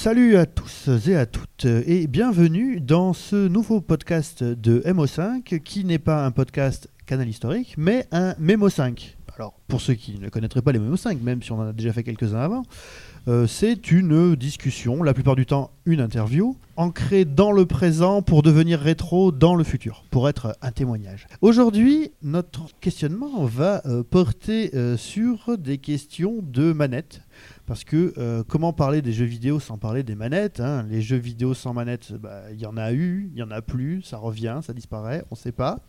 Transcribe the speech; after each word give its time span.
Salut 0.00 0.36
à 0.36 0.46
tous 0.46 0.88
et 1.08 1.16
à 1.16 1.26
toutes 1.26 1.64
et 1.64 2.06
bienvenue 2.06 2.80
dans 2.80 3.12
ce 3.12 3.48
nouveau 3.48 3.80
podcast 3.80 4.44
de 4.44 4.78
MO5 4.86 5.58
qui 5.58 5.84
n'est 5.84 5.98
pas 5.98 6.24
un 6.24 6.30
podcast 6.30 6.88
canal 7.04 7.28
historique 7.28 7.74
mais 7.76 8.06
un 8.12 8.36
Memo 8.38 8.68
5. 8.68 9.16
Alors 9.34 9.54
pour 9.66 9.80
ceux 9.80 9.94
qui 9.94 10.20
ne 10.20 10.28
connaîtraient 10.28 10.62
pas 10.62 10.70
les 10.70 10.78
Memo 10.78 10.96
5, 10.96 11.20
même 11.20 11.42
si 11.42 11.50
on 11.50 11.58
en 11.58 11.66
a 11.66 11.72
déjà 11.72 11.92
fait 11.92 12.04
quelques-uns 12.04 12.38
avant, 12.38 12.62
euh, 13.26 13.48
c'est 13.48 13.90
une 13.90 14.36
discussion, 14.36 15.02
la 15.02 15.14
plupart 15.14 15.34
du 15.34 15.46
temps 15.46 15.72
une 15.84 16.00
interview, 16.00 16.56
ancrée 16.76 17.24
dans 17.24 17.50
le 17.50 17.66
présent 17.66 18.22
pour 18.22 18.42
devenir 18.42 18.78
rétro 18.78 19.32
dans 19.32 19.54
le 19.54 19.64
futur, 19.64 20.04
pour 20.10 20.28
être 20.28 20.56
un 20.62 20.70
témoignage. 20.70 21.26
Aujourd'hui, 21.40 22.12
notre 22.22 22.66
questionnement 22.80 23.44
va 23.44 23.82
euh, 23.84 24.02
porter 24.02 24.70
euh, 24.74 24.96
sur 24.96 25.58
des 25.58 25.78
questions 25.78 26.36
de 26.40 26.72
manettes. 26.72 27.22
Parce 27.68 27.84
que 27.84 28.42
comment 28.48 28.72
parler 28.72 29.02
des 29.02 29.12
jeux 29.12 29.26
vidéo 29.26 29.60
sans 29.60 29.76
parler 29.76 30.02
des 30.02 30.14
manettes 30.14 30.58
hein? 30.58 30.86
Les 30.88 31.02
jeux 31.02 31.18
vidéo 31.18 31.52
sans 31.52 31.74
manettes, 31.74 32.14
bah, 32.14 32.44
il 32.50 32.58
y 32.58 32.64
en 32.64 32.78
a 32.78 32.92
eu, 32.92 33.28
il 33.30 33.38
y 33.38 33.42
en 33.42 33.50
a 33.50 33.60
plus, 33.60 34.00
ça 34.00 34.16
revient, 34.16 34.60
ça 34.62 34.72
disparaît, 34.72 35.22
on 35.30 35.34
ne 35.34 35.38
sait 35.38 35.52
pas. 35.52 35.80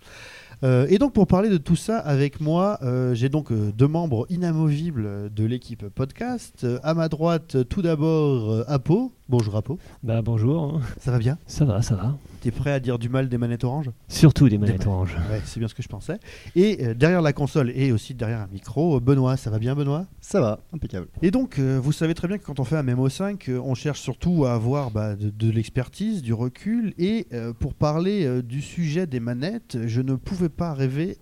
Et 0.63 0.98
donc 0.98 1.13
pour 1.13 1.27
parler 1.27 1.49
de 1.49 1.58
tout 1.58 1.76
ça 1.76 1.98
avec 1.99 2.41
moi, 2.41 2.80
j'ai 3.13 3.30
donc 3.30 3.52
deux 3.53 3.88
membres 3.88 4.26
inamovibles 4.30 5.34
de 5.34 5.45
l'équipe 5.45 5.88
podcast. 5.89 6.66
à 6.84 6.94
ma 6.94 7.09
droite, 7.09 7.58
tout 7.70 7.81
d'abord, 7.81 8.63
Apo. 8.67 9.13
Bonjour 9.30 9.55
Apo. 9.55 9.77
Bah 10.02 10.23
bonjour. 10.23 10.81
Ça 10.99 11.12
va 11.12 11.20
bien? 11.20 11.38
Ça 11.45 11.63
va, 11.63 11.84
ça 11.84 11.94
va. 11.94 12.17
T'es 12.41 12.49
prêt 12.49 12.72
à 12.72 12.80
dire 12.80 12.98
du 12.98 13.09
mal 13.09 13.30
des 13.30 13.38
manettes 13.38 13.63
oranges? 13.63 13.91
Surtout 14.08 14.49
des 14.49 14.58
manettes 14.58 14.88
oranges. 14.88 15.16
Ouais, 15.30 15.41
c'est 15.45 15.59
bien 15.59 15.67
ce 15.67 15.75
que 15.75 15.84
je 15.84 15.88
pensais. 15.88 16.17
Et 16.55 16.84
euh, 16.84 16.94
derrière 16.94 17.22
la 17.22 17.34
console 17.34 17.72
et 17.75 17.91
aussi 17.91 18.16
derrière 18.16 18.39
un 18.39 18.47
micro, 18.47 19.00
Benoît, 19.00 19.38
ça 19.38 19.52
va 19.52 19.59
bien 19.59 19.75
Benoît? 19.75 20.05
Ça 20.20 20.41
va, 20.41 20.61
impeccable. 20.73 21.08
Et 21.22 21.31
donc, 21.31 21.59
euh, 21.59 21.80
vous 21.80 21.91
savez 21.91 22.16
très 22.16 22.27
bien 22.27 22.39
que 22.39 22.44
quand 22.44 22.59
on 22.59 22.63
fait 22.63 22.77
un 22.77 22.84
MMO5, 22.84 23.50
euh, 23.50 23.61
on 23.63 23.75
cherche 23.75 24.00
surtout 24.00 24.45
à 24.45 24.53
avoir 24.53 24.89
bah, 24.89 25.16
de, 25.16 25.52
l'expertise, 25.52 26.23
du 26.23 26.34
recul. 26.34 26.94
Et 26.97 27.27
pour 27.59 27.73
parler 27.73 28.42
du 28.42 28.61
sujet 28.61 29.05
des 29.05 29.20
manettes, 29.20 29.77
je 29.86 30.02
ne 30.02 30.16
pouvais 30.16 30.39
pas 30.48 30.73
rêver 30.73 31.18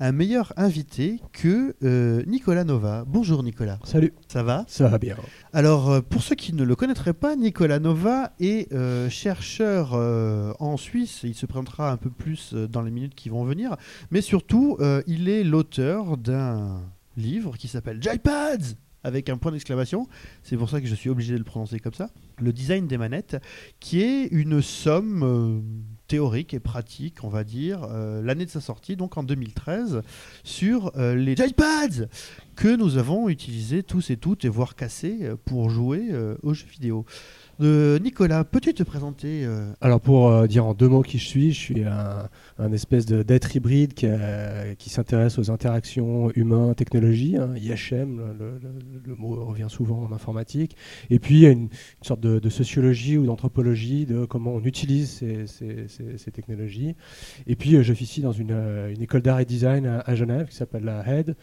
un 0.00 0.12
meilleur 0.12 0.54
invité 0.56 1.20
que 1.32 1.74
Nicolas 2.26 2.64
Nova. 2.64 3.04
Bonjour 3.06 3.42
Nicolas. 3.42 3.78
Salut. 3.84 4.14
Ça 4.28 4.42
va? 4.42 4.64
Ça 4.68 4.88
va 4.88 4.98
bien. 4.98 5.16
Alors, 5.52 6.02
pour 6.04 6.22
ceux 6.22 6.36
qui 6.36 6.54
ne 6.54 6.62
le 6.62 6.76
connaîtraient 6.76 7.12
pas, 7.12 7.36
Nicolas 7.36 7.80
Nova 7.80 8.32
est 8.40 8.68
chercheur 9.10 9.92
en 9.92 10.76
Suisse. 10.76 11.20
Il 11.24 11.34
se 11.34 11.44
présentera 11.44 11.90
un 11.90 11.96
peu 11.98 12.10
plus 12.10 12.54
dans 12.54 12.82
les 12.82 12.90
minutes 12.90 13.14
qui 13.14 13.28
vont 13.28 13.44
venir. 13.44 13.76
Mais 14.10 14.22
surtout, 14.22 14.78
il 15.06 15.28
est 15.28 15.44
l'auteur 15.44 16.16
d'un 16.16 16.80
livre 17.16 17.56
qui 17.56 17.68
s'appelle 17.68 18.02
Joypads 18.02 18.76
avec 19.04 19.28
un 19.28 19.36
point 19.36 19.52
d'exclamation. 19.52 20.08
C'est 20.42 20.56
pour 20.56 20.70
ça 20.70 20.80
que 20.80 20.86
je 20.86 20.94
suis 20.94 21.10
obligé 21.10 21.32
de 21.32 21.38
le 21.38 21.44
prononcer 21.44 21.78
comme 21.80 21.94
ça. 21.94 22.10
Le 22.38 22.52
design 22.52 22.86
des 22.86 22.98
manettes, 22.98 23.36
qui 23.80 24.00
est 24.02 24.26
une 24.26 24.62
somme 24.62 25.62
théorique 26.08 26.54
et 26.54 26.58
pratique, 26.58 27.22
on 27.22 27.28
va 27.28 27.44
dire, 27.44 27.86
l'année 28.22 28.46
de 28.46 28.50
sa 28.50 28.60
sortie, 28.60 28.96
donc 28.96 29.16
en 29.16 29.22
2013, 29.22 30.02
sur 30.42 30.90
les 30.96 31.36
joypads 31.36 32.06
que 32.56 32.74
nous 32.74 32.96
avons 32.96 33.28
utilisés 33.28 33.82
tous 33.82 34.10
et 34.10 34.16
toutes, 34.16 34.44
et 34.44 34.48
voire 34.48 34.74
cassés, 34.74 35.30
pour 35.44 35.70
jouer 35.70 36.10
aux 36.42 36.54
jeux 36.54 36.66
vidéo. 36.66 37.04
Nicolas, 37.60 38.44
peux-tu 38.44 38.72
te 38.72 38.84
présenter 38.84 39.44
euh 39.44 39.72
Alors 39.80 40.00
pour 40.00 40.28
euh, 40.28 40.46
dire 40.46 40.64
en 40.64 40.74
deux 40.74 40.88
mots 40.88 41.02
qui 41.02 41.18
je 41.18 41.26
suis, 41.26 41.52
je 41.52 41.58
suis 41.58 41.84
un, 41.84 42.72
espèce 42.72 43.04
d'être 43.06 43.56
hybride 43.56 43.94
qui, 43.94 44.06
qui 44.78 44.90
s'intéresse 44.90 45.38
aux 45.38 45.50
interactions 45.50 46.30
humains-technologie, 46.36 47.36
hein, 47.36 47.54
IHM, 47.56 48.36
le, 48.38 49.14
mot 49.16 49.44
revient 49.44 49.66
souvent 49.68 50.04
en 50.04 50.12
informatique, 50.12 50.76
et 51.10 51.18
puis 51.18 51.46
une, 51.46 51.62
une 51.62 51.68
sorte 52.02 52.20
de, 52.20 52.48
sociologie 52.48 53.18
ou 53.18 53.26
d'anthropologie 53.26 54.06
de 54.06 54.24
comment 54.24 54.52
on 54.52 54.62
utilise 54.62 55.24
ces, 55.46 56.30
technologies. 56.32 56.94
Et 57.46 57.56
puis 57.56 57.74
euh, 57.74 57.82
j'officie 57.82 58.20
dans 58.20 58.32
une, 58.32 58.52
une 58.52 59.02
école 59.02 59.22
d'art 59.22 59.40
et 59.40 59.44
design 59.44 59.86
à, 60.04 60.14
Genève 60.14 60.48
qui 60.48 60.56
s'appelle 60.56 60.84
la 60.84 61.04
HEAD, 61.04 61.36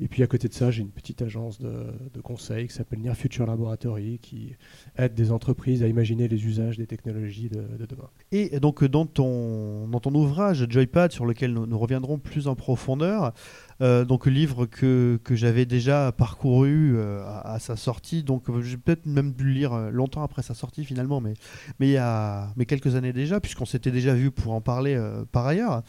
et 0.00 0.08
puis 0.08 0.22
à 0.22 0.26
côté 0.26 0.48
de 0.48 0.54
ça 0.54 0.70
j'ai 0.70 0.82
une 0.82 0.90
petite 0.90 1.22
agence 1.22 1.58
de, 1.58 1.72
de 2.12 2.20
conseil 2.20 2.66
qui 2.66 2.74
s'appelle 2.74 3.00
Near 3.00 3.16
Future 3.16 3.46
Laboratory 3.46 4.18
qui 4.20 4.54
aide 4.98 5.14
des 5.14 5.32
entreprises 5.32 5.61
à 5.68 5.86
imaginer 5.86 6.28
les 6.28 6.44
usages 6.44 6.76
des 6.76 6.86
technologies 6.86 7.48
de, 7.48 7.86
demain. 7.86 8.08
Et 8.32 8.58
donc 8.60 8.84
dans 8.84 9.06
ton, 9.06 9.88
dans 9.88 10.00
ton 10.00 10.14
ouvrage 10.14 10.66
Joypad, 10.68 11.12
sur 11.12 11.24
lequel 11.24 11.52
nous, 11.52 11.78
reviendrons 11.78 12.18
plus 12.18 12.48
en 12.48 12.54
profondeur, 12.54 13.32
euh, 13.80 14.04
donc 14.04 14.26
livre 14.26 14.66
que, 14.66 15.18
que 15.22 15.34
j'avais 15.36 15.64
déjà 15.64 16.12
parcouru 16.12 16.96
euh, 16.96 17.22
à, 17.24 17.58
sa 17.58 17.76
sortie, 17.76 18.22
donc 18.22 18.48
euh, 18.50 18.60
j'ai 18.60 18.76
peut-être 18.76 19.06
même 19.06 19.32
dû 19.32 19.44
le 19.44 19.52
lire 19.52 19.76
longtemps 19.90 20.22
après 20.22 20.42
sa 20.42 20.54
sortie 20.54 20.84
finalement, 20.84 21.20
mais, 21.20 21.34
mais 21.78 21.88
il 21.88 21.92
y 21.92 21.96
a 21.96 22.52
mais 22.56 22.66
quelques 22.66 22.96
années 22.96 23.12
déjà, 23.12 23.40
puisqu'on 23.40 23.66
s'était 23.66 23.90
déjà 23.92 24.14
vu 24.14 24.30
pour 24.30 24.52
en 24.52 24.60
parler 24.60 25.00
par 25.30 25.46
ailleurs. 25.46 25.82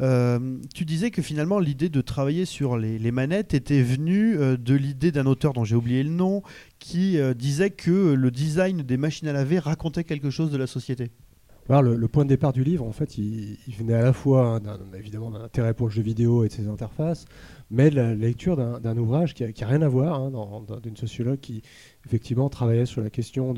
Euh, 0.00 0.58
tu 0.74 0.84
disais 0.84 1.10
que 1.10 1.22
finalement 1.22 1.58
l'idée 1.58 1.88
de 1.88 2.00
travailler 2.00 2.44
sur 2.44 2.76
les, 2.76 3.12
manettes 3.12 3.54
était 3.54 3.82
venue 3.82 4.36
euh, 4.36 4.56
de 4.56 4.74
l'idée 4.74 5.12
d'un 5.12 5.26
auteur 5.26 5.52
dont 5.52 5.64
j'ai 5.64 5.76
oublié 5.76 6.02
le 6.02 6.10
nom, 6.10 6.42
qui 6.78 7.18
euh, 7.18 7.34
disait 7.34 7.70
que 7.70 8.14
le 8.14 8.30
design 8.30 8.82
des 8.82 8.96
machines 8.96 9.28
à 9.28 9.32
laver 9.32 9.58
racontait 9.58 10.04
quelque 10.04 10.30
chose 10.30 10.50
de 10.50 10.56
la 10.56 10.66
société. 10.66 11.10
le, 11.68 12.06
point 12.08 12.24
de 12.24 12.30
départ 12.30 12.52
du 12.52 12.64
livre, 12.64 12.84
en 12.84 12.92
fait, 12.92 13.18
il, 13.18 13.58
venait 13.78 13.94
à 13.94 14.02
la 14.02 14.12
fois 14.12 14.60
hein, 14.64 14.78
évidemment 14.96 15.30
d'un 15.30 15.42
intérêt 15.42 15.74
pour 15.74 15.88
le 15.88 15.92
jeu 15.92 16.02
vidéo 16.02 16.44
et 16.44 16.48
ses 16.48 16.68
interfaces, 16.68 17.26
mais 17.70 17.90
de 17.90 17.96
la 17.96 18.14
lecture 18.14 18.56
d'un 18.56 18.96
ouvrage 18.96 19.34
qui 19.34 19.44
n'a 19.44 19.66
rien 19.66 19.82
à 19.82 19.88
voir, 19.88 20.20
hein, 20.20 20.32
d'une 20.82 20.96
sociologue 20.96 21.40
qui 21.40 21.62
effectivement 22.06 22.48
travaillait 22.48 22.86
sur 22.86 23.02
la 23.02 23.10
question 23.10 23.54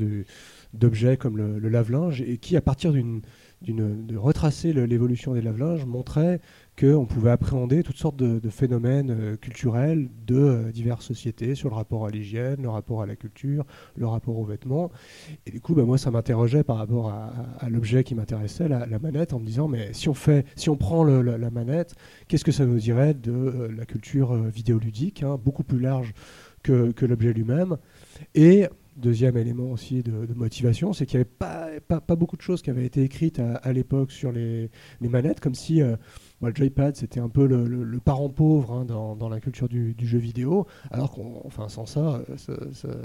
d'objets 0.73 1.17
comme 1.17 1.37
le 1.37 1.69
lave-linge 1.69 2.21
et 2.21 2.37
qui, 2.37 2.57
à 2.57 2.61
partir 2.61 2.91
d'une 2.91 3.21
de 3.61 4.17
retracer 4.17 4.73
l'évolution 4.73 5.33
des 5.33 5.41
lave-linges 5.41 5.85
montrait 5.85 6.39
qu'on 6.79 7.05
pouvait 7.05 7.31
appréhender 7.31 7.83
toutes 7.83 7.97
sortes 7.97 8.17
de, 8.17 8.49
phénomènes 8.49 9.09
euh, 9.09 9.35
culturels 9.37 10.09
de 10.27 10.35
euh, 10.35 10.71
diverses 10.71 11.05
sociétés 11.05 11.55
sur 11.55 11.69
le 11.69 11.75
rapport 11.75 12.05
à 12.05 12.09
l'hygiène, 12.09 12.61
le 12.61 12.69
rapport 12.69 13.01
à 13.01 13.05
la 13.05 13.15
culture, 13.15 13.65
le 13.95 14.05
rapport 14.05 14.37
aux 14.37 14.43
vêtements. 14.43 14.91
Et 15.45 15.51
du 15.51 15.61
coup, 15.61 15.73
bah, 15.73 15.83
moi, 15.83 15.97
ça 15.97 16.11
m'interrogeait 16.11 16.63
par 16.63 16.77
rapport 16.77 17.09
à, 17.09 17.69
l'objet 17.69 18.03
qui 18.03 18.13
m'intéressait, 18.13 18.67
la, 18.67 18.99
manette, 18.99 19.33
en 19.33 19.39
me 19.39 19.45
disant, 19.45 19.67
mais 19.67 19.93
si 19.93 20.09
on, 20.09 20.13
fait, 20.13 20.45
si 20.55 20.69
on 20.69 20.75
prend 20.75 21.03
la, 21.03 21.49
manette, 21.49 21.95
qu'est-ce 22.27 22.45
que 22.45 22.51
ça 22.51 22.65
nous 22.65 22.77
dirait 22.77 23.13
de 23.13 23.31
euh, 23.31 23.71
la 23.75 23.85
culture 23.85 24.35
vidéoludique, 24.35 25.23
hein, 25.23 25.39
beaucoup 25.43 25.63
plus 25.63 25.79
large 25.79 26.13
que, 26.61 26.91
que 26.91 27.05
l'objet 27.05 27.33
lui-même 27.33 27.77
et 28.33 28.67
Deuxième 28.95 29.35
élément 29.35 29.71
aussi 29.71 30.03
de, 30.03 30.33
motivation, 30.35 30.93
c'est 30.93 31.05
qu'il 31.05 31.19
n'y 31.19 31.25
avait 31.41 31.81
pas, 31.81 32.15
beaucoup 32.15 32.37
de 32.37 32.41
choses 32.41 32.61
qui 32.61 32.69
avaient 32.69 32.85
été 32.85 33.03
écrites 33.03 33.39
à, 33.39 33.73
l'époque 33.73 34.09
sur 34.09 34.31
les, 34.31 34.69
manettes, 35.01 35.41
comme 35.41 35.53
si 35.53 35.81
euh, 35.81 35.97
le 36.41 36.55
joypad 36.55 36.95
c'était 36.95 37.19
un 37.19 37.27
peu 37.27 37.45
le, 37.45 37.99
parent 37.99 38.29
pauvre 38.29 38.71
hein, 38.71 38.85
dans, 38.85 39.27
la 39.27 39.41
culture 39.41 39.67
du, 39.67 39.93
jeu 39.99 40.17
vidéo, 40.17 40.65
alors 40.91 41.11
qu'enfin 41.11 41.67
sans 41.67 41.85
ça, 41.85 42.21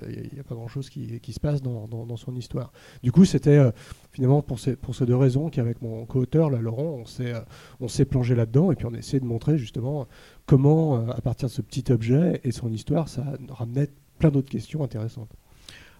il 0.09 0.31
n'y 0.33 0.39
a, 0.39 0.45
pas 0.45 0.55
grand-chose 0.55 0.91
qui, 0.91 1.33
se 1.33 1.41
passe 1.41 1.61
dans, 1.61 2.17
son 2.17 2.37
histoire. 2.37 2.73
Du 3.03 3.11
coup, 3.11 3.25
c'était 3.25 3.59
euh, 3.59 3.73
finalement 4.13 4.43
pour 4.43 4.61
ces, 4.61 4.77
deux 5.07 5.17
raisons 5.17 5.51
qu'avec 5.51 5.83
mon 5.83 6.07
co-auteur, 6.07 6.51
Laurent, 6.51 7.03
euh, 7.19 7.41
on 7.81 7.89
s'est 7.89 8.05
plongé 8.05 8.37
là-dedans 8.37 8.71
et 8.71 8.77
puis 8.77 8.87
on 8.87 8.95
essaie 8.95 9.19
de 9.19 9.27
montrer 9.27 9.59
justement 9.59 10.07
comment, 10.47 11.09
à 11.11 11.21
partir 11.21 11.49
de 11.49 11.53
ce 11.53 11.63
petit 11.63 11.91
objet 11.91 12.41
et 12.45 12.53
son 12.53 12.73
histoire, 12.73 13.09
ça 13.09 13.25
ramenait 13.49 13.89
plein 14.21 14.31
d'autres 14.31 14.51
questions 14.51 14.85
intéressantes. 14.85 15.31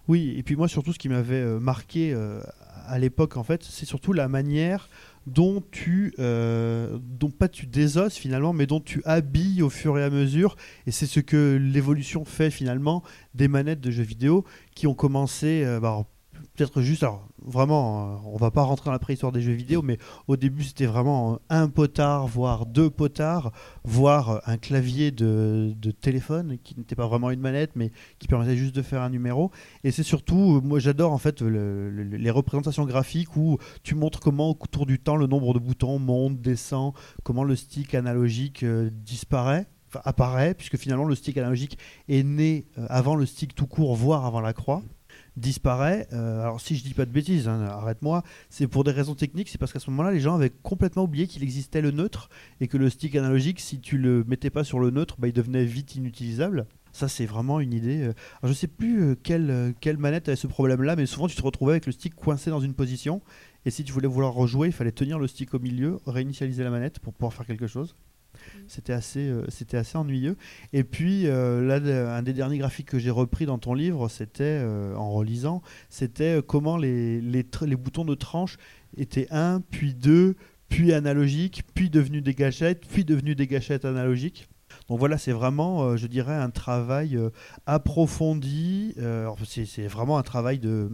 Oui, 0.07 0.33
et 0.37 0.43
puis 0.43 0.55
moi 0.55 0.67
surtout 0.67 0.93
ce 0.93 0.99
qui 0.99 1.09
m'avait 1.09 1.35
euh, 1.35 1.59
marqué 1.59 2.13
euh, 2.13 2.41
à 2.87 2.99
l'époque 2.99 3.37
en 3.37 3.43
fait, 3.43 3.63
c'est 3.63 3.85
surtout 3.85 4.13
la 4.13 4.27
manière 4.27 4.89
dont 5.27 5.63
tu, 5.71 6.13
euh, 6.17 6.97
dont 7.01 7.29
pas 7.29 7.47
tu 7.47 7.67
désosses 7.67 8.15
finalement, 8.15 8.53
mais 8.53 8.65
dont 8.65 8.79
tu 8.79 9.01
habilles 9.05 9.61
au 9.61 9.69
fur 9.69 9.97
et 9.99 10.03
à 10.03 10.09
mesure. 10.09 10.57
Et 10.87 10.91
c'est 10.91 11.05
ce 11.05 11.19
que 11.19 11.57
l'évolution 11.61 12.25
fait 12.25 12.49
finalement 12.49 13.03
des 13.35 13.47
manettes 13.47 13.81
de 13.81 13.91
jeux 13.91 14.03
vidéo 14.03 14.43
qui 14.73 14.87
ont 14.87 14.95
commencé, 14.95 15.63
bah, 15.79 16.05
peut-être 16.55 16.81
juste, 16.81 17.03
alors 17.03 17.27
vraiment, 17.43 18.13
euh, 18.13 18.17
on 18.25 18.37
va 18.37 18.51
pas 18.51 18.63
rentrer 18.63 18.85
dans 18.85 18.91
la 18.91 18.99
préhistoire 18.99 19.31
des 19.31 19.41
jeux 19.41 19.53
vidéo, 19.53 19.81
mais 19.81 19.97
au 20.27 20.37
début 20.37 20.63
c'était 20.63 20.85
vraiment 20.85 21.39
un 21.49 21.69
potard, 21.69 22.27
voire 22.27 22.65
deux 22.65 22.89
potards, 22.89 23.51
voire 23.83 24.41
un 24.45 24.57
clavier 24.57 25.11
de, 25.11 25.73
téléphone 26.01 26.57
qui 26.63 26.77
n'était 26.77 26.95
pas 26.95 27.07
vraiment 27.07 27.31
une 27.31 27.39
manette, 27.39 27.71
mais 27.75 27.91
qui 28.19 28.27
permettait 28.27 28.55
juste 28.55 28.75
de 28.75 28.81
faire 28.81 29.01
un 29.01 29.09
numéro. 29.09 29.51
Et 29.83 29.91
c'est 29.91 30.03
surtout, 30.03 30.57
euh, 30.57 30.61
moi 30.61 30.79
j'adore 30.79 31.11
en 31.11 31.17
fait 31.17 31.41
les 31.41 32.31
représentations 32.31 32.85
graphiques 32.85 33.35
où 33.35 33.57
tu 33.83 33.95
montres 33.95 34.19
comment 34.19 34.49
au 34.49 34.55
cours 34.55 34.85
du 34.85 34.99
temps 34.99 35.15
le 35.15 35.27
nombre 35.27 35.53
de 35.53 35.59
boutons 35.59 35.99
monte, 35.99 36.41
descend, 36.41 36.93
comment 37.23 37.43
le 37.43 37.55
stick 37.55 37.93
analogique 37.95 38.63
euh, 38.63 38.89
disparaît 38.91 39.67
apparaît, 40.05 40.53
puisque 40.53 40.77
finalement 40.77 41.03
le 41.03 41.15
stick 41.15 41.37
analogique 41.37 41.77
est 42.07 42.23
né 42.23 42.65
avant 42.87 43.15
le 43.15 43.25
stick 43.25 43.53
tout 43.53 43.67
court, 43.67 43.93
voire 43.93 44.25
avant 44.25 44.39
la 44.39 44.53
croix 44.53 44.81
disparaît. 45.37 46.07
Euh, 46.13 46.41
alors 46.41 46.59
si 46.61 46.75
je 46.75 46.83
dis 46.83 46.93
pas 46.93 47.05
de 47.05 47.11
bêtises, 47.11 47.47
hein, 47.47 47.61
arrête-moi, 47.61 48.23
c'est 48.49 48.67
pour 48.67 48.83
des 48.83 48.91
raisons 48.91 49.15
techniques, 49.15 49.49
c'est 49.49 49.57
parce 49.57 49.73
qu'à 49.73 49.79
ce 49.79 49.89
moment-là, 49.91 50.11
les 50.11 50.19
gens 50.19 50.35
avaient 50.35 50.49
complètement 50.49 51.03
oublié 51.03 51.27
qu'il 51.27 51.43
existait 51.43 51.81
le 51.81 51.91
neutre 51.91 52.29
et 52.59 52.67
que 52.67 52.77
le 52.77 52.89
stick 52.89 53.15
analogique, 53.15 53.59
si 53.59 53.79
tu 53.79 53.97
le 53.97 54.23
mettais 54.25 54.49
pas 54.49 54.63
sur 54.63 54.79
le 54.79 54.89
neutre, 54.89 55.15
bah, 55.19 55.27
il 55.27 55.33
devenait 55.33 55.65
vite 55.65 55.95
inutilisable. 55.95 56.67
Ça, 56.93 57.07
c'est 57.07 57.25
vraiment 57.25 57.61
une 57.61 57.73
idée. 57.73 58.01
euh. 58.01 58.13
Alors, 58.41 58.53
je 58.53 58.53
sais 58.53 58.67
plus 58.67 59.01
euh, 59.01 59.15
quelle, 59.21 59.73
quelle 59.79 59.97
manette 59.97 60.27
avait 60.27 60.35
ce 60.35 60.47
problème-là, 60.47 60.97
mais 60.97 61.05
souvent 61.05 61.27
tu 61.27 61.37
te 61.37 61.41
retrouvais 61.41 61.73
avec 61.73 61.85
le 61.85 61.93
stick 61.93 62.15
coincé 62.15 62.49
dans 62.49 62.59
une 62.59 62.73
position. 62.73 63.21
Et 63.65 63.71
si 63.71 63.83
tu 63.83 63.93
voulais 63.93 64.07
vouloir 64.07 64.33
rejouer, 64.33 64.67
il 64.67 64.73
fallait 64.73 64.91
tenir 64.91 65.17
le 65.19 65.27
stick 65.27 65.53
au 65.53 65.59
milieu, 65.59 65.99
réinitialiser 66.05 66.63
la 66.63 66.69
manette 66.69 66.99
pour 66.99 67.13
pouvoir 67.13 67.33
faire 67.33 67.45
quelque 67.45 67.67
chose. 67.67 67.95
C'était 68.67 68.93
assez, 68.93 69.27
euh, 69.27 69.45
c'était 69.49 69.77
assez 69.77 69.97
ennuyeux. 69.97 70.37
Et 70.73 70.83
puis, 70.83 71.27
euh, 71.27 71.61
là, 71.61 72.15
un 72.15 72.21
des 72.23 72.33
derniers 72.33 72.57
graphiques 72.57 72.87
que 72.87 72.99
j'ai 72.99 73.09
repris 73.09 73.45
dans 73.45 73.57
ton 73.57 73.73
livre, 73.73 74.07
c'était, 74.09 74.43
euh, 74.43 74.95
en 74.95 75.11
relisant, 75.11 75.61
c'était 75.89 76.41
comment 76.45 76.77
les, 76.77 77.21
les 77.21 77.75
boutons 77.75 78.05
de 78.05 78.15
tranche 78.15 78.57
étaient 78.97 79.27
1, 79.31 79.61
puis 79.61 79.93
2, 79.93 80.35
puis 80.69 80.93
analogiques, 80.93 81.63
puis 81.73 81.89
devenus 81.89 82.23
des 82.23 82.33
gâchettes, 82.33 82.85
puis 82.87 83.03
devenus 83.03 83.35
des 83.35 83.47
gâchettes 83.47 83.85
analogiques. 83.85 84.47
Donc 84.91 84.99
voilà, 84.99 85.17
c'est 85.17 85.31
vraiment, 85.31 85.83
euh, 85.83 85.95
je 85.95 86.05
dirais, 86.05 86.35
un 86.35 86.49
travail 86.49 87.15
euh, 87.15 87.29
approfondi. 87.65 88.93
euh, 88.97 89.29
c'est, 89.45 89.87
vraiment 89.87 90.17
un 90.17 90.21
travail 90.21 90.59
de... 90.59 90.89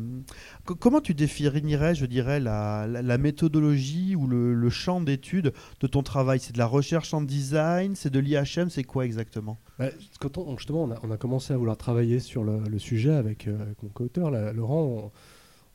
Co- 0.65 0.75
comment 0.75 1.01
tu 1.01 1.15
définirais, 1.15 1.95
je 1.95 2.05
dirais, 2.05 2.39
la, 2.39 3.17
méthodologie 3.17 4.15
ou 4.15 4.27
le, 4.27 4.69
champ 4.69 5.01
d'étude 5.01 5.51
de 5.79 5.87
ton 5.87 6.03
travail? 6.03 6.39
C'est 6.39 6.53
de 6.53 6.59
la 6.59 6.67
recherche 6.67 7.11
en 7.15 7.23
design? 7.23 7.95
C'est 7.95 8.11
de 8.11 8.19
l'IHM 8.19 8.69
C'est 8.69 8.83
quoi 8.83 9.03
exactement? 9.03 9.57
Bah, 9.79 9.89
quand 10.19 10.37
on, 10.37 10.55
justement, 10.59 10.87
on 11.01 11.09
a, 11.09 11.17
commencé 11.17 11.55
à 11.55 11.57
vouloir 11.57 11.75
travailler 11.75 12.19
sur 12.19 12.43
le, 12.43 12.77
sujet 12.77 13.15
avec, 13.15 13.49
mon 13.81 13.89
co-auteur, 13.89 14.29
Laurent, 14.29 15.11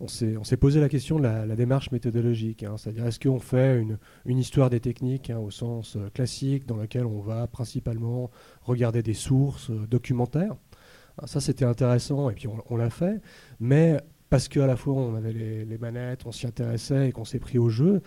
on 0.03 0.45
s'est 0.45 0.57
posé 0.57 0.81
la 0.81 0.89
question 0.89 1.19
de 1.19 1.23
la, 1.23 1.57
démarche 1.57 1.91
méthodologique. 1.93 2.65
hein. 2.65 2.77
C'est-à-dire, 2.77 3.07
est-ce 3.07 3.21
qu'on 3.21 3.39
fait 3.39 3.81
une, 3.81 4.39
histoire 4.39 4.69
des 4.69 4.81
techniques 4.81 5.31
hein, 5.31 5.39
au 5.39 5.51
sens 5.51 5.97
euh, 5.97 6.09
classique, 6.13 6.67
dans 6.67 6.77
laquelle 6.77 7.07
on 7.07 7.21
va 7.21 7.47
principalement 7.47 8.31
regarder 8.63 9.03
des 9.03 9.15
sources 9.15 9.71
euh, 9.71 9.87
documentaires? 9.87 10.57
Ah, 11.19 11.27
Ça, 11.27 11.41
c'était 11.41 11.65
intéressant, 11.65 12.31
et 12.31 12.35
puis 12.35 12.49
on, 12.49 12.77
l'a 12.77 12.91
fait. 12.91 13.21
Mais 13.61 13.99
parce 14.29 14.49
qu'à 14.49 14.67
la 14.67 14.77
fois, 14.77 14.95
on 14.95 15.15
avait 15.15 15.33
les, 15.33 15.79
manettes, 15.79 16.27
on 16.27 16.33
s'y 16.33 16.47
intéressait, 16.47 17.11
et 17.11 17.13
qu'on 17.13 17.25
s'est 17.25 17.39
pris 17.39 17.59
au 17.59 17.69
jeu, 17.69 18.03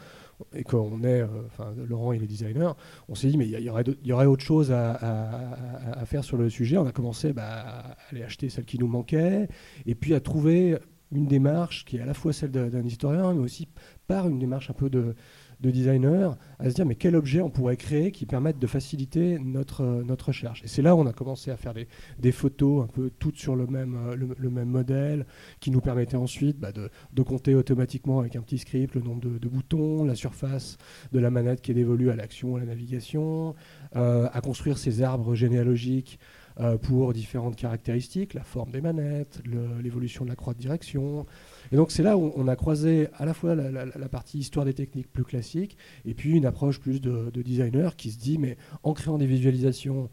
et 0.53 0.63
qu'on 0.63 1.01
est, 1.03 1.21
euh, 1.21 1.27
enfin, 1.45 1.73
Laurent, 1.87 2.11
il 2.11 2.23
est 2.23 2.27
designer, 2.27 2.75
on 3.07 3.15
s'est 3.15 3.27
dit, 3.27 3.37
mais 3.37 3.47
il 3.47 3.59
y, 3.59 3.69
aurait, 3.69 4.25
autre 4.25 4.43
chose 4.43 4.69
à, 4.73 6.03
faire 6.05 6.25
sur 6.25 6.35
le 6.35 6.49
sujet. 6.49 6.77
On 6.77 6.87
a 6.87 6.91
commencé 6.91 7.31
bah, 7.31 7.43
à 7.45 7.97
aller 8.11 8.23
acheter 8.23 8.49
celle 8.49 8.65
qui 8.65 8.79
nous 8.79 8.87
manquait, 8.87 9.47
et 9.85 9.95
puis 9.95 10.13
à 10.13 10.19
trouver 10.19 10.77
une 11.11 11.27
démarche 11.27 11.85
qui 11.85 11.97
est 11.97 12.01
à 12.01 12.05
la 12.05 12.13
fois 12.13 12.33
celle 12.33 12.51
d'un 12.51 12.83
historien, 12.83 13.33
mais 13.33 13.41
aussi 13.41 13.67
par 14.07 14.27
une 14.27 14.39
démarche 14.39 14.69
un 14.69 14.73
peu 14.73 14.89
de, 14.89 15.15
de 15.61 15.71
designer, 15.71 16.37
à 16.59 16.69
se 16.69 16.75
dire, 16.75 16.85
mais 16.85 16.95
quel 16.95 17.15
objet 17.15 17.41
on 17.41 17.49
pourrait 17.49 17.77
créer 17.77 18.11
qui 18.11 18.25
permette 18.25 18.59
de 18.59 18.67
faciliter 18.67 19.39
notre, 19.39 19.81
euh, 19.81 20.03
notre 20.03 20.27
recherche? 20.27 20.63
Et 20.63 20.67
c'est 20.67 20.81
là 20.81 20.95
où 20.95 20.99
on 20.99 21.07
a 21.07 21.13
commencé 21.13 21.51
à 21.51 21.57
faire 21.57 21.73
des, 21.73 21.87
des 22.19 22.31
photos 22.31 22.83
un 22.83 22.87
peu 22.87 23.11
toutes 23.19 23.37
sur 23.37 23.55
le 23.55 23.67
même, 23.67 23.97
euh, 24.07 24.15
le, 24.15 24.49
même 24.49 24.69
modèle, 24.69 25.25
qui 25.59 25.71
nous 25.71 25.81
permettait 25.81 26.17
ensuite 26.17 26.59
bah, 26.59 26.71
de, 26.71 26.89
de 27.13 27.21
compter 27.21 27.55
automatiquement 27.55 28.19
avec 28.19 28.35
un 28.35 28.41
petit 28.41 28.57
script 28.57 28.95
le 28.95 29.01
nombre 29.01 29.21
de, 29.21 29.37
de 29.37 29.47
boutons, 29.47 30.03
la 30.03 30.15
surface 30.15 30.77
de 31.11 31.19
la 31.19 31.29
manette 31.29 31.61
qui 31.61 31.71
est 31.71 31.75
dévolue 31.75 32.09
à 32.09 32.15
l'action, 32.15 32.55
à 32.55 32.59
la 32.59 32.65
navigation, 32.65 33.55
euh, 33.95 34.27
à 34.31 34.41
construire 34.41 34.77
ces 34.77 35.01
arbres 35.01 35.35
généalogiques 35.35 36.19
euh, 36.59 36.77
pour 36.77 37.13
différentes 37.13 37.55
caractéristiques, 37.55 38.33
la 38.33 38.43
forme 38.43 38.71
des 38.71 38.81
manettes, 38.81 39.41
l'évolution 39.81 40.23
de 40.23 40.29
la 40.29 40.35
croix 40.35 40.53
de 40.53 40.59
direction. 40.59 41.25
Et 41.71 41.75
donc 41.75 41.91
c'est 41.91 42.03
là 42.03 42.17
où 42.17 42.31
on 42.35 42.47
a 42.47 42.55
croisé 42.55 43.07
à 43.15 43.25
la 43.25 43.33
fois 43.33 43.55
la, 43.55 44.09
partie 44.09 44.39
histoire 44.39 44.65
des 44.65 44.73
techniques 44.73 45.11
plus 45.11 45.23
classique 45.23 45.77
et 46.05 46.13
puis 46.13 46.31
une 46.31 46.45
approche 46.45 46.79
plus 46.79 47.01
de, 47.01 47.29
de 47.31 47.41
designer 47.41 47.95
qui 47.95 48.11
se 48.11 48.17
dit 48.17 48.37
mais 48.37 48.57
en 48.83 48.93
créant 48.93 49.17
des 49.17 49.25
visualisations, 49.25 50.09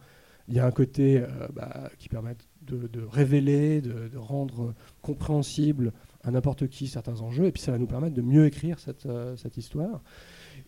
il 0.48 0.54
y 0.54 0.60
a 0.60 0.66
un 0.66 0.70
côté 0.70 1.18
euh, 1.18 1.26
bah, 1.54 1.90
qui 1.98 2.08
permet 2.08 2.36
de, 2.62 3.02
révéler, 3.10 3.80
de, 3.80 4.16
rendre 4.16 4.74
compréhensible 5.00 5.92
à 6.22 6.30
n'importe 6.30 6.68
qui 6.68 6.86
certains 6.86 7.20
enjeux, 7.20 7.46
et 7.46 7.52
puis 7.52 7.62
ça 7.62 7.72
va 7.72 7.78
nous 7.78 7.86
permettre 7.86 8.14
de 8.14 8.22
mieux 8.22 8.46
écrire 8.46 8.78
cette, 8.78 9.06
euh, 9.06 9.36
cette 9.36 9.56
histoire. 9.56 10.02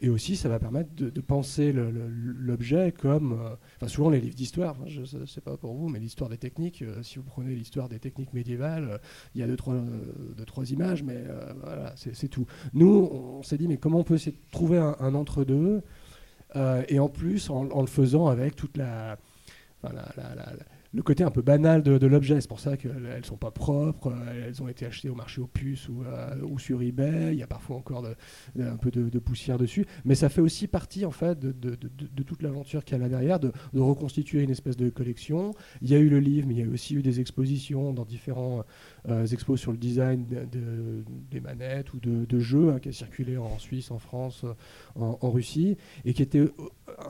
Et 0.00 0.08
aussi, 0.08 0.36
ça 0.36 0.48
va 0.48 0.58
permettre 0.58 0.90
de, 0.94 1.20
penser 1.20 1.72
l'objet 1.72 2.92
comme. 2.92 3.32
euh, 3.32 3.54
Enfin, 3.76 3.88
souvent, 3.88 4.10
les 4.10 4.20
livres 4.20 4.34
d'histoire, 4.34 4.76
je 4.86 5.00
ne 5.18 5.26
sais 5.26 5.40
pas 5.40 5.56
pour 5.56 5.74
vous, 5.74 5.88
mais 5.88 5.98
l'histoire 5.98 6.28
des 6.30 6.36
techniques, 6.36 6.82
euh, 6.82 7.02
si 7.02 7.18
vous 7.18 7.24
prenez 7.24 7.54
l'histoire 7.54 7.88
des 7.88 7.98
techniques 7.98 8.32
médiévales, 8.32 8.88
euh, 8.90 8.98
il 9.34 9.40
y 9.40 9.44
a 9.44 9.46
deux, 9.46 9.56
trois, 9.56 10.70
images, 10.70 11.02
mais 11.02 11.24
voilà, 11.62 11.94
c'est 11.96 12.28
tout. 12.28 12.46
Nous, 12.72 13.08
on 13.12 13.42
s'est 13.42 13.58
dit, 13.58 13.68
mais 13.68 13.76
comment 13.76 14.00
on 14.00 14.04
peut 14.04 14.18
trouver 14.50 14.78
un, 14.78 15.14
entre-deux 15.14 15.82
Et 16.88 16.98
en 16.98 17.08
plus, 17.08 17.50
en, 17.50 17.80
le 17.80 17.86
faisant 17.86 18.26
avec 18.26 18.56
toute 18.56 18.76
la- 18.76 19.18
le 20.94 21.02
côté 21.02 21.24
un 21.24 21.30
peu 21.30 21.42
banal 21.42 21.82
de, 21.82 22.06
l'objet, 22.06 22.40
c'est 22.40 22.48
pour 22.48 22.60
ça 22.60 22.76
qu'elles 22.76 23.16
ne 23.18 23.24
sont 23.24 23.36
pas 23.36 23.50
propres, 23.50 24.12
euh, 24.12 24.46
elles 24.46 24.62
ont 24.62 24.68
été 24.68 24.86
achetées 24.86 25.08
au 25.08 25.14
marché 25.14 25.40
aux 25.40 25.50
euh, 25.56 26.40
ou 26.42 26.58
sur 26.58 26.82
eBay, 26.82 27.32
il 27.32 27.38
y 27.38 27.42
a 27.42 27.46
parfois 27.46 27.76
encore 27.76 28.06
un 28.58 28.76
peu 28.76 28.90
de, 28.90 29.18
poussière 29.18 29.58
dessus, 29.58 29.86
mais 30.04 30.14
ça 30.14 30.28
fait 30.28 30.40
aussi 30.40 30.68
partie 30.68 31.04
en 31.04 31.10
fait 31.10 31.38
de, 31.40 31.76
toute 32.22 32.42
l'aventure 32.42 32.84
qu'il 32.84 32.96
y 32.96 33.00
a 33.00 33.02
là 33.02 33.08
derrière, 33.08 33.40
de, 33.40 33.52
reconstituer 33.74 34.42
une 34.42 34.50
espèce 34.50 34.76
de 34.76 34.88
collection. 34.88 35.52
Il 35.82 35.90
y 35.90 35.94
a 35.94 35.98
eu 35.98 36.08
le 36.08 36.20
livre, 36.20 36.46
mais 36.46 36.54
il 36.54 36.60
y 36.60 36.68
a 36.68 36.72
aussi 36.72 36.94
eu 36.94 37.02
des 37.02 37.20
expositions 37.20 37.92
dans 37.92 38.04
différents 38.04 38.64
euh, 39.08 39.26
expos 39.26 39.60
sur 39.60 39.72
le 39.72 39.78
design 39.78 40.26
de- 40.26 40.44
de- 40.44 41.04
des 41.30 41.40
manettes 41.40 41.92
ou 41.94 41.98
de, 41.98 42.38
jeux 42.38 42.72
hein, 42.72 42.78
qui 42.78 42.88
a 42.88 42.92
circulé 42.92 43.36
en 43.36 43.58
Suisse, 43.58 43.90
en 43.90 43.98
France, 43.98 44.44
en, 44.94 45.30
Russie, 45.30 45.76
et 46.04 46.14
qui 46.14 46.22
était 46.22 46.44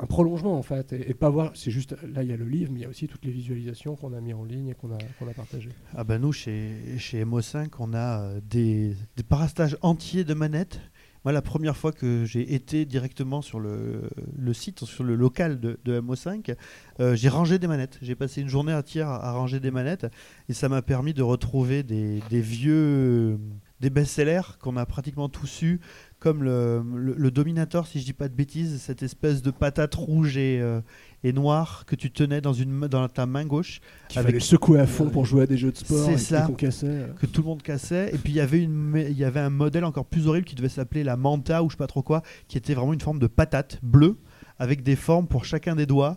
un 0.01 0.07
prolongement 0.07 0.57
en 0.57 0.63
fait, 0.63 0.93
et 0.93 1.15
pas 1.15 1.29
voir, 1.29 1.53
c'est 1.55 1.71
juste, 1.71 1.97
là 2.03 2.23
il 2.23 2.31
y 2.31 2.33
a 2.33 2.37
le 2.37 2.47
livre, 2.47 2.71
mais 2.73 2.81
il 2.81 2.83
y 2.83 2.87
a 2.87 2.89
aussi 2.89 3.09
toutes 3.09 3.25
les 3.25 3.33
visualisations 3.33 3.74
qu'on 3.83 4.13
a 4.13 4.21
mis 4.21 4.33
en 4.33 4.45
ligne 4.45 4.69
et 4.69 4.75
qu'on 4.75 4.93
a, 4.93 4.99
qu'on 5.19 5.29
a 5.29 5.35
partagées. 5.35 5.71
Ah 5.97 6.05
bah 6.05 6.19
nous, 6.19 6.33
chez, 6.33 6.73
chez 6.99 7.25
MO5, 7.25 7.69
on 7.79 7.93
a 7.93 8.21
euh, 8.21 8.41
des, 8.43 8.97
des 9.17 9.23
parastages 9.23 9.77
entiers 9.83 10.25
de 10.25 10.35
manettes. 10.35 10.81
Moi, 11.25 11.33
la 11.33 11.43
première 11.43 11.77
fois 11.77 11.91
que 11.91 12.25
j'ai 12.27 12.55
été 12.55 12.85
directement 12.85 13.41
sur 13.41 13.59
le, 13.59 14.11
le 14.37 14.53
site, 14.53 14.85
sur 14.85 15.05
le 15.05 15.15
local 15.15 15.59
de, 15.59 15.79
de 15.85 15.99
MO5, 16.01 16.55
euh, 17.01 17.17
j'ai 17.17 17.31
rangé 17.31 17.59
des 17.59 17.67
manettes. 17.67 17.99
J'ai 18.03 18.15
passé 18.15 18.43
une 18.43 18.49
journée 18.49 18.75
entière 18.75 19.09
à, 19.09 19.29
à 19.29 19.33
ranger 19.33 19.59
des 19.59 19.71
manettes 19.71 20.07
et 20.49 20.53
ça 20.53 20.69
m'a 20.69 20.83
permis 20.83 21.15
de 21.15 21.23
retrouver 21.23 21.83
des, 21.83 22.21
des 22.29 22.41
vieux, 22.43 23.39
des 23.81 23.89
best-sellers 23.91 24.59
qu'on 24.61 24.77
a 24.77 24.85
pratiquement 24.85 25.31
tous 25.31 25.63
eu, 25.63 25.81
comme 26.25 26.43
le, 26.43 26.83
le- 26.97 27.15
le 27.19 27.31
Dominator, 27.31 27.87
si 27.87 28.01
je 28.01 28.05
dis 28.07 28.15
pas 28.15 28.29
de 28.29 28.35
bêtises, 28.35 28.81
cette 28.81 29.03
espèce 29.03 29.43
de 29.43 29.51
patate 29.51 29.95
rouge 29.95 30.39
et, 30.39 30.59
euh, 30.61 30.81
et 31.23 31.35
noire 31.35 31.85
que 31.87 31.95
tu 31.95 32.11
tenais 32.11 32.41
dans, 32.41 32.55
une, 32.55 32.81
dans 32.89 33.07
ta 33.09 33.27
main 33.27 33.45
gauche 33.45 33.81
Qu'il 34.09 34.19
Avec- 34.21 34.31
fallait 34.33 34.41
secouer 34.41 34.81
à 34.81 34.87
fond 34.87 35.11
pour 35.11 35.27
jouer 35.27 35.43
à 35.43 35.47
des 35.47 35.59
jeux 35.59 35.71
de 35.71 35.77
sport, 35.77 36.07
C'est 36.07 36.15
et 36.15 36.19
ça. 36.19 36.41
qu'on 36.47 36.55
cassait. 36.55 36.87
euh. 36.87 37.07
que 37.21 37.27
tout 37.27 37.43
le 37.43 37.49
monde 37.49 37.63
cassait. 37.63 38.11
Et 38.15 38.19
puis 38.19 38.33
il 38.33 38.37
y 38.37 38.41
avait 38.41 38.63
une, 38.63 38.93
il 39.11 39.17
y 39.19 39.25
avait 39.25 39.41
un 39.41 39.51
modèle 39.51 39.85
encore 39.85 40.07
plus 40.07 40.27
horrible 40.27 40.47
qui 40.47 40.55
devait 40.55 40.69
s'appeler 40.71 41.05
la 41.05 41.17
Manta 41.19 41.63
ou 41.63 41.69
je 41.69 41.75
sais 41.75 41.79
pas 41.79 41.87
trop 41.87 42.03
quoi, 42.03 42.23
qui 42.49 42.57
était 42.57 42.73
vraiment 42.75 42.95
une 42.95 43.01
forme 43.03 43.19
de 43.19 43.27
patate 43.27 43.79
bleue 43.83 44.17
avec 44.59 44.83
des 44.83 44.97
formes 44.97 45.27
pour 45.29 45.45
chacun 45.45 45.77
des 45.77 45.85
doigts 45.87 46.17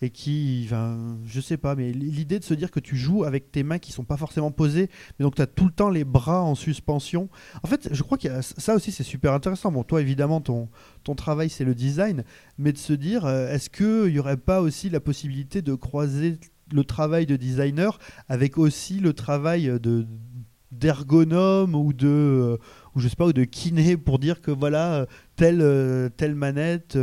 et 0.00 0.10
qui, 0.10 0.62
enfin, 0.66 1.18
je 1.24 1.40
sais 1.40 1.56
pas, 1.56 1.74
mais 1.74 1.92
l'idée 1.92 2.38
de 2.38 2.44
se 2.44 2.54
dire 2.54 2.70
que 2.70 2.80
tu 2.80 2.96
joues 2.96 3.24
avec 3.24 3.50
tes 3.50 3.62
mains 3.62 3.78
qui 3.78 3.92
sont 3.92 4.04
pas 4.04 4.16
forcément 4.16 4.50
posées, 4.50 4.88
mais 5.18 5.24
donc 5.24 5.34
tu 5.34 5.42
as 5.42 5.46
tout 5.46 5.64
le 5.64 5.72
temps 5.72 5.90
les 5.90 6.04
bras 6.04 6.42
en 6.42 6.54
suspension. 6.54 7.28
En 7.62 7.66
fait, 7.66 7.88
je 7.92 8.02
crois 8.02 8.18
que 8.18 8.28
ça 8.42 8.74
aussi 8.74 8.92
c'est 8.92 9.02
super 9.02 9.32
intéressant. 9.32 9.72
Bon, 9.72 9.82
toi 9.82 10.00
évidemment 10.00 10.40
ton 10.40 10.68
ton 11.04 11.14
travail 11.14 11.50
c'est 11.50 11.64
le 11.64 11.74
design, 11.74 12.24
mais 12.58 12.72
de 12.72 12.78
se 12.78 12.92
dire 12.92 13.26
euh, 13.26 13.52
est-ce 13.52 13.70
qu'il 13.70 14.12
y 14.12 14.18
aurait 14.18 14.36
pas 14.36 14.60
aussi 14.60 14.90
la 14.90 15.00
possibilité 15.00 15.62
de 15.62 15.74
croiser 15.74 16.38
le 16.72 16.84
travail 16.84 17.26
de 17.26 17.36
designer 17.36 17.98
avec 18.28 18.58
aussi 18.58 19.00
le 19.00 19.12
travail 19.12 19.72
de 19.80 20.06
d'ergonome 20.70 21.74
ou 21.74 21.92
de 21.92 22.08
euh, 22.08 22.56
ou 22.94 23.00
je 23.00 23.08
sais 23.08 23.16
pas 23.16 23.26
ou 23.26 23.32
de 23.32 23.44
kiné 23.44 23.96
pour 23.96 24.18
dire 24.18 24.40
que 24.42 24.50
voilà 24.50 24.94
euh, 24.94 25.06
telle 25.36 25.60
euh, 25.62 26.10
telle 26.10 26.34
manette 26.34 26.98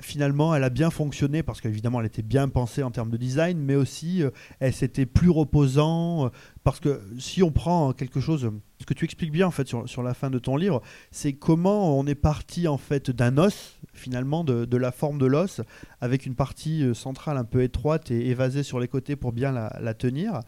finalement 0.00 0.54
elle 0.54 0.64
a 0.64 0.70
bien 0.70 0.90
fonctionné 0.90 1.42
parce 1.42 1.60
qu'évidemment 1.60 2.00
elle 2.00 2.06
était 2.06 2.22
bien 2.22 2.48
pensée 2.48 2.82
en 2.82 2.90
termes 2.90 3.10
de 3.10 3.16
design 3.16 3.58
mais 3.58 3.74
aussi 3.74 4.22
elle 4.58 4.74
c'était 4.74 5.06
plus 5.06 5.30
reposant 5.30 6.30
parce 6.62 6.80
que 6.80 7.00
si 7.18 7.42
on 7.42 7.50
prend 7.50 7.92
quelque 7.92 8.20
chose 8.20 8.50
ce 8.78 8.86
que 8.86 8.94
tu 8.94 9.04
expliques 9.04 9.32
bien 9.32 9.46
en 9.46 9.50
fait 9.50 9.66
sur, 9.66 9.88
sur 9.88 10.02
la 10.02 10.12
fin 10.12 10.30
de 10.30 10.38
ton 10.38 10.56
livre 10.56 10.82
c'est 11.10 11.32
comment 11.32 11.98
on 11.98 12.06
est 12.06 12.14
parti 12.14 12.68
en 12.68 12.78
fait 12.78 13.10
d'un 13.10 13.38
os 13.38 13.78
finalement 13.94 14.44
de, 14.44 14.66
de 14.66 14.76
la 14.76 14.92
forme 14.92 15.18
de 15.18 15.26
l'os 15.26 15.62
avec 16.00 16.26
une 16.26 16.34
partie 16.34 16.94
centrale 16.94 17.38
un 17.38 17.44
peu 17.44 17.62
étroite 17.62 18.10
et 18.10 18.28
évasée 18.28 18.62
sur 18.62 18.78
les 18.78 18.88
côtés 18.88 19.16
pour 19.16 19.32
bien 19.32 19.52
la, 19.52 19.94
tenir 19.94 20.40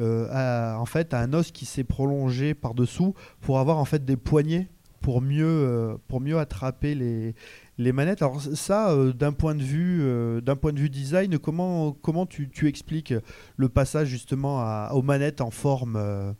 à, 0.00 0.78
en 0.78 0.86
fait 0.86 1.14
à 1.14 1.20
un 1.20 1.32
os 1.32 1.50
qui 1.52 1.66
s'est 1.66 1.84
prolongé 1.84 2.54
par 2.54 2.74
dessous 2.74 3.14
pour 3.40 3.58
avoir 3.58 3.78
en 3.78 3.84
fait 3.84 4.04
des 4.04 4.16
poignées 4.16 4.68
pour 5.02 5.20
mieux 5.20 5.44
euh, 5.44 5.96
pour 6.08 6.20
mieux 6.20 6.38
attraper 6.38 6.94
les, 6.94 7.34
les 7.76 7.92
manettes. 7.92 8.22
Alors 8.22 8.40
ça 8.40 8.90
euh, 8.90 9.12
d'un 9.12 9.32
point 9.32 9.54
de 9.54 9.62
vue 9.62 10.00
euh, 10.00 10.40
d'un 10.40 10.56
point 10.56 10.72
de 10.72 10.80
vue 10.80 10.88
design 10.88 11.38
comment 11.38 11.92
comment 11.92 12.24
tu, 12.24 12.48
tu 12.48 12.68
expliques 12.68 13.12
le 13.56 13.68
passage 13.68 14.08
justement 14.08 14.88
aux 14.92 15.02
manettes 15.02 15.42
en 15.42 15.50
forme 15.50 15.96
euh, 15.96 16.32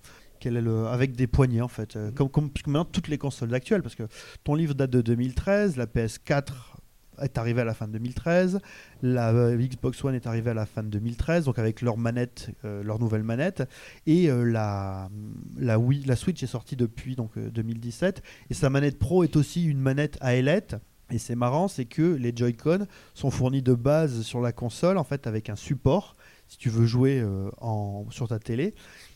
est 0.49 0.51
le, 0.51 0.87
avec 0.87 1.15
des 1.15 1.27
poignées 1.27 1.61
en 1.61 1.69
fait 1.69 1.97
euh, 1.97 2.11
comme, 2.11 2.29
comme 2.29 2.51
maintenant 2.67 2.85
toutes 2.85 3.09
les 3.09 3.19
consoles 3.19 3.55
actuelles 3.55 3.83
parce 3.83 3.95
que 3.95 4.05
ton 4.45 4.55
livre 4.55 4.75
date 4.75 4.91
de 4.91 5.01
2013 5.01 5.77
la 5.77 5.87
PS4 5.87 6.53
est 7.23 7.38
arrivée 7.38 7.61
à 7.61 7.64
la 7.64 7.75
fin 7.75 7.87
de 7.87 7.93
2013, 7.93 8.61
la 9.02 9.31
euh, 9.31 9.57
Xbox 9.57 10.02
One 10.05 10.14
est 10.14 10.26
arrivée 10.26 10.50
à 10.50 10.55
la 10.55 10.67
fin 10.67 10.83
de 10.83 10.88
2013, 10.88 11.45
donc 11.45 11.59
avec 11.59 11.83
leur 11.83 11.97
manette, 11.97 12.50
euh, 12.64 12.83
leur 12.83 12.99
nouvelle 12.99 13.23
manette, 13.23 13.62
et 14.07 14.31
euh, 14.31 14.45
la, 14.45 15.09
la, 15.57 15.79
Wii, 15.79 16.05
la 16.05 16.17
Switch 16.17 16.43
est 16.43 16.49
sortie 16.49 16.76
depuis 16.76 17.17
donc, 17.17 17.37
euh, 17.37 17.50
2017, 17.50 18.23
et 18.50 18.55
sa 18.55 18.71
manette 18.71 18.99
Pro 18.99 19.25
est 19.25 19.37
aussi 19.37 19.64
une 19.64 19.81
manette 19.81 20.19
à 20.21 20.35
ailette. 20.35 20.76
Et 21.11 21.19
c'est 21.19 21.37
marrant, 21.37 21.69
c'est 21.69 21.85
que 21.85 22.14
les 22.14 22.33
Joy-Con 22.35 22.87
sont 23.12 23.31
fournis 23.31 23.61
de 23.61 23.75
base 23.75 24.23
sur 24.23 24.41
la 24.41 24.52
console, 24.52 24.97
en 24.97 25.05
fait, 25.05 25.26
avec 25.26 25.50
un 25.50 25.57
support, 25.57 26.17
si 26.49 26.57
tu 26.57 26.71
veux 26.71 26.87
jouer 26.87 27.23
en, 27.61 28.07
sur 28.09 28.29
ta 28.29 28.38
télé, 28.38 28.75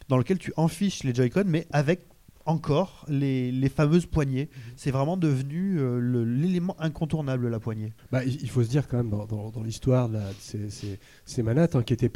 dans 0.08 0.18
lequel 0.18 0.36
tu 0.36 0.52
enfiches 0.58 1.04
les 1.04 1.14
Joy-Con, 1.14 1.44
mais 1.46 1.66
avec 1.70 2.00
encore 2.46 3.04
les, 3.08 3.52
les 3.52 3.68
fameuses 3.68 4.06
poignées. 4.06 4.48
C'est 4.76 4.90
vraiment 4.90 5.16
devenu 5.16 5.78
euh, 5.78 6.24
l'élément 6.24 6.76
incontournable, 6.80 7.48
la 7.48 7.60
poignée. 7.60 7.92
Bah, 8.12 8.24
il 8.24 8.48
faut 8.48 8.62
se 8.62 8.68
dire 8.68 8.88
quand 8.88 8.96
même 8.96 9.10
dans, 9.10 9.26
dans- 9.26 9.50
dans 9.50 9.62
l'histoire 9.62 10.08
ces, 10.38 10.70
ces- 10.70 11.42
manettes 11.42 11.76
hein, 11.76 11.82
qui 11.82 11.92
étaient 11.92 12.08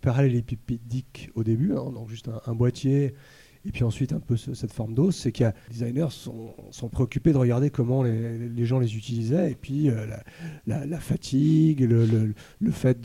parallélépipédiques 0.00 1.30
au 1.34 1.44
début, 1.44 1.72
hein, 1.72 1.90
donc 1.92 2.08
juste 2.08 2.28
un, 2.28 2.40
un 2.46 2.54
boîtier 2.54 3.14
et 3.66 3.72
puis 3.72 3.84
ensuite 3.84 4.12
un 4.12 4.20
peu 4.20 4.36
ce- 4.36 4.54
cette 4.54 4.72
forme 4.72 4.94
d'os, 4.94 5.14
c'est 5.14 5.32
que 5.32 5.44
les 5.44 5.50
designers 5.70 6.06
sont, 6.10 6.54
sont 6.70 6.88
préoccupés 6.88 7.32
de 7.32 7.36
regarder 7.38 7.70
comment 7.70 8.02
les, 8.02 8.64
gens 8.64 8.78
les 8.78 8.96
utilisaient 8.96 9.52
et 9.52 9.54
puis 9.54 9.90
euh, 9.90 10.06
la, 10.66 10.98
fatigue, 10.98 11.80
le, 11.82 12.32
fait 12.70 12.98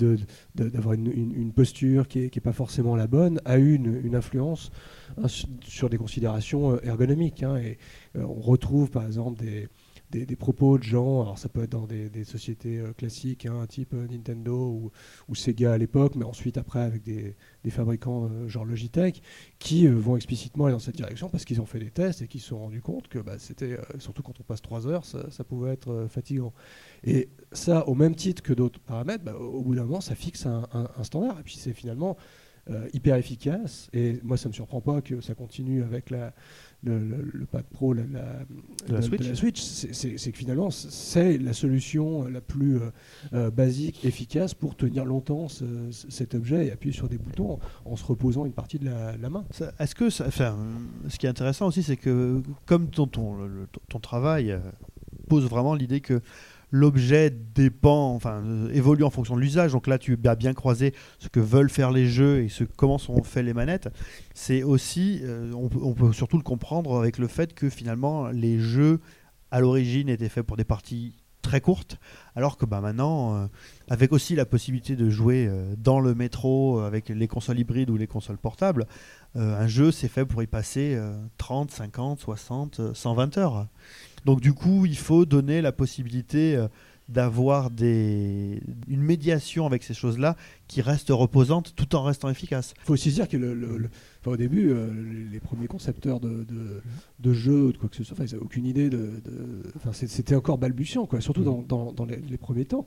d'avoir 0.56 0.94
une, 0.94 1.52
posture 1.54 2.08
qui 2.08 2.20
n'est 2.20 2.42
pas 2.42 2.54
forcément 2.54 2.96
la 2.96 3.08
bonne 3.08 3.40
a 3.46 3.58
eu 3.58 3.76
une, 3.76 4.16
influence 4.16 4.72
hein, 5.18 5.28
sur- 5.28 5.50
sur 5.66 5.90
des 5.90 5.98
considérations 5.98 6.74
euh, 6.74 6.80
ergonomiques. 6.84 7.44
hein, 7.44 7.58
et 7.58 7.78
euh, 8.18 8.24
on 8.24 8.40
retrouve 8.42 8.90
par 8.92 9.06
exemple 9.06 9.44
des, 9.44 9.68
des, 10.12 10.36
propos 10.36 10.78
de 10.78 10.84
gens, 10.84 11.22
alors 11.22 11.38
ça 11.38 11.50
peut 11.50 11.64
être 11.64 11.72
dans 11.72 11.88
des, 11.88 12.24
sociétés 12.24 12.80
euh, 12.80 12.94
classiques, 12.94 13.46
hein, 13.46 13.66
type 13.68 13.94
euh, 13.94 14.08
Nintendo 14.08 14.92
ou, 15.28 15.36
Sega 15.36 15.74
à 15.74 15.78
l'époque, 15.78 16.16
mais 16.16 16.26
ensuite 16.26 16.58
après 16.58 16.82
avec 16.82 17.04
des, 17.04 17.36
fabricants 17.70 18.30
euh, 18.32 18.48
genre 18.48 18.66
Logitech, 18.66 19.22
qui 19.60 19.88
vont 19.88 20.16
explicitement 20.16 20.66
aller 20.66 20.74
dans 20.74 20.80
cette 20.80 20.96
direction 20.96 21.30
parce 21.30 21.46
qu'ils 21.46 21.62
ont 21.62 21.66
fait 21.66 21.80
des 21.80 21.92
tests 21.92 22.22
et 22.22 22.28
qu'ils 22.28 22.42
se 22.42 22.50
sont 22.50 22.60
rendus 22.60 22.82
compte 22.82 23.08
que 23.08 23.20
bah, 23.20 23.38
c'était, 23.40 23.78
surtout 24.00 24.24
quand 24.24 24.40
on 24.40 24.44
passe 24.44 24.62
3 24.62 24.88
heures, 24.88 25.06
ça, 25.06 25.44
pouvait 25.44 25.74
être 25.74 26.08
fatigant. 26.10 26.54
Et 27.04 27.30
ça, 27.52 27.88
au 27.88 27.96
même 27.96 28.16
titre 28.16 28.42
que 28.42 28.54
d'autres 28.54 28.80
paramètres, 28.80 29.24
bah, 29.24 29.36
au 29.36 29.62
bout 29.62 29.76
d'un 29.76 29.84
moment, 29.84 30.02
ça 30.02 30.16
fixe 30.16 30.46
un, 30.46 30.68
standard. 31.04 31.40
Et 31.40 31.44
puis 31.44 31.56
c'est 31.56 31.74
finalement 31.74 32.18
hyper 32.94 33.16
efficace. 33.16 33.90
Et 33.94 34.20
moi, 34.24 34.38
ça 34.38 34.50
me 34.50 34.54
surprend 34.54 34.82
pas 34.82 35.02
que 35.02 35.22
ça 35.22 35.36
continue 35.36 35.84
avec 35.84 36.10
la, 36.10 36.34
le, 36.86 37.00
le- 37.00 37.30
le 37.34 37.46
pad 37.46 37.64
pro, 37.66 37.94
la, 37.94 38.04
la- 38.12 38.22
La 38.88 38.98
de- 39.00 39.02
Switch. 39.02 39.22
de 39.22 39.30
la 39.30 39.36
Switch. 39.36 39.62
C'est 39.62 40.32
que 40.32 40.38
finalement, 40.38 40.70
c'est 40.72 41.38
la 41.38 41.54
solution 41.54 42.24
la 42.28 42.42
plus 42.42 42.78
euh, 42.78 42.92
euh, 43.34 43.52
basique, 43.52 44.06
efficace 44.06 44.54
pour 44.54 44.76
tenir 44.76 45.04
longtemps 45.06 45.48
ce- 45.50 45.66
ce- 45.92 46.10
cet 46.12 46.36
objet 46.36 46.68
et 46.68 46.72
appuyer 46.72 46.94
sur 46.96 47.10
des 47.10 47.18
boutons 47.18 47.60
en 47.86 47.96
se 47.96 48.06
reposant 48.06 48.46
une 48.46 48.54
partie 48.54 48.80
de 48.80 48.86
la, 48.86 49.18
la 49.18 49.30
main. 49.30 49.44
Est-ce 49.80 49.96
que, 49.96 50.10
ça, 50.10 50.26
enfin, 50.28 50.56
euh, 50.58 51.10
ce 51.10 51.18
qui 51.18 51.26
est 51.26 51.30
intéressant 51.30 51.68
aussi, 51.68 51.84
c'est 51.84 51.98
que 51.98 52.42
comme 52.66 52.88
ton, 52.90 53.08
travail 54.00 54.52
euh, 54.52 54.60
pose 55.28 55.46
vraiment 55.50 55.74
l'idée 55.74 56.02
que 56.02 56.22
l'objet 56.76 57.30
dépend, 57.30 58.14
enfin, 58.14 58.44
euh, 58.46 58.70
évolue 58.74 59.04
en 59.04 59.10
fonction 59.10 59.36
de 59.36 59.42
l'usage. 59.42 59.72
Donc 59.72 59.88
là, 59.88 59.98
tu 59.98 60.20
as 60.26 60.36
bien 60.36 60.54
croisé 60.54 60.94
ce 61.20 61.30
que 61.30 61.40
veulent 61.40 61.70
faire 61.70 61.92
les 61.92 62.06
jeux 62.06 62.44
et 62.44 62.50
ce, 62.50 62.64
comment 62.64 62.98
sont 62.98 63.24
faites 63.24 63.46
les 63.46 63.54
manettes. 63.54 63.90
C'est 64.34 64.64
aussi, 64.64 65.22
euh, 65.24 65.52
on, 65.54 65.94
peut, 65.94 66.12
surtout 66.12 66.38
le 66.38 66.44
comprendre 66.44 66.98
avec 66.98 67.18
le 67.18 67.28
fait 67.28 67.54
que 67.54 67.70
finalement, 67.70 68.28
les 68.28 68.60
jeux 68.60 69.00
à 69.52 69.62
l'origine 69.62 70.10
étaient 70.10 70.30
faits 70.30 70.46
pour 70.46 70.58
des 70.58 70.66
parties 70.66 71.16
très 71.42 71.62
courtes, 71.62 72.00
alors 72.36 72.58
que 72.58 72.66
bah, 72.66 72.82
maintenant, 72.82 73.36
euh, 73.36 73.48
avec 73.88 74.12
aussi 74.12 74.36
la 74.36 74.46
possibilité 74.46 74.96
de 74.96 75.10
jouer 75.10 75.50
dans 75.78 76.00
le 76.00 76.16
métro 76.16 76.80
avec 76.80 77.10
les 77.10 77.28
consoles 77.28 77.60
hybrides 77.60 77.90
ou 77.90 77.98
les 77.98 78.08
consoles 78.08 78.40
portables, 78.40 78.88
un 79.36 79.68
jeu 79.68 79.92
c'est 79.92 80.08
fait 80.08 80.26
pour 80.26 80.42
y 80.44 80.48
passer 80.48 80.96
euh, 80.96 81.14
30, 81.38 81.72
50, 81.72 82.20
60, 82.20 82.80
euh, 82.80 82.94
120 82.94 83.38
heures. 83.38 83.68
Donc 84.26 84.42
du 84.42 84.54
coup, 84.54 84.86
il 84.86 84.98
faut 84.98 85.26
donner 85.26 85.62
la 85.62 85.72
possibilité 85.72 86.56
euh, 86.56 86.68
d'avoir 87.08 87.70
des... 87.70 88.60
une 88.88 89.02
médiation 89.02 89.68
avec 89.68 89.84
ces 89.84 89.94
choses-là 89.94 90.36
qui 90.68 90.82
reste 90.82 91.10
reposante 91.12 91.74
tout 91.76 91.96
en 91.96 92.02
restant 92.04 92.30
efficace. 92.30 92.74
Il 92.82 92.86
faut 92.86 92.94
aussi 92.94 93.12
dire 93.12 93.30
que 93.30 93.38
le, 93.38 93.54
le- 93.54 93.78
le- 93.78 93.90
enfin, 94.22 94.32
au 94.32 94.38
début, 94.38 94.72
euh, 94.72 94.90
les, 95.32 95.40
premiers 95.40 95.68
concepteurs 95.68 96.20
de, 96.20 96.44
de, 96.46 96.82
de 97.20 97.34
jeux 97.34 97.66
ou 97.66 97.72
de 97.74 97.78
quoi 97.78 97.90
que 97.90 97.96
ce 97.96 98.04
soit, 98.04 98.18
ils 98.20 98.32
n'avaient 98.32 98.38
aucune 98.44 98.66
idée 98.66 98.90
de. 98.90 99.22
de- 99.24 99.64
enfin, 99.76 99.92
c'était 99.94 100.34
encore 100.36 100.58
balbutiant, 100.58 101.06
quoi, 101.06 101.22
surtout 101.22 101.44
dans, 101.44 101.62
dans- 101.62 101.92
dans 101.94 102.06
les, 102.06 102.18
les 102.18 102.38
premiers 102.38 102.66
temps. 102.66 102.84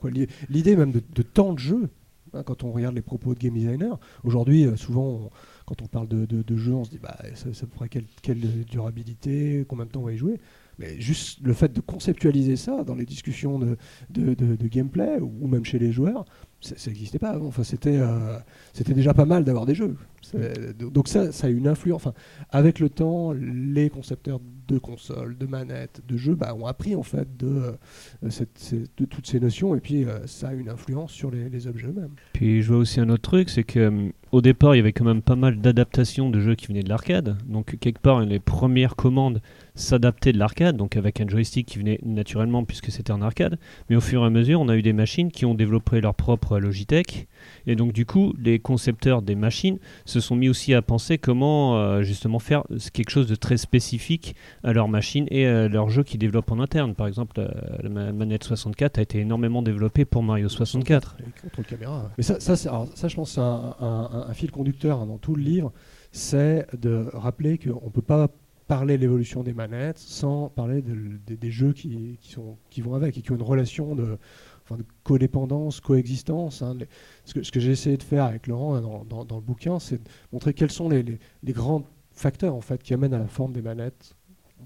L'idée 0.49 0.75
même 0.75 0.91
de, 0.91 1.01
de 1.15 1.21
temps 1.21 1.53
de 1.53 1.59
jeu, 1.59 1.87
hein, 2.33 2.43
quand 2.43 2.65
on 2.65 2.73
regarde 2.73 2.95
les 2.95 3.01
propos 3.01 3.33
de 3.33 3.39
game 3.39 3.53
designer, 3.53 3.97
aujourd'hui, 4.25 4.65
euh, 4.65 4.75
souvent, 4.75 5.05
on- 5.07 5.29
quand 5.69 5.83
on 5.83 5.87
parle 5.87 6.07
de, 6.07 6.25
de, 6.25 6.57
jeux, 6.57 6.73
on 6.73 6.83
se 6.83 6.89
dit 6.89 6.97
bah, 6.97 7.15
ça, 7.35 7.53
ça 7.53 7.67
quelle, 7.87 8.39
durabilité, 8.65 9.65
combien 9.67 9.85
de 9.85 9.91
temps 9.91 9.99
on 9.99 10.05
va 10.05 10.13
y 10.13 10.17
jouer. 10.17 10.39
Mais 10.79 10.99
juste 10.99 11.41
le 11.43 11.53
fait 11.53 11.71
de 11.71 11.79
conceptualiser 11.79 12.55
ça 12.55 12.83
dans 12.83 12.95
les 12.95 13.05
discussions 13.05 13.59
de, 13.59 13.77
gameplay 14.65 15.19
ou 15.19 15.47
même 15.47 15.65
chez 15.65 15.77
les 15.77 15.91
joueurs, 15.91 16.25
ça 16.59 16.73
n'existait 16.87 17.19
pas. 17.19 17.39
Enfin, 17.39 17.61
euh, 17.85 18.39
c'était 18.73 18.95
déjà 18.95 19.13
pas 19.13 19.25
mal 19.25 19.43
d'avoir 19.43 19.67
des 19.67 19.75
jeux. 19.75 19.95
C'est- 20.31 20.77
Donc 20.77 21.07
ça, 21.07 21.31
ça 21.31 21.47
a 21.47 21.49
une 21.49 21.67
influence. 21.67 21.97
Enfin, 22.05 22.13
avec 22.49 22.79
le 22.79 22.89
temps, 22.89 23.33
les 23.33 23.89
concepteurs 23.89 24.39
de 24.67 24.77
consoles, 24.77 25.37
de 25.37 25.45
manettes, 25.45 26.01
de 26.07 26.17
jeux, 26.17 26.35
bah, 26.35 26.53
ont 26.55 26.65
appris 26.65 26.95
en 26.95 27.03
fait 27.03 27.37
de, 27.37 27.73
euh, 28.23 28.85
toutes 29.09 29.27
ces 29.27 29.39
notions 29.39 29.75
et 29.75 29.79
puis 29.79 30.05
euh, 30.05 30.25
ça 30.27 30.49
a 30.49 30.53
une 30.53 30.69
influence 30.69 31.11
sur 31.11 31.31
les, 31.31 31.67
objets 31.67 31.87
eux-mêmes. 31.87 32.11
Puis 32.33 32.61
je 32.61 32.69
vois 32.69 32.77
aussi 32.77 32.99
un 32.99 33.09
autre 33.09 33.23
truc, 33.23 33.49
c'est 33.49 33.63
que 33.63 34.11
au 34.31 34.41
départ, 34.41 34.75
il 34.75 34.77
y 34.77 34.81
avait 34.81 34.93
quand 34.93 35.05
même 35.05 35.23
pas 35.23 35.35
mal 35.35 35.59
d'adaptations 35.59 36.29
de 36.29 36.39
jeux 36.39 36.55
qui 36.55 36.67
venaient 36.67 36.83
de 36.83 36.89
l'arcade. 36.89 37.37
Donc 37.47 37.77
quelque 37.79 37.99
part, 37.99 38.21
les 38.21 38.39
premières 38.39 38.95
commandes 38.95 39.41
s'adaptaient 39.75 40.31
de 40.33 40.37
l'arcade, 40.39 40.77
donc 40.77 40.97
avec 40.97 41.21
un 41.21 41.27
joystick 41.27 41.67
qui 41.67 41.79
venait 41.79 41.99
naturellement 42.03 42.63
puisque 42.63 42.91
c'était 42.91 43.11
en 43.11 43.21
arcade. 43.21 43.57
Mais 43.89 43.95
au 43.95 44.01
fur 44.01 44.23
et 44.23 44.25
à 44.25 44.29
mesure, 44.29 44.59
on 44.61 44.69
a 44.69 44.75
eu 44.75 44.81
des 44.81 44.93
machines 44.93 45.31
qui 45.31 45.45
ont 45.45 45.53
développé 45.55 46.01
leur 46.01 46.13
propre 46.15 46.59
Logitech. 46.59 47.27
Et 47.67 47.75
donc 47.75 47.93
du 47.93 48.05
coup, 48.05 48.33
les 48.41 48.59
concepteurs 48.59 49.21
des 49.21 49.35
machines 49.35 49.79
se 50.05 50.19
sont 50.19 50.35
mis 50.35 50.49
aussi 50.49 50.73
à 50.73 50.81
penser 50.81 51.17
comment 51.17 51.77
euh, 51.77 52.01
justement 52.03 52.39
faire 52.39 52.63
quelque 52.93 53.09
chose 53.09 53.27
de 53.27 53.35
très 53.35 53.57
spécifique 53.57 54.35
à 54.63 54.73
leurs 54.73 54.87
machines 54.87 55.27
et 55.31 55.45
à 55.45 55.67
leurs 55.67 55.89
jeux 55.89 56.03
qu'ils 56.03 56.19
développent 56.19 56.51
en 56.51 56.59
interne. 56.59 56.95
Par 56.95 57.07
exemple, 57.07 57.39
euh, 57.39 57.47
la 57.83 57.89
ma- 57.89 58.11
manette 58.11 58.43
64 58.43 58.97
a 58.97 59.01
été 59.01 59.19
énormément 59.19 59.61
développée 59.61 60.05
pour 60.05 60.23
Mario 60.23 60.49
64. 60.49 61.15
Avec 61.19 61.41
contrôle 61.41 61.65
caméra. 61.65 62.11
Mais 62.17 62.23
ça, 62.23 62.39
ça, 62.39 62.53
alors, 62.69 62.87
ça 62.95 63.07
je 63.07 63.15
pense, 63.15 63.31
c'est 63.31 63.41
un, 63.41 63.75
un- 63.79 64.25
un 64.29 64.33
fil 64.33 64.51
conducteur 64.51 64.99
hein, 65.01 65.05
dans 65.05 65.17
tout 65.17 65.35
le 65.35 65.43
livre, 65.43 65.71
c'est 66.11 66.65
de 66.77 67.05
rappeler 67.13 67.57
qu'on 67.57 67.85
ne 67.85 67.91
peut 67.91 68.01
pas 68.01 68.29
parler 68.69 68.97
de 68.97 69.01
l'évolution 69.01 69.41
des 69.41 69.53
manettes 69.53 69.97
sans 69.97 70.47
parler 70.49 70.83
de- 70.83 71.17
de- 71.25 71.35
des 71.35 71.51
jeux 71.51 71.73
qui, 71.73 72.19
qui 72.21 72.31
sont, 72.31 72.55
qui 72.69 72.81
vont 72.81 72.93
avec 72.93 73.17
et 73.17 73.21
qui 73.23 73.31
ont 73.31 73.35
une 73.35 73.41
relation 73.41 73.95
de, 73.95 74.19
enfin, 74.63 74.77
de 74.77 74.85
codépendance, 75.03 75.79
coexistence. 75.81 76.61
hein. 76.61 76.77
Ce 77.25 77.33
que, 77.33 77.41
ce 77.41 77.51
que 77.51 77.59
j'ai 77.59 77.71
essayé 77.71 77.97
de 77.97 78.03
faire 78.03 78.25
avec 78.25 78.45
Laurent 78.45 78.75
hein, 78.75 78.81
dans, 79.09 79.25
dans- 79.25 79.35
le 79.37 79.41
bouquin, 79.41 79.79
c'est 79.79 79.97
de 80.03 80.07
montrer 80.31 80.53
quels 80.53 80.69
sont 80.71 80.87
les, 80.87 81.01
les- 81.03 81.53
grands 81.53 81.83
facteurs 82.11 82.53
en 82.53 82.61
fait, 82.61 82.83
qui 82.83 82.93
amènent 82.93 83.15
à 83.15 83.17
la 83.19 83.27
forme 83.27 83.53
des 83.53 83.63
manettes 83.63 84.15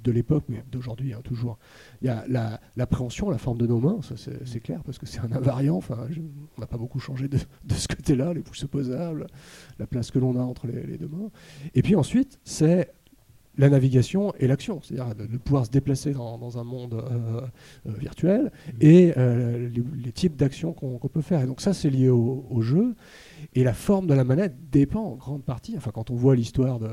de 0.04 0.12
l'époque, 0.12 0.44
mais 0.50 0.62
d'aujourd'hui 0.70 1.14
hein, 1.14 1.22
toujours. 1.24 1.58
Il 2.02 2.08
y 2.08 2.10
a 2.10 2.26
la- 2.28 2.60
l'appréhension, 2.76 3.30
la, 3.30 3.38
forme 3.38 3.58
de 3.60 3.68
nos 3.68 3.80
mains, 3.80 4.00
c'est 4.44 4.60
clair, 4.60 4.84
parce 4.84 4.98
que 5.00 5.06
c'est 5.06 5.20
un 5.22 5.32
invariant. 5.32 5.78
Enfin, 5.78 6.08
on 6.58 6.60
n'a 6.62 6.68
pas 6.68 6.78
beaucoup 6.78 7.00
changé 7.00 7.30
de, 7.30 7.38
de 7.64 7.74
ce 7.74 7.88
côté-là, 7.88 8.34
les 8.34 8.42
pouces 8.42 8.64
opposables, 8.66 9.28
la 9.80 9.88
place 9.88 10.12
que 10.12 10.20
l'on 10.20 10.36
a 10.38 10.44
entre 10.44 10.68
les 10.68 10.98
deux 10.98 11.08
mains. 11.08 11.30
Et 11.74 11.82
puis 11.82 11.96
ensuite, 11.96 12.38
c'est 12.44 12.92
la 13.58 13.70
navigation 13.70 14.34
et 14.40 14.48
l'action, 14.48 14.82
c'est-à-dire 14.82 15.14
de, 15.16 15.26
de 15.28 15.38
pouvoir 15.38 15.66
se 15.66 15.72
déplacer 15.72 16.14
dans, 16.14 16.38
dans 16.38 16.58
un 16.58 16.64
monde 16.64 16.94
euh, 16.96 17.42
euh, 17.88 17.92
virtuel 18.00 18.52
et 18.82 19.14
euh, 19.18 19.70
les, 19.70 19.84
les 20.04 20.12
types 20.12 20.36
d'actions 20.36 20.74
qu'on 20.74 20.98
peut 20.98 21.22
faire. 21.22 21.42
Et 21.42 21.46
donc 21.46 21.62
ça, 21.62 21.74
c'est 21.74 21.90
lié 21.90 22.10
au, 22.10 22.46
au 22.50 22.62
jeu. 22.62 22.96
Et 23.56 23.64
la 23.64 23.74
forme 23.74 24.08
de 24.08 24.14
la 24.14 24.24
manette 24.24 24.56
dépend 24.72 25.02
en 25.04 25.16
grande 25.16 25.44
partie. 25.44 25.76
Enfin, 25.78 25.92
quand 25.94 26.10
on 26.10 26.16
voit 26.16 26.36
l'histoire 26.36 26.80
de, 26.80 26.88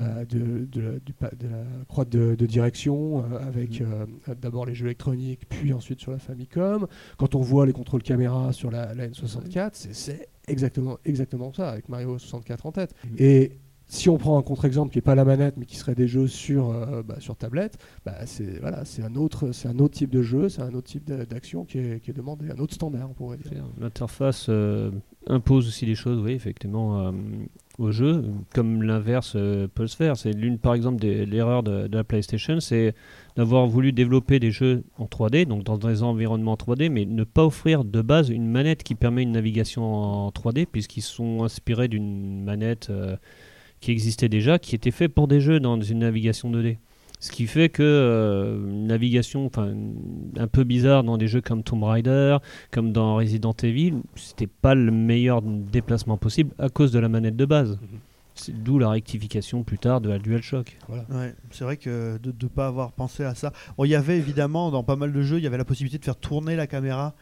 euh, 0.00 0.24
de, 0.26 0.66
de 0.70 0.80
la, 1.20 1.28
croix 1.88 2.04
de, 2.04 2.34
direction 2.46 3.24
avec 3.40 3.80
euh, 3.80 4.06
d'abord 4.40 4.66
les 4.66 4.74
jeux 4.74 4.86
électroniques, 4.86 5.48
puis 5.48 5.72
ensuite 5.72 6.00
sur 6.00 6.12
la 6.12 6.18
Famicom, 6.18 6.86
quand 7.16 7.34
on 7.34 7.40
voit 7.40 7.66
les 7.66 7.72
contrôles 7.72 8.02
caméra 8.02 8.52
sur 8.52 8.70
la, 8.70 8.94
la 8.94 9.08
N64, 9.08 9.70
c'est- 9.72 10.28
exactement, 10.46 10.98
exactement 11.04 11.52
ça, 11.52 11.70
avec 11.70 11.88
Mario 11.88 12.18
64 12.18 12.66
en 12.66 12.72
tête. 12.72 12.94
Mhm. 13.04 13.16
Et 13.18 13.52
si 13.88 14.08
on 14.10 14.18
prend 14.18 14.38
un 14.38 14.42
contre-exemple 14.42 14.92
qui 14.92 14.98
n'est 14.98 15.02
pas 15.02 15.14
la 15.14 15.24
manette, 15.24 15.56
mais 15.56 15.64
qui 15.64 15.76
serait 15.76 15.94
des 15.94 16.06
jeux 16.06 16.26
sur, 16.28 16.70
euh, 16.70 17.02
bah, 17.02 17.16
sur 17.20 17.36
tablette, 17.36 17.78
bah, 18.04 18.14
c'est 18.26 18.60
voilà, 18.60 18.82
un, 19.02 19.14
autre- 19.16 19.50
un 19.64 19.78
autre 19.78 19.94
type 19.94 20.10
de 20.10 20.22
jeu, 20.22 20.48
c'est 20.50 20.60
un 20.62 20.74
autre 20.74 20.88
type 20.88 21.04
d'a- 21.04 21.24
d'action 21.24 21.64
qui 21.64 21.78
est, 21.78 22.12
demandé, 22.14 22.50
un 22.50 22.58
autre 22.60 22.74
standard, 22.74 23.08
on 23.10 23.14
pourrait 23.14 23.38
dire. 23.38 23.64
L'interface 23.80 24.46
euh, 24.50 24.90
impose 25.26 25.66
aussi 25.68 25.86
des 25.86 25.94
choses, 25.94 26.20
oui, 26.22 26.32
effectivement. 26.32 27.00
euh, 27.06 27.12
au 27.78 27.92
jeu, 27.92 28.24
comme 28.52 28.82
l'inverse 28.82 29.36
peut 29.74 29.86
se 29.86 29.94
faire. 29.96 30.16
C'est 30.16 30.32
l'une, 30.32 30.58
par 30.58 30.74
exemple, 30.74 31.00
des 31.00 31.24
l'erreur 31.24 31.62
de, 31.62 31.86
de 31.86 31.96
la 31.96 32.02
PlayStation, 32.02 32.58
c'est 32.58 32.92
d'avoir 33.36 33.68
voulu 33.68 33.92
développer 33.92 34.40
des 34.40 34.50
jeux 34.50 34.82
en 34.98 35.04
3D, 35.04 35.44
donc 35.46 35.62
dans 35.62 35.78
des 35.78 36.02
environnements 36.02 36.56
3D, 36.56 36.90
mais 36.90 37.04
ne 37.06 37.22
pas 37.22 37.44
offrir 37.46 37.84
de 37.84 38.02
base 38.02 38.30
une 38.30 38.48
manette 38.48 38.82
qui 38.82 38.96
permet 38.96 39.22
une 39.22 39.30
navigation 39.30 39.84
en 39.94 40.28
3D, 40.30 40.66
puisqu'ils 40.66 41.02
sont 41.02 41.44
inspirés 41.44 41.86
d'une 41.86 42.42
manette 42.42 42.90
qui 43.80 43.90
existait 43.90 44.28
déjà, 44.28 44.58
qui 44.58 44.74
était 44.74 44.90
faite 44.90 45.14
pour 45.14 45.28
des 45.28 45.40
jeux 45.40 45.60
dans 45.60 45.80
une 45.80 46.00
navigation 46.00 46.50
2D. 46.50 46.78
Ce 47.20 47.32
qui 47.32 47.46
fait 47.46 47.68
que 47.68 47.82
euh, 47.82 48.70
une 48.70 48.86
navigation 48.86 49.46
enfin, 49.46 49.74
un 50.36 50.46
peu 50.46 50.62
bizarre 50.62 51.02
dans 51.02 51.18
des 51.18 51.26
jeux 51.26 51.40
comme 51.40 51.64
Tomb 51.64 51.82
Raider, 51.82 52.38
comme 52.70 52.92
dans 52.92 53.16
Resident 53.16 53.56
Evil, 53.62 53.94
c'était 54.14 54.46
pas 54.46 54.74
le 54.76 54.92
meilleur 54.92 55.42
déplacement 55.42 56.16
possible 56.16 56.54
à 56.58 56.68
cause 56.68 56.92
de 56.92 57.00
la 57.00 57.08
manette 57.08 57.36
de 57.36 57.44
base. 57.44 57.78
C'est 58.36 58.62
d'où 58.62 58.78
la 58.78 58.90
rectification 58.90 59.64
plus 59.64 59.78
tard 59.78 60.00
de 60.00 60.08
la 60.08 60.20
DualShock. 60.20 60.78
Ouais, 60.88 61.34
c'est 61.50 61.64
vrai 61.64 61.76
que 61.76 62.18
de 62.18 62.32
ne 62.40 62.48
pas 62.48 62.68
avoir 62.68 62.92
pensé 62.92 63.24
à 63.24 63.34
ça. 63.34 63.52
Bon, 63.76 63.84
il 63.84 63.88
y 63.88 63.96
avait 63.96 64.16
évidemment 64.16 64.70
dans 64.70 64.84
pas 64.84 64.94
mal 64.94 65.12
de 65.12 65.22
jeux, 65.22 65.38
il 65.38 65.44
y 65.44 65.48
avait 65.48 65.58
la 65.58 65.64
possibilité 65.64 65.98
de 65.98 66.04
faire 66.04 66.16
tourner 66.16 66.54
la 66.54 66.68
caméra 66.68 67.14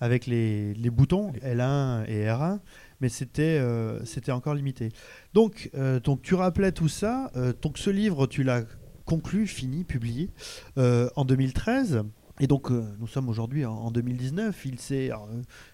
avec 0.00 0.26
les, 0.26 0.74
les 0.74 0.90
boutons 0.90 1.30
L1 1.44 2.06
et 2.08 2.26
R1, 2.26 2.58
mais 3.04 3.10
c'était 3.10 3.58
euh, 3.60 4.02
c'était 4.06 4.32
encore 4.32 4.54
limité. 4.54 4.88
Donc, 5.34 5.68
euh, 5.74 6.00
donc 6.00 6.22
tu 6.22 6.34
rappelais 6.34 6.72
tout 6.72 6.88
ça. 6.88 7.30
euh, 7.36 7.52
donc 7.60 7.76
ce 7.76 7.90
livre, 7.90 8.26
tu 8.26 8.42
l'as 8.44 8.62
conclu, 9.04 9.46
fini, 9.46 9.84
publié 9.84 10.30
en 10.76 11.24
2013. 11.26 12.02
Et 12.40 12.46
donc 12.46 12.70
euh, 12.70 12.82
nous 12.98 13.06
sommes 13.06 13.28
aujourd'hui 13.28 13.66
en, 13.66 13.74
en 13.74 13.90
2019. 13.90 14.64
Il 14.64 14.80
s'est 14.80 15.10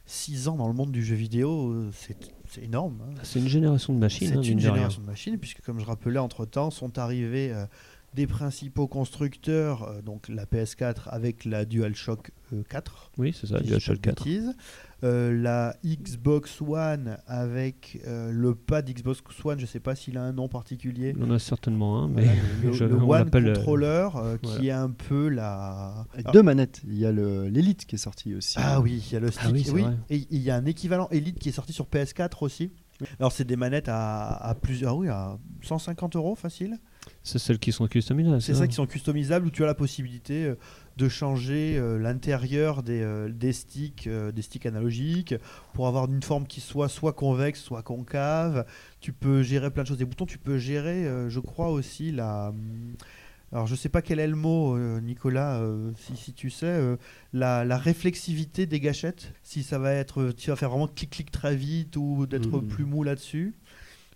6 0.06 0.48
ans 0.48 0.56
dans 0.56 0.66
le 0.66 0.74
monde 0.74 0.90
du 0.90 1.04
jeu 1.04 1.14
vidéo, 1.14 1.70
euh, 1.70 1.90
c'est 1.92 2.16
c'est 2.48 2.64
énorme. 2.64 2.98
hein. 3.08 3.14
C'est 3.22 3.38
une 3.38 3.46
génération 3.48 3.92
de 3.94 3.98
machines. 4.00 4.26
C'est 4.28 4.34
hein, 4.36 4.42
une 4.42 4.58
de 4.58 4.62
rien. 4.64 4.74
génération 4.74 5.02
de 5.02 5.06
machines, 5.06 5.38
puisque 5.38 5.60
comme 5.62 5.78
je 5.78 5.84
rappelais, 5.84 6.18
entre-temps, 6.18 6.70
sont 6.72 6.98
arrivés 6.98 7.54
des 8.12 8.26
principaux 8.26 8.88
constructeurs, 8.88 10.02
donc 10.02 10.28
la 10.28 10.44
PS4 10.44 11.02
avec 11.06 11.44
la 11.44 11.64
DualShock 11.64 12.32
euh, 12.52 12.64
4, 12.68 13.12
Oui, 13.18 13.32
c'est 13.40 13.46
ça, 13.46 13.60
DualShock 13.60 13.98
de 13.98 14.00
4. 14.00 14.24
bêtises, 14.24 14.48
euh, 14.48 14.52
la 15.02 15.76
Xbox 15.84 16.60
One 16.60 17.18
avec 17.26 18.00
euh, 18.06 18.30
le 18.32 18.54
pad 18.54 18.88
Xbox 18.90 19.20
One, 19.44 19.58
je 19.58 19.64
ne 19.64 19.66
sais 19.68 19.80
pas 19.80 19.94
s'il 19.94 20.16
a 20.18 20.22
un 20.22 20.32
nom 20.32 20.48
particulier. 20.48 21.14
On 21.18 21.30
en 21.30 21.34
a 21.34 21.38
certainement 21.38 22.02
un, 22.02 22.08
mais 22.08 22.24
Voilà, 22.24 22.40
le, 22.64 22.72
je- 22.74 22.84
le 22.84 22.96
on 22.96 23.10
One 23.10 23.30
euh, 23.34 23.54
Controller, 23.54 24.08
euh, 24.16 24.36
qui 24.38 24.68
est 24.68 24.72
un 24.72 24.90
peu 24.90 25.28
la... 25.28 26.06
Ah. 26.24 26.32
deux 26.32 26.42
manettes. 26.42 26.82
Il 26.86 26.98
y 26.98 27.06
a 27.06 27.12
le- 27.12 27.48
l'Elite 27.48 27.86
qui 27.86 27.94
est 27.94 27.98
sorti 27.98 28.34
aussi. 28.34 28.56
Ah 28.60 28.80
oui, 28.80 29.02
il 29.06 29.12
y 29.12 29.16
a 29.16 29.20
le 29.20 29.30
stick. 29.30 29.42
Ah 29.46 29.50
oui, 29.52 29.62
vrai. 29.62 29.96
Et 30.10 30.26
il 30.30 30.40
y 30.42 30.50
a 30.50 30.56
un 30.56 30.66
équivalent 30.66 31.08
Elite 31.10 31.38
qui 31.38 31.48
est 31.48 31.52
sorti 31.52 31.72
sur 31.72 31.86
PS4 31.86 32.42
aussi. 32.44 32.70
Alors 33.18 33.32
c'est 33.32 33.44
des 33.46 33.56
manettes 33.56 33.88
à, 33.88 34.26
à 34.28 34.54
plusieurs, 34.54 34.92
ah 34.92 34.96
oui, 34.96 35.08
à 35.08 35.38
150 35.62 36.16
euros 36.16 36.34
facile. 36.34 36.78
c'est 37.22 37.38
celles 37.38 37.58
qui 37.58 37.72
sont 37.72 37.86
customisables. 37.86 38.42
C'est 38.42 38.52
ça 38.54 38.66
qui 38.68 38.74
sont 38.74 38.84
customisables 38.86 39.46
où 39.46 39.50
tu 39.50 39.62
as 39.62 39.66
la 39.66 39.74
possibilité 39.74 40.44
euh, 40.44 40.58
de 40.96 41.08
changer 41.08 41.76
euh, 41.78 41.98
l'intérieur 41.98 42.82
des, 42.82 43.00
euh, 43.00 43.28
des 43.30 43.52
sticks, 43.52 44.06
euh, 44.06 44.32
des 44.32 44.42
sticks 44.42 44.66
analogiques 44.66 45.34
pour 45.72 45.86
avoir 45.88 46.06
une 46.10 46.22
forme 46.22 46.46
qui 46.46 46.60
soit 46.60 46.88
soit 46.88 47.12
convexe, 47.14 47.60
soit 47.60 47.82
concave. 47.82 48.66
Tu 49.00 49.12
peux 49.12 49.42
gérer 49.42 49.70
plein 49.70 49.82
de 49.84 49.88
choses 49.88 49.98
des 49.98 50.04
boutons. 50.04 50.26
Tu 50.26 50.38
peux 50.38 50.58
gérer, 50.58 51.06
je 51.28 51.40
crois 51.40 51.70
aussi 51.70 52.12
la. 52.12 52.48
hum, 52.50 52.94
Alors 53.52 53.66
je 53.66 53.74
sais 53.74 53.88
pas 53.88 54.02
quel 54.02 54.18
est 54.20 54.26
le 54.28 54.36
mot, 54.36 54.78
Nicolas, 55.00 55.60
si, 55.96 56.16
si 56.16 56.32
tu 56.34 56.50
sais, 56.50 56.80
la, 57.32 57.64
la 57.64 57.78
réflexivité 57.78 58.66
des 58.66 58.78
gâchettes. 58.80 59.32
Si 59.42 59.62
ça 59.62 59.78
va 59.78 59.92
être, 59.92 60.32
tu 60.36 60.50
vas 60.50 60.56
faire 60.56 60.68
vraiment 60.70 60.86
clic-clic 60.86 61.30
très 61.30 61.56
vite 61.56 61.96
ou 61.96 62.26
d'être 62.26 62.60
Mhm. 62.60 62.68
plus 62.68 62.84
mou 62.84 63.02
là-dessus. 63.04 63.54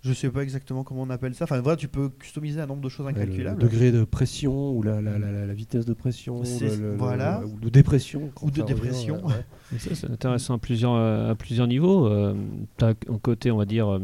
Je 0.04 0.12
sais 0.12 0.28
pas 0.30 0.42
exactement 0.42 0.84
comment 0.84 1.02
on 1.02 1.10
appelle 1.10 1.34
ça. 1.34 1.44
Enfin 1.44 1.60
voilà, 1.62 1.76
tu 1.76 1.88
peux 1.88 2.10
customiser 2.10 2.60
un 2.60 2.66
nombre 2.66 2.82
de 2.82 2.88
choses 2.90 3.06
Ouais, 3.06 3.12
le- 3.12 3.20
incalculables. 3.22 3.62
Le 3.62 3.68
degré 3.68 3.90
de 3.90 4.04
pression 4.04 4.70
ou 4.72 4.82
la, 4.82 5.00
la, 5.00 5.18
la, 5.18 5.32
la- 5.32 5.46
la 5.46 5.54
vitesse 5.54 5.86
de 5.86 5.94
pression, 5.94 6.42
le- 6.42 6.76
le- 6.76 6.96
voilà. 6.96 7.40
le- 7.40 7.46
ou 7.46 7.58
de 7.58 7.68
dépression. 7.70 8.30
Ou 8.42 8.50
de 8.50 8.60
revient, 8.60 8.74
dépression. 8.74 9.24
ouais, 9.26 9.78
ça, 9.78 9.94
c'est 9.94 10.10
intéressant 10.10 10.54
à 10.54 10.58
plusieurs, 10.58 10.92
euh, 10.94 11.30
à 11.30 11.34
plusieurs 11.34 11.66
niveaux. 11.66 12.06
Euh, 12.06 12.34
tu 12.76 12.84
as 12.84 12.88
un 12.88 13.18
côté, 13.18 13.50
on 13.50 13.56
va 13.56 13.64
dire, 13.64 13.88
euh, 13.94 14.00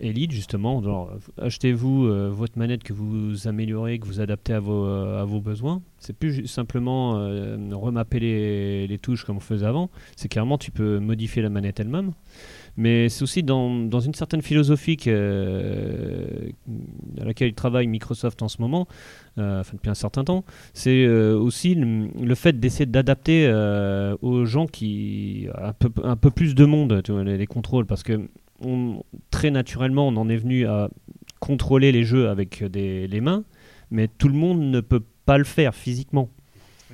élite, 0.00 0.30
justement. 0.32 0.82
Genre, 0.82 1.12
achetez-vous 1.36 2.06
euh, 2.06 2.30
votre 2.32 2.58
manette 2.58 2.82
que 2.82 2.94
vous 2.94 3.46
améliorez, 3.46 3.98
que 3.98 4.06
vous 4.06 4.20
adaptez 4.20 4.54
à 4.54 4.60
vos, 4.60 4.86
à 4.86 5.24
vos 5.24 5.40
besoins. 5.40 5.82
C'est 5.98 6.16
plus 6.16 6.46
simplement 6.46 7.18
euh, 7.18 7.56
remapper 7.72 8.20
les, 8.20 8.86
les 8.86 8.98
touches 8.98 9.24
comme 9.24 9.36
on 9.36 9.40
faisait 9.40 9.66
avant. 9.66 9.90
C'est 10.16 10.28
carrément, 10.28 10.56
tu 10.56 10.70
peux 10.70 10.98
modifier 10.98 11.42
la 11.42 11.50
manette 11.50 11.78
elle-même. 11.78 12.12
Mais 12.76 13.08
c'est 13.08 13.22
aussi 13.22 13.42
dans, 13.42 13.70
dans 13.84 14.00
une 14.00 14.14
certaine 14.14 14.40
philosophie 14.42 14.96
euh, 15.06 16.48
à 17.20 17.24
laquelle 17.24 17.48
il 17.48 17.54
travaille 17.54 17.86
Microsoft 17.86 18.40
en 18.42 18.48
ce 18.48 18.60
moment, 18.62 18.88
euh, 19.38 19.60
enfin 19.60 19.72
depuis 19.74 19.90
un 19.90 19.94
certain 19.94 20.24
temps, 20.24 20.44
c'est 20.72 21.04
euh, 21.04 21.36
aussi 21.36 21.74
le, 21.74 22.34
fait 22.34 22.58
d'essayer 22.58 22.86
d'adapter 22.86 23.46
aux 24.22 24.44
gens 24.46 24.66
qui 24.66 25.48
un 25.60 25.72
peu, 25.72 25.90
un 26.02 26.16
peu 26.16 26.30
plus 26.30 26.54
de 26.54 26.64
monde 26.64 27.02
les 27.24 27.46
contrôles. 27.46 27.86
Parce 27.86 28.02
que 28.02 28.28
on- 28.64 29.02
très 29.30 29.50
naturellement 29.50 30.08
on 30.08 30.16
en 30.16 30.28
est 30.28 30.36
venu 30.36 30.66
à 30.66 30.88
contrôler 31.40 31.92
les 31.92 32.04
jeux 32.04 32.28
avec 32.28 32.62
des, 32.64 33.06
les 33.08 33.20
mains 33.20 33.42
mais 33.90 34.08
tout 34.08 34.28
le 34.28 34.34
monde 34.34 34.60
ne 34.60 34.80
peut 34.80 35.02
pas 35.26 35.36
le 35.38 35.44
faire 35.44 35.74
physiquement 35.74 36.28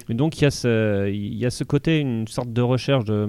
et 0.08 0.14
donc 0.14 0.38
il 0.38 0.42
y, 0.42 0.46
a 0.46 0.50
ce, 0.50 1.08
il 1.10 1.34
y 1.36 1.46
a 1.46 1.50
ce 1.50 1.64
côté 1.64 1.98
une 2.00 2.26
sorte 2.28 2.52
de 2.52 2.62
recherche 2.62 3.04
de, 3.04 3.28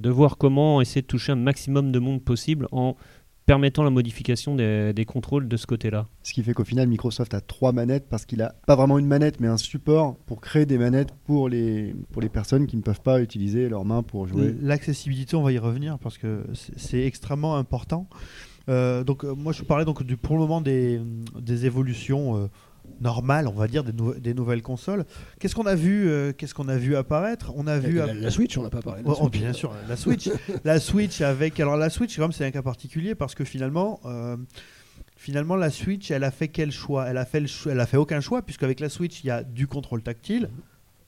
de 0.00 0.10
voir 0.10 0.38
comment 0.38 0.80
essayer 0.80 1.02
de 1.02 1.06
toucher 1.06 1.32
un 1.32 1.36
maximum 1.36 1.92
de 1.92 1.98
monde 1.98 2.22
possible 2.22 2.66
en 2.72 2.96
permettant 3.44 3.84
la 3.84 3.90
modification 3.90 4.56
des, 4.56 4.92
des 4.92 5.04
contrôles 5.04 5.46
de 5.46 5.56
ce 5.56 5.68
côté-là. 5.68 6.08
Ce 6.24 6.32
qui 6.32 6.42
fait 6.42 6.52
qu'au 6.52 6.64
final, 6.64 6.88
Microsoft 6.88 7.32
a 7.32 7.40
trois 7.40 7.70
manettes 7.70 8.08
parce 8.08 8.26
qu'il 8.26 8.42
a 8.42 8.56
pas 8.66 8.74
vraiment 8.74 8.98
une 8.98 9.06
manette, 9.06 9.38
mais 9.38 9.46
un 9.46 9.56
support 9.56 10.16
pour 10.26 10.40
créer 10.40 10.66
des 10.66 10.78
manettes 10.78 11.12
pour 11.26 11.48
les, 11.48 11.94
pour 12.10 12.20
les 12.20 12.28
personnes 12.28 12.66
qui 12.66 12.76
ne 12.76 12.82
peuvent 12.82 13.02
pas 13.02 13.20
utiliser 13.20 13.68
leurs 13.68 13.84
mains 13.84 14.02
pour 14.02 14.26
jouer. 14.26 14.52
L'accessibilité, 14.60 15.36
on 15.36 15.42
va 15.42 15.52
y 15.52 15.58
revenir 15.58 15.96
parce 16.00 16.18
que 16.18 16.44
c'est- 16.54 16.76
c'est 16.76 17.02
extrêmement 17.04 17.54
important. 17.56 18.08
Euh, 18.68 19.04
donc 19.04 19.24
euh, 19.24 19.32
moi 19.32 19.52
je 19.52 19.62
parlais 19.62 19.84
donc 19.84 20.02
du, 20.02 20.16
pour 20.16 20.34
le 20.34 20.40
moment 20.40 20.60
des, 20.60 21.00
des 21.40 21.66
évolutions 21.66 22.36
euh, 22.36 22.46
normales, 23.00 23.48
on 23.48 23.52
va 23.52 23.68
dire, 23.68 23.84
des, 23.84 23.92
nou- 23.92 24.14
des 24.14 24.34
nouvelles 24.34 24.62
consoles. 24.62 25.04
Qu'est-ce 25.38 25.54
qu'on 25.54 25.66
a 25.66 25.74
vu 25.74 26.08
euh, 26.08 26.32
Qu'est-ce 26.32 26.54
qu'on 26.54 26.68
a 26.68 26.76
vu 26.76 26.96
apparaître? 26.96 27.52
On 27.56 27.66
a 27.66 27.78
vu 27.78 27.94
la, 27.96 28.30
Switch, 28.30 28.56
on 28.58 28.62
n'a 28.62 28.70
pas 28.70 28.82
parlé. 28.82 29.02
Oh, 29.04 29.16
oh, 29.20 29.28
bien 29.28 29.52
sûr, 29.52 29.72
la 29.88 29.96
Switch. 29.96 30.28
la 30.64 30.80
Switch 30.80 31.20
avec. 31.20 31.58
Alors 31.60 31.76
la 31.76 31.90
Switch, 31.90 32.18
c'est 32.32 32.44
un 32.44 32.50
cas 32.50 32.62
particulier 32.62 33.14
parce 33.14 33.34
que 33.34 33.44
finalement, 33.44 34.00
euh, 34.04 34.36
finalement 35.16 35.56
la 35.56 35.70
Switch, 35.70 36.10
elle 36.10 36.24
a 36.24 36.30
fait 36.30 36.48
quel 36.48 36.70
choix? 36.72 37.06
Elle 37.08 37.18
a 37.18 37.24
fait 37.24 37.40
le 37.40 37.46
cho- 37.46 37.70
elle 37.70 37.80
a 37.80 37.86
fait 37.86 37.96
aucun 37.96 38.20
choix 38.20 38.42
puisqu'avec 38.42 38.80
la 38.80 38.88
Switch, 38.88 39.22
il 39.24 39.26
y 39.28 39.30
a 39.30 39.42
du 39.42 39.66
contrôle 39.66 40.02
tactile 40.02 40.48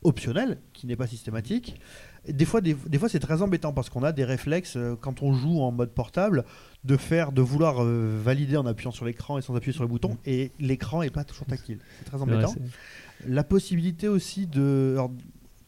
optionnel 0.03 0.59
qui 0.73 0.87
n'est 0.87 0.97
pas 0.97 1.07
systématique. 1.07 1.81
Des 2.29 2.45
fois, 2.45 2.61
des, 2.61 2.75
des 2.75 2.99
fois, 2.99 3.09
c'est 3.09 3.19
très 3.19 3.43
embêtant 3.43 3.73
parce 3.73 3.91
qu'on 3.91 4.03
a 4.03 4.13
des 4.13 4.25
réflexes 4.25 4.77
euh, 4.77 4.97
quand 5.01 5.23
on 5.23 5.33
joue 5.33 5.61
en 5.61 5.73
mode 5.73 5.91
portable 5.91 6.45
de 6.85 6.97
faire, 6.97 7.33
de 7.33 7.43
vouloir 7.43 7.83
euh, 7.83 8.19
valider 8.23 8.57
en 8.57 8.67
appuyant 8.67 8.91
sur 8.91 9.05
l'écran 9.05 9.39
et 9.39 9.43
sans 9.43 9.55
appuyer 9.57 9.73
sur 9.73 9.83
le 9.83 9.89
bouton 9.89 10.17
et 10.27 10.53
l'écran 10.61 11.03
est 11.03 11.11
pas 11.11 11.25
toujours 11.25 11.47
tactile. 11.47 11.79
C'est 11.99 12.05
très 12.05 12.21
embêtant. 12.23 12.51
Ouais, 12.51 12.57
La 13.27 13.45
possibilité 13.45 14.09
aussi 14.09 14.47
de. 14.47 14.93
Alors, 14.95 15.11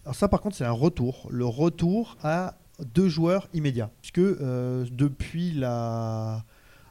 alors 0.05 0.14
ça, 0.14 0.29
par 0.29 0.40
contre, 0.40 0.57
c'est 0.57 0.64
un 0.64 0.70
retour. 0.70 1.29
Le 1.31 1.46
retour 1.46 2.16
à 2.23 2.57
deux 2.94 3.09
joueurs 3.09 3.49
immédiats. 3.53 3.90
Puisque 4.01 4.18
euh, 4.18 4.87
depuis 4.90 5.53
la. 5.53 6.44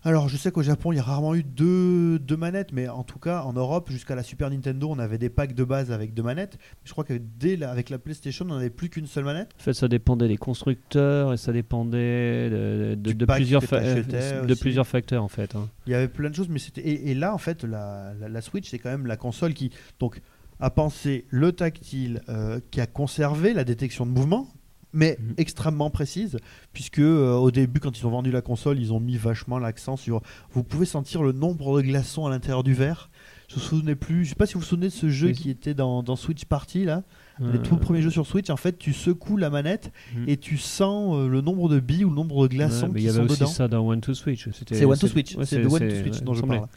Alors, 0.09 0.27
je 0.27 0.37
sais 0.37 0.51
qu'au 0.51 0.63
Japon, 0.63 0.91
il 0.91 0.95
y 0.95 0.99
a 0.99 1.03
rarement 1.03 1.35
eu 1.35 1.43
deux, 1.43 2.17
deux 2.17 2.35
manettes, 2.35 2.73
mais 2.73 2.87
en 2.87 3.03
tout 3.03 3.19
cas, 3.19 3.43
en 3.43 3.53
Europe, 3.53 3.91
jusqu'à 3.91 4.15
la 4.15 4.23
Super 4.23 4.49
Nintendo, 4.49 4.87
on 4.89 4.97
avait 4.97 5.19
des 5.19 5.29
packs 5.29 5.53
de 5.53 5.63
base 5.63 5.91
avec 5.91 6.15
deux 6.15 6.23
manettes. 6.23 6.57
Je 6.83 6.91
crois 6.93 7.03
que 7.03 7.13
dès 7.39 7.55
la- 7.55 7.69
avec 7.69 7.91
la 7.91 7.99
PlayStation, 7.99 8.43
on 8.49 8.55
n'avait 8.55 8.71
plus 8.71 8.89
qu'une 8.89 9.05
seule 9.05 9.25
manette. 9.25 9.51
En 9.59 9.61
fait, 9.61 9.73
ça 9.73 9.87
dépendait 9.87 10.27
des 10.27 10.37
constructeurs 10.37 11.31
et 11.33 11.37
ça 11.37 11.53
dépendait 11.53 12.49
de, 12.49 12.95
plusieurs, 13.35 13.61
fa- 13.63 13.75
euh, 14.23 14.41
de 14.47 14.53
plusieurs 14.55 14.87
facteurs 14.87 15.23
en 15.23 15.27
fait. 15.27 15.55
hein. 15.55 15.69
Il 15.85 15.91
y 15.91 15.95
avait 15.95 16.07
plein 16.07 16.31
de 16.31 16.35
choses, 16.35 16.49
mais 16.49 16.57
c'était. 16.57 16.81
Et, 16.81 17.11
et 17.11 17.13
là, 17.13 17.31
en 17.31 17.37
fait, 17.37 17.63
la, 17.63 18.13
la- 18.19 18.29
la 18.29 18.41
Switch, 18.41 18.67
c'est 18.67 18.79
quand 18.79 18.89
même 18.89 19.05
la 19.05 19.15
console 19.15 19.53
qui 19.53 19.69
donc 19.99 20.21
a 20.59 20.71
pensé 20.71 21.25
le 21.29 21.51
tactile, 21.51 22.21
euh, 22.29 22.59
qui 22.71 22.81
a 22.81 22.87
conservé 22.87 23.53
la 23.53 23.63
détection 23.63 24.07
de 24.07 24.11
mouvement, 24.11 24.47
mais 24.93 25.17
Mhm. 25.19 25.33
extrêmement 25.37 25.89
précise, 25.89 26.37
puisque 26.73 26.99
euh, 26.99 27.33
au 27.35 27.51
début, 27.51 27.79
quand 27.79 27.97
ils 27.99 28.05
ont 28.07 28.11
vendu 28.11 28.31
la 28.31 28.41
console, 28.41 28.79
ils 28.79 28.91
ont 28.93 28.99
mis 28.99 29.17
vachement 29.17 29.59
l'accent 29.59 29.97
sur. 29.97 30.21
Vous 30.51 30.63
pouvez 30.63 30.85
sentir 30.85 31.21
le 31.23 31.31
nombre 31.31 31.77
de 31.81 31.87
glaçons 31.87 32.25
à 32.25 32.29
l'intérieur 32.29 32.63
du 32.63 32.73
verre. 32.73 33.09
Je 33.47 33.55
me 33.55 33.59
souvenais 33.61 33.95
plus. 33.95 34.25
Je 34.25 34.29
sais 34.29 34.35
pas 34.35 34.45
si 34.45 34.53
vous 34.53 34.59
vous 34.59 34.65
souvenez 34.65 34.87
de 34.87 34.91
ce 34.93 35.09
jeu 35.09 35.27
Oui. 35.29 35.33
qui 35.33 35.49
était 35.49 35.73
dans, 35.73 36.03
dans 36.03 36.15
Switch 36.15 36.45
Party 36.45 36.85
là, 36.85 37.03
les 37.39 37.57
Euh, 37.57 37.61
tout 37.61 37.77
premiers 37.77 38.01
jeux 38.01 38.11
sur 38.11 38.27
Switch. 38.27 38.49
En 38.51 38.57
fait, 38.57 38.77
tu 38.77 38.93
secoues 38.93 39.37
la 39.37 39.49
manette 39.49 39.91
Mhm. 40.15 40.25
et 40.27 40.37
tu 40.37 40.57
sens 40.57 41.15
euh, 41.15 41.27
le 41.27 41.41
nombre 41.41 41.67
de 41.69 41.79
billes 41.79 42.05
ou 42.05 42.09
le 42.09 42.15
nombre 42.15 42.47
de 42.47 42.53
glaçons 42.53 42.87
Ouais, 42.87 42.91
mais 42.93 42.99
il 42.99 43.03
qui 43.03 43.07
y 43.07 43.09
avait 43.09 43.19
sont 43.27 43.31
aussi 43.31 43.39
dedans. 43.39 43.51
ça 43.51 43.67
dans 43.67 43.87
One 43.87 44.01
to 44.01 44.13
Switch. 44.13 44.47
C'est 44.53 44.85
One 44.85 44.97
to 44.99 45.07
Switch, 45.07 45.35
ouais, 45.35 45.45
c'est 45.45 45.57
de 45.61 45.65
One 45.67 45.79
to 45.79 45.95
Switch 45.95 46.15
ouais, 46.19 46.21
dont 46.21 46.33
il 46.33 46.37
je 46.37 46.41
parle. 46.45 46.67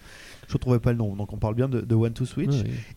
Je 0.53 0.57
ne 0.59 0.61
trouvais 0.61 0.81
pas 0.81 0.93
le 0.93 0.99
nom. 0.99 1.17
Donc 1.17 1.33
on 1.33 1.39
parle 1.39 1.55
bien 1.55 1.69
de, 1.69 1.81
de 1.81 1.95
One 1.95 2.13
to 2.13 2.27
Switch. 2.27 2.51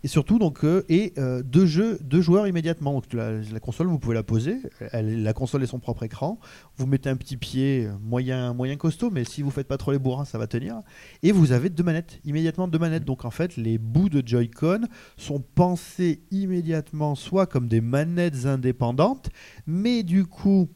Et 0.03 0.07
surtout, 0.09 0.39
donc, 0.39 0.65
euh, 0.65 0.83
et 0.89 1.13
euh, 1.17 1.41
deux, 1.41 1.65
jeux, 1.65 1.97
deux 2.03 2.19
joueurs 2.21 2.47
immédiatement. 2.47 2.93
Donc, 2.93 3.13
la, 3.13 3.41
la 3.41 3.59
console, 3.61 3.87
vous 3.87 3.97
pouvez 3.97 4.13
la 4.15 4.23
poser. 4.23 4.57
Elle- 4.91 5.23
la 5.23 5.31
console 5.33 5.63
est 5.63 5.67
son 5.67 5.79
propre 5.79 6.03
écran. 6.03 6.39
Vous 6.75 6.85
mettez 6.85 7.09
un 7.09 7.15
petit 7.15 7.37
pied 7.37 7.85
euh, 7.85 7.93
moyen, 8.01 8.53
moyen 8.53 8.75
costaud, 8.75 9.09
mais 9.09 9.23
si 9.23 9.41
vous 9.41 9.51
faites 9.51 9.67
pas 9.67 9.77
trop 9.77 9.91
les 9.93 9.99
bourrins, 9.99 10.25
ça 10.25 10.37
va 10.37 10.47
tenir. 10.47 10.81
Et 11.23 11.31
vous 11.31 11.53
avez 11.53 11.69
deux 11.69 11.83
manettes, 11.83 12.19
immédiatement 12.25 12.67
deux 12.67 12.79
manettes. 12.79 13.05
Donc, 13.05 13.23
en 13.25 13.31
fait, 13.31 13.55
les 13.55 13.77
bouts 13.77 14.09
de 14.09 14.21
Joy-Con 14.25 14.81
sont 15.15 15.39
pensés 15.39 16.23
immédiatement 16.31 17.15
soit 17.15 17.45
comme 17.45 17.67
des 17.69 17.81
manettes 17.81 18.45
indépendantes, 18.45 19.29
mais 19.65 20.03
du 20.03 20.25
coup, 20.25 20.69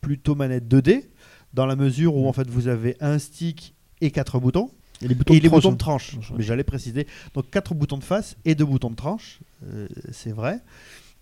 plutôt 0.00 0.34
manettes 0.34 0.68
2D, 0.68 1.04
dans 1.52 1.66
la 1.66 1.76
mesure 1.76 2.16
où, 2.16 2.26
en 2.26 2.32
fait, 2.32 2.48
vous 2.48 2.68
avez 2.68 2.96
un 3.00 3.18
stick 3.18 3.74
et 4.00 4.10
quatre 4.10 4.38
boutons. 4.40 4.70
Et 5.04 5.08
les 5.08 5.14
boutons 5.14 5.34
Et 5.34 5.38
de 5.38 5.42
les 5.42 5.48
tranche, 5.48 5.62
boutons 5.62 5.72
de 5.72 5.78
tranche. 5.78 6.12
Tranche, 6.12 6.30
ouais. 6.30 6.36
Mais 6.38 6.44
j'allais 6.44 6.64
préciser. 6.64 7.06
Donc 7.34 7.50
quatre 7.50 7.74
boutons 7.74 7.98
de 7.98 8.04
face 8.04 8.36
et 8.44 8.54
deux 8.54 8.64
boutons 8.64 8.90
de 8.90 8.96
tranche. 8.96 9.40
euh, 9.66 9.86
c'est 10.10 10.32
vrai. 10.32 10.60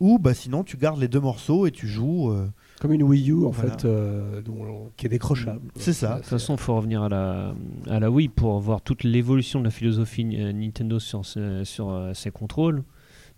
Ou 0.00 0.18
bah, 0.18 0.34
sinon, 0.34 0.64
tu 0.64 0.76
gardes 0.76 0.98
les 1.00 1.06
deux 1.06 1.20
morceaux 1.20 1.66
et 1.66 1.70
tu 1.70 1.86
joues. 1.86 2.30
euh, 2.32 2.48
Comme 2.80 2.92
une 2.92 3.04
Wii 3.04 3.30
U, 3.30 3.44
en 3.44 3.50
Voilà. 3.50 3.70
fait, 3.72 3.84
euh, 3.84 4.40
dont- 4.42 4.90
qui 4.96 5.06
est 5.06 5.08
décrochable. 5.08 5.60
C'est 5.76 5.92
ça. 5.92 6.14
De 6.14 6.20
toute 6.20 6.26
façon, 6.26 6.54
il 6.54 6.60
faut 6.60 6.74
revenir 6.74 7.02
à 7.04 7.08
la, 7.08 7.54
à 7.88 8.00
la 8.00 8.10
Wii 8.10 8.28
pour 8.28 8.58
voir 8.58 8.80
toute 8.80 9.04
l'évolution 9.04 9.60
de 9.60 9.64
la 9.64 9.70
philosophie 9.70 10.24
Nintendo 10.24 10.98
sur, 10.98 11.22
sur 11.64 12.10
ses 12.14 12.30
contrôles. 12.32 12.82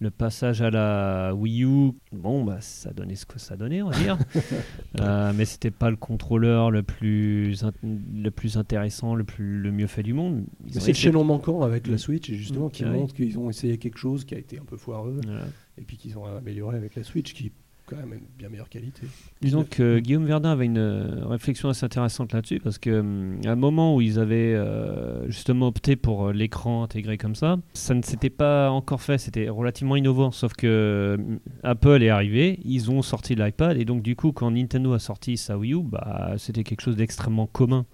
Le 0.00 0.10
passage 0.10 0.60
à 0.60 0.70
la 0.70 1.34
Wii 1.34 1.64
U, 1.64 1.92
bon, 2.12 2.44
bah, 2.44 2.58
ça 2.60 2.92
donnait 2.92 3.14
ce 3.14 3.26
que 3.26 3.38
ça 3.38 3.56
donnait, 3.56 3.82
on 3.82 3.90
va 3.90 3.98
dire. 3.98 4.18
Euh, 5.00 5.32
mais 5.34 5.44
c'était 5.44 5.72
pas 5.72 5.90
le 5.90 5.96
contrôleur 5.96 6.70
le 6.70 6.84
plus, 6.84 7.64
le 7.82 8.30
plus 8.30 8.56
intéressant, 8.56 9.16
le, 9.16 9.24
plus, 9.24 9.58
le 9.58 9.72
mieux 9.72 9.88
fait 9.88 10.04
du 10.04 10.12
monde. 10.12 10.44
C'est 10.68 10.86
le 10.88 10.94
chaînon 10.94 11.24
manquant 11.24 11.62
avec 11.62 11.88
la 11.88 11.98
Switch, 11.98 12.30
et 12.30 12.36
justement, 12.36 12.68
qui 12.68 12.84
oui. 12.84 12.90
montre 12.90 13.12
qu'ils 13.12 13.36
ont 13.38 13.50
essayé 13.50 13.76
quelque 13.78 13.98
chose 13.98 14.24
qui 14.24 14.36
a 14.36 14.38
été 14.38 14.56
un 14.58 14.64
peu 14.64 14.76
foireux, 14.76 15.20
Voilà. 15.24 15.42
et 15.78 15.82
puis 15.82 15.96
qu'ils 15.96 16.16
ont 16.16 16.24
amélioré 16.24 16.76
avec 16.76 16.94
la 16.94 17.02
Switch, 17.02 17.34
qui 17.34 17.50
quand 17.86 17.96
même 17.96 18.20
bien 18.38 18.48
meilleure 18.48 18.68
qualité. 18.68 19.06
Disons 19.42 19.64
que 19.64 19.98
Guillaume 19.98 20.24
Verdun 20.24 20.52
avait 20.52 20.64
une 20.64 20.78
euh, 20.78 21.26
réflexion 21.26 21.68
assez 21.68 21.84
intéressante 21.84 22.32
là-dessus 22.32 22.60
parce 22.60 22.78
que 22.78 23.00
hum, 23.00 23.40
à 23.44 23.50
un 23.50 23.56
moment 23.56 23.94
où 23.94 24.00
ils 24.00 24.18
avaient 24.18 24.54
euh, 24.54 25.28
justement 25.30 25.68
opté 25.68 25.96
pour 25.96 26.26
euh, 26.28 26.32
l'écran 26.32 26.82
intégré 26.82 27.18
comme 27.18 27.34
ça, 27.34 27.58
ça 27.74 27.94
ne 27.94 28.02
s'était 28.02 28.30
pas 28.30 28.70
encore 28.70 29.02
fait, 29.02 29.18
c'était 29.18 29.48
relativement 29.48 29.96
innovant. 29.96 30.30
Sauf 30.30 30.54
que 30.54 31.16
hum, 31.18 31.38
Apple 31.62 32.02
est 32.02 32.08
arrivé, 32.08 32.60
ils 32.64 32.90
ont 32.90 33.02
sorti 33.02 33.34
l'iPad 33.34 33.76
et 33.76 33.84
donc 33.84 34.02
du 34.02 34.16
coup 34.16 34.32
quand 34.32 34.50
Nintendo 34.50 34.92
a 34.94 34.98
sorti 34.98 35.36
sa 35.36 35.58
Wii 35.58 35.74
U, 35.74 35.82
bah 35.82 36.34
c'était 36.38 36.64
quelque 36.64 36.80
chose 36.80 36.96
d'extrêmement 36.96 37.46
commun. 37.46 37.86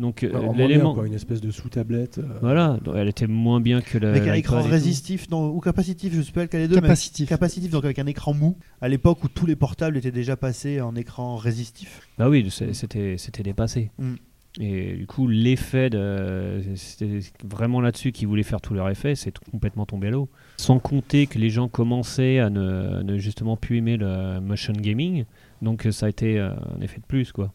Donc 0.00 0.22
euh, 0.24 0.30
Alors, 0.30 0.44
moins 0.46 0.54
bien, 0.54 0.66
l'élément, 0.68 0.94
quoi, 0.94 1.06
une 1.06 1.12
espèce 1.14 1.40
de 1.42 1.50
sous-tablette. 1.50 2.18
euh, 2.18 2.38
voilà, 2.40 2.78
donc 2.82 2.94
elle 2.96 3.08
était 3.08 3.26
moins 3.26 3.60
bien 3.60 3.82
que 3.82 3.98
la 3.98 4.08
avec 4.10 4.26
un 4.26 4.32
écran 4.32 4.62
résistif 4.62 5.28
non, 5.30 5.48
ou 5.50 5.60
capacitif, 5.60 6.14
je 6.14 6.22
sais 6.22 6.32
pas 6.32 6.42
lequel 6.42 6.62
des 6.62 6.68
deux. 6.68 6.76
mais 6.76 6.80
Capacitif. 6.80 7.28
capacitif, 7.28 7.70
donc 7.70 7.84
avec 7.84 7.98
un 7.98 8.06
écran 8.06 8.32
mou. 8.32 8.56
À 8.80 8.88
l'époque 8.88 9.22
où 9.24 9.28
tous 9.28 9.44
les 9.44 9.56
portables 9.56 9.96
étaient 9.98 10.10
déjà 10.10 10.36
passés 10.38 10.80
en 10.80 10.96
écran 10.96 11.36
résistif. 11.36 12.00
Bah 12.18 12.28
oui, 12.30 12.50
c'était 12.50 13.16
c'était 13.18 13.42
dépassé. 13.42 13.90
Mm. 13.98 14.14
Et 14.58 14.94
du 14.96 15.06
coup, 15.06 15.28
l'effet, 15.28 15.90
de- 15.90 16.60
c'était 16.74 17.20
vraiment 17.44 17.80
là-dessus 17.80 18.10
qu'ils 18.10 18.26
voulaient 18.26 18.42
faire 18.42 18.60
tout 18.60 18.74
leur 18.74 18.88
effet, 18.88 19.14
c'est 19.14 19.38
complètement 19.38 19.86
tombé 19.86 20.08
à 20.08 20.10
l'eau. 20.10 20.28
Sans 20.56 20.80
compter 20.80 21.26
que 21.28 21.38
les 21.38 21.50
gens 21.50 21.68
commençaient 21.68 22.38
à 22.40 22.50
ne, 22.50 23.02
ne 23.02 23.16
justement 23.18 23.56
plus 23.56 23.76
aimer 23.76 23.96
le 23.98 24.40
motion 24.40 24.72
gaming, 24.72 25.24
donc 25.62 25.86
euh, 25.86 25.92
ça 25.92 26.06
a 26.06 26.08
été 26.08 26.38
un 26.40 26.80
effet 26.80 26.98
de 27.00 27.06
plus, 27.06 27.30
quoi. 27.32 27.52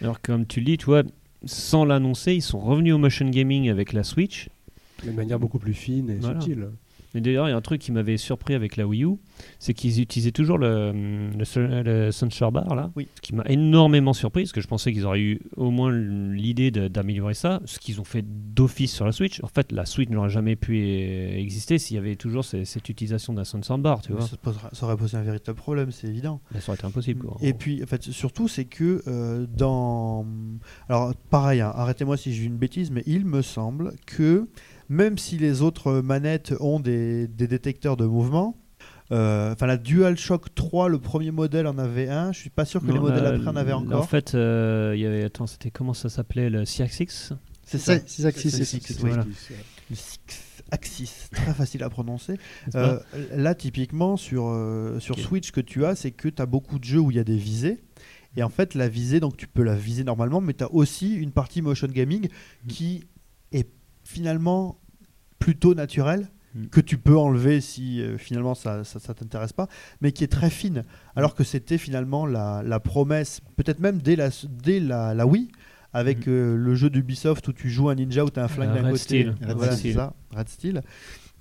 Alors 0.00 0.20
comme 0.22 0.46
tu 0.46 0.60
le 0.60 0.66
dis, 0.66 0.78
tu 0.78 0.86
vois, 0.86 1.02
sans 1.46 1.84
l'annoncer, 1.84 2.34
ils 2.34 2.42
sont 2.42 2.60
revenus 2.60 2.94
au 2.94 2.98
motion 2.98 3.28
gaming 3.28 3.68
avec 3.70 3.92
la 3.92 4.04
Switch. 4.04 4.48
de 5.04 5.10
manière 5.10 5.38
beaucoup 5.38 5.58
plus 5.58 5.74
fine 5.74 6.08
et 6.10 6.14
Voilà. 6.16 6.40
subtile. 6.40 6.68
Et 7.14 7.20
d'ailleurs, 7.20 7.46
il 7.48 7.50
y 7.50 7.54
a 7.54 7.56
un 7.56 7.60
truc 7.60 7.80
qui 7.80 7.92
m'avait 7.92 8.16
surpris 8.16 8.54
avec 8.54 8.76
la 8.76 8.86
Wii 8.86 9.04
U, 9.04 9.16
c'est 9.58 9.72
qu'ils 9.74 10.00
utilisaient 10.00 10.32
toujours 10.32 10.58
le, 10.58 10.92
le, 11.36 12.10
Sunshine 12.10 12.50
Bar, 12.50 12.74
là. 12.74 12.90
Oui. 12.96 13.08
Ce 13.16 13.20
qui 13.20 13.34
m'a 13.34 13.44
énormément 13.46 14.12
surpris, 14.12 14.42
parce 14.42 14.52
que 14.52 14.60
je 14.60 14.66
pensais 14.68 14.92
qu'ils 14.92 15.06
auraient 15.06 15.20
eu 15.20 15.40
au 15.56 15.70
moins 15.70 15.92
l'idée 15.92 16.70
d'améliorer 16.70 17.34
ça, 17.34 17.60
ce 17.64 17.78
qu'ils 17.78 18.00
ont 18.00 18.04
fait 18.04 18.24
d'office 18.54 18.92
sur 18.92 19.04
la 19.06 19.12
Switch. 19.12 19.40
En 19.42 19.48
fait, 19.48 19.70
la 19.72 19.86
Switch 19.86 20.08
n'aurait 20.10 20.28
jamais 20.30 20.56
pu 20.56 20.78
euh, 20.78 21.36
exister 21.36 21.78
s'il 21.78 21.96
y 21.96 21.98
avait 21.98 22.16
toujours 22.16 22.44
ces- 22.44 22.64
cette 22.64 22.88
utilisation 22.88 23.32
d'un 23.32 23.44
Sunshine 23.44 23.80
Bar, 23.82 24.02
tu 24.02 24.12
vois. 24.12 24.22
Ça, 24.22 24.36
posera- 24.36 24.70
ça 24.72 24.86
aurait 24.86 24.96
posé 24.96 25.16
un 25.16 25.22
véritable 25.22 25.56
problème, 25.56 25.90
c'est 25.90 26.08
évident. 26.08 26.40
Ça 26.58 26.70
aurait 26.72 26.76
été 26.76 26.86
impossible, 26.86 27.24
quoi. 27.26 27.36
Et 27.40 27.52
puis, 27.52 27.82
en 27.82 27.86
fait, 27.86 28.02
surtout, 28.02 28.48
c'est 28.48 28.64
que 28.64 29.02
euh, 29.06 29.46
dans. 29.56 30.26
Alors, 30.88 31.14
pareil, 31.30 31.60
hein, 31.60 31.72
arrêtez-moi 31.74 32.16
si 32.16 32.32
j'ai 32.34 32.44
une 32.44 32.56
bêtise, 32.56 32.90
mais 32.90 33.02
il 33.06 33.24
me 33.24 33.42
semble 33.42 33.92
que 34.06 34.48
même 34.88 35.18
si 35.18 35.38
les 35.38 35.62
autres 35.62 36.00
manettes 36.00 36.54
ont 36.60 36.80
des, 36.80 37.26
des 37.28 37.46
détecteurs 37.48 37.96
de 37.96 38.04
mouvement, 38.06 38.56
euh, 39.12 39.52
enfin, 39.52 39.66
la 39.66 39.76
DualShock 39.76 40.54
3, 40.54 40.88
le 40.88 40.98
premier 40.98 41.30
modèle 41.30 41.66
en 41.66 41.76
avait 41.78 42.08
un, 42.08 42.32
je 42.32 42.40
suis 42.40 42.50
pas 42.50 42.64
sûr 42.64 42.80
que 42.80 42.86
les 42.86 42.94
Non, 42.94 43.02
modèles 43.02 43.22
là, 43.24 43.30
après 43.30 43.48
en 43.48 43.56
avaient 43.56 43.72
En 43.72 43.84
encore. 43.86 44.08
fait, 44.08 44.34
euh, 44.34 44.92
il 44.96 45.00
y 45.02 45.06
avait. 45.06 45.24
Attends, 45.24 45.46
c'était 45.46 45.70
comment 45.70 45.92
ça 45.94 46.08
s'appelait 46.08 46.48
Le 46.50 46.64
CX 46.64 47.34
c'est 47.66 47.78
ça. 47.78 47.94
C'est 47.98 48.08
six 48.08 48.26
axis, 48.26 48.50
C'est 48.50 48.56
c'est 48.58 48.64
six, 48.64 48.80
six, 48.80 48.94
oui. 49.02 49.10
voilà. 49.10 49.24
Le 49.90 49.96
Six 49.96 50.18
Axis, 50.70 51.28
très 51.32 51.52
facile 51.54 51.82
à 51.82 51.90
prononcer. 51.90 52.38
Euh, 52.74 52.98
là, 53.34 53.54
typiquement, 53.54 54.16
sur, 54.16 54.48
euh, 54.48 54.98
sur 55.00 55.16
Ok. 55.16 55.22
Switch, 55.22 55.46
ce 55.48 55.52
que 55.52 55.60
tu 55.60 55.84
as, 55.84 55.94
c'est 55.94 56.10
que 56.10 56.28
tu 56.28 56.40
as 56.42 56.46
beaucoup 56.46 56.78
de 56.78 56.84
jeux 56.84 56.98
où 57.00 57.10
il 57.10 57.16
y 57.16 57.20
a 57.20 57.24
des 57.24 57.36
visées. 57.36 57.82
Et 58.36 58.42
en 58.42 58.48
fait, 58.48 58.74
la 58.74 58.88
visée, 58.88 59.20
donc 59.20 59.36
tu 59.36 59.46
peux 59.46 59.62
la 59.62 59.76
viser 59.76 60.02
normalement, 60.04 60.40
mais 60.40 60.54
tu 60.54 60.64
as 60.64 60.72
aussi 60.72 61.14
une 61.14 61.30
partie 61.32 61.62
motion 61.62 61.86
gaming 61.88 62.28
Mm. 62.64 62.68
qui 62.68 63.04
finalement 64.04 64.78
plutôt 65.38 65.74
naturelle, 65.74 66.28
Mm. 66.56 66.66
que 66.68 66.80
tu 66.80 66.98
peux 66.98 67.18
enlever 67.18 67.60
si 67.60 68.00
euh, 68.00 68.16
finalement 68.16 68.54
ça 68.54 68.84
ça, 68.84 69.00
ça 69.00 69.12
t'intéresse 69.12 69.52
pas, 69.52 69.66
mais 70.00 70.12
qui 70.12 70.22
est 70.22 70.28
très 70.28 70.50
fine. 70.50 70.84
Alors 71.16 71.34
que 71.34 71.42
c'était 71.42 71.78
finalement 71.78 72.26
la, 72.26 72.62
la 72.64 72.78
promesse, 72.78 73.40
peut-être 73.56 73.80
même 73.80 73.98
dès 74.00 74.14
la, 74.14 74.28
dès 74.48 74.78
la, 74.78 75.14
la 75.14 75.26
Wii, 75.26 75.50
avec 75.92 76.28
Mm. 76.28 76.30
euh, 76.30 76.56
le 76.56 76.74
jeu 76.76 76.90
d'Ubisoft 76.90 77.48
où 77.48 77.52
tu 77.52 77.70
joues 77.70 77.88
un 77.88 77.96
ninja 77.96 78.24
où 78.24 78.30
tu 78.30 78.38
as 78.38 78.44
un 78.44 78.48
flingue 78.48 78.68
d'un 78.68 78.82
Red 78.82 78.92
côté. 78.92 78.98
Steel. 78.98 79.34
Red 79.42 79.56
Voilà, 79.56 79.72
Steel. 79.76 79.92
c'est 79.94 79.98
ça, 79.98 80.14
Red 80.30 80.48
Steel. 80.48 80.82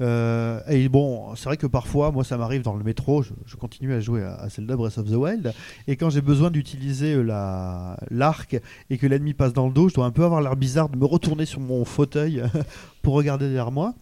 Euh, 0.01 0.59
et 0.67 0.89
bon, 0.89 1.35
c'est 1.35 1.45
vrai 1.45 1.57
que 1.57 1.67
parfois, 1.67 2.11
moi, 2.11 2.23
ça 2.23 2.35
m'arrive 2.37 2.63
dans 2.63 2.75
le 2.75 2.83
métro, 2.83 3.21
je, 3.21 3.55
continue 3.55 3.93
à 3.93 3.99
jouer 3.99 4.23
à, 4.23 4.35
à 4.35 4.49
Zelda 4.49 4.75
Breath 4.75 4.97
of 4.97 5.09
the 5.09 5.13
Wild, 5.15 5.53
et 5.87 5.95
quand 5.95 6.09
j'ai 6.09 6.21
besoin 6.21 6.49
d'utiliser 6.51 7.13
euh, 7.13 7.21
la- 7.21 7.97
l'arc 8.09 8.59
et 8.89 8.97
que 8.97 9.05
l'ennemi 9.07 9.33
passe 9.33 9.53
dans 9.53 9.67
le 9.67 9.73
dos, 9.73 9.89
je 9.89 9.93
dois 9.93 10.05
un 10.05 10.11
peu 10.11 10.23
avoir 10.23 10.41
l'air 10.41 10.55
bizarre 10.55 10.89
de 10.89 10.97
me 10.97 11.05
retourner 11.05 11.45
sur 11.45 11.59
mon 11.59 11.85
fauteuil 11.85 12.43
pour 13.01 13.13
regarder 13.13 13.45
derrière 13.45 13.71
moi. 13.71 13.93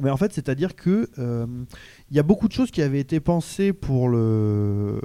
Mais 0.00 0.10
en 0.10 0.16
fait, 0.16 0.32
c'est-à-dire 0.32 0.76
que 0.76 1.08
euh, 1.18 1.46
il 2.10 2.16
y 2.16 2.20
a 2.20 2.22
beaucoup 2.22 2.48
de 2.48 2.52
choses 2.52 2.70
qui 2.70 2.82
avaient 2.82 3.00
été 3.00 3.20
pensées 3.20 3.72
pour 3.72 4.08
le 4.08 5.00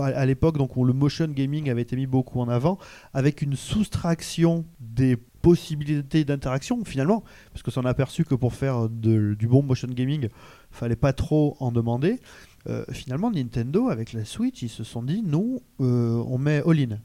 à, 0.00 0.26
l'époque, 0.26 0.58
donc 0.58 0.76
où 0.76 0.84
le 0.84 0.92
motion 0.92 1.26
gaming 1.26 1.70
avait 1.70 1.82
été 1.82 1.96
mis 1.96 2.06
beaucoup 2.06 2.40
en 2.40 2.48
avant, 2.48 2.78
avec 3.12 3.42
une 3.42 3.56
soustraction 3.56 4.64
des 4.80 5.16
possibilités 5.16 6.24
d'interaction 6.24 6.84
finalement, 6.84 7.24
parce 7.52 7.62
que 7.62 7.70
s'en 7.70 7.84
aperçu 7.84 8.24
que 8.24 8.34
pour 8.34 8.54
faire 8.54 8.88
du 8.88 9.48
bon 9.48 9.62
motion 9.62 9.88
gaming, 9.88 10.28
fallait 10.70 10.96
pas 10.96 11.12
trop 11.12 11.56
en 11.58 11.72
demander. 11.72 12.20
Euh, 12.68 12.84
finalement, 12.92 13.30
Nintendo 13.30 13.88
avec 13.88 14.12
la 14.12 14.24
Switch, 14.24 14.62
ils 14.62 14.68
se 14.68 14.84
sont 14.84 15.02
dit 15.02 15.22
nous, 15.24 15.62
euh, 15.80 16.22
on 16.28 16.38
met 16.38 16.62
all-in, 16.64 16.98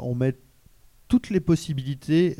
on 0.00 0.14
met 0.14 0.36
toutes 1.08 1.30
les 1.30 1.38
possibilités 1.38 2.36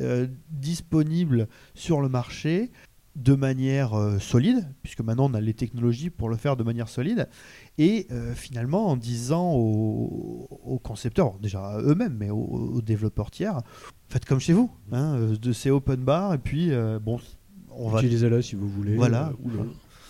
disponibles 0.49 1.47
sur 1.73 2.01
le 2.01 2.09
marché 2.09 2.71
de 3.17 3.33
manière 3.33 3.93
euh, 3.97 4.19
solide, 4.19 4.65
puisque 4.83 5.01
maintenant 5.01 5.29
on 5.29 5.33
a 5.33 5.41
les 5.41 5.53
technologies 5.53 6.09
pour 6.09 6.29
le 6.29 6.37
faire 6.37 6.55
de 6.55 6.63
manière 6.63 6.87
solide, 6.87 7.27
et 7.77 8.07
euh, 8.11 8.33
finalement 8.33 8.87
en 8.87 8.95
disant 8.95 9.53
aux, 9.53 10.47
aux 10.63 10.79
concepteurs, 10.79 11.33
déjà 11.41 11.77
eux-mêmes, 11.81 12.15
mais 12.17 12.29
aux, 12.29 12.37
aux 12.37 12.81
développeurs 12.81 13.31
tiers, 13.31 13.59
faites 14.07 14.23
comme 14.25 14.39
chez 14.39 14.53
vous, 14.53 14.69
hein, 14.91 15.15
euh, 15.15 15.35
de 15.35 15.51
ces 15.51 15.71
open 15.71 15.97
bar, 15.97 16.33
et 16.33 16.37
puis 16.37 16.71
euh, 16.71 16.99
bon, 16.99 17.19
on 17.71 17.89
va, 17.89 17.99
Utilisez-la 17.99 18.41
si 18.41 18.55
vous 18.55 18.69
voulez. 18.69 18.95
Voilà. 18.95 19.29
euh, 19.29 19.45
ou 19.45 19.51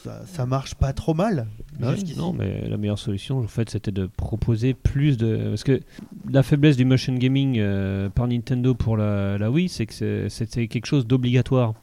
ça, 0.03 0.21
ça 0.25 0.45
marche 0.45 0.75
pas 0.75 0.93
trop 0.93 1.13
mal. 1.13 1.47
Ah 1.81 1.93
non, 2.17 2.31
mais 2.33 2.67
la 2.69 2.77
meilleure 2.77 2.99
solution, 2.99 3.39
en 3.39 3.47
fait, 3.47 3.69
c'était 3.69 3.91
de 3.91 4.05
proposer 4.05 4.73
plus 4.73 5.17
de. 5.17 5.47
Parce 5.49 5.63
que 5.63 5.81
la 6.29 6.43
faiblesse 6.43 6.77
du 6.77 6.85
motion 6.85 7.13
gaming 7.15 7.55
euh, 7.57 8.07
par 8.09 8.27
Nintendo 8.27 8.73
pour 8.75 8.95
la, 8.95 9.37
la 9.37 9.49
Wii, 9.51 9.67
c'est 9.69 9.85
que 9.85 9.93
c'est- 9.93 10.29
c'était 10.29 10.67
quelque 10.67 10.85
chose 10.85 11.07
d'obligatoire. 11.07 11.73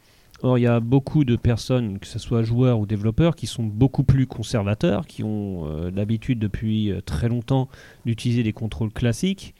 Or, 0.46 0.58
il 0.58 0.60
y 0.60 0.66
a 0.66 0.78
beaucoup 0.78 1.24
de 1.24 1.36
personnes, 1.36 1.98
que 1.98 2.06
ce 2.06 2.18
soit 2.18 2.42
joueurs 2.42 2.78
ou 2.78 2.84
développeurs, 2.84 3.34
qui 3.34 3.46
sont 3.46 3.62
beaucoup 3.62 4.04
plus 4.04 4.26
conservateurs, 4.26 5.06
qui 5.06 5.24
ont 5.24 5.66
euh, 5.66 5.90
l'habitude 5.90 6.38
depuis 6.38 6.92
euh, 6.92 7.00
très 7.00 7.30
longtemps 7.30 7.70
d'utiliser 8.04 8.42
des 8.42 8.52
contrôles 8.52 8.92
classiques, 8.92 9.54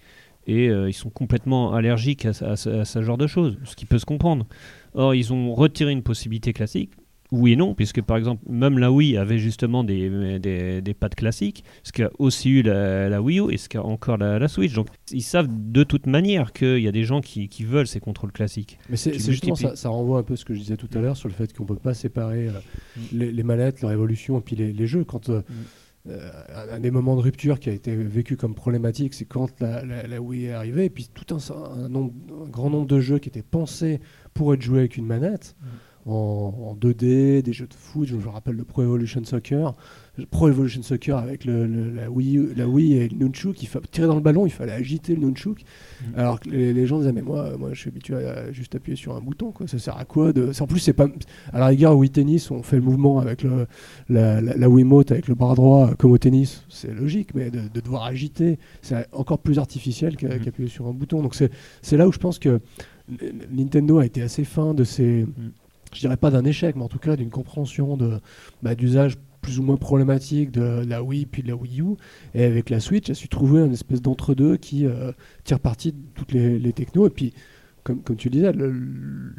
et 0.46 0.68
euh, 0.68 0.90
ils 0.90 0.92
sont 0.92 1.08
complètement 1.08 1.72
allergiques 1.72 2.26
à, 2.26 2.34
ce- 2.34 3.02
genre 3.02 3.16
de 3.16 3.26
choses, 3.26 3.56
ce 3.64 3.74
qui 3.76 3.86
peut 3.86 3.98
se 3.98 4.04
comprendre. 4.04 4.44
Or, 4.92 5.14
ils 5.14 5.32
ont 5.32 5.54
retiré 5.54 5.90
une 5.90 6.02
possibilité 6.02 6.52
classique, 6.52 6.90
oui 7.32 7.52
et 7.52 7.56
non, 7.56 7.74
puisque 7.74 8.02
par 8.02 8.16
exemple, 8.16 8.42
même 8.48 8.78
la 8.78 8.92
Wii 8.92 9.16
avait 9.16 9.38
justement 9.38 9.82
des, 9.82 10.38
des, 10.38 10.80
des 10.80 10.94
pads 10.94 11.08
classiques, 11.10 11.64
ce 11.82 11.92
qu'a 11.92 12.10
aussi 12.18 12.50
eu 12.50 12.62
la, 12.62 13.08
la, 13.08 13.22
Wii 13.22 13.40
U 13.40 13.52
et 13.52 13.56
ce 13.56 13.68
qu'a 13.68 13.82
encore 13.82 14.18
la, 14.18 14.38
la, 14.38 14.48
Switch. 14.48 14.74
Donc 14.74 14.88
ils 15.10 15.22
savent 15.22 15.48
de 15.50 15.84
toute 15.84 16.06
manière 16.06 16.52
qu'il 16.52 16.78
y 16.78 16.88
a 16.88 16.92
des 16.92 17.04
gens 17.04 17.20
qui, 17.20 17.48
qui, 17.48 17.64
veulent 17.64 17.86
ces 17.86 18.00
contrôles 18.00 18.32
classiques. 18.32 18.78
Mais 18.88 18.96
c'est 18.96 19.18
justement 19.18 19.54
ça, 19.54 19.74
ça, 19.74 19.88
renvoie 19.88 20.18
un 20.18 20.22
peu 20.22 20.34
à 20.34 20.36
ce 20.36 20.44
que 20.44 20.54
je 20.54 20.60
disais 20.60 20.76
tout 20.76 20.88
à 20.94 21.00
l'heure 21.00 21.16
sur 21.16 21.28
le 21.28 21.34
fait 21.34 21.52
qu'on 21.52 21.64
ne 21.64 21.68
peut 21.68 21.76
pas 21.76 21.94
séparer 21.94 22.48
euh, 22.48 22.52
mm. 22.96 23.00
les, 23.12 23.32
les, 23.32 23.42
manettes, 23.42 23.80
leur 23.80 23.92
évolution 23.92 24.38
et 24.38 24.42
puis 24.42 24.56
les, 24.56 24.72
les 24.72 24.86
jeux. 24.86 25.04
Quand. 25.04 25.28
Euh, 25.28 25.40
mm 25.40 25.52
euh, 26.06 26.30
un, 26.70 26.80
des 26.80 26.90
moments 26.90 27.16
de 27.16 27.22
rupture 27.22 27.58
qui 27.58 27.70
a 27.70 27.72
été 27.72 27.96
vécu 27.96 28.36
comme 28.36 28.54
problématique, 28.54 29.14
c'est 29.14 29.24
quand 29.24 29.58
la, 29.60 29.82
la, 29.82 30.20
Wii 30.20 30.44
est 30.44 30.52
arrivée, 30.52 30.84
et 30.84 30.90
puis 30.90 31.08
tout 31.14 31.34
un, 31.34 31.38
un, 31.82 31.88
nombre, 31.88 32.12
un, 32.44 32.46
grand 32.46 32.68
nombre 32.68 32.86
de 32.86 33.00
jeux 33.00 33.18
qui 33.18 33.30
étaient 33.30 33.40
pensés 33.40 34.00
pour 34.34 34.52
être 34.52 34.60
joués 34.60 34.80
avec 34.80 34.98
une 34.98 35.06
manette. 35.06 35.56
Mm 35.62 35.66
en, 36.06 36.76
2D, 36.80 37.42
des 37.42 37.52
jeux 37.52 37.66
de 37.66 37.74
foot. 37.74 38.06
Je 38.06 38.16
me 38.16 38.28
rappelle 38.28 38.56
le 38.56 38.64
Pro 38.64 38.82
Evolution 38.82 39.24
Soccer. 39.24 39.74
Pro 40.30 40.48
Evolution 40.48 40.82
Soccer 40.82 41.18
avec 41.18 41.44
le, 41.44 41.66
la, 41.66 42.10
Wii, 42.10 42.54
la 42.56 42.68
Wii 42.68 42.94
et 42.94 43.08
le 43.08 43.16
Nunchuk, 43.16 43.60
il 43.62 43.66
fallait 43.66 43.86
tirer 43.90 44.06
dans 44.06 44.14
le 44.14 44.20
ballon, 44.20 44.46
il 44.46 44.52
fallait 44.52 44.72
agiter 44.72 45.16
le 45.16 45.26
Nunchuk. 45.26 45.62
Mm. 45.62 46.18
Alors 46.18 46.40
que 46.40 46.50
les, 46.50 46.86
gens 46.86 46.98
disaient, 46.98 47.12
mais 47.12 47.22
moi, 47.22 47.56
moi 47.58 47.70
je 47.72 47.80
suis 47.80 47.88
habitué 47.88 48.14
à 48.14 48.52
juste 48.52 48.74
appuyer 48.74 48.96
sur 48.96 49.16
un 49.16 49.20
bouton, 49.20 49.50
quoi. 49.50 49.66
ça 49.66 49.78
sert 49.78 49.96
à 49.96 50.04
quoi 50.04 50.32
de... 50.32 50.50
En 50.60 50.66
plus, 50.66 50.78
c'est 50.78 50.92
pas. 50.92 51.08
À 51.52 51.58
la 51.58 51.66
rigueur, 51.66 51.92
au 51.92 52.00
Wii 52.00 52.10
Tennis, 52.10 52.50
on 52.50 52.62
fait 52.62 52.76
le 52.76 52.82
mouvement 52.82 53.18
avec 53.18 53.42
le, 53.42 53.66
la, 54.08 54.40
la, 54.40 54.68
Wiimote, 54.68 55.10
avec 55.10 55.26
le 55.26 55.34
bras 55.34 55.54
droit, 55.54 55.94
comme 55.98 56.12
au 56.12 56.18
tennis, 56.18 56.64
c'est 56.68 56.92
logique, 56.94 57.34
mais 57.34 57.50
de, 57.50 57.62
devoir 57.80 58.04
agiter, 58.04 58.58
c'est 58.82 59.06
encore 59.12 59.38
plus 59.38 59.58
artificiel 59.58 60.14
mm. 60.14 60.44
qu'appuyer 60.44 60.68
sur 60.68 60.86
un 60.86 60.92
bouton. 60.92 61.22
Donc 61.22 61.34
c'est 61.34 61.96
là 61.96 62.06
où 62.06 62.12
je 62.12 62.18
pense 62.18 62.38
que 62.38 62.60
Nintendo 63.50 63.98
a 63.98 64.06
été 64.06 64.22
assez 64.22 64.44
fin 64.44 64.74
de 64.74 64.84
ses. 64.84 65.24
Mm 65.24 65.50
je 65.94 66.00
dirais 66.00 66.16
pas 66.16 66.30
d'un 66.30 66.44
échec, 66.44 66.76
mais 66.76 66.82
en 66.82 66.88
tout 66.88 66.98
cas 66.98 67.16
d'une 67.16 67.30
compréhension 67.30 67.96
de 67.96 68.20
bah, 68.62 68.74
d'usage 68.74 69.16
plus 69.44 69.58
ou 69.58 69.62
moins 69.62 69.76
problématique 69.76 70.50
de 70.50 70.84
la 70.86 71.02
Wii 71.02 71.26
puis 71.26 71.42
de 71.42 71.48
la 71.48 71.56
Wii 71.56 71.80
U. 71.80 71.96
Et 72.34 72.44
avec 72.44 72.70
la 72.70 72.80
Switch, 72.80 73.06
j'ai 73.06 73.14
su 73.14 73.28
trouver 73.28 73.62
espèce 73.70 74.02
d'entre-deux 74.02 74.56
qui 74.56 74.86
euh, 74.86 75.12
tire 75.44 75.60
parti 75.60 75.92
de 75.92 75.98
toutes 76.14 76.32
les, 76.32 76.72
technos. 76.72 77.06
Et 77.06 77.10
puis, 77.10 77.34
comme, 77.82 78.02
comme 78.02 78.16
tu 78.16 78.28
le 78.28 78.32
disais, 78.32 78.52
le, 78.52 78.72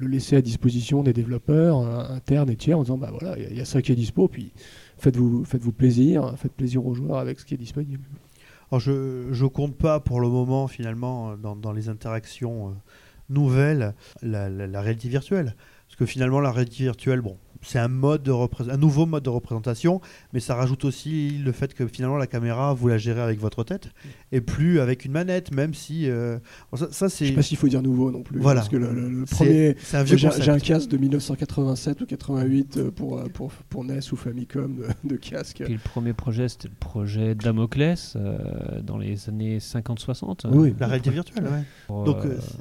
laisser 0.07 0.35
à 0.35 0.41
disposition 0.41 1.01
des 1.01 1.13
développeurs 1.13 1.77
internes 2.11 2.49
et 2.51 2.55
tiers 2.55 2.77
en 2.77 2.83
disant 2.83 2.97
bah 2.97 3.09
voilà, 3.11 3.37
il 3.39 3.57
y, 3.57 3.61
a 3.61 3.65
ça 3.65 3.81
qui 3.81 3.91
est 3.91 3.95
dispo, 3.95 4.27
puis 4.27 4.51
faites-vous 4.97 5.43
faites 5.43 5.63
-vous 5.63 5.71
plaisir, 5.71 6.35
faites 6.37 6.53
plaisir 6.53 6.85
aux 6.85 6.93
joueurs 6.93 7.17
avec 7.17 7.39
ce 7.39 7.45
qui 7.45 7.55
est 7.55 7.57
disponible. 7.57 8.03
Alors 8.71 8.79
je 8.79 8.91
ne 8.91 9.47
compte 9.47 9.75
pas 9.75 9.99
pour 9.99 10.21
le 10.21 10.29
moment, 10.29 10.67
finalement, 10.67 11.35
dans, 11.35 11.71
les 11.71 11.89
interactions 11.89 12.69
euh, 12.69 12.71
nouvelles, 13.29 13.95
la 14.21 14.81
réalité 14.81 15.09
virtuelle. 15.09 15.55
Parce 15.97 16.09
que 16.09 16.13
finalement, 16.13 16.41
la 16.41 16.51
réalité 16.51 16.83
virtuelle, 16.83 17.21
bon, 17.21 17.37
c'est 17.65 17.79
un, 17.79 17.87
mode 17.87 18.23
de 18.23 18.31
un 18.31 18.77
nouveau 18.77 19.05
mode 19.05 19.23
de 19.23 19.29
représentation, 19.29 20.01
mais 20.33 20.39
ça 20.39 20.55
rajoute 20.55 20.85
aussi 20.85 21.29
le 21.43 21.51
fait 21.51 21.73
que 21.73 21.87
finalement 21.87 22.17
la 22.17 22.27
caméra, 22.27 22.73
vous 22.73 22.87
la 22.87 22.97
gérez 22.97 23.21
avec 23.21 23.39
votre 23.39 23.63
tête 23.63 23.89
et 24.31 24.41
plus 24.41 24.79
avec 24.79 25.05
une 25.05 25.11
manette, 25.11 25.53
même 25.53 25.73
si. 25.73 26.09
Euh, 26.09 26.37
ça, 26.73 26.87
ça 26.91 27.09
c'est. 27.09 27.25
Je 27.25 27.29
sais 27.31 27.35
pas 27.35 27.41
s'il 27.41 27.57
faut 27.57 27.67
dire 27.67 27.81
nouveau 27.81 28.11
non 28.11 28.21
plus. 28.21 28.39
Voilà. 28.39 28.61
Parce 28.61 28.69
que 28.69 28.77
le, 28.77 29.25
premier. 29.25 29.75
C'est 29.79 29.97
un 29.97 30.03
vieux 30.03 30.17
J'ai 30.17 30.51
un 30.51 30.59
casque 30.59 30.89
de 30.89 30.97
1987 30.97 32.01
ou 32.01 32.05
88 32.05 32.77
euh, 32.77 32.91
pour, 32.91 33.17
euh, 33.17 33.25
pour, 33.33 33.51
pour 33.69 33.83
NES 33.83 33.99
ou 34.11 34.15
Famicom 34.15 34.83
de, 35.03 35.15
casque. 35.15 35.61
Et 35.61 35.69
le 35.69 35.77
premier 35.77 36.13
projet, 36.13 36.47
c'était 36.49 36.67
le 36.67 36.75
projet 36.79 37.35
Damoclès 37.35 38.17
dans 38.83 38.97
les 38.97 39.29
années 39.29 39.57
50-60. 39.57 40.47
Oui, 40.51 40.75
la 40.79 40.87
réalité 40.87 41.09
virtuelle, 41.09 41.45
ouais. 41.45 42.05
Donc 42.05 42.17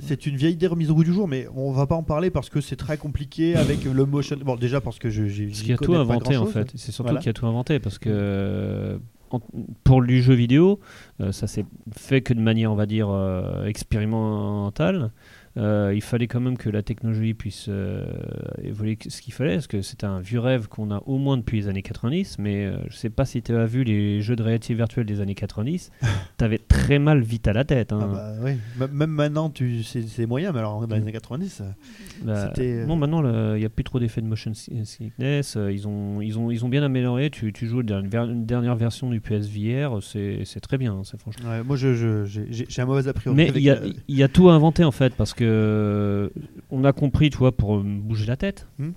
c'est 0.06 0.26
une 0.26 0.36
vieille 0.36 0.54
idée 0.54 0.66
remise 0.66 0.90
au 0.90 0.94
goût 0.94 1.04
du 1.04 1.12
jour, 1.12 1.28
mais 1.28 1.46
on 1.54 1.72
va 1.72 1.86
pas 1.86 1.94
en 1.94 2.02
parler 2.02 2.30
parce 2.30 2.48
que 2.48 2.60
c'est 2.60 2.76
très 2.76 2.96
compliqué 2.96 3.56
avec 3.56 3.84
le 3.84 4.06
motion. 4.06 4.36
Bon, 4.44 4.56
déjà 4.56 4.80
parce 4.80 4.93
que. 4.98 5.08
Parce 5.08 5.62
qu'il 5.62 5.72
a 5.72 5.76
tout 5.76 5.94
inventé 5.94 6.36
en 6.36 6.46
fait. 6.46 6.72
C'est 6.74 6.92
surtout 6.92 7.16
qu'il 7.18 7.30
a 7.30 7.32
tout 7.32 7.46
inventé 7.46 7.78
parce 7.78 7.98
que 7.98 8.98
pour 9.84 10.02
du 10.02 10.22
jeu 10.22 10.34
vidéo, 10.34 10.80
euh, 11.20 11.32
ça 11.32 11.46
s'est 11.46 11.64
fait 11.92 12.20
que 12.20 12.34
de 12.34 12.40
manière, 12.40 12.72
on 12.72 12.76
va 12.76 12.86
dire, 12.86 13.08
euh, 13.10 13.64
expérimentale. 13.66 15.10
Euh, 15.56 15.92
il 15.94 16.02
fallait 16.02 16.26
quand 16.26 16.40
même 16.40 16.56
que 16.56 16.68
la 16.68 16.82
technologie 16.82 17.32
puisse 17.32 17.66
euh, 17.68 18.04
évoluer 18.62 18.98
ce 19.06 19.22
qu'il 19.22 19.32
fallait, 19.32 19.54
parce 19.54 19.68
que 19.68 19.82
c'était 19.82 20.06
un 20.06 20.20
vieux 20.20 20.40
rêve 20.40 20.66
qu'on 20.68 20.90
a 20.90 21.02
au 21.06 21.18
moins 21.18 21.36
depuis 21.36 21.58
les 21.58 21.68
années 21.68 21.82
90, 21.82 22.38
mais 22.38 22.64
euh, 22.64 22.76
je 22.88 22.96
sais 22.96 23.10
pas 23.10 23.24
si 23.24 23.40
tu 23.40 23.54
as 23.54 23.64
vu 23.64 23.84
les 23.84 24.20
jeux 24.20 24.34
de 24.34 24.42
réalité 24.42 24.74
virtuelle 24.74 25.06
des 25.06 25.20
années 25.20 25.36
90, 25.36 25.92
tu 26.38 26.44
avais 26.44 26.58
très 26.58 26.98
mal 26.98 27.20
vite 27.20 27.46
à 27.46 27.52
la 27.52 27.64
tête. 27.64 27.92
Hein. 27.92 28.00
Ah 28.02 28.06
bah, 28.06 28.32
oui. 28.42 28.88
Même 28.90 29.10
maintenant, 29.10 29.52
c'est 29.84 30.26
moyen, 30.26 30.50
mais 30.52 30.58
alors 30.58 30.84
dans 30.86 30.96
les 30.96 31.02
années 31.02 31.12
90, 31.12 31.62
bah, 32.24 32.52
Non, 32.86 32.96
maintenant, 32.96 33.54
il 33.54 33.60
n'y 33.60 33.64
a 33.64 33.70
plus 33.70 33.84
trop 33.84 34.00
d'effets 34.00 34.22
de 34.22 34.26
motion 34.26 34.52
sickness, 34.54 35.56
ils, 35.70 35.86
ont, 35.86 36.20
ils, 36.20 36.36
ont, 36.36 36.50
ils 36.50 36.64
ont 36.64 36.68
bien 36.68 36.82
amélioré, 36.82 37.30
tu, 37.30 37.52
tu 37.52 37.68
joues 37.68 37.82
une, 37.82 38.44
dernière 38.44 38.74
version 38.74 39.08
du 39.08 39.20
PSVR, 39.20 40.00
c'est 40.02 40.60
très 40.60 40.78
bien, 40.78 40.94
hein, 40.94 41.16
franchement. 41.18 41.62
moi, 41.64 41.76
j'ai 41.76 41.94
je, 41.94 42.80
un 42.80 42.86
mauvais 42.86 43.08
a 43.08 43.12
priori. 43.12 43.36
Mais 43.36 43.52
il 43.54 43.62
y, 43.62 44.16
y, 44.16 44.22
a 44.22 44.28
tout 44.28 44.48
à 44.48 44.54
inventer 44.54 44.82
en 44.82 44.90
fait, 44.90 45.14
parce 45.14 45.32
que 45.32 45.43
on 45.46 46.84
a 46.84 46.92
compris, 46.92 47.30
tu 47.30 47.38
vois, 47.38 47.52
pour 47.52 47.78
bouger 47.82 48.26
la 48.26 48.36
tête. 48.36 48.68
Hmm. 48.78 48.90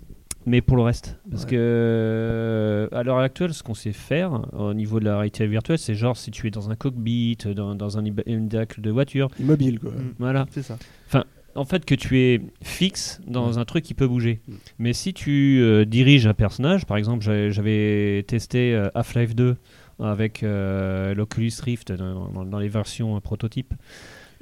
Mais 0.46 0.62
pour 0.62 0.78
le 0.78 0.84
reste, 0.84 1.20
parce 1.30 1.46
que 1.46 2.88
à 2.94 3.04
l'heure 3.04 3.18
actuelle, 3.18 3.54
ce 3.54 3.64
qu'on 3.64 3.74
sait 3.74 3.92
faire 3.92 4.48
au 4.58 4.74
niveau 4.74 5.02
de 5.02 5.06
la 5.06 5.18
réalité 5.18 5.46
virtuelle, 5.46 5.78
c'est 5.78 5.94
genre 5.94 6.16
si 6.16 6.32
tu 6.32 6.48
es 6.48 6.52
dans 6.52 6.70
un 6.70 6.76
cockpit, 6.76 7.38
dans, 7.54 7.76
dans 7.76 7.98
un 7.98 8.06
habitacle 8.06 8.80
de 8.80 8.90
voiture, 8.90 9.28
immobile 9.42 9.78
quoi. 9.78 9.92
Hmm. 9.92 10.14
Voilà. 10.20 10.46
C'est 10.52 10.62
ça. 10.62 10.78
Enfin, 11.08 11.26
en 11.58 11.66
fait, 11.66 11.86
que 11.86 11.96
tu 11.96 12.20
es 12.20 12.42
fixe 12.64 13.20
dans 13.28 13.60
un 13.60 13.66
truc 13.66 13.84
qui 13.84 13.94
peut 13.94 14.08
bouger. 14.08 14.40
Hmm. 14.48 14.54
Mais 14.80 14.94
si 14.94 15.14
tu 15.14 15.60
euh, 15.62 15.86
diriges 15.86 16.28
un 16.28 16.34
personnage, 16.34 16.86
par 16.86 16.98
exemple, 16.98 17.26
j'avais 17.50 18.24
testé 18.28 18.74
euh, 18.74 18.90
Half-Life 18.94 19.36
2 19.36 19.58
avec 20.00 20.44
euh, 20.44 21.16
l'Oculus 21.16 21.52
Rift 21.62 21.92
dans, 21.92 22.46
dans, 22.46 22.60
les 22.60 22.68
versions 22.68 23.20
prototypes. 23.20 23.74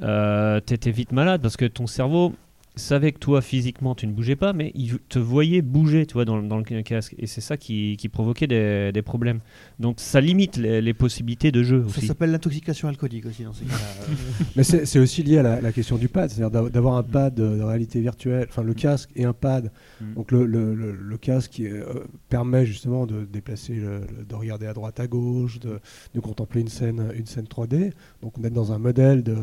Euh, 0.02 0.60
t'étais 0.60 0.92
vite 0.92 1.12
malade 1.12 1.42
parce 1.42 1.58
que 1.58 1.66
ton 1.66 1.88
cerveau 1.88 2.34
savait 2.76 3.12
que 3.12 3.20
toi 3.20 3.42
physiquement 3.42 3.96
tu 3.96 4.08
ne 4.08 4.12
bougeais 4.12 4.36
pas, 4.36 4.54
mais 4.54 4.72
il 4.76 5.00
te 5.10 5.20
voyait 5.20 5.62
bouger, 5.62 6.06
tu 6.06 6.14
vois, 6.14 6.26
dans, 6.26 6.42
dans 6.42 6.58
le 6.58 6.82
casque. 6.82 7.16
Et 7.18 7.28
c'est 7.28 7.42
ça 7.42 7.58
qui, 7.58 7.98
qui 7.98 8.10
provoquait 8.10 8.48
des, 8.48 8.92
des, 8.94 9.02
problèmes. 9.02 9.40
Donc 9.80 10.00
ça 10.00 10.22
limite 10.22 10.58
les, 10.58 10.82
les 10.82 10.94
possibilités 10.94 11.52
de 11.52 11.64
jeu. 11.64 11.86
Ça 11.90 12.02
s'appelle 12.02 12.32
l'intoxication 12.32 12.88
alcoolique 12.88 13.26
aussi 13.26 13.44
dans 13.44 13.54
ces 13.54 13.66
cas-là. 13.66 14.16
mais 14.56 14.64
c'est 14.64 15.00
aussi 15.00 15.24
lié 15.24 15.40
à 15.40 15.44
la, 15.44 15.62
la, 15.62 15.72
question 15.72 15.98
du 15.98 16.08
pad, 16.08 16.30
c'est-à-dire 16.30 16.70
d'avoir 16.70 16.96
un 16.96 17.04
pad 17.04 17.36
de, 17.36 17.62
réalité 17.62 18.02
virtuelle, 18.02 18.48
enfin 18.50 18.64
le 18.64 18.72
mm. 18.72 18.76
casque 18.76 19.10
et 19.16 19.26
un 19.26 19.34
pad. 19.34 19.72
Mm. 20.02 20.14
Donc 20.16 20.32
le, 20.32 20.46
le, 20.46 20.74
le, 20.74 21.18
casque 21.18 21.52
qui 21.52 21.68
euh, 21.68 21.84
permet 22.30 22.66
justement 22.66 23.06
de 23.06 23.26
déplacer, 23.26 23.76
de 23.76 24.36
regarder 24.36 24.68
à 24.68 24.74
droite, 24.74 25.00
à 25.00 25.08
gauche, 25.08 25.60
de, 25.60 25.80
de, 26.14 26.20
contempler 26.20 26.62
une 26.62 26.68
scène, 26.68 27.12
une 27.16 27.26
scène 27.26 27.46
3D. 27.46 27.92
Donc 28.22 28.38
on 28.38 28.44
est 28.44 28.50
dans 28.50 28.72
un 28.72 28.80
modèle 28.80 29.24
de, 29.24 29.36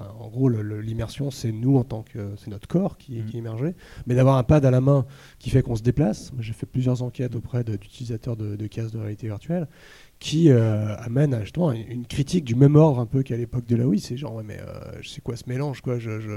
en 0.00 0.28
gros 0.28 0.48
l'immersion 0.48 1.30
c'est 1.30 1.52
nous 1.52 1.76
en 1.76 1.84
tant 1.84 2.02
que 2.02 2.36
notre 2.52 2.68
corps 2.68 2.96
qui, 2.98 3.18
mm. 3.18 3.26
qui 3.26 3.38
émergeait, 3.38 3.74
mais 4.06 4.14
d'avoir 4.14 4.36
un 4.36 4.42
pad 4.42 4.64
à 4.64 4.70
la 4.70 4.80
main 4.80 5.06
qui 5.38 5.50
fait 5.50 5.62
qu'on 5.62 5.76
se 5.76 5.82
déplace. 5.82 6.32
J'ai 6.38 6.52
fait 6.52 6.66
plusieurs 6.66 7.02
enquêtes 7.02 7.34
auprès 7.34 7.64
d'utilisateurs 7.64 8.36
de, 8.36 8.56
de 8.56 8.66
casques 8.66 8.94
de 8.94 8.98
réalité 8.98 9.26
virtuelle 9.26 9.66
qui 10.22 10.50
euh, 10.50 10.94
amène 10.98 11.34
à 11.34 11.40
justement 11.40 11.72
une 11.72 12.06
critique 12.06 12.44
du 12.44 12.54
même 12.54 12.76
ordre 12.76 13.00
un 13.00 13.06
peu 13.06 13.24
qu'à 13.24 13.36
l'époque 13.36 13.66
de 13.66 13.74
la 13.74 13.88
Wii. 13.88 14.00
C'est 14.00 14.16
genre, 14.16 14.36
ouais, 14.36 14.44
mais 14.46 14.56
euh, 14.60 15.02
sais 15.02 15.20
quoi 15.20 15.34
ce 15.34 15.42
mélange 15.48 15.80
quoi? 15.80 15.98
Je, 15.98 16.20
je, 16.20 16.30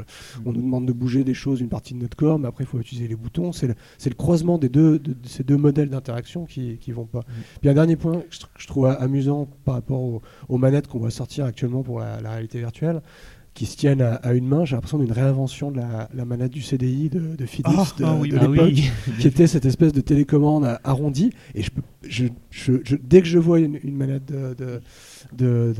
On 0.43 0.53
nous 0.53 0.61
demande 0.63 0.87
de 0.87 0.91
bouger 0.91 1.23
des 1.23 1.35
choses, 1.35 1.61
une 1.61 1.69
partie 1.69 1.93
de 1.93 1.99
notre 1.99 2.17
corps, 2.17 2.39
mais 2.39 2.47
après 2.47 2.63
il 2.63 2.67
faut 2.67 2.79
utiliser 2.79 3.07
les 3.07 3.15
boutons. 3.15 3.51
C'est 3.51 3.67
le, 3.67 3.75
le, 4.03 4.13
croisement 4.15 4.57
des 4.57 4.69
deux, 4.69 4.97
de, 4.97 5.15
ces 5.27 5.43
deux 5.43 5.57
modèles 5.57 5.89
d'interaction 5.89 6.45
qui, 6.45 6.79
qui 6.79 6.91
vont 6.93 7.05
pas. 7.05 7.19
Mm. 7.19 7.33
Puis 7.61 7.69
un 7.69 7.75
dernier 7.75 7.95
point 7.95 8.21
que 8.21 8.35
je, 8.57 8.65
trouve 8.65 8.87
amusant 8.87 9.47
par 9.65 9.75
rapport 9.75 10.01
aux, 10.49 10.57
manettes 10.57 10.87
qu'on 10.87 10.97
voit 10.97 11.11
sortir 11.11 11.45
actuellement 11.45 11.83
pour 11.83 11.99
la, 11.99 12.19
la 12.21 12.31
réalité 12.31 12.57
virtuelle, 12.57 13.03
qui 13.55 13.65
se 13.65 13.77
tiennent 13.77 14.01
à, 14.01 14.33
une 14.33 14.47
main. 14.47 14.65
J'ai 14.65 14.75
l'impression 14.75 14.99
d'une 14.99 15.13
réinvention 15.13 15.71
de 15.71 15.77
la, 15.77 16.25
manette 16.25 16.51
du 16.51 16.61
CDI 16.61 17.09
de, 17.09 17.35
de 17.37 17.45
Philips 17.45 17.65
ah, 17.67 17.87
de, 17.97 18.03
ah 18.03 18.19
ah 18.19 18.47
l'époque, 18.47 18.91
qui 19.19 19.27
était 19.27 19.47
cette 19.47 19.65
espèce 19.65 19.93
de 19.93 20.01
télécommande 20.01 20.77
arrondie. 20.83 21.31
Et 21.55 21.63
je, 21.63 21.69
je, 22.03 22.73
je, 22.83 22.95
dès 23.01 23.21
que 23.21 23.27
je 23.27 23.39
vois 23.39 23.61
une, 23.61 23.79
manette 23.95 24.25
de, 24.25 24.81
de, 25.31 25.73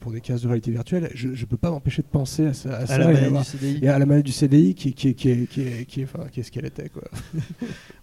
pour 0.00 0.10
des 0.10 0.20
cases 0.20 0.42
de 0.42 0.48
réalité 0.48 0.72
virtuelle, 0.72 1.10
je 1.14 1.28
ne 1.28 1.44
peux 1.44 1.56
pas 1.56 1.70
m'empêcher 1.70 2.02
de 2.02 2.08
penser 2.08 2.46
à, 2.46 2.54
ça, 2.54 2.76
à, 2.76 2.98
la 2.98 3.06
manette 3.06 3.32
du 3.32 3.44
CDI. 3.44 3.78
et 3.82 3.88
à 3.88 3.98
la 3.98 4.06
manette 4.06 4.26
du 4.26 4.32
CDI 4.32 4.74
qui, 4.74 4.92
qui, 4.92 5.14
qui, 5.14 5.30
est, 5.30 5.46
qui, 5.46 5.60
est, 5.60 5.84
qui, 5.86 6.00
est, 6.00 6.04
enfin, 6.04 6.26
qui 6.32 6.40
est 6.40 6.42
ce 6.42 6.50
qu'elle 6.50 6.66
était. 6.66 6.88
Quoi. 6.88 7.04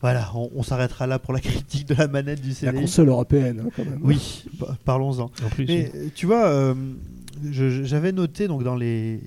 voilà, 0.02 0.32
on, 0.34 0.64
s'arrêtera 0.64 1.08
là 1.08 1.20
pour 1.20 1.34
la 1.34 1.42
critique 1.42 1.90
de 1.90 1.96
la 1.96 2.08
manette 2.08 2.42
du 2.42 2.54
CDI. 2.54 2.74
La 2.74 2.82
console 2.82 3.10
européenne, 3.10 3.64
hein, 3.66 3.70
quand 3.76 3.84
même. 3.84 4.00
Oui, 4.02 4.46
parlons-en. 4.86 5.26
En 5.26 5.50
plus, 5.52 5.66
Mais, 5.68 5.92
tu 6.16 6.26
vois, 6.26 6.48
euh, 6.48 6.74
j'avais 7.52 8.12
noté 8.12 8.48
donc 8.48 8.64
dans 8.64 8.76
les, 8.76 9.22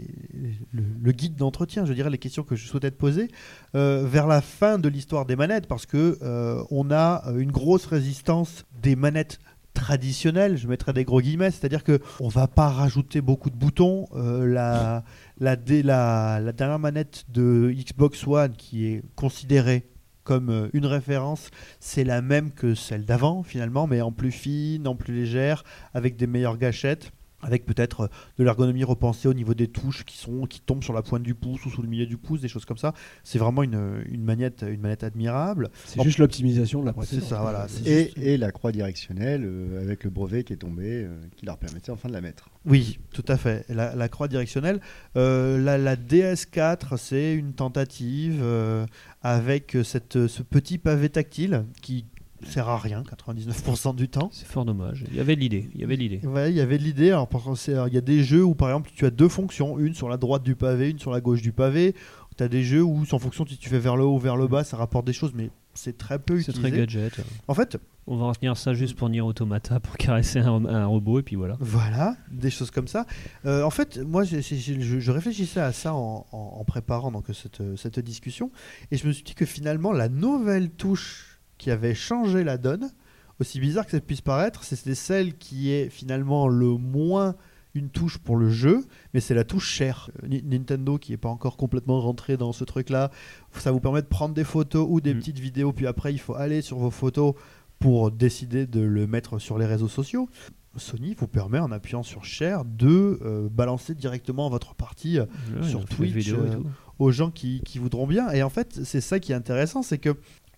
le, 0.73 1.12
guide 1.12 1.37
d'entretien, 1.37 1.85
je 1.85 1.92
dirais 1.92 2.11
les 2.11 2.18
questions 2.18 2.42
que 2.42 2.57
je 2.57 2.66
souhaitais 2.66 2.90
te 2.90 2.96
poser, 2.96 3.29
euh, 3.75 4.05
vers 4.07 4.27
la 4.27 4.40
fin 4.40 4.79
de 4.79 4.88
l'histoire 4.88 5.27
des 5.27 5.37
manettes, 5.37 5.66
parce 5.66 5.87
que 5.87 6.18
euh, 6.23 6.62
on 6.70 6.90
a 6.90 7.25
une 7.37 7.51
grosse 7.51 7.87
résistance 7.87 8.64
des 8.83 8.96
manettes 8.96 9.38
traditionnelles, 9.75 10.57
je 10.57 10.66
mettrais 10.66 10.92
des 10.92 11.05
gros 11.05 11.20
guillemets, 11.20 11.51
c'est-à-dire 11.51 11.85
que 11.85 12.01
on 12.18 12.29
va 12.29 12.46
pas 12.46 12.68
rajouter 12.68 13.20
beaucoup 13.20 13.51
de 13.51 13.57
boutons. 13.57 14.07
Euh, 14.14 14.46
la, 14.46 15.05
la, 15.38 15.57
dernière 15.57 16.79
manette 16.79 17.25
de 17.29 17.73
Xbox 17.75 18.27
One 18.27 18.53
qui 18.57 18.87
est 18.87 19.03
considérée 19.14 19.87
comme 20.25 20.68
une 20.75 20.87
référence, 20.87 21.51
c'est 21.81 22.05
la 22.05 22.20
même 22.20 22.53
que 22.53 22.75
celle 22.75 23.05
d'avant 23.05 23.42
finalement, 23.42 23.87
mais 23.87 24.01
en 24.01 24.12
plus 24.12 24.33
fine, 24.33 24.87
en 24.87 24.94
plus 24.94 25.14
légère, 25.14 25.64
avec 25.94 26.16
des 26.16 26.27
meilleures 26.27 26.59
gâchettes 26.59 27.11
avec 27.42 27.64
peut-être 27.66 28.00
euh, 28.03 28.07
de 28.38 28.44
l'ergonomie 28.44 28.85
repensée 28.85 29.29
au 29.29 29.35
niveau 29.35 29.55
des 29.55 29.68
touches 29.68 30.05
qui 30.05 30.16
sont 30.18 30.46
qui 30.46 30.61
tombent 30.61 30.83
sur 30.85 30.92
la 30.92 31.03
pointe 31.03 31.22
du 31.22 31.35
pouce 31.35 31.64
ou 31.66 31.70
sous 31.70 31.83
le 31.83 31.88
milieu 31.88 32.07
du 32.07 32.16
pouce, 32.16 32.40
des 32.40 32.48
choses 32.48 32.64
comme 32.64 32.79
ça. 32.79 32.92
C'est 33.24 33.38
vraiment 33.38 33.62
une, 33.62 34.03
une 34.09 34.22
manette 34.24 34.64
une 34.68 34.81
manette 34.81 35.05
admirable. 35.05 35.70
C'est 35.85 36.03
juste 36.03 36.18
l'optimisation 36.18 36.81
de 36.81 36.87
la 36.87 36.92
C'est 36.92 36.96
précédente. 36.96 37.29
ça, 37.29 37.40
voilà. 37.40 37.66
c'est 37.68 37.87
Et, 37.87 38.05
juste- 38.07 38.18
et 38.18 38.37
la 38.37 38.53
croix 38.53 38.72
directionnelle 38.72 39.42
euh, 39.44 39.83
avec 39.83 40.05
le 40.05 40.11
brevet 40.11 40.44
qui 40.44 40.53
est 40.53 40.57
tombé, 40.57 41.05
euh, 41.05 41.09
qui 41.37 41.46
leur 41.46 41.57
permettait 41.59 41.90
enfin 41.92 42.09
de 42.09 42.14
la 42.14 42.20
mettre. 42.20 42.50
Oui, 42.66 42.98
tout 43.12 43.24
à 43.29 43.37
fait. 43.37 43.64
La, 43.68 43.94
la 43.94 44.09
croix 44.09 44.29
directionnelle. 44.29 44.81
Euh, 45.16 45.57
la, 45.59 45.79
la 45.79 45.96
DS4, 45.96 46.96
c'est 46.98 47.35
une 47.35 47.55
tentative 47.55 48.40
euh, 48.42 48.87
avec 49.22 49.76
cette, 49.85 50.26
ce 50.26 50.42
petit 50.42 50.79
pavé 50.79 51.09
tactile 51.09 51.64
qui 51.83 52.05
sert 52.46 52.68
à 52.68 52.79
rien 52.79 53.03
99% 53.03 53.94
du 53.94 54.09
temps. 54.09 54.31
C'est 54.33 54.46
fort 54.46 54.64
dommage. 54.64 55.05
Il 55.11 55.16
y 55.16 55.20
avait 55.20 55.37
de 55.37 55.40
l'idée. 55.40 55.68
Il 55.74 55.81
y 55.81 55.85
avait 55.85 55.96
de 55.96 56.00
l'idée. 56.03 56.20
Ouais, 56.26 56.50
il 56.50 56.57
y 56.57 56.61
avait 56.61 56.79
l'idée. 56.79 57.11
Alors, 57.11 57.29
c'est- 57.57 57.76
il 57.88 57.94
y 57.94 57.98
a 57.98 58.00
des 58.03 58.22
jeux 58.24 58.44
où, 58.44 58.55
par 58.55 58.68
exemple, 58.68 58.90
tu 58.94 59.05
as 59.07 59.11
deux 59.11 59.29
fonctions, 59.29 59.79
une 59.79 59.94
sur 59.94 60.09
la 60.09 60.16
droite 60.16 60.42
du 60.42 60.55
pavé, 60.57 60.90
une 60.90 60.98
sur 60.98 61.11
la 61.11 61.20
gauche 61.20 61.42
du 61.42 61.53
pavé. 61.53 61.94
Tu 62.37 62.42
as 62.44 62.48
des 62.48 62.62
jeux 62.62 62.83
où, 62.83 63.03
en 63.11 63.18
fonction 63.18 63.44
si 63.46 63.59
tu 63.59 63.68
fais 63.68 63.79
vers 63.79 63.96
le 63.96 64.05
haut 64.05 64.16
ou 64.16 64.18
vers 64.18 64.37
le 64.37 64.46
bas, 64.46 64.64
ça 64.64 64.76
rapporte 64.76 65.07
des 65.07 65.12
choses, 65.12 65.33
mais 65.35 65.50
c'est 65.74 65.96
très 65.98 66.18
peu 66.18 66.40
C'est 66.40 66.53
utilisé. 66.53 66.68
très 66.70 66.79
gadget. 66.79 67.20
En 67.48 67.55
fait, 67.55 67.76
On 68.07 68.16
va 68.16 68.26
retenir 68.29 68.57
ça 68.57 68.72
juste 68.74 68.96
pour 68.96 69.09
Nier 69.09 69.20
Automata, 69.20 69.79
pour 69.79 69.96
caresser 69.96 70.40
un, 70.40 70.64
un 70.64 70.87
robot, 70.87 71.20
et 71.20 71.22
puis 71.22 71.37
voilà. 71.37 71.57
Voilà, 71.61 72.16
des 72.33 72.50
choses 72.50 72.70
comme 72.72 72.88
ça. 72.88 73.07
Euh, 73.44 73.62
en 73.62 73.70
fait, 73.70 73.98
moi, 73.98 74.24
je, 74.24 74.40
je 74.40 75.11
réfléchissais 75.12 75.61
à 75.61 75.70
ça 75.72 75.94
en, 75.94 76.26
en- 76.33 76.57
en 76.59 76.64
préparant 76.64 77.12
donc, 77.12 77.26
cette, 77.33 77.62
cette 77.76 78.00
discussion, 78.00 78.50
et 78.90 78.96
je 78.96 79.07
me 79.07 79.12
suis 79.12 79.22
dit 79.22 79.35
que 79.35 79.44
finalement, 79.46 79.92
la 79.92 80.09
nouvelle 80.09 80.70
touche 80.70 81.29
qui 81.61 81.70
avait 81.70 81.94
changé 81.94 82.42
la 82.44 82.59
donne, 82.59 82.90
aussi 83.38 83.61
bizarre 83.61 83.85
que 83.85 83.92
ça 83.92 84.01
puisse 84.01 84.20
paraître, 84.20 84.64
c'était 84.64 84.94
celle 84.94 85.37
qui 85.38 85.70
est 85.70 85.88
finalement 85.90 86.49
le 86.49 86.70
moins 86.77 87.37
une 87.75 87.88
touche 87.88 88.18
pour 88.18 88.37
le 88.37 88.51
jeu, 88.51 88.85
mais 89.14 89.20
c'est 89.20 89.33
la 89.35 89.44
touche 89.44 89.68
chère. 89.70 90.11
Euh, 90.25 90.27
Ni- 90.29 90.42
Nintendo 90.42 90.99
qui 90.99 91.12
n'est 91.12 91.16
pas 91.18 91.29
encore 91.29 91.57
complètement 91.57 92.01
rentré 92.01 92.37
dans 92.37 92.53
ce 92.53 92.64
truc-là, 92.64 93.11
ça 93.57 93.70
vous 93.70 93.79
permet 93.79 94.03
de 94.03 94.09
prendre 94.09 94.35
des 94.35 94.42
photos 94.44 94.87
ou 94.90 95.01
des 95.01 95.14
Mm. 95.14 95.18
petites 95.18 95.38
vidéos, 95.38 95.73
puis 95.73 95.87
après 95.87 96.12
il 96.12 96.18
faut 96.18 96.35
aller 96.35 96.62
sur 96.62 96.79
vos 96.79 96.90
photos 96.90 97.35
pour 97.79 98.11
décider 98.11 98.66
de 98.66 98.81
le 98.81 99.07
mettre 99.07 99.38
sur 99.38 99.57
les 99.57 99.66
réseaux 99.66 99.88
sociaux. 99.88 100.29
Sony 100.77 101.14
vous 101.14 101.27
permet 101.29 101.59
en 101.59 101.73
appuyant 101.73 102.03
sur 102.03 102.25
Share 102.25 102.64
de 102.64 103.18
euh, 103.23 103.49
balancer 103.51 103.94
directement 103.94 104.49
votre 104.51 104.75
partie 104.75 105.18
euh, 105.18 105.27
Sur 105.62 105.85
Twitch, 105.85 106.33
euh, 106.33 106.62
aux 107.01 107.11
gens 107.11 107.31
qui, 107.31 107.61
qui 107.64 107.79
voudront 107.81 108.07
bien. 108.07 108.31
Et 108.31 108.42
en 108.44 108.51
fait, 108.51 108.81
c'est 108.85 109.01
ça 109.01 109.18
qui 109.18 109.33
est 109.33 109.35
intéressant, 109.35 109.83
c'est 109.83 109.99
que 109.99 110.11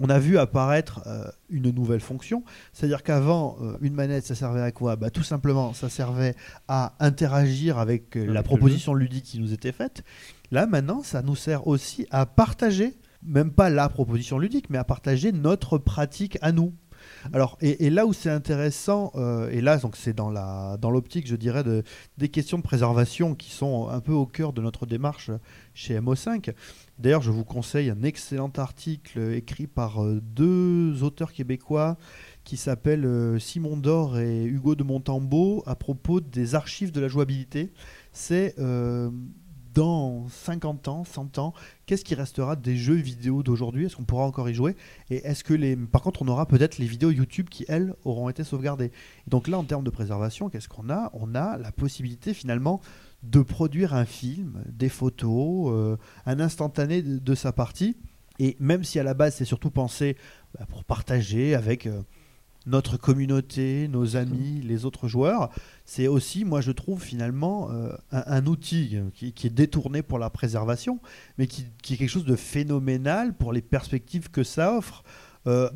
on 0.03 0.11
a 0.11 0.19
vu 0.19 0.37
apparaître 0.37 1.01
euh, 1.07 1.25
une 1.49 1.71
nouvelle 1.71 2.01
fonction. 2.01 2.43
C'est-à-dire 2.73 3.05
qu'avant, 3.05 3.57
euh, 3.63 3.77
une 3.81 3.95
manette, 3.95 4.27
ça 4.27 4.35
servait 4.35 4.61
à 4.61 4.73
quoi? 4.73 4.97
Bah, 4.97 5.11
Tout 5.11 5.23
simplement, 5.23 5.73
ça 5.75 5.89
servait 5.89 6.35
à 6.67 6.95
interagir 6.99 7.79
avec, 7.79 8.17
euh, 8.17 8.23
Avec 8.23 8.35
la 8.35 8.43
proposition 8.43 8.95
ludique 8.95 9.25
qui 9.25 9.39
nous 9.39 9.53
était 9.53 9.71
faite. 9.71 10.03
Là, 10.51 10.67
maintenant, 10.67 11.05
ça 11.05 11.23
nous 11.23 11.37
sert 11.37 11.69
aussi 11.69 12.07
à 12.11 12.27
partager, 12.27 12.97
même 13.23 13.53
pas 13.53 13.71
la 13.71 13.89
proposition 13.89 14.41
ludique, 14.41 14.71
mais 14.71 14.79
à 14.79 14.85
partager 14.85 15.31
notre 15.31 15.79
pratique 15.79 16.37
à 16.43 16.51
nous. 16.51 16.75
Alors, 17.33 17.57
et, 17.61 17.87
et 17.87 17.91
là 17.91 18.07
où 18.07 18.13
c'est 18.13 18.31
intéressant, 18.31 19.13
euh, 19.15 19.49
et 19.51 19.61
là, 19.61 19.77
donc 19.79 19.97
c'est 19.97 20.13
dans 20.13 20.31
la 20.31 20.77
dans 20.81 20.91
l'optique, 20.91 21.27
je 21.27 21.37
dirais, 21.37 21.63
de, 21.63 21.83
des 22.19 22.29
questions 22.29 22.59
de 22.59 22.63
préservation 22.63 23.35
qui 23.35 23.51
sont 23.51 23.89
un 23.89 24.01
peu 24.01 24.13
au 24.13 24.27
cœur 24.27 24.53
de 24.53 24.61
notre 24.61 24.87
démarche 24.87 25.31
chez 25.75 25.99
MO5. 25.99 26.53
D'ailleurs, 26.99 27.23
je 27.23 27.31
vous 27.31 27.45
conseille 27.45 27.91
un 27.91 28.03
excellent 28.03 28.53
article 28.57 29.33
écrit 29.33 29.67
par 29.67 30.05
euh, 30.05 30.21
deux 30.21 31.03
auteurs 31.03 31.33
québécois 31.33 31.97
qui 32.45 32.57
s'appellent 32.57 33.07
euh, 33.07 33.39
Simon 33.39 33.77
Dor 33.77 34.19
et 34.19 34.45
Hugo 34.45 34.75
de 34.75 34.85
Montembeau 34.85 35.63
à 35.67 35.75
propos 35.75 36.21
des 36.21 36.55
archives 36.55 36.93
de 36.93 37.01
la 37.01 37.09
jouabilité. 37.09 37.73
C'est 38.13 38.55
euh, 38.59 39.11
dans 39.75 40.29
50 40.29 40.89
ans, 40.89 41.05
100 41.05 41.39
ans, 41.39 41.55
qu'est-ce 41.87 42.05
qui 42.05 42.15
restera 42.15 42.57
des 42.57 42.77
jeux 42.77 42.95
vidéo 42.95 43.43
d'aujourd'hui? 43.43 43.87
Est-ce 43.87 43.97
qu'on 43.97 44.05
pourra 44.05 44.25
encore 44.25 44.49
y 44.49 44.55
jouer? 44.55 44.77
Et 45.11 45.17
est-ce 45.27 45.45
que 45.45 45.55
les. 45.55 45.77
Par 45.77 46.03
contre, 46.03 46.23
on 46.23 46.29
aura 46.29 46.47
peut-être 46.47 46.79
les 46.79 46.87
vidéos 46.87 47.11
YouTube 47.11 47.49
qui, 47.49 47.65
elles, 47.69 47.95
auront 48.05 48.29
été 48.29 48.45
sauvegardées? 48.45 48.93
Donc 49.27 49.49
là, 49.49 49.59
en 49.59 49.65
termes 49.65 49.85
de 49.85 49.91
préservation, 49.91 50.51
qu'est-ce 50.51 50.69
qu'on 50.69 50.91
a? 50.91 51.11
On 51.15 51.35
a 51.35 51.57
la 51.57 51.73
possibilité 51.73 52.35
finalement 52.35 52.81
de 53.23 53.41
produire 53.43 53.95
un 53.95 54.05
film, 54.05 54.63
des 54.69 54.89
photos, 54.89 55.73
euh, 55.73 55.97
un 56.27 56.41
instantané 56.41 57.03
de, 57.03 57.19
de 57.19 57.35
sa 57.35 57.53
partie. 57.53 57.97
Et 58.39 58.57
même 58.59 58.85
si 58.85 58.99
à 58.99 59.03
la 59.03 59.15
base, 59.15 59.35
c'est 59.37 59.45
surtout 59.45 59.71
pensé 59.71 60.17
bah, 60.59 60.67
pour 60.69 60.85
partager 60.85 61.55
avec. 61.55 61.87
euh, 61.87 62.03
notre 62.65 62.97
communauté, 62.97 63.89
nos 63.89 64.15
amis, 64.15 64.61
les 64.63 64.85
autres 64.85 65.09
joueurs, 65.09 65.51
c'est 65.85 66.07
aussi, 66.07 66.45
moi 66.45 66.61
je 66.61 66.71
trouve 66.71 67.03
finalement, 67.03 67.73
euh, 67.73 67.93
un, 68.13 68.23
un 68.25 68.47
outil 68.47 68.99
qui, 69.15 69.33
qui 69.33 69.49
est 69.49 69.51
détourné 69.51 70.01
pour 70.03 70.21
la 70.21 70.31
préservation, 70.31 71.01
mais 71.39 71.49
qui, 71.49 71.67
qui 71.83 71.95
est 71.95 71.97
quelque 71.97 72.09
chose 72.09 72.25
de 72.25 72.37
phénoménal 72.37 73.37
pour 73.37 73.53
les 73.53 73.63
perspectives 73.63 74.31
que 74.31 74.45
ça 74.45 74.77
offre. 74.79 75.03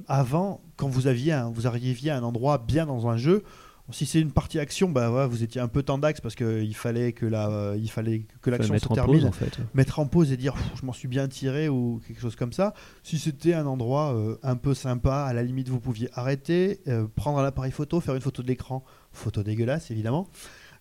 Avant, 0.07 0.61
quand 0.77 0.87
vous, 0.87 1.09
aviez 1.09 1.33
un- 1.33 1.51
vous 1.51 1.67
arriviez 1.67 2.13
à 2.13 2.19
un 2.19 2.23
endroit 2.23 2.59
bien 2.59 2.87
dans 2.87 3.09
un 3.09 3.17
jeu, 3.17 3.43
si 3.91 4.05
c'est 4.07 4.21
une 4.21 4.33
partie 4.33 4.59
action, 4.59 4.89
bah 4.89 5.11
ouais, 5.13 5.27
vous 5.29 5.43
étiez 5.43 5.61
un 5.61 5.69
peu 5.69 5.83
tendax 5.83 6.21
parce 6.21 6.35
qu'il 6.35 6.75
fallait 6.75 7.13
que 7.13 7.25
la, 7.27 7.49
euh, 7.49 7.77
il 7.79 7.89
fallait 7.91 8.27
que 8.43 8.51
l'action 8.51 8.77
se 8.79 8.89
termine 8.89 9.21
pause, 9.21 9.25
en 9.27 9.33
fait. 9.33 9.59
mettre 9.75 9.99
en 10.01 10.07
pause 10.07 10.33
et 10.33 10.37
dire 10.37 10.55
je 10.81 10.85
m'en 10.85 10.93
suis 10.93 11.09
bien 11.09 11.29
tiré 11.29 11.69
ou 11.69 12.01
quelque 12.07 12.21
chose 12.21 12.35
comme 12.37 12.53
ça. 12.53 12.75
Si 13.03 13.19
c'était 13.19 13.55
un 13.55 13.67
endroit 13.67 14.15
euh, 14.15 14.37
un 14.43 14.57
peu 14.57 14.75
sympa, 14.75 15.19
à 15.25 15.33
la 15.33 15.43
limite 15.43 15.69
vous 15.69 15.79
pouviez 15.81 16.09
arrêter, 16.15 16.81
euh, 16.89 17.07
prendre 17.15 17.39
un 17.39 17.45
appareil 17.45 17.71
photo, 17.73 18.01
faire 18.01 18.15
une 18.17 18.21
photo 18.23 18.43
de 18.43 18.49
l'écran, 18.49 18.85
photo 19.13 19.43
dégueulasse 19.45 19.91
évidemment, 19.93 20.29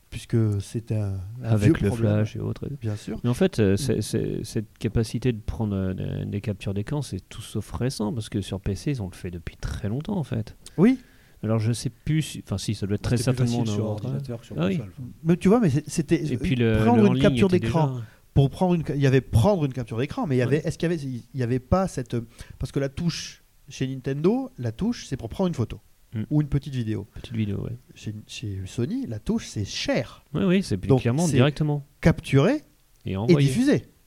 puisque 0.09 0.37
c'était 0.61 0.95
un, 0.97 1.19
un 1.43 1.49
Avec 1.51 1.75
vieux 1.77 1.83
le 1.83 1.87
problème, 1.89 2.13
flash 2.13 2.35
et 2.35 2.39
autres. 2.39 2.67
bien 2.81 2.95
sûr. 2.95 3.19
Mais 3.23 3.29
en 3.29 3.33
fait, 3.33 3.59
euh, 3.59 3.75
c'est- 3.75 4.01
c'est- 4.01 4.43
cette 4.43 4.77
capacité 4.79 5.31
de 5.33 5.39
prendre 5.41 5.75
euh, 5.75 5.93
des- 5.93 6.25
des 6.25 6.41
captures 6.41 6.73
d'écran, 6.73 7.01
c'est 7.01 7.19
tout 7.27 7.41
sauf 7.41 7.69
récent, 7.71 8.13
parce 8.13 8.29
que 8.29 8.41
sur 8.41 8.59
PC, 8.61 8.91
ils 8.91 9.01
ont 9.01 9.09
le 9.09 9.15
fait 9.15 9.31
depuis 9.31 9.57
très 9.57 9.89
longtemps, 9.89 10.15
en 10.17 10.23
fait. 10.23 10.55
Oui, 10.77 10.99
Alors, 11.45 11.59
je 11.59 11.71
sais 11.71 11.89
plus, 11.89 12.21
si- 12.21 12.43
enfin, 12.45 12.57
si, 12.57 12.75
ça 12.75 12.85
doit 12.87 12.95
être 12.95 13.01
très 13.01 13.15
plus 13.15 13.23
certainement 13.23 13.65
sur 13.65 13.85
ordinateur 13.85 14.39
que 14.41 14.45
sur 14.45 14.55
Ah 14.59 14.65
oui. 14.67 14.77
console. 14.77 14.91
mais 15.23 15.37
tu 15.37 15.47
vois, 15.47 15.59
mais 15.59 15.69
c'était 15.87 16.23
Et 16.33 16.37
puis, 16.37 16.55
le, 16.55 16.79
prendre 16.83 16.97
le 17.01 17.03
en 17.03 17.07
une 17.07 17.13
ligne 17.13 17.21
capture 17.21 17.47
était 17.47 17.59
d'écran. 17.59 17.87
déjà- 17.91 18.03
pour 18.33 18.49
prendre 18.49 18.73
une, 18.75 18.83
il 18.95 19.01
y 19.01 19.07
avait 19.07 19.21
prendre 19.21 19.63
une 19.65 19.71
capture 19.73 19.97
d'écran, 19.97 20.27
mais 20.27 20.35
il 20.35 20.39
y 20.39 20.41
avait, 20.41 20.57
Ouais. 20.57 20.67
est-ce 20.67 20.77
qu'il 20.77 20.91
y 20.91 20.93
avait, 20.93 21.01
il 21.03 21.23
y 21.39 21.43
avait 21.43 21.59
pas 21.59 21.87
cette, 21.87 22.17
parce 22.59 22.71
que 22.73 22.79
la 22.79 22.89
touche 22.89 23.43
chez 23.69 23.87
Nintendo, 23.87 24.51
la 24.57 24.71
touche 24.73 25.05
c'est 25.07 25.15
pour 25.17 25.29
prendre 25.29 25.47
une 25.47 25.53
photo 25.53 25.79
Mm. 26.13 26.23
ou 26.29 26.41
une 26.41 26.47
petite 26.49 26.73
vidéo. 26.75 27.07
Petite 27.13 27.33
vidéo, 27.35 27.61
ouais. 27.63 27.77
Chez, 27.93 28.13
chez 28.27 28.61
Sony, 28.65 29.05
la 29.07 29.19
touche 29.19 29.47
c'est 29.47 29.63
cher, 29.65 30.23
Oui, 30.33 30.43
oui, 30.43 30.63
c'est 30.63 30.77
Donc, 30.85 31.01
clairement 31.01 31.25
c'est- 31.27 31.33
directement. 31.33 31.85
capturé 32.01 32.61
Et 33.05 33.11
et. 33.11 33.15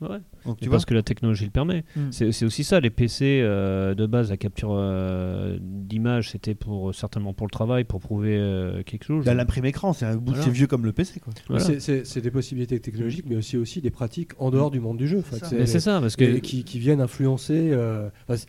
Ouais. 0.01 0.19
Donc 0.47 0.59
tu 0.59 0.67
vois, 0.67 0.73
parce 0.77 0.85
que 0.85 0.95
la 0.95 1.03
technologie 1.03 1.45
le 1.45 1.51
permet. 1.51 1.85
Mm. 1.97 2.01
C'est 2.11 2.33
c'est 2.33 2.45
aussi 2.45 2.65
ça, 2.65 2.81
les 2.81 2.91
PC 2.91 3.41
euh, 3.43 3.95
de 3.95 4.07
base, 4.07 4.31
la 4.31 4.37
capture 4.37 4.71
euh, 4.73 5.59
d'image, 5.61 6.31
c'était 6.31 6.55
pour 6.55 6.95
certainement 6.95 7.33
pour 7.35 7.47
le 7.47 7.51
travail, 7.51 7.85
pour 7.85 8.01
prouver 8.01 8.37
euh, 8.37 8.83
quelque 8.83 9.05
chose. 9.05 9.25
L'imprime 9.27 9.65
écran, 9.67 9.93
c'est 9.93 10.07
Voilà. 10.15 10.43
c'est 10.43 10.51
vieux 10.51 10.67
comme 10.67 10.85
le 10.85 10.93
PC 10.93 11.21
quoi. 11.21 11.33
Voilà. 11.49 11.65
C'est- 11.65 11.81
C'est 11.81 12.05
c'est 12.07 12.21
des 12.21 12.31
possibilités 12.31 12.79
technologiques, 12.81 13.25
mais 13.29 13.37
aussi, 13.37 13.57
aussi 13.57 13.81
des 13.81 13.91
pratiques 13.91 14.33
en 14.39 14.51
dehors 14.51 14.71
du 14.71 14.81
monde 14.81 14.97
du 14.99 15.07
jeu. 15.09 15.23
fait. 15.23 15.37
ça. 15.39 15.67
C'est 15.67 15.81
ça, 15.81 16.01
parce 16.01 16.17
que 16.17 16.25
et 16.25 16.41
qui, 16.41 16.65
qui 16.65 16.79
viennent 16.79 17.01
influencer. 17.01 17.71
euh, 17.73 18.09
c'est 18.29 18.47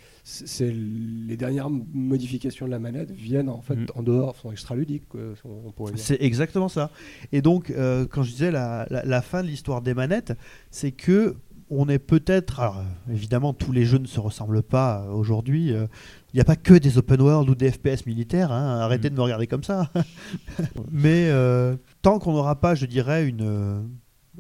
c'est 0.48 0.72
les 0.72 1.38
dernières 1.38 1.70
modifications 1.70 2.66
de 2.66 2.72
la 2.72 2.80
manette 2.80 3.12
viennent 3.12 3.50
en 3.50 3.62
fait 3.62 3.76
Mm. 3.76 3.86
en 3.96 4.04
dehors, 4.04 4.36
sont 4.36 4.52
extra 4.52 4.76
ludiques. 4.76 5.04
on 5.46 5.72
pourrait 5.72 5.94
dire. 5.94 6.04
C'est 6.04 6.22
exactement 6.22 6.70
ça. 6.70 6.92
Et 7.32 7.42
donc, 7.42 7.70
euh, 7.72 8.06
quand 8.10 8.24
je 8.24 8.32
disais 8.32 8.52
la, 8.52 8.86
la- 8.90 9.04
la 9.06 9.22
fin 9.22 9.42
de 9.44 9.48
l'histoire 9.48 9.82
des 9.82 9.94
manettes, 9.94 10.34
c'est 10.72 10.92
que 10.92 11.36
on 11.70 11.88
est 11.90 12.00
peut-être. 12.00 12.60
Alors, 12.60 12.84
évidemment, 13.12 13.54
tous 13.54 13.72
les 13.72 13.86
jeux 13.86 13.98
ne 14.00 14.08
se 14.08 14.20
ressemblent 14.20 14.64
pas 14.64 15.04
euh, 15.04 15.12
aujourd'hui. 15.12 15.72
euh, 15.74 15.88
Il 16.34 16.38
n'y 16.38 16.42
a 16.42 16.46
pas 16.46 16.56
que 16.56 16.74
des 16.74 16.98
open 16.98 17.22
world 17.22 17.50
ou 17.50 17.56
des 17.56 17.72
FPS 17.72 18.06
militaires. 18.06 18.52
hein, 18.52 18.80
arrêtez 18.80 19.10
Mm. 19.10 19.14
de 19.14 19.18
me 19.18 19.22
regarder 19.22 19.48
comme 19.48 19.64
ça. 19.64 19.92
Mais 20.92 21.30
euh, 21.30 21.76
tant 22.02 22.20
qu'on 22.20 22.34
n'aura 22.34 22.60
pas, 22.60 22.76
je 22.76 22.86
dirais, 22.86 23.28
une 23.28 23.42
euh, 23.44 23.82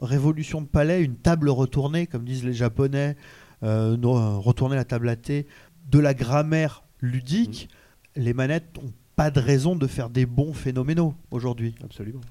révolution 0.02 0.62
de 0.62 0.68
palais, 0.68 1.04
une 1.04 1.16
table 1.16 1.50
retournée, 1.50 2.08
comme 2.08 2.24
disent 2.26 2.44
les 2.46 2.54
Japonais, 2.54 3.16
euh, 3.64 3.96
retourner 4.04 4.76
la 4.76 4.86
table 4.86 5.10
à 5.10 5.16
thé, 5.16 5.46
de 5.90 6.00
la 6.00 6.14
grammaire 6.14 6.84
ludique, 7.02 7.70
les 8.16 8.34
manettes 8.34 8.78
n'ont 8.82 8.92
pas 9.16 9.32
de 9.32 9.40
raison 9.40 9.76
de 9.76 9.86
faire 9.88 10.10
des 10.10 10.26
bons 10.26 10.54
phénoménaux 10.54 11.14
aujourd'hui. 11.32 11.76
Absolument. 11.84 12.22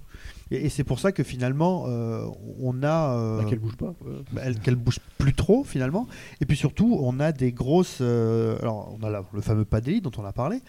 Et, 0.51 0.67
et 0.67 0.69
c'est 0.69 0.85
pour 0.85 0.99
ça 0.99 1.13
que 1.13 1.23
finalement, 1.23 1.85
euh, 1.89 2.27
on 2.61 2.83
a. 2.83 3.15
euh, 3.17 3.39
Bah, 3.43 3.45
qu'elle 3.49 3.59
bouge 3.59 3.77
pas. 3.77 3.95
bah, 4.33 4.41
elle- 4.45 4.59
qu'elle 4.61 4.77
bouge 4.77 4.99
plus 5.19 5.35
trop 5.35 5.65
finalement. 5.65 6.07
Et 6.41 6.47
puis 6.47 6.57
surtout, 6.57 6.99
on 7.01 7.21
a 7.21 7.33
des 7.33 7.53
grosses. 7.53 7.99
euh, 8.01 8.59
alors, 8.61 8.97
on 9.01 9.05
a 9.05 9.11
la- 9.11 9.25
le 9.33 9.41
fameux 9.41 9.65
pad 9.65 9.85
d'élite 9.85 10.05
dont 10.05 10.13
on 10.19 10.25
a 10.25 10.33
parlé. 10.33 10.61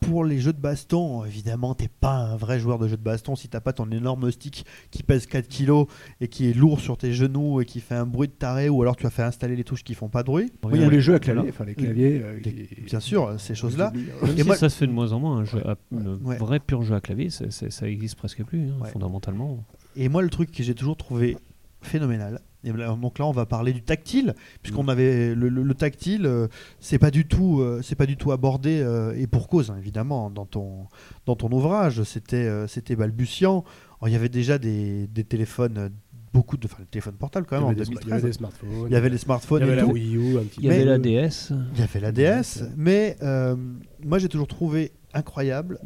Pour 0.00 0.24
les 0.24 0.38
jeux 0.40 0.52
de 0.52 0.60
baston, 0.60 1.24
évidemment, 1.24 1.74
t'es 1.74 1.88
pas 1.88 2.16
un 2.16 2.36
vrai 2.36 2.58
joueur 2.60 2.78
de 2.78 2.88
jeux 2.88 2.96
de 2.96 3.02
baston 3.02 3.36
si 3.36 3.48
t'as 3.48 3.60
pas 3.60 3.72
ton 3.72 3.90
énorme 3.90 4.30
stick 4.30 4.64
qui 4.90 5.02
pèse 5.02 5.26
4 5.26 5.48
kilos 5.48 5.86
et 6.20 6.28
qui 6.28 6.48
est 6.48 6.52
lourd 6.54 6.80
sur 6.80 6.96
tes 6.96 7.12
genoux 7.12 7.60
et 7.60 7.64
qui 7.64 7.80
fait 7.80 7.94
un 7.94 8.06
bruit 8.06 8.28
de 8.28 8.32
taré, 8.32 8.68
ou 8.68 8.80
alors 8.82 8.96
tu 8.96 9.06
as 9.06 9.10
fait 9.10 9.22
installer 9.22 9.56
les 9.56 9.64
touches 9.64 9.84
qui 9.84 9.94
font 9.94 10.08
pas 10.08 10.22
de 10.22 10.26
bruit. 10.26 10.52
Oui, 10.64 10.84
ou 10.84 10.90
les 10.90 11.00
jeux 11.00 11.14
à 11.14 11.18
clavier, 11.18 11.50
enfin 11.50 11.64
les 11.64 11.74
claviers. 11.74 12.20
euh, 12.22 12.40
qui- 12.40 12.68
Bien 12.86 13.00
sûr, 13.00 13.34
ces 13.38 13.54
choses-là. 13.54 13.92
hein. 14.22 14.26
Et 14.36 14.40
si 14.40 14.44
moi- 14.46 14.56
ça 14.56 14.68
se 14.68 14.76
fait 14.76 14.86
de 14.86 14.92
moins 14.92 15.12
en 15.12 15.20
moins, 15.20 15.38
un, 15.38 15.44
jeu 15.44 15.60
à- 15.66 15.76
un 15.94 16.16
Ouais. 16.24 16.36
vrai 16.36 16.60
pur 16.60 16.82
jeu 16.82 16.94
à 16.94 17.00
clavier, 17.00 17.30
c'est- 17.30 17.50
c'est- 17.50 17.70
ça 17.70 17.88
existe 17.88 18.16
presque 18.16 18.42
plus, 18.44 18.68
hein, 18.68 18.74
Ouais. 18.82 18.90
fondamentalement. 18.90 19.64
Et 19.96 20.08
moi, 20.08 20.22
le 20.22 20.30
truc 20.30 20.50
que 20.52 20.62
j'ai 20.62 20.74
toujours 20.74 20.96
trouvé 20.96 21.36
phénoménal. 21.82 22.40
Et 22.68 22.72
là- 22.72 22.96
donc 23.00 23.18
là, 23.18 23.26
on 23.26 23.32
va 23.32 23.46
parler 23.46 23.72
du 23.72 23.82
tactile, 23.82 24.34
puisqu'on 24.62 24.88
avait 24.88 25.34
le, 25.34 25.48
le- 25.48 25.62
le 25.62 25.74
tactile, 25.74 26.26
euh, 26.26 26.46
c'est 26.80 26.98
pas 26.98 27.10
du 27.10 27.26
tout, 27.26 27.60
euh, 27.60 27.80
c'est 27.82 27.96
pas 27.96 28.06
du 28.06 28.16
tout 28.16 28.32
abordé 28.32 28.80
euh, 28.80 29.14
et 29.16 29.26
pour 29.26 29.48
cause, 29.48 29.70
hein, 29.70 29.76
évidemment, 29.78 30.30
dans 30.30 30.46
ton 30.46 30.86
dans 31.26 31.36
ton 31.36 31.50
ouvrage, 31.50 32.02
c'était 32.04 32.36
euh, 32.36 32.66
c'était 32.66 32.96
balbutiant. 32.96 33.64
Alors, 34.00 34.08
il 34.08 34.12
y 34.12 34.16
avait 34.16 34.28
déjà 34.28 34.58
des, 34.58 35.06
des 35.08 35.24
téléphones, 35.24 35.90
beaucoup 36.32 36.56
de, 36.56 36.66
enfin, 36.66 36.76
les 36.80 36.86
téléphones 36.86 37.14
portables 37.14 37.46
quand 37.46 37.56
Il 37.56 37.58
y 37.58 37.62
même 37.62 37.68
en 37.68 37.70
avait 37.72 37.84
des- 37.84 37.90
il 37.90 37.94
y 37.94 38.00
2013. 38.00 38.12
avait 38.22 38.28
des 38.28 38.32
smartphones. 38.36 38.68
Il 38.86 38.92
y 38.92 38.96
avait 38.96 39.08
les 39.08 39.18
smartphones 39.18 39.62
il 39.62 39.66
y 39.66 39.70
avait 39.70 39.72
et 39.72 39.80
la 39.80 39.86
tout. 39.86 39.92
Wii 39.92 40.16
U, 40.16 40.38
un 40.38 40.42
petit 40.44 40.60
Il 40.60 40.66
y 40.66 40.70
avait 40.70 40.84
la 40.84 40.98
DS, 40.98 41.52
Il 41.74 41.80
y 41.80 41.82
avait 41.82 42.00
la 42.00 42.12
DS, 42.12 42.64
mais 42.76 43.16
euh, 43.22 43.56
moi 44.04 44.18
j'ai 44.18 44.28
toujours 44.28 44.46
trouvé 44.46 44.92
incroyable 45.14 45.78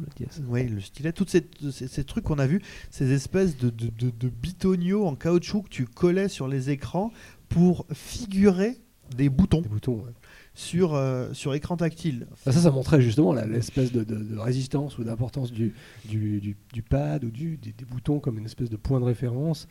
la 0.00 0.26
DS. 0.26 0.40
Oui, 0.48 0.66
le 0.68 0.80
stylet, 0.80 1.12
tous 1.12 1.26
ces, 1.28 1.46
ces- 1.72 1.88
ces 1.88 2.04
trucs 2.04 2.24
qu'on 2.24 2.38
a 2.38 2.46
vus, 2.46 2.62
ces 2.90 3.12
espèces 3.12 3.56
de, 3.56 3.70
de, 3.70 3.88
de, 3.88 4.10
de 4.10 4.28
bitonio 4.28 5.06
en 5.06 5.14
caoutchouc 5.14 5.62
que 5.64 5.68
tu 5.68 5.84
collais 5.86 6.28
sur 6.28 6.48
les 6.48 6.70
écrans 6.70 7.12
pour 7.48 7.86
figurer 7.92 8.76
des 9.16 9.28
boutons 9.28 9.60
Des 9.60 9.68
boutons. 9.68 9.96
ouais. 10.02 10.10
sur, 10.54 10.94
euh, 10.94 11.32
sur 11.32 11.54
écran 11.54 11.76
tactile. 11.76 12.26
Ah, 12.46 12.50
ça, 12.52 12.60
ça 12.60 12.70
montrait 12.72 13.00
justement 13.00 13.32
l'espèce 13.34 13.92
de, 13.92 14.02
de- 14.02 14.16
de 14.16 14.38
résistance 14.38 14.98
ou 14.98 15.04
d'importance 15.04 15.52
du, 15.52 15.74
du, 16.06 16.40
du- 16.40 16.56
du 16.72 16.82
pad 16.82 17.22
ou 17.24 17.30
du, 17.30 17.56
des, 17.56 17.72
des 17.72 17.84
boutons 17.84 18.18
comme 18.20 18.38
une 18.38 18.46
espèce 18.46 18.70
de 18.70 18.76
point 18.76 18.98
de 18.98 19.04
référence 19.04 19.68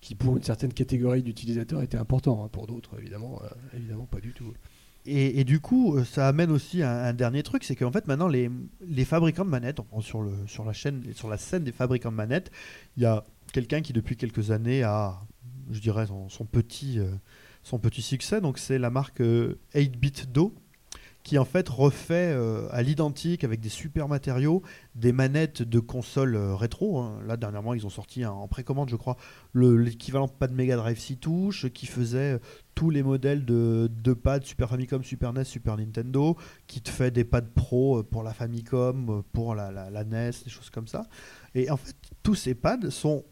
qui, 0.00 0.14
pour 0.14 0.36
une 0.36 0.42
certaine 0.42 0.72
catégorie 0.72 1.22
d'utilisateurs, 1.22 1.82
était 1.82 1.96
important. 1.96 2.44
hein. 2.44 2.48
Pour 2.52 2.66
d'autres, 2.68 2.90
évidemment, 2.98 3.40
euh, 3.42 3.48
évidemment, 3.76 4.04
pas 4.04 4.20
du 4.20 4.32
tout. 4.32 4.52
Et, 5.06 5.44
du 5.44 5.60
coup, 5.60 5.96
euh, 5.96 6.04
ça 6.04 6.26
amène 6.26 6.50
aussi 6.50 6.82
un, 6.82 6.88
un 6.88 7.12
dernier 7.12 7.42
truc, 7.42 7.62
c'est 7.64 7.76
qu'en 7.76 7.92
fait 7.92 8.06
maintenant 8.08 8.28
les, 8.28 8.50
fabricants 9.04 9.44
de 9.44 9.50
manettes, 9.50 9.78
sur, 10.00 10.28
sur, 10.46 10.64
la 10.64 10.74
scène 10.74 11.64
des 11.64 11.72
fabricants 11.72 12.10
de 12.10 12.16
manettes, 12.16 12.50
il 12.96 13.04
y 13.04 13.06
a 13.06 13.24
quelqu'un 13.52 13.82
qui 13.82 13.92
depuis 13.92 14.16
quelques 14.16 14.50
années 14.50 14.82
a, 14.82 15.20
je 15.70 15.80
dirais, 15.80 16.06
son, 16.06 16.28
euh, 16.44 17.78
petit 17.78 18.02
succès. 18.02 18.40
Donc 18.40 18.58
c'est 18.58 18.78
la 18.78 18.90
marque 18.90 19.20
euh, 19.20 19.58
8-bit 19.74 20.32
Do 20.32 20.54
qui 21.26 21.38
en 21.38 21.44
fait 21.44 21.68
refait 21.68 22.30
euh, 22.32 22.68
à 22.70 22.84
l'identique 22.84 23.42
avec 23.42 23.58
des 23.58 23.68
super 23.68 24.06
matériaux 24.06 24.62
des 24.94 25.10
manettes 25.10 25.60
de 25.60 25.80
consoles 25.80 26.36
euh, 26.36 26.54
rétro. 26.54 27.00
hein. 27.00 27.18
Là 27.26 27.36
dernièrement 27.36 27.74
ils 27.74 27.84
ont 27.84 27.90
sorti 27.90 28.24
en 28.24 28.46
précommande 28.46 28.88
je 28.90 28.94
crois 28.94 29.16
le- 29.52 29.76
l'équivalent 29.76 30.28
pas 30.28 30.46
de 30.46 30.54
Mega 30.54 30.76
Drive 30.76 31.00
6 31.00 31.16
touches 31.16 31.68
qui 31.70 31.86
faisait 31.86 32.34
euh, 32.34 32.38
tous 32.76 32.90
les 32.90 33.02
modèles 33.02 33.44
de, 33.44 33.88
pads 34.14 34.42
Super 34.42 34.68
Famicom, 34.70 35.02
Super 35.02 35.32
NES, 35.32 35.42
Super 35.42 35.76
Nintendo, 35.76 36.36
qui 36.68 36.80
te 36.80 36.90
fait 36.90 37.10
des 37.10 37.24
pads 37.24 37.40
pro 37.56 38.04
pour 38.04 38.22
la 38.22 38.32
Famicom, 38.32 39.24
pour 39.32 39.56
la 39.56 40.04
NES, 40.04 40.30
des 40.44 40.50
choses 40.50 40.70
comme 40.70 40.86
ça. 40.86 41.06
Et 41.56 41.70
en 41.70 41.76
fait, 41.76 41.96
tous 42.22 42.34
ces 42.36 42.54
pads 42.54 42.90
sont 42.90 43.24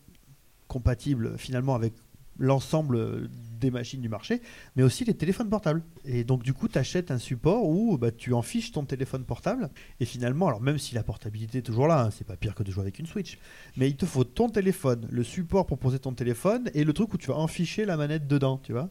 compatibles 0.67 1.37
finalement 1.39 1.75
avec 1.75 1.93
l'ensemble 2.39 3.29
des 3.61 3.71
machines 3.71 4.01
du 4.01 4.09
marché, 4.09 4.43
mais 4.77 4.83
aussi 4.83 5.05
les 5.05 5.15
téléphones 5.15 5.49
portables. 5.49 5.83
Et 6.05 6.25
donc 6.25 6.43
du 6.43 6.53
coup, 6.53 6.69
tu 6.69 6.77
achètes 6.79 7.11
un 7.11 7.19
support 7.19 7.67
où 7.69 7.97
bah, 7.97 8.11
tu 8.11 8.33
en 8.35 8.43
fiches 8.43 8.73
ton 8.73 8.85
téléphone 8.85 9.25
portable, 9.25 9.71
et 10.01 10.05
finalement, 10.05 10.49
alors 10.49 10.61
même 10.61 10.79
si 10.79 10.95
la 10.95 11.03
portabilité 11.03 11.59
est 11.59 11.63
toujours 11.63 11.87
là, 11.87 12.05
hein, 12.05 12.11
c'est 12.11 12.27
pas 12.27 12.37
pire 12.37 12.55
que 12.55 12.63
de 12.63 12.71
jouer 12.71 12.83
avec 12.83 12.99
une 12.99 13.07
Switch, 13.07 13.39
mais 13.77 13.89
il 13.89 13.97
te 13.97 14.05
faut 14.07 14.25
ton 14.25 14.49
téléphone, 14.49 15.07
le 15.11 15.23
support 15.23 15.67
pour 15.67 15.79
poser 15.79 15.99
ton 15.99 16.13
téléphone, 16.13 16.71
et 16.75 16.85
le 16.85 16.93
truc 16.93 17.15
où 17.15 17.19
tu 17.19 17.29
vas 17.29 17.37
enficher 17.37 17.85
la 17.85 17.97
manette 17.97 18.27
dedans, 18.27 18.59
tu 18.59 18.73
vois. 18.73 18.91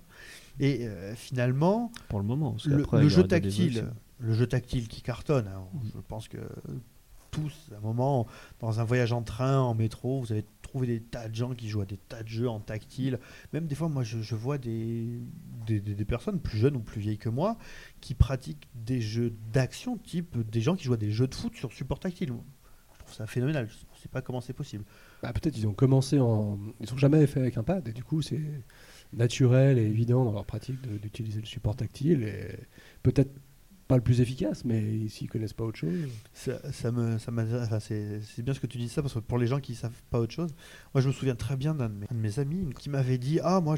Et 0.60 0.88
euh, 0.88 1.16
finalement, 1.16 1.92
Pour 2.10 2.20
le 2.20 2.26
moment. 2.26 2.52
parce 2.52 2.66
le, 2.68 3.10
jeu 3.10 3.24
tactile, 3.24 3.86
le 4.20 4.34
jeu 4.34 4.48
tactile 4.48 4.88
qui 4.88 5.02
cartonne. 5.02 5.48
hein, 5.48 5.64
Je 5.94 6.00
pense 6.08 6.28
que 6.28 6.38
tous, 7.32 7.70
à 7.74 7.78
un 7.78 7.82
moment, 7.82 8.28
dans 8.60 8.80
un 8.80 8.84
voyage 8.84 9.12
en 9.12 9.24
train, 9.24 9.60
en 9.60 9.74
métro, 9.74 10.22
vous 10.22 10.32
avez 10.32 10.46
trouvé 10.74 10.88
des 10.88 11.02
tas 11.02 11.30
de 11.30 11.36
gens 11.36 11.54
qui 11.54 11.70
jouent 11.70 11.82
à 11.82 11.86
des 11.86 11.98
tas 11.98 12.24
de 12.24 12.28
jeux 12.28 12.50
en 12.50 12.60
tactile. 12.60 13.20
Même 13.54 13.68
des 13.68 13.76
fois, 13.76 13.90
moi, 13.90 14.02
je, 14.02 14.34
vois 14.34 14.58
des, 14.58 15.06
des, 15.68 16.06
personnes 16.06 16.40
plus 16.40 16.58
jeunes 16.58 16.76
ou 16.76 16.80
plus 16.80 17.00
vieilles 17.00 17.20
que 17.20 17.30
moi 17.30 17.60
qui 18.02 18.16
pratiquent 18.16 18.68
des 18.74 19.00
jeux 19.00 19.36
d'action, 19.54 20.00
type 20.00 20.36
des 20.50 20.62
gens 20.62 20.76
qui 20.76 20.86
jouent 20.86 20.96
à 20.96 20.98
des 20.98 21.12
jeux 21.12 21.28
de 21.28 21.36
foot 21.36 21.56
sur 21.56 21.72
support 21.72 22.00
tactile. 22.00 22.34
Je 22.94 23.00
trouve 23.00 23.14
ça 23.14 23.28
phénoménal. 23.28 23.68
Je 23.70 23.76
ne 23.76 24.02
sais 24.02 24.10
pas 24.10 24.24
comment 24.24 24.42
c'est 24.42 24.54
possible. 24.54 24.84
Bah, 25.22 25.32
Peut-être 25.32 25.56
ils 25.56 25.68
ont 25.68 25.74
commencé 25.74 26.20
en. 26.20 26.58
Ils 26.80 26.88
sont 26.88 26.98
jamais 26.98 27.28
fait 27.28 27.40
avec 27.40 27.56
un 27.58 27.64
pad, 27.64 27.88
et 27.88 27.94
du 27.94 28.04
coup, 28.04 28.24
c'est 28.24 28.42
naturel 29.14 29.78
et 29.78 29.84
évident 29.84 30.26
dans 30.26 30.32
leur 30.32 30.46
pratique 30.46 30.82
d'utiliser 30.82 31.40
le 31.40 31.46
support 31.46 31.76
tactile. 31.76 32.24
Et 32.24 32.48
peut-être 33.04 33.32
pas 33.88 33.96
le 33.96 34.02
plus 34.02 34.22
efficace, 34.22 34.64
mais 34.66 35.08
s'ils 35.08 35.30
connaissent 35.30 35.54
pas 35.54 35.64
autre 35.64 35.80
chose. 35.80 36.10
Ça, 36.34 36.92
me, 36.92 37.18
ça. 37.18 37.32
Enfin, 37.32 37.80
c'est, 37.80 38.22
bien 38.40 38.54
ce 38.54 38.60
que 38.60 38.68
tu 38.68 38.78
dis 38.78 38.90
ça 38.90 39.02
parce 39.02 39.14
que 39.14 39.20
pour 39.20 39.38
les 39.38 39.48
gens 39.48 39.60
qui 39.60 39.76
savent 39.76 39.92
pas 40.10 40.20
autre 40.20 40.34
chose, 40.34 40.54
moi 40.94 41.02
je 41.02 41.08
me 41.08 41.14
souviens 41.14 41.36
très 41.36 41.58
bien 41.58 41.76
d'un 41.76 41.90
de 41.90 42.06
mes, 42.14 42.40
amis 42.40 42.68
qui 42.80 42.90
m'avait 42.90 43.18
dit 43.18 43.40
ah 43.44 43.62
moi 43.62 43.76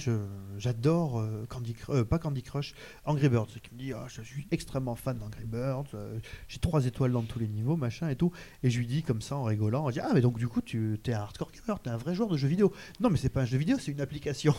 j'adore 0.58 1.20
euh, 1.20 1.46
Candy 1.50 1.76
euh, 1.90 2.06
pas 2.06 2.20
Candy 2.20 2.42
Crush 2.42 2.74
Angry 3.04 3.28
Birds 3.28 3.48
qui 3.48 3.74
me 3.74 3.78
dit 3.78 3.94
ah 3.94 4.06
je 4.08 4.22
suis 4.22 4.48
extrêmement 4.52 4.96
fan 4.96 5.18
d'Angry 5.18 5.46
Birds 5.46 5.88
euh, 5.94 6.20
j'ai 6.48 6.60
trois 6.60 6.86
étoiles 6.86 7.12
dans 7.12 7.24
tous 7.24 7.40
les 7.40 7.50
niveaux 7.50 7.76
machin 7.76 8.08
et 8.08 8.16
tout 8.16 8.32
et 8.64 8.70
je 8.70 8.80
lui 8.80 8.88
dis 8.88 9.04
comme 9.04 9.22
ça 9.22 9.36
en 9.36 9.44
rigolant 9.44 9.86
on 9.86 9.90
dit 9.90 10.00
ah 10.00 10.12
mais 10.14 10.22
donc 10.22 10.38
du 10.38 10.48
coup 10.48 10.62
tu 10.62 10.98
es 11.06 11.14
un 11.14 11.20
hardcore 11.20 11.52
gamer 11.52 11.80
t'es 11.82 11.90
un 11.90 11.98
vrai 11.98 12.16
joueur 12.16 12.30
de 12.30 12.38
jeux 12.38 12.48
vidéo 12.48 12.72
non 13.02 13.10
mais 13.10 13.18
c'est 13.18 13.30
pas 13.30 13.42
un 13.42 13.46
jeu 13.46 13.58
vidéo 13.58 13.78
c'est 13.78 13.92
une 13.92 14.02
application 14.02 14.56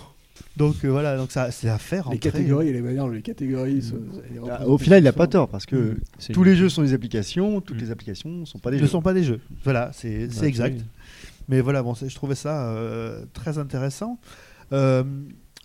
donc 0.56 0.84
euh, 0.84 0.88
voilà 0.88 1.16
donc 1.16 1.30
ça 1.32 1.50
c'est 1.50 1.68
à 1.68 1.78
faire 1.78 2.08
Les 2.10 2.18
catégories 2.18 2.68
et 2.68 2.72
les 2.72 2.80
manières 2.82 3.04
dont 3.04 3.10
les 3.10 3.22
catégories. 3.22 3.74
les 3.80 4.40
Ah, 4.50 4.66
Au 4.66 4.78
final, 4.78 5.00
il 5.00 5.04
n'a 5.04 5.12
pas 5.12 5.26
tort 5.26 5.48
parce 5.48 5.66
que 5.66 5.76
Mm. 5.76 5.96
C'est 6.18 6.32
tous 6.32 6.44
les 6.44 6.56
jeux 6.56 6.68
sont 6.68 6.82
des 6.82 6.92
applications, 6.94 7.60
toutes 7.60 7.76
Mm. 7.76 7.80
les 7.80 7.90
applications 7.90 8.28
ne 8.30 8.44
sont 8.44 8.58
pas 8.58 8.70
des 8.70 8.76
ne 8.76 8.82
jeux. 8.82 8.88
sont 8.88 9.02
pas 9.02 9.14
des 9.14 9.24
jeux 9.24 9.40
voilà 9.64 9.90
c'est, 9.92 10.28
Ouais, 10.40 10.46
exact 10.48 10.80
Mais 11.48 11.60
voilà, 11.60 11.82
bon, 11.82 11.94
je 11.94 12.14
trouvais 12.14 12.34
ça 12.34 12.70
euh, 12.70 13.24
très 13.32 13.58
intéressant. 13.58 14.18
Euh, 14.72 15.04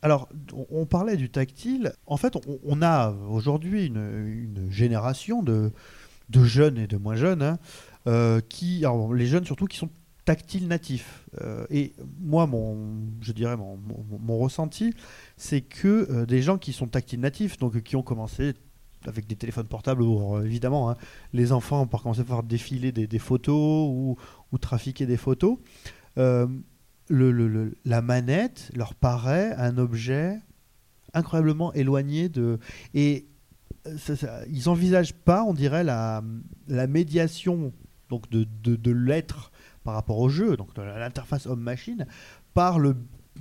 alors, 0.03 0.29
on, 0.53 0.65
on 0.81 0.85
parlait 0.85 1.15
du 1.17 1.29
tactile. 1.29 1.93
En 2.05 2.17
fait, 2.17 2.35
on, 2.35 2.41
on 2.63 2.81
a 2.83 3.11
aujourd'hui 3.29 3.85
une, 3.87 3.97
une 3.97 4.71
génération 4.71 5.41
de, 5.43 5.71
de 6.29 6.43
jeunes 6.43 6.77
et 6.77 6.87
de 6.87 6.97
moins 6.97 7.15
jeunes 7.15 7.41
hein, 7.41 7.57
euh, 8.07 8.41
qui, 8.47 8.79
alors, 8.85 9.13
les 9.13 9.25
jeunes 9.27 9.45
surtout, 9.45 9.65
qui 9.65 9.77
sont 9.77 9.89
tactiles 10.25 10.67
natifs. 10.67 11.25
Euh, 11.41 11.65
et 11.69 11.93
moi, 12.19 12.47
mon, 12.47 12.77
je 13.21 13.31
dirais 13.31 13.57
mon, 13.57 14.37
ressenti, 14.37 14.93
c'est 15.37 15.61
que 15.61 16.07
euh, 16.09 16.25
des 16.25 16.41
gens 16.41 16.57
qui 16.57 16.73
sont 16.73 16.87
tactiles 16.87 17.19
natifs, 17.19 17.57
donc 17.57 17.81
qui 17.81 17.95
ont 17.95 18.03
commencé 18.03 18.53
avec 19.05 19.25
des 19.27 19.35
téléphones 19.35 19.67
portables, 19.67 20.01
où, 20.03 20.35
euh, 20.35 20.43
évidemment, 20.43 20.91
hein, 20.91 20.97
les 21.33 21.51
enfants 21.51 21.81
ont 21.81 21.87
commencé 21.87 22.23
par 22.23 22.43
défiler 22.43 22.91
des, 22.91 23.19
photos 23.19 23.89
ou, 23.89 24.15
ou 24.51 24.57
trafiquer 24.57 25.05
des 25.05 25.17
photos, 25.17 25.57
la 26.17 28.01
manette 28.01 28.71
leur 28.75 28.93
paraît 28.93 29.53
un 29.57 29.77
objet 29.77 30.39
incroyablement 31.13 31.73
éloigné 31.73 32.29
de... 32.29 32.59
Et 32.93 33.27
ils 34.49 34.69
envisagent 34.69 35.15
pas, 35.15 35.43
on 35.43 35.53
dirait, 35.53 35.83
la, 35.83 36.21
médiation 36.87 37.73
donc 38.09 38.29
de 38.29 38.91
l'être 38.91 39.50
par 39.83 39.93
rapport 39.95 40.19
au 40.19 40.29
jeu, 40.29 40.57
donc 40.57 40.73
de 40.75 40.81
l'interface 40.81 41.47
homme-machine, 41.47 42.05
par 42.53 42.79
le, 42.79 42.95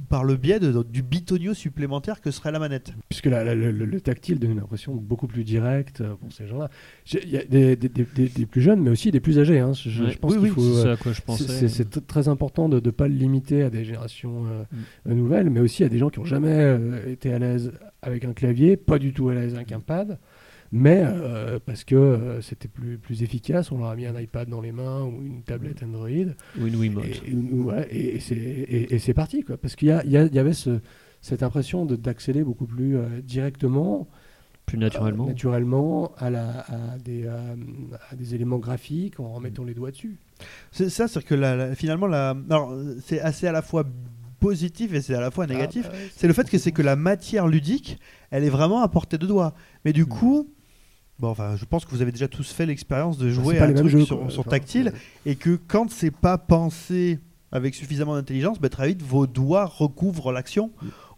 par 0.08 0.22
le 0.24 0.36
biais 0.36 0.60
de- 0.60 0.82
du 0.84 1.02
bitonio 1.02 1.52
supplémentaire 1.52 2.20
que 2.20 2.30
serait 2.30 2.52
la 2.52 2.58
manette. 2.60 2.94
Puisque 3.08 3.26
la- 3.26 3.42
la- 3.44 3.54
le, 3.56 3.72
le 3.72 4.00
tactile 4.00 4.38
donne 4.38 4.52
une 4.52 4.60
impression 4.60 4.94
beaucoup 4.94 5.26
plus 5.26 5.42
directe 5.44 6.00
euh, 6.00 6.14
pour 6.14 6.32
ces 6.32 6.46
gens-là. 6.46 6.70
Il 7.12 7.28
y 7.28 7.36
a 7.36 7.44
des, 7.44 7.74
des- 7.76 7.88
des- 7.88 8.06
des- 8.14 8.28
des 8.28 8.46
plus 8.46 8.62
jeunes, 8.62 8.80
mais 8.80 8.90
aussi 8.90 9.10
des 9.10 9.18
plus 9.20 9.38
âgés. 9.40 9.58
hein. 9.58 9.72
Je, 9.74 10.14
pense 10.16 10.32
Oui, 10.32 10.38
qu'il 10.38 10.44
oui, 10.44 10.48
faut. 10.50 10.60
c'est 10.62 10.78
euh, 10.78 10.82
ça 10.84 10.92
à 10.92 10.96
quoi 10.96 11.12
je 11.12 11.16
c'est- 11.16 11.24
pensais. 11.26 11.46
C'est 11.48 11.68
c'est 11.68 11.90
t- 11.90 12.00
très 12.00 12.28
important 12.28 12.68
de 12.68 12.76
ne 12.80 12.90
pas 12.90 13.08
le 13.08 13.14
limiter 13.14 13.62
à 13.64 13.68
des 13.70 13.84
générations 13.84 14.46
euh, 14.46 14.62
Mm. 14.72 15.10
euh, 15.10 15.14
nouvelles, 15.14 15.50
mais 15.50 15.60
aussi 15.60 15.82
à 15.84 15.88
des 15.88 15.98
gens 15.98 16.08
qui 16.08 16.20
n'ont 16.20 16.24
jamais 16.24 16.48
euh, 16.52 17.10
été 17.10 17.34
à 17.34 17.38
l'aise 17.40 17.72
avec 18.02 18.24
un 18.24 18.32
clavier, 18.32 18.76
pas 18.76 18.98
du 18.98 19.12
tout 19.12 19.28
à 19.28 19.34
l'aise 19.34 19.54
avec 19.56 19.72
un 19.72 19.80
pad, 19.80 20.18
mais 20.72 21.02
euh, 21.04 21.58
parce 21.64 21.84
que 21.84 21.94
euh, 21.96 22.40
c'était 22.40 22.68
plus, 22.68 22.96
plus 22.98 23.22
efficace, 23.22 23.72
on 23.72 23.78
leur 23.78 23.88
a 23.88 23.96
mis 23.96 24.06
un 24.06 24.18
iPad 24.18 24.48
dans 24.48 24.60
les 24.60 24.72
mains 24.72 25.02
ou 25.02 25.20
une 25.22 25.42
tablette 25.42 25.82
Android. 25.82 26.08
Ou 26.60 26.66
une 26.66 26.76
Wiimote. 26.76 27.04
Et, 27.06 27.30
et- 27.30 27.34
ouais, 27.34 27.88
et- 27.90 28.16
et 28.16 28.20
c'est- 28.20 28.36
et- 28.36 28.94
et 28.94 28.98
c'est 28.98 29.14
parti, 29.14 29.42
quoi. 29.42 29.56
Parce 29.56 29.74
qu'il 29.76 29.88
y, 29.88 29.92
a- 29.92 30.04
il 30.04 30.10
y 30.10 30.16
a- 30.16 30.26
y 30.26 30.38
avait 30.38 30.52
ce- 30.52 30.80
cette 31.20 31.42
impression 31.42 31.84
de- 31.86 31.96
d'accéder 31.96 32.42
beaucoup 32.44 32.66
plus 32.66 32.96
euh, 32.96 33.20
directement, 33.22 34.08
Plus 34.66 34.78
euh, 34.78 34.80
naturellement. 34.80 35.26
naturellement 35.26 36.12
à, 36.18 36.30
la- 36.30 36.60
à 36.60 36.98
des, 37.04 37.24
euh, 37.26 37.54
à 38.10 38.14
des 38.14 38.34
éléments 38.36 38.58
graphiques 38.58 39.18
en 39.18 39.32
remettant 39.32 39.64
les 39.64 39.74
doigts 39.74 39.90
dessus. 39.90 40.18
C'est 40.70 40.88
ça, 40.88 41.08
c'est 41.08 41.24
que 41.24 41.34
la- 41.34 41.56
la- 41.56 41.74
finalement, 41.74 42.06
la, 42.06 42.36
alors, 42.48 42.72
c'est 43.04 43.20
assez 43.20 43.46
à 43.48 43.52
la 43.52 43.62
fois 43.62 43.84
positif 44.38 44.94
et 44.94 45.02
c'est 45.02 45.14
à 45.14 45.20
la 45.20 45.30
fois 45.30 45.46
négatif. 45.46 45.84
Ah, 45.88 45.92
bah, 45.92 45.98
ouais, 45.98 46.10
c'est 46.16 46.26
le 46.26 46.32
fait 46.32 46.48
que 46.48 46.56
c'est 46.56 46.72
que 46.72 46.80
la 46.80 46.96
matière 46.96 47.46
ludique, 47.46 47.98
elle 48.30 48.44
est 48.44 48.48
vraiment 48.48 48.80
à 48.80 48.88
portée 48.88 49.18
de 49.18 49.26
doigt. 49.26 49.54
Mais 49.84 49.92
du 49.92 50.04
Mm. 50.04 50.08
coup, 50.08 50.48
Bon, 51.20 51.28
enfin, 51.28 51.54
je 51.56 51.66
pense 51.66 51.84
que 51.84 51.90
vous 51.90 52.00
avez 52.00 52.12
déjà 52.12 52.28
tous 52.28 52.50
fait 52.50 52.64
l'expérience 52.64 53.18
de 53.18 53.30
Enfin, 53.30 53.42
jouer 53.42 53.58
à 53.58 53.66
un 53.66 53.74
truc 53.74 53.88
jeux, 53.88 54.04
sur, 54.04 54.32
sur 54.32 54.44
tactile 54.44 54.94
et 55.26 55.36
que 55.36 55.58
quand 55.68 55.90
c'est 55.90 56.10
pas 56.10 56.38
pensé 56.38 57.18
avec 57.52 57.74
suffisamment 57.74 58.14
d'intelligence, 58.14 58.58
bah, 58.58 58.70
très 58.70 58.88
vite 58.88 59.02
vos 59.02 59.26
doigts 59.26 59.66
recouvrent 59.66 60.32
l'action. 60.32 60.70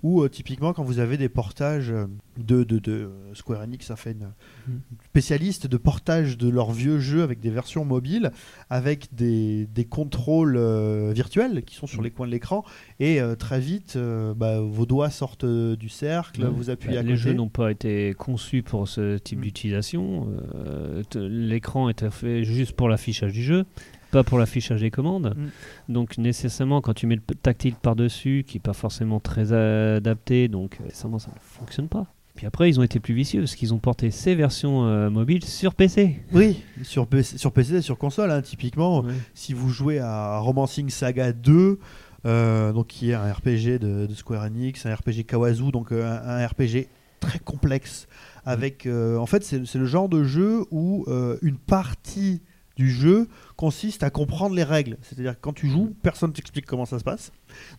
Mm. 0.03 0.07
Ou 0.09 0.22
euh, 0.22 0.28
typiquement 0.28 0.72
quand 0.72 0.82
vous 0.84 0.98
avez 0.98 1.16
des 1.16 1.28
portages 1.28 1.90
euh, 1.90 2.07
de, 2.38 2.64
de, 2.64 2.78
de 2.78 3.11
Square 3.34 3.62
Enix, 3.62 3.86
ça 3.86 3.96
fait 3.96 4.12
une 4.12 4.32
Mm. 4.68 4.72
spécialiste 5.07 5.66
de 5.66 5.76
portage 5.76 6.38
de 6.38 6.48
leurs 6.48 6.70
vieux 6.72 6.98
jeux 7.00 7.22
avec 7.22 7.40
des 7.40 7.50
versions 7.50 7.84
mobiles, 7.84 8.30
avec 8.70 9.09
des, 9.14 9.66
des 9.66 9.84
contrôles 9.84 10.57
euh, 10.57 11.12
virtuels 11.14 11.62
qui 11.64 11.74
sont 11.74 11.86
sur 11.88 12.00
Mm. 12.00 12.05
les 12.05 12.11
coins 12.11 12.26
de 12.26 12.32
l'écran 12.32 12.64
et 13.00 13.20
euh, 13.20 13.34
très 13.34 13.59
vite 13.61 13.94
euh, 13.96 14.34
bah, 14.34 14.61
vos 14.61 14.86
doigts 14.86 15.11
sortent 15.11 15.44
euh, 15.44 15.74
du 15.76 15.88
cercle, 15.88 16.42
Ouais. 16.44 16.48
vous 16.50 16.70
appuyez 16.70 16.94
Bah, 16.94 17.00
à 17.00 17.03
les 17.03 17.11
côté. 17.14 17.22
jeux 17.22 17.32
n'ont 17.32 17.48
pas 17.48 17.70
été 17.72 18.14
conçus 18.16 18.62
pour 18.62 18.86
ce 18.88 19.18
type 19.18 19.38
Mm. 19.38 19.42
d'utilisation. 19.42 20.28
Euh, 20.66 21.03
L'écran 21.14 21.88
était 21.88 22.11
fait 22.11 22.44
juste 22.44 22.72
pour 22.72 22.88
l'affichage 22.88 23.32
du 23.32 23.42
jeu, 23.42 23.64
pas 24.12 24.22
pour 24.22 24.38
l'affichage 24.38 24.80
des 24.80 24.92
commandes. 24.92 25.34
Mm. 25.36 25.92
Donc 25.92 26.18
nécessairement, 26.18 26.80
quand 26.80 26.94
tu 26.94 27.08
mets 27.08 27.16
le 27.16 27.34
tactile 27.34 27.74
par-dessus, 27.74 28.44
qui 28.46 28.58
n'est 28.58 28.62
pas 28.62 28.74
forcément 28.74 29.18
très 29.18 29.52
adapté, 29.52 30.46
donc 30.46 30.78
euh, 30.80 30.84
nécessairement 30.84 31.18
ça 31.18 31.30
ne 31.30 31.40
fonctionne 31.40 31.88
pas. 31.88 32.06
Puis 32.34 32.46
après, 32.46 32.68
ils 32.68 32.80
ont 32.80 32.82
été 32.82 32.98
plus 32.98 33.14
vicieux 33.14 33.40
parce 33.40 33.54
qu'ils 33.54 33.74
ont 33.74 33.78
porté 33.78 34.10
ces 34.10 34.34
versions 34.34 34.86
euh, 34.86 35.10
mobiles 35.10 35.44
sur 35.44 35.74
PC. 35.74 36.20
Oui, 36.32 36.62
sur 36.82 37.06
PC, 37.06 37.36
sur 37.36 37.52
PC 37.52 37.82
sur 37.82 37.98
console, 37.98 38.30
hein, 38.30 38.42
typiquement. 38.42 39.04
si 39.34 39.52
vous 39.52 39.68
jouez 39.68 39.98
à 39.98 40.38
Romancing 40.38 40.88
Saga 40.88 41.32
2, 41.32 41.78
euh, 42.24 42.72
donc 42.72 42.86
qui 42.86 43.10
est 43.10 43.14
un 43.14 43.30
RPG 43.30 43.78
de, 43.78 44.06
de 44.06 44.14
Square 44.14 44.44
Enix, 44.44 44.86
un 44.86 44.94
RPG 44.94 45.24
Kawazu, 45.26 45.70
donc 45.72 45.92
euh, 45.92 46.04
un, 46.04 46.42
un 46.42 46.46
RPG 46.46 46.88
très 47.20 47.38
complexe. 47.38 48.08
Avec, 48.44 48.88
en 48.88 49.26
fait, 49.26 49.44
c'est 49.44 49.74
le 49.76 49.84
genre 49.86 50.08
de 50.08 50.24
jeu 50.24 50.64
où 50.72 51.06
une 51.42 51.58
partie 51.58 52.42
du 52.76 52.90
jeu 52.90 53.28
consiste 53.56 54.02
à 54.02 54.10
comprendre 54.10 54.54
les 54.54 54.64
règles. 54.64 54.98
C'est-à-dire 55.02 55.34
que 55.34 55.40
quand 55.40 55.52
tu 55.52 55.68
joues, 55.68 55.94
personne 56.02 56.32
t'explique 56.32 56.66
comment 56.66 56.86
ça 56.86 56.98
se 56.98 57.04
passe. 57.04 57.32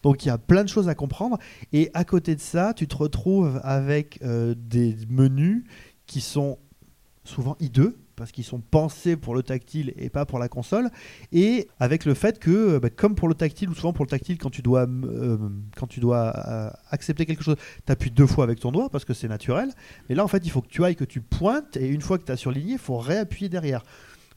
Donc 0.03 0.25
il 0.25 0.27
y 0.27 0.31
a 0.31 0.37
plein 0.37 0.63
de 0.63 0.69
choses 0.69 0.89
à 0.89 0.95
comprendre. 0.95 1.37
Et 1.71 1.89
à 1.93 2.03
côté 2.03 2.35
de 2.35 2.41
ça, 2.41 2.73
tu 2.73 2.87
te 2.87 2.95
retrouves 2.95 3.59
avec 3.63 4.19
euh, 4.23 4.55
des 4.57 4.95
menus 5.09 5.63
qui 6.05 6.21
sont 6.21 6.57
souvent 7.23 7.55
hideux 7.59 7.97
parce 8.15 8.31
qu'ils 8.31 8.43
sont 8.43 8.59
pensés 8.59 9.15
pour 9.15 9.33
le 9.33 9.43
tactile 9.43 9.93
et 9.97 10.09
pas 10.09 10.25
pour 10.25 10.39
la 10.39 10.47
console 10.47 10.89
et 11.31 11.67
avec 11.79 12.05
le 12.05 12.13
fait 12.13 12.39
que 12.39 12.77
bah, 12.77 12.89
comme 12.89 13.15
pour 13.15 13.27
le 13.27 13.33
tactile 13.33 13.69
ou 13.69 13.73
souvent 13.73 13.93
pour 13.93 14.05
le 14.05 14.09
tactile 14.09 14.37
quand 14.37 14.49
tu 14.49 14.61
dois 14.61 14.87
euh, 14.87 15.37
quand 15.75 15.87
tu 15.87 15.99
dois 15.99 16.33
euh, 16.47 16.69
accepter 16.91 17.25
quelque 17.25 17.43
chose 17.43 17.55
tu 17.85 17.91
appuies 17.91 18.11
deux 18.11 18.27
fois 18.27 18.43
avec 18.43 18.59
ton 18.59 18.71
doigt 18.71 18.89
parce 18.89 19.05
que 19.05 19.13
c'est 19.13 19.27
naturel 19.27 19.71
mais 20.09 20.15
là 20.15 20.23
en 20.23 20.27
fait 20.27 20.45
il 20.45 20.51
faut 20.51 20.61
que 20.61 20.67
tu 20.67 20.83
ailles 20.83 20.95
que 20.95 21.03
tu 21.05 21.21
pointes 21.21 21.77
et 21.77 21.87
une 21.87 22.01
fois 22.01 22.17
que 22.17 22.25
tu 22.25 22.31
as 22.31 22.37
surligné 22.37 22.73
il 22.73 22.79
faut 22.79 22.97
réappuyer 22.97 23.49
derrière 23.49 23.83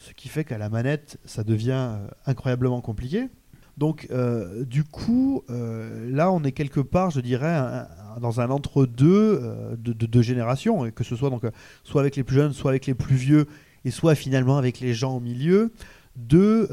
ce 0.08 0.12
qui 0.14 0.28
fait 0.28 0.44
qu'à 0.44 0.58
la 0.58 0.68
manette 0.68 1.18
ça 1.24 1.42
devient 1.44 1.72
euh, 1.90 2.06
incroyablement 2.26 2.80
compliqué 2.80 3.28
donc 3.76 4.06
euh, 4.10 4.64
du 4.64 4.84
coup 4.84 5.42
euh, 5.50 6.08
là 6.10 6.30
on 6.32 6.42
est 6.44 6.52
quelque 6.52 6.80
part 6.80 7.10
je 7.10 7.20
dirais 7.20 7.54
un- 7.54 7.86
un- 8.16 8.20
dans 8.20 8.40
un 8.40 8.48
entre-deux 8.50 9.40
euh, 9.42 9.76
de, 9.76 9.92
de 9.92 10.06
deux 10.06 10.22
générations 10.22 10.86
et 10.86 10.92
que 10.92 11.04
ce 11.04 11.16
soit 11.16 11.28
donc 11.30 11.42
soit 11.84 12.00
avec 12.00 12.16
les 12.16 12.24
plus 12.24 12.36
jeunes 12.36 12.52
soit 12.52 12.70
avec 12.70 12.86
les 12.86 12.94
plus 12.94 13.16
vieux 13.16 13.46
et 13.84 13.90
soit 13.90 14.14
finalement 14.14 14.56
avec 14.58 14.80
les 14.80 14.94
gens 14.94 15.16
au 15.16 15.20
milieu 15.20 15.72
de 16.16 16.66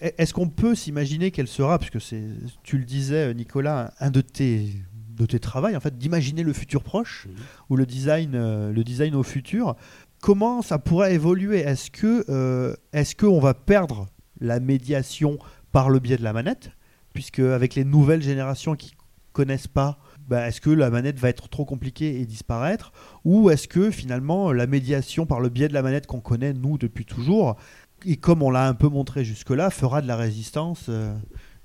est-ce 0.00 0.32
qu'on 0.32 0.48
peut 0.48 0.74
s'imaginer 0.74 1.30
quelle 1.30 1.48
sera 1.48 1.78
puisque 1.78 2.00
c'est 2.00 2.22
tu 2.62 2.78
le 2.78 2.84
disais 2.84 3.34
Nicolas 3.34 3.92
un 4.00 4.10
de 4.10 4.20
tes 4.20 4.68
de 5.16 5.26
tes 5.26 5.40
travaux 5.40 5.74
en 5.74 5.80
fait 5.80 5.98
d'imaginer 5.98 6.44
le 6.44 6.52
futur 6.52 6.84
proche 6.84 7.26
Mhm. 7.26 7.34
ou 7.70 7.76
le 7.76 7.86
design 7.86 8.32
le 8.70 8.84
design 8.84 9.14
au 9.16 9.24
futur 9.24 9.74
comment 10.20 10.62
ça 10.62 10.78
pourrait 10.78 11.14
évoluer? 11.14 11.60
Est-ce 11.60 11.90
que 11.90 12.24
euh, 12.28 12.74
est-ce 12.92 13.14
qu'on 13.14 13.40
va 13.40 13.54
perdre 13.54 14.06
la 14.40 14.60
médiation 14.60 15.38
par 15.72 15.90
le 15.90 15.98
biais 15.98 16.16
de 16.16 16.24
la 16.24 16.32
manette? 16.32 16.70
Puisque 17.14 17.40
avec 17.40 17.74
les 17.74 17.84
nouvelles 17.84 18.22
générations 18.22 18.76
qui 18.76 18.92
connaissent 19.32 19.68
pas 19.68 19.98
bah, 20.28 20.46
est-ce 20.46 20.60
que 20.60 20.68
la 20.68 20.90
manette 20.90 21.18
va 21.18 21.30
être 21.30 21.48
trop 21.48 21.64
compliquée 21.64 22.20
et 22.20 22.26
disparaître? 22.26 22.92
Ou 23.24 23.48
est-ce 23.48 23.66
que 23.66 23.90
finalement 23.90 24.52
la 24.52 24.66
médiation 24.66 25.24
par 25.24 25.40
le 25.40 25.48
biais 25.48 25.68
de 25.68 25.72
la 25.72 25.80
manette 25.80 26.06
qu'on 26.06 26.20
connaît 26.20 26.52
nous 26.52 26.76
depuis 26.76 27.06
toujours 27.06 27.56
et 28.04 28.16
comme 28.16 28.42
on 28.42 28.50
l'a 28.50 28.68
un 28.68 28.74
peu 28.74 28.88
montré 28.88 29.24
jusque-là 29.24 29.70
fera 29.70 30.02
de 30.02 30.06
la 30.06 30.16
résistance 30.16 30.86
euh, 30.88 31.16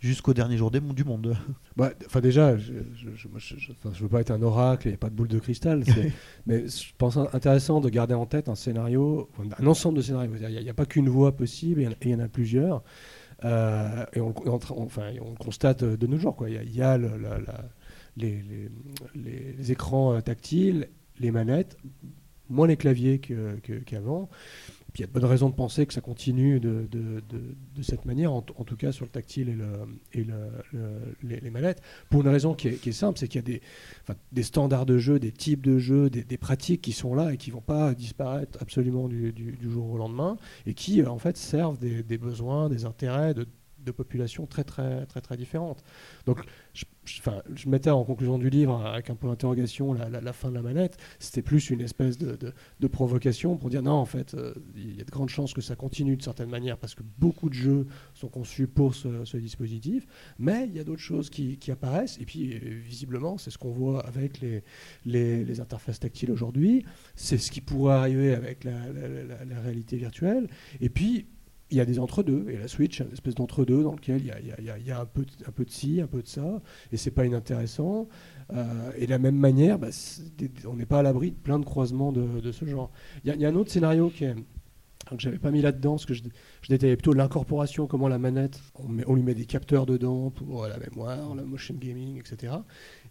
jusqu'au 0.08 0.34
dernier 0.34 0.58
jour 0.58 0.70
des 0.70 0.80
du 0.82 1.04
monde 1.04 1.36
Bah, 1.78 1.92
Enfin 2.06 2.20
déjà, 2.20 2.58
je, 2.58 2.74
je, 2.96 3.10
je, 3.16 3.28
moi, 3.28 3.40
je- 3.40 3.58
je- 3.58 3.72
enfin, 3.72 3.92
je 3.94 4.04
veux 4.04 4.10
pas 4.10 4.22
être 4.22 4.32
un 4.32 4.42
oracle, 4.42 4.88
il 4.88 4.92
n'y 4.92 4.96
a 4.96 4.98
pas 4.98 5.10
de 5.10 5.16
boule 5.16 5.28
de 5.30 5.40
cristal, 5.40 5.84
mais 6.46 6.68
je 6.68 6.92
pense 6.98 7.18
intéressant 7.18 7.80
de 7.82 7.90
garder 7.90 8.14
en 8.14 8.26
tête 8.26 8.50
un 8.50 8.56
scénario, 8.56 9.30
un 9.60 9.66
ensemble 9.68 9.98
de 9.98 10.02
scénarios. 10.04 10.32
Il 10.36 10.62
n'y 10.64 10.70
a, 10.70 10.74
pas 10.74 10.86
qu'une 10.86 11.10
voie 11.10 11.36
possible, 11.36 11.82
il 11.82 11.84
y 11.86 11.88
en 11.88 11.92
a- 11.92 11.96
et 12.02 12.10
il 12.10 12.12
y 12.12 12.16
en 12.16 12.20
a 12.20 12.28
plusieurs. 12.28 12.84
Euh, 13.46 14.06
et 14.14 14.22
on, 14.22 14.34
enfin, 14.48 15.12
on 15.22 15.32
le 15.32 15.36
constate 15.38 15.84
de 15.84 16.08
nos 16.08 16.18
jours. 16.18 16.36
quoi. 16.36 16.50
Il 16.50 16.56
y 16.56 16.58
a, 16.58 16.64
il 16.64 16.76
y 16.76 16.82
a 16.82 16.98
le- 16.98 17.18
la- 17.18 17.40
la- 17.40 17.66
les, 18.18 18.42
les- 18.44 18.70
les- 19.16 19.54
les 19.54 19.72
écrans 19.72 20.14
euh, 20.14 20.22
tactiles, 20.22 20.88
les 21.20 21.32
manettes, 21.32 21.78
moins 22.50 22.68
les 22.68 22.78
claviers 22.78 23.20
que- 23.20 23.58
qu'avant. 23.80 24.30
Il 24.96 25.02
y 25.02 25.04
a 25.04 25.08
de 25.08 25.12
bonnes 25.12 25.26
raisons 25.26 25.50
de 25.50 25.56
penser 25.56 25.88
que 25.88 25.94
ça 25.94 26.02
continue 26.02 26.60
de, 26.60 26.88
cette 27.82 28.06
manière, 28.06 28.32
en, 28.32 28.42
tout 28.42 28.76
cas 28.76 28.92
sur 28.92 29.06
le 29.06 29.12
tactile 29.12 29.50
et, 29.50 29.54
le, 29.54 29.66
et 30.14 30.24
le- 30.24 30.52
le- 30.72 31.16
les, 31.24 31.40
les 31.40 31.50
manettes, 31.50 31.82
pour 32.10 32.22
une 32.22 32.28
raison 32.28 32.54
qui 32.54 32.68
est, 32.68 32.92
simple, 32.92 33.18
c'est 33.18 33.28
qu'il 33.28 33.42
y 33.42 33.56
a 33.56 34.16
des, 34.32 34.44
standards 34.44 34.86
de 34.86 35.00
jeu, 35.00 35.20
des 35.20 35.32
types 35.32 35.64
de 35.64 35.80
jeux, 35.80 36.10
des, 36.10 36.38
pratiques 36.38 36.82
qui 36.82 36.92
sont 36.92 37.16
là 37.16 37.34
et 37.34 37.38
qui 37.38 37.50
vont 37.50 37.62
pas 37.62 37.94
disparaître 37.94 38.58
absolument 38.62 39.08
du 39.08 39.58
jour 39.62 39.90
au 39.90 39.98
lendemain, 39.98 40.38
et 40.66 40.74
qui 40.74 41.02
euh, 41.02 41.10
en 41.10 41.18
fait 41.18 41.38
servent 41.38 41.80
des, 41.80 42.04
des 42.04 42.18
besoins, 42.18 42.70
des 42.70 42.86
intérêts 42.86 43.34
de, 43.34 43.48
de 43.84 43.92
populations 43.92 44.46
très 44.46 44.64
très 44.64 45.06
très 45.06 45.22
très 45.22 45.38
différentes. 45.38 45.84
Donc, 46.26 46.40
je, 46.74 46.86
je- 47.06 47.70
mettais 47.70 47.90
en 47.90 48.04
conclusion 48.04 48.38
du 48.38 48.50
livre 48.50 48.86
avec 48.86 49.10
un 49.10 49.16
point 49.16 49.30
d'interrogation 49.30 49.94
la, 49.94 50.34
fin 50.34 50.50
de 50.50 50.56
la 50.56 50.62
manette. 50.62 50.98
C'était 51.20 51.42
plus 51.42 51.70
une 51.70 51.82
espèce 51.82 52.18
de, 52.18 52.88
provocation 52.88 53.58
pour 53.58 53.70
dire 53.70 53.82
non, 53.82 53.94
en 53.94 54.06
fait, 54.06 54.34
euh, 54.34 54.54
il 54.76 54.96
y 54.98 55.02
a 55.02 55.04
de 55.04 55.10
grandes 55.10 55.30
chances 55.30 55.54
que 55.54 55.62
ça 55.62 55.76
continue 55.76 56.16
de 56.16 56.22
certaine 56.22 56.50
manière 56.50 56.78
parce 56.78 56.94
que 56.94 57.02
beaucoup 57.18 57.50
de 57.50 57.56
jeux 57.56 57.88
sont 58.14 58.28
conçus 58.28 58.68
pour 58.68 58.94
ce, 58.94 59.38
dispositif. 59.38 60.06
Mais 60.38 60.66
il 60.68 60.76
y 60.76 60.80
a 60.80 60.84
d'autres 60.84 61.02
choses 61.02 61.30
qui, 61.30 61.58
apparaissent. 61.72 62.20
Et 62.20 62.26
puis, 62.26 62.54
euh, 62.54 62.60
visiblement, 62.86 63.38
c'est 63.38 63.50
ce 63.52 63.58
qu'on 63.58 63.72
voit 63.72 64.06
avec 64.06 64.42
les, 65.06 65.60
interfaces 65.60 66.00
tactiles 66.00 66.32
aujourd'hui. 66.32 66.86
C'est 67.16 67.38
ce 67.38 67.52
qui 67.52 67.62
pourrait 67.62 67.96
arriver 67.96 68.34
avec 68.34 68.64
la- 68.64 68.92
la 69.46 69.60
réalité 69.62 69.98
virtuelle. 69.98 70.48
Et 70.82 70.90
puis, 70.90 71.26
il 71.74 71.78
y 71.78 71.82
a 71.82 71.86
des 71.86 72.00
entre-deux. 72.00 72.46
Et 72.50 72.58
la 72.58 72.68
Switch, 72.68 73.00
une 73.00 73.12
espèce 73.12 73.36
d'entre-deux 73.36 73.84
dans 73.84 73.94
lequel 73.94 74.22
il 74.22 74.28
y 74.28 74.92
a, 74.92 75.00
un, 75.00 75.06
peu, 75.06 75.26
de- 75.26 75.70
ci, 75.70 76.00
un 76.02 76.08
peu 76.08 76.22
de 76.22 76.28
ça. 76.28 76.62
Et 76.92 76.98
c'est 76.98 77.12
pas 77.12 77.26
inintéressant. 77.26 78.08
Euh, 78.54 78.92
et 78.96 79.06
de 79.06 79.12
la 79.12 79.18
même 79.18 79.36
manière, 79.36 79.80
bah, 79.80 79.88
on 80.68 80.76
n'est 80.76 80.86
pas 80.86 81.00
à 81.00 81.04
l'abri 81.04 81.32
de 81.32 81.36
plein 81.36 81.60
de 81.60 81.66
croisements 81.66 82.12
de, 82.12 82.52
ce 82.52 82.66
genre. 82.66 82.92
Il 83.26 83.36
y, 83.36 83.46
a- 83.46 83.50
un 83.50 83.56
autre 83.56 83.72
scénario 83.72 84.10
qui 84.10 84.26
est 84.26 84.36
que 85.10 85.22
j'avais 85.22 85.38
pas 85.38 85.52
mis 85.52 85.62
là-dedans, 85.62 85.92
parce 85.92 86.06
que 86.06 86.14
je, 86.14 86.24
détaillais 86.70 86.96
plutôt 86.96 87.14
l'incorporation, 87.14 87.88
comment 87.88 88.08
la 88.08 88.18
manette, 88.18 88.62
on, 88.76 89.16
lui 89.16 89.22
met 89.22 89.36
des 89.36 89.46
capteurs 89.46 89.86
dedans 89.86 90.30
pour 90.30 90.66
la 90.66 90.78
mémoire, 90.78 91.36
la 91.36 91.44
motion 91.44 91.76
gaming, 91.76 92.18
etc. 92.20 92.54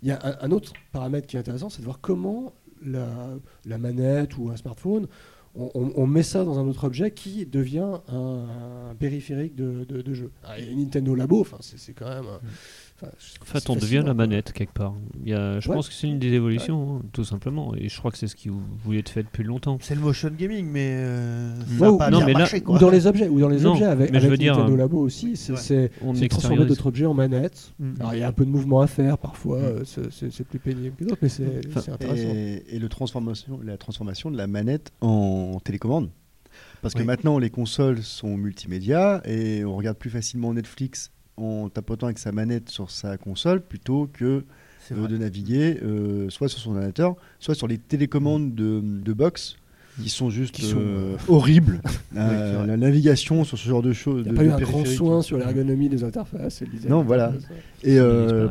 Il 0.02 0.08
y 0.08 0.10
a 0.10 0.38
un, 0.40 0.50
autre 0.52 0.72
paramètre 0.92 1.26
qui 1.26 1.36
est 1.36 1.38
intéressant, 1.38 1.68
c'est 1.68 1.80
de 1.80 1.84
voir 1.84 2.00
comment 2.00 2.54
la 2.82 3.78
manette 3.78 4.38
ou 4.38 4.50
un 4.50 4.56
smartphone, 4.56 5.06
on, 5.55 5.70
on- 5.74 5.92
on 5.96 6.07
met 6.07 6.22
ça 6.22 6.44
dans 6.44 6.59
un 6.59 6.66
autre 6.68 6.84
objet 6.84 7.11
qui 7.11 7.44
devient 7.46 7.98
un, 8.09 8.46
un 8.90 8.94
périphérique 8.94 9.55
de, 9.55 9.84
de- 9.84 10.03
de 10.03 10.14
jeu. 10.14 10.30
Ah, 10.44 10.59
et 10.59 10.74
Nintendo 10.74 11.14
Labo, 11.14 11.46
c'est 11.61 11.92
quand 11.94 12.09
même... 12.09 12.26
un- 12.26 12.40
enfin, 13.03 13.59
En 13.59 13.61
fait, 13.61 13.70
on 13.70 13.76
devient 13.76 14.03
la 14.05 14.14
manette 14.14 14.53
quelque 14.53 14.72
part. 14.72 14.94
Il 15.22 15.28
y 15.30 15.34
a, 15.34 15.61
je 15.61 15.68
Ouais. 15.68 15.74
pense 15.76 15.88
que 15.88 15.94
c'est 15.94 16.07
une 16.09 16.18
des 16.18 16.32
évolutions, 16.32 16.96
hein, 16.96 17.03
tout 17.12 17.24
simplement. 17.24 17.74
Et 17.76 17.88
je 17.88 17.98
crois 17.98 18.11
que 18.11 18.18
c'est 18.18 18.26
ce 18.28 18.36
qui 18.36 18.48
vous 18.48 18.62
vouliez 18.84 19.00
être 19.00 19.09
fait 19.09 19.22
depuis 19.22 19.44
longtemps. 19.44 19.78
c'est 19.80 19.94
le 19.94 20.00
motion 20.00 20.30
gaming 20.30 20.66
mais 20.70 20.90
euh, 20.94 21.55
ça 21.78 21.90
ou- 21.90 21.94
a 21.96 21.98
pas 21.98 22.11
non, 22.11 22.18
bien 22.18 22.26
mais 22.26 22.32
là- 22.34 22.38
marché 22.40 22.59
Ou 22.59 22.64
quoi. 22.64 22.78
dans 22.78 22.90
les 22.90 23.07
objets, 23.07 23.28
ou 23.28 23.40
dans 23.40 23.48
les 23.48 23.61
Non, 23.61 23.72
objets 23.72 23.84
avec, 23.84 24.11
mais 24.12 24.18
je 24.20 24.26
avec 24.26 24.30
veux 24.30 24.36
dire, 24.38 24.55
Nintendo 24.57 24.74
euh, 24.74 24.78
Labo 24.78 24.98
aussi, 25.00 25.36
c'est 25.36 25.90
transformer 26.28 26.64
d'autres 26.66 26.86
objets 26.86 27.07
en 27.07 27.14
manette. 27.14 27.72
Mm. 27.78 27.92
Alors 28.00 28.14
il 28.14 28.20
y 28.20 28.22
a 28.22 28.28
un 28.28 28.32
peu 28.32 28.44
de 28.44 28.50
mouvement 28.50 28.80
à 28.80 28.86
faire 28.86 29.18
parfois, 29.18 29.59
Mm. 29.59 29.62
euh, 29.62 29.84
c'est- 30.11 30.44
plus 30.44 30.59
pénible 30.59 30.94
que 30.96 31.05
d'autres, 31.05 31.18
mais 31.22 31.28
c'est 31.28 31.61
Enfin, 31.74 31.92
intéressant. 31.92 32.28
Et, 32.34 32.64
et 32.68 32.78
le 32.78 32.88
transformation, 32.88 33.61
la 33.64 33.76
transformation 33.76 34.30
de 34.30 34.36
la 34.36 34.46
manette 34.46 34.90
en 35.00 35.61
télécommande. 35.64 36.11
Parce 36.82 36.94
que 36.94 37.03
maintenant, 37.03 37.38
les 37.38 37.48
consoles 37.48 38.03
sont 38.03 38.36
multimédia 38.36 39.22
et 39.24 39.64
on 39.64 39.76
regarde 39.76 39.96
plus 39.96 40.11
facilement 40.11 40.53
Netflix 40.53 41.11
en 41.37 41.68
tapotant 41.68 42.07
avec 42.07 42.18
sa 42.18 42.33
manette 42.33 42.68
sur 42.68 42.91
sa 42.91 43.16
console 43.16 43.61
plutôt 43.62 44.09
que 44.12 44.45
euh, 44.93 45.07
de 45.07 45.16
naviguer 45.16 45.78
euh, 45.83 46.28
soit 46.28 46.49
sur 46.49 46.59
son 46.61 46.72
ordinateur, 46.72 47.16
soit 47.39 47.55
sur 47.55 47.68
les 47.68 47.78
télécommandes 47.78 48.55
de, 48.55 48.80
de 48.83 49.12
box 49.12 49.57
qui 50.03 50.09
sont 50.09 50.30
juste 50.30 50.55
Qui 50.55 50.62
sont, 50.62 50.78
euh, 50.80 51.16
horribles. 51.28 51.83
la 52.14 52.76
navigation 52.78 53.45
sur 53.45 53.59
ce 53.59 53.68
genre 53.68 53.83
de 53.83 53.93
choses. 53.93 54.24
Il 54.24 54.24
n'y 54.24 54.28
a 54.30 54.33
de- 54.33 54.37
pas 54.37 54.45
eu 54.45 54.49
de 54.49 54.53
un 54.64 54.68
grand 54.70 54.85
soin 54.87 55.22
sur 55.22 55.37
l'ergonomie 55.37 55.89
des 55.91 56.03
interfaces. 56.03 56.62
et 56.62 56.66
le. 56.66 56.89
Non, 56.89 57.03
voilà. 57.03 57.33
Et 57.83 57.99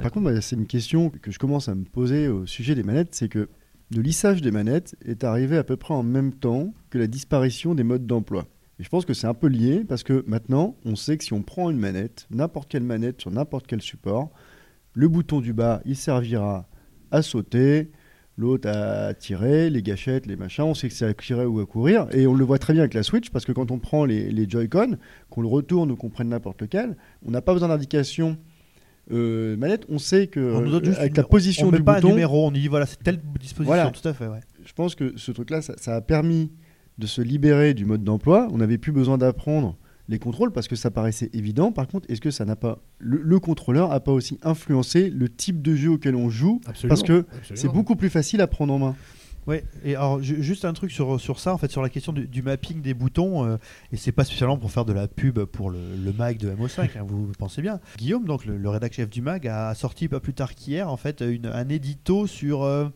par 0.01 0.11
contre, 0.11 0.39
c'est 0.41 0.55
une 0.55 0.67
question 0.67 1.09
que 1.09 1.31
je 1.31 1.39
commence 1.39 1.67
à 1.67 1.75
me 1.75 1.83
poser 1.83 2.27
au 2.27 2.45
sujet 2.45 2.75
des 2.75 2.83
manettes, 2.83 3.15
c'est 3.15 3.27
que 3.27 3.49
de 3.91 4.01
lissage 4.01 4.41
des 4.41 4.51
manettes 4.51 4.95
est 5.05 5.23
arrivé 5.23 5.57
à 5.57 5.63
peu 5.63 5.75
près 5.75 5.93
en 5.93 6.03
même 6.03 6.31
temps 6.31 6.73
que 6.89 6.97
la 6.97 7.07
disparition 7.07 7.75
des 7.75 7.83
modes 7.83 8.05
d'emploi. 8.07 8.47
Et 8.81 8.83
je 8.83 8.89
pense 8.89 9.05
que 9.05 9.13
c'est 9.13 9.27
un 9.27 9.35
peu 9.35 9.45
lié 9.47 9.83
parce 9.87 10.01
que 10.01 10.23
maintenant, 10.27 10.75
on 10.85 10.95
sait 10.95 11.15
que 11.15 11.23
si 11.23 11.33
on 11.33 11.43
prend 11.43 11.69
une 11.69 11.77
manette, 11.77 12.25
n'importe 12.31 12.67
quelle 12.67 12.81
manette 12.83 13.21
sur 13.21 13.29
n'importe 13.29 13.67
quel 13.67 13.79
support, 13.81 14.31
le 14.93 15.07
bouton 15.07 15.39
du 15.39 15.53
bas, 15.53 15.81
il 15.85 15.95
servira 15.95 16.67
à 17.11 17.21
sauter, 17.21 17.91
l'autre 18.37 18.67
à 18.67 19.13
tirer, 19.13 19.69
les 19.69 19.83
gâchettes, 19.83 20.25
les 20.25 20.35
machins, 20.35 20.63
on 20.63 20.73
sait 20.73 20.87
que 20.87 20.95
c'est 20.95 21.05
à 21.05 21.13
tirer 21.13 21.45
ou 21.45 21.59
à 21.59 21.65
courir. 21.67 22.07
Et 22.11 22.25
on 22.25 22.33
le 22.33 22.43
voit 22.43 22.57
très 22.57 22.73
bien 22.73 22.81
avec 22.81 22.95
la 22.95 23.03
Switch 23.03 23.29
parce 23.29 23.45
que 23.45 23.51
quand 23.51 23.69
on 23.69 23.77
prend 23.77 24.03
les, 24.03 24.31
les 24.31 24.49
Joy-Con, 24.49 24.97
qu'on 25.29 25.41
le 25.43 25.47
retourne 25.47 25.91
ou 25.91 25.95
qu'on 25.95 26.09
prenne 26.09 26.29
n'importe 26.29 26.61
lequel, 26.63 26.97
on 27.23 27.29
n'a 27.29 27.41
pas 27.43 27.53
besoin 27.53 27.67
d'indication 27.69 28.37
euh, 29.11 29.55
manette, 29.57 29.85
on 29.89 29.99
sait 29.99 30.25
que 30.25 30.39
On 30.39 30.61
nous 30.61 30.83
juste 30.83 30.97
avec 30.97 31.11
une- 31.11 31.17
la 31.17 31.23
position 31.27 31.67
on 31.67 31.71
met 31.71 31.77
du 31.77 31.83
pas 31.83 31.95
bouton, 31.95 32.07
un 32.07 32.11
numéro, 32.11 32.47
on 32.47 32.51
dit 32.51 32.67
voilà, 32.67 32.85
c'est 32.87 33.01
telle 33.03 33.19
disposition, 33.39 33.63
Voilà. 33.75 33.91
tout 33.91 34.07
à 34.07 34.13
fait. 34.13 34.27
Ouais. 34.27 34.39
je 34.65 34.73
pense 34.73 34.95
que 34.95 35.13
ce 35.17 35.31
truc-là, 35.31 35.61
ça, 35.61 35.73
ça 35.77 35.95
a 35.95 36.01
permis 36.01 36.51
de 37.01 37.07
se 37.07 37.21
libérer 37.21 37.73
du 37.73 37.85
mode 37.85 38.03
d'emploi. 38.05 38.47
On 38.51 38.57
n'avait 38.59 38.77
plus 38.77 38.91
besoin 38.93 39.17
d'apprendre 39.17 39.75
les 40.07 40.19
contrôles 40.19 40.51
parce 40.51 40.67
que 40.67 40.75
ça 40.75 40.91
paraissait 40.91 41.29
évident. 41.33 41.71
Par 41.71 41.87
contre, 41.87 42.05
est-ce 42.09 42.21
que 42.21 42.31
ça 42.31 42.45
n'a 42.45 42.55
pas 42.55 42.79
le, 42.99 43.21
le 43.21 43.39
contrôleur 43.39 43.91
a 43.91 43.99
pas 43.99 44.11
aussi 44.11 44.39
influencé 44.43 45.09
le 45.09 45.27
type 45.29 45.61
de 45.61 45.75
jeu 45.75 45.89
auquel 45.91 46.15
on 46.15 46.29
joue 46.29 46.61
Parce 46.89 47.01
que 47.03 47.25
c'est 47.55 47.67
beaucoup 47.73 47.95
plus 47.95 48.09
facile 48.09 48.39
à 48.41 48.47
prendre 48.47 48.73
en 48.73 48.79
main. 48.79 48.95
Ouais, 49.47 49.63
et 49.83 49.95
alors 49.95 50.21
ju- 50.21 50.43
juste 50.43 50.65
un 50.65 50.73
truc 50.73 50.91
sur, 50.91 51.19
sur 51.19 51.39
ça, 51.39 51.51
en 51.51 51.57
fait, 51.57 51.71
sur 51.71 51.81
la 51.81 51.89
question 51.89 52.13
du, 52.13 52.27
du 52.27 52.43
mapping 52.43 52.79
des 52.83 52.93
boutons, 52.93 53.43
euh, 53.43 53.57
et 53.91 53.97
c'est 53.97 54.11
pas 54.11 54.23
spécialement 54.23 54.55
pour 54.57 54.69
faire 54.69 54.85
de 54.85 54.93
la 54.93 55.07
pub 55.07 55.39
pour 55.45 55.71
le, 55.71 55.79
le 56.05 56.13
mag 56.13 56.37
de 56.37 56.51
MO5, 56.51 56.81
hein, 56.99 57.03
vous, 57.07 57.25
vous 57.25 57.33
pensez 57.39 57.63
bien. 57.63 57.79
Guillaume, 57.97 58.25
donc 58.25 58.45
le, 58.45 58.55
le 58.55 58.69
rédac 58.69 58.93
chef 58.93 59.09
du 59.09 59.23
mag, 59.23 59.47
a 59.47 59.73
sorti 59.73 60.07
pas 60.07 60.19
plus 60.19 60.35
tard 60.35 60.53
qu'hier, 60.53 60.87
en 60.91 60.95
fait, 60.97 61.21
une, 61.27 61.47
un 61.47 61.69
édito 61.69 62.27
sur 62.27 62.61
euh, 62.61 62.89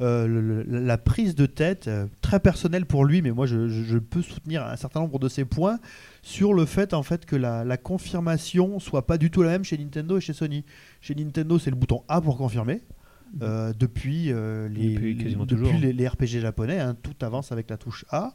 euh, 0.00 0.26
le- 0.26 0.62
la 0.62 0.98
prise 0.98 1.34
de 1.34 1.46
tête, 1.46 1.88
euh, 1.88 2.06
très 2.20 2.38
personnelle 2.40 2.84
pour 2.86 3.04
lui, 3.04 3.22
mais 3.22 3.30
moi 3.30 3.46
je, 3.46 3.98
peux 3.98 4.22
soutenir 4.22 4.64
un 4.66 4.76
certain 4.76 5.00
nombre 5.00 5.18
de 5.18 5.28
ses 5.28 5.44
points 5.44 5.78
sur 6.22 6.52
le 6.54 6.66
fait 6.66 6.92
en 6.94 7.02
fait 7.02 7.24
que 7.26 7.36
la, 7.36 7.64
la 7.64 7.76
confirmation 7.76 8.78
soit 8.78 9.06
pas 9.06 9.16
du 9.18 9.30
tout 9.30 9.42
la 9.42 9.50
même 9.50 9.64
chez 9.64 9.78
Nintendo 9.78 10.18
et 10.18 10.20
chez 10.20 10.32
Sony. 10.34 10.64
Chez 11.00 11.14
Nintendo, 11.14 11.58
c'est 11.58 11.70
le 11.70 11.76
bouton 11.76 12.02
A 12.08 12.20
pour 12.20 12.36
confirmer. 12.36 12.82
Euh, 13.42 13.72
depuis 13.78 14.30
euh, 14.32 14.68
les, 14.68 14.94
Depuis 14.94 15.14
les- 15.14 15.34
depuis 15.46 15.78
les, 15.80 15.92
les 15.92 16.08
RPG 16.08 16.40
japonais, 16.40 16.78
hein, 16.78 16.96
tout 17.02 17.14
avance 17.22 17.50
avec 17.52 17.68
la 17.70 17.76
touche 17.76 18.04
A. 18.10 18.34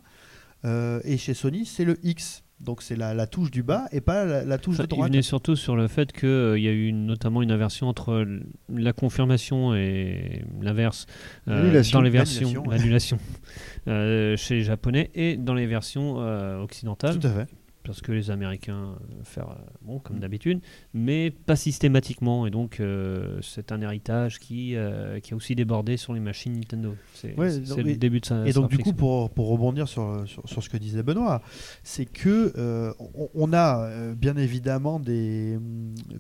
Et 1.05 1.18
chez 1.18 1.34
Sony, 1.34 1.66
c'est 1.66 1.86
le 1.86 1.97
X. 2.03 2.41
Donc 2.64 2.82
c'est 2.84 2.95
la, 2.95 3.14
la 3.16 3.26
touche 3.28 3.49
du 3.49 3.64
bas 3.64 3.86
et 3.91 4.01
pas 4.01 4.24
la, 4.24 4.43
la 4.45 4.57
touche 4.59 4.76
Enfin, 4.76 4.84
de 4.84 4.88
il 4.88 4.95
droite. 4.95 5.09
venait 5.12 5.22
surtout 5.24 5.55
sur 5.55 5.76
le 5.76 5.88
fait 5.88 6.12
qu'il 6.12 6.30
y 6.30 6.68
a 6.68 6.72
eu 6.72 6.88
une- 6.88 7.05
notamment 7.07 7.41
une 7.41 7.51
inversion 7.51 7.88
entre 7.88 8.26
la 8.70 8.93
confirmation 8.93 9.74
et 9.76 10.43
l'inverse 10.62 11.07
euh, 11.47 11.57
L'annulation. 11.64 11.97
dans 11.97 12.03
les 12.03 12.09
versions 12.12 12.64
L'annulation, 12.70 13.18
euh, 13.88 14.38
chez 14.38 14.55
les 14.55 14.64
japonais 14.64 15.09
et 15.16 15.38
dans 15.38 15.55
les 15.55 15.66
versions 15.66 16.18
euh, 16.20 16.62
occidentales 16.62 17.18
Tout 17.20 17.28
à 17.28 17.32
fait. 17.32 17.47
Parce 17.84 18.01
que 18.01 18.11
les 18.11 18.32
américains 18.32 18.95
euh, 18.95 19.23
faire 19.23 19.49
euh, 19.49 19.55
bon 19.82 19.99
comme 19.99 20.17
Mm. 20.17 20.19
d'habitude 20.19 20.59
mais 20.93 21.32
pas 21.32 21.55
systématiquement. 21.55 22.45
Et 22.47 22.51
donc 22.51 22.79
euh, 22.79 23.39
c'est 23.41 23.71
un 23.71 23.82
héritage 23.82 24.39
qui 24.39 24.75
euh, 24.75 25.19
qui 25.19 25.34
a 25.34 25.36
aussi 25.38 25.55
débordé 25.55 25.97
sur 25.97 26.13
les 26.13 26.19
machines 26.19 26.53
Nintendo. 26.53 26.95
C'est 27.13 27.38
Ouais, 27.38 27.49
le 27.59 27.95
début 27.95 28.19
de 28.19 28.25
sa 28.25 28.45
Et 28.47 28.53
donc 28.53 28.69
du 28.69 28.77
coup, 28.77 28.93
pour, 28.93 29.29
pour 29.32 29.47
rebondir 29.49 29.88
sur, 29.88 30.23
sur, 30.27 30.47
sur 30.47 30.61
ce 30.63 30.69
que 30.69 30.77
disait 30.77 31.03
Benoît, 31.03 31.41
c'est 31.84 32.05
que 32.05 32.53
euh, 32.57 32.93
on, 33.15 33.29
on 33.34 33.53
a 33.53 33.89
bien 34.13 34.38
évidemment 34.38 34.99
des, 34.99 35.57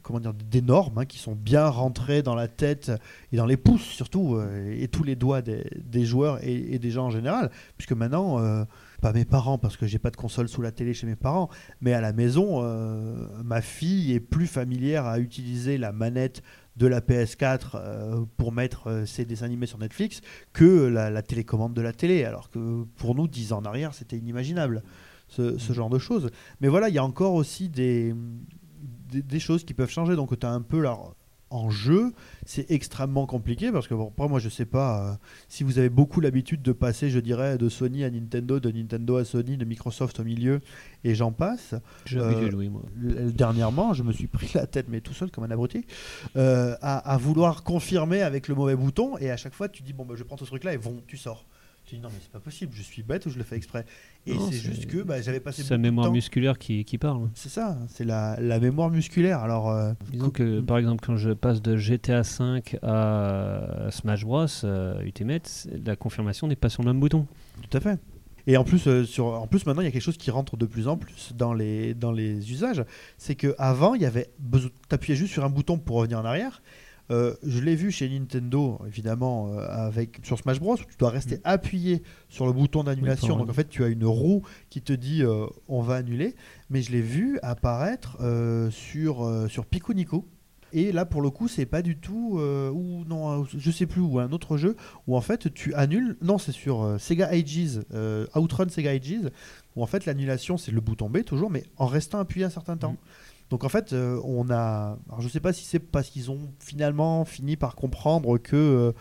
comment 0.01 0.19
dire, 0.19 0.33
des 0.33 0.61
normes 0.61 0.97
hein, 0.99 1.05
qui 1.05 1.17
sont 1.19 1.35
bien 1.35 1.67
rentrées 1.67 2.21
dans 2.23 2.35
la 2.35 2.47
tête 2.47 2.91
et 3.31 3.37
dans 3.37 3.45
les 3.45 3.57
pouces 3.57 3.81
surtout, 3.81 4.35
euh, 4.35 4.75
et 4.77 4.87
tous 4.87 5.03
les 5.03 5.15
doigts 5.15 5.41
des, 5.41 5.65
des 5.83 6.05
joueurs 6.05 6.43
et, 6.43 6.73
et 6.73 6.79
des 6.79 6.91
gens 6.91 7.05
en 7.05 7.09
général, 7.09 7.51
puisque 7.77 7.93
maintenant, 7.93 8.39
euh, 8.39 8.63
pas 9.01 9.13
mes 9.13 9.25
parents 9.25 9.57
parce 9.57 9.75
que 9.75 9.87
j'ai 9.87 9.99
pas 9.99 10.11
de 10.11 10.15
console 10.15 10.47
sous 10.47 10.61
la 10.61 10.71
télé 10.71 10.93
chez 10.93 11.07
mes 11.07 11.15
parents, 11.15 11.49
mais 11.81 11.93
à 11.93 12.01
la 12.01 12.13
maison, 12.13 12.61
euh, 12.63 13.27
ma 13.43 13.61
fille 13.61 14.13
est 14.13 14.19
plus 14.19 14.47
familière 14.47 15.05
à 15.05 15.19
utiliser 15.19 15.77
la 15.77 15.91
manette 15.91 16.41
de 16.77 16.87
la 16.87 17.01
PS4 17.01 17.71
euh, 17.75 18.25
pour 18.37 18.51
mettre 18.51 18.87
euh, 18.87 19.05
ses 19.05 19.25
dessins 19.25 19.45
animés 19.45 19.65
sur 19.65 19.79
Netflix 19.79 20.21
que 20.53 20.87
la, 20.87 21.09
la 21.09 21.21
télécommande 21.21 21.73
de 21.73 21.81
la 21.81 21.91
télé, 21.91 22.23
alors 22.23 22.49
que 22.49 22.83
pour 22.95 23.15
nous, 23.15 23.27
dix 23.27 23.51
ans 23.51 23.57
en 23.57 23.65
arrière, 23.65 23.93
c'était 23.93 24.17
inimaginable, 24.17 24.83
ce, 25.27 25.57
ce 25.57 25.73
genre 25.73 25.89
de 25.89 25.99
choses. 25.99 26.29
Mais 26.61 26.67
voilà, 26.67 26.87
il 26.87 26.95
y 26.95 26.99
a 26.99 27.03
encore 27.03 27.33
aussi 27.33 27.69
des, 27.69 28.13
des, 29.09 29.21
des 29.21 29.39
choses 29.39 29.63
qui 29.63 29.73
peuvent 29.73 29.89
changer, 29.89 30.15
donc 30.15 30.37
tu 30.39 30.45
as 30.45 30.51
un 30.51 30.61
peu 30.61 30.79
là, 30.79 30.97
en 31.51 31.69
jeu, 31.69 32.13
c'est 32.45 32.71
extrêmement 32.71 33.25
compliqué, 33.27 33.71
parce 33.71 33.87
que 33.87 33.93
bon, 33.93 34.07
après, 34.07 34.27
moi, 34.27 34.39
je 34.39 34.49
sais 34.49 34.65
pas 34.65 35.11
euh, 35.11 35.13
si 35.47 35.63
vous 35.63 35.77
avez 35.77 35.89
beaucoup 35.89 36.21
l'habitude 36.21 36.61
de 36.61 36.71
passer, 36.71 37.09
je 37.09 37.19
dirais, 37.19 37.57
de 37.57 37.69
Sony 37.69 38.03
à 38.03 38.09
Nintendo, 38.09 38.59
de 38.59 38.71
Nintendo 38.71 39.17
à 39.17 39.25
Sony, 39.25 39.57
de 39.57 39.65
Microsoft 39.65 40.19
au 40.19 40.23
milieu, 40.23 40.61
et 41.03 41.13
j'en 41.13 41.31
passe. 41.31 41.75
euh, 42.19 42.69
moi. 42.69 42.81
Dernièrement, 42.95 43.93
je 43.93 44.03
me 44.03 44.11
suis 44.11 44.27
pris 44.27 44.49
la 44.55 44.65
tête, 44.65 44.87
mais 44.89 45.01
tout 45.01 45.13
seul 45.13 45.29
comme 45.29 45.43
un 45.43 45.51
abruti, 45.51 45.85
euh, 46.35 46.75
à, 46.81 46.97
à 46.97 47.17
vouloir 47.17 47.63
confirmer 47.63 48.21
avec 48.21 48.47
le 48.47 48.55
mauvais 48.55 48.75
bouton. 48.75 49.17
Et 49.19 49.29
à 49.29 49.37
chaque 49.37 49.53
fois, 49.53 49.69
tu 49.69 49.83
dis 49.83 49.93
bon, 49.93 50.05
bah, 50.05 50.15
je 50.17 50.23
prends 50.23 50.37
ce 50.37 50.45
truc-là 50.45 50.73
et 50.73 50.77
bon, 50.77 51.01
tu 51.07 51.17
sors. 51.17 51.45
Dis 51.91 51.99
non, 51.99 52.07
mais 52.09 52.19
c'est 52.21 52.31
pas 52.31 52.39
possible, 52.39 52.71
je 52.73 52.81
suis 52.81 53.03
bête 53.03 53.25
ou 53.25 53.29
je 53.29 53.37
le 53.37 53.43
fais 53.43 53.57
exprès? 53.57 53.85
Et 54.25 54.33
c'est 54.37 54.57
juste 54.57 54.85
que 54.85 55.03
bah, 55.03 55.21
j'avais 55.21 55.41
passé 55.41 55.63
de 55.63 55.77
mémoire 55.77 56.07
temps. 56.07 56.13
musculaire 56.13 56.57
qui, 56.57 56.85
qui 56.85 56.97
parle 56.97 57.29
C'est 57.33 57.49
ça, 57.49 57.77
c'est 57.89 58.05
la, 58.05 58.39
la 58.39 58.59
mémoire 58.61 58.89
musculaire. 58.89 59.39
Alors, 59.39 59.69
euh, 59.69 59.91
Disons 60.09 60.29
que 60.29 60.61
par 60.61 60.77
exemple 60.77 61.03
quand 61.05 61.17
je 61.17 61.31
passe 61.31 61.61
de 61.61 61.75
GTA 61.75 62.23
5 62.23 62.77
à 62.81 63.87
Smash 63.89 64.23
Bros 64.23 64.45
euh, 64.63 65.03
la 65.85 65.95
confirmation 65.97 66.47
n'est 66.47 66.55
pas 66.55 66.69
sur 66.69 66.83
le 66.83 66.91
même 66.91 66.99
bouton. 66.99 67.27
Tout 67.69 67.77
à 67.77 67.81
fait. 67.81 67.99
Et 68.47 68.57
en 68.57 68.63
plus, 68.63 68.87
euh, 68.87 69.03
sur, 69.03 69.25
en 69.25 69.47
plus, 69.47 69.65
maintenant, 69.65 69.81
il 69.81 69.85
y 69.85 69.87
a 69.87 69.91
quelque 69.91 70.01
chose 70.01 70.17
qui 70.17 70.31
rentre 70.31 70.57
de 70.57 70.65
plus 70.65 70.87
en 70.87 70.97
plus 70.97 71.33
dans 71.35 71.53
les, 71.53 71.93
dans 71.93 72.11
les 72.11 72.51
usages. 72.51 72.83
C'est 73.17 73.35
qu'avant, 73.35 73.93
il 73.93 74.01
y 74.01 74.05
avait 74.05 74.29
besoin. 74.39 74.71
Tu 74.99 75.15
juste 75.15 75.33
sur 75.33 75.45
un 75.45 75.49
bouton 75.49 75.77
pour 75.77 75.97
revenir 75.97 76.19
en 76.19 76.25
arrière. 76.25 76.61
Euh, 77.11 77.35
je 77.43 77.59
l'ai 77.59 77.75
vu 77.75 77.91
chez 77.91 78.07
Nintendo, 78.07 78.79
évidemment, 78.87 79.49
euh, 79.49 79.65
avec, 79.67 80.19
sur 80.23 80.39
Smash 80.39 80.59
Bros, 80.59 80.75
où 80.75 80.77
tu 80.77 80.97
dois 80.97 81.09
rester 81.09 81.39
appuyé 81.43 82.03
sur 82.29 82.45
le 82.45 82.53
bouton 82.53 82.83
d'annulation. 82.83 83.33
Oui. 83.33 83.41
Donc 83.41 83.49
en 83.49 83.53
fait, 83.53 83.67
tu 83.67 83.83
as 83.83 83.87
une 83.87 84.05
roue 84.05 84.43
qui 84.69 84.81
te 84.81 84.93
dit 84.93 85.21
euh, 85.21 85.45
on 85.67 85.81
va 85.81 85.95
annuler. 85.95 86.35
Mais 86.69 86.81
je 86.81 86.91
l'ai 86.91 87.01
vu 87.01 87.37
apparaître 87.43 88.17
sur, 88.71 89.47
sur 89.49 89.65
Pico 89.65 89.93
Nico. 89.93 90.25
Et 90.73 90.93
là, 90.93 91.05
pour 91.05 91.21
le 91.21 91.29
coup, 91.29 91.49
c'est 91.49 91.65
pas 91.65 91.81
du 91.81 91.97
tout. 91.97 92.39
ou 92.39 93.03
non, 93.03 93.43
je 93.43 93.71
sais 93.71 93.85
plus, 93.85 93.99
ou 93.99 94.19
un 94.19 94.31
autre 94.31 94.55
jeu 94.55 94.77
où 95.05 95.17
en 95.17 95.21
fait 95.21 95.53
tu 95.53 95.73
annules. 95.73 96.15
Non, 96.21 96.37
c'est 96.37 96.53
sur 96.53 96.95
Sega 96.97 97.27
Ages, 97.27 97.81
Outrun 98.35 98.69
Sega 98.69 98.91
Ages, 98.91 99.29
où 99.75 99.83
en 99.83 99.85
fait 99.85 100.05
l'annulation 100.05 100.57
c'est 100.57 100.71
le 100.71 100.79
bouton 100.79 101.09
B 101.09 101.23
toujours, 101.25 101.49
mais 101.49 101.65
en 101.75 101.87
restant 101.87 102.19
appuyé 102.19 102.45
un 102.45 102.49
certain 102.49 102.77
temps. 102.77 102.95
Donc 103.51 103.63
en 103.63 103.69
fait, 103.69 103.93
euh, 103.93 104.19
on 104.23 104.49
a. 104.49 104.97
Alors 105.09 105.21
je 105.21 105.27
sais 105.27 105.39
pas 105.39 105.53
si 105.53 105.63
c'est 105.65 105.79
parce 105.79 106.09
qu'ils 106.09 106.31
ont 106.31 106.39
finalement 106.59 107.23
fini 107.25 107.55
par 107.57 107.75
comprendre 107.75 108.37
que 108.39 108.55
euh, 108.55 108.91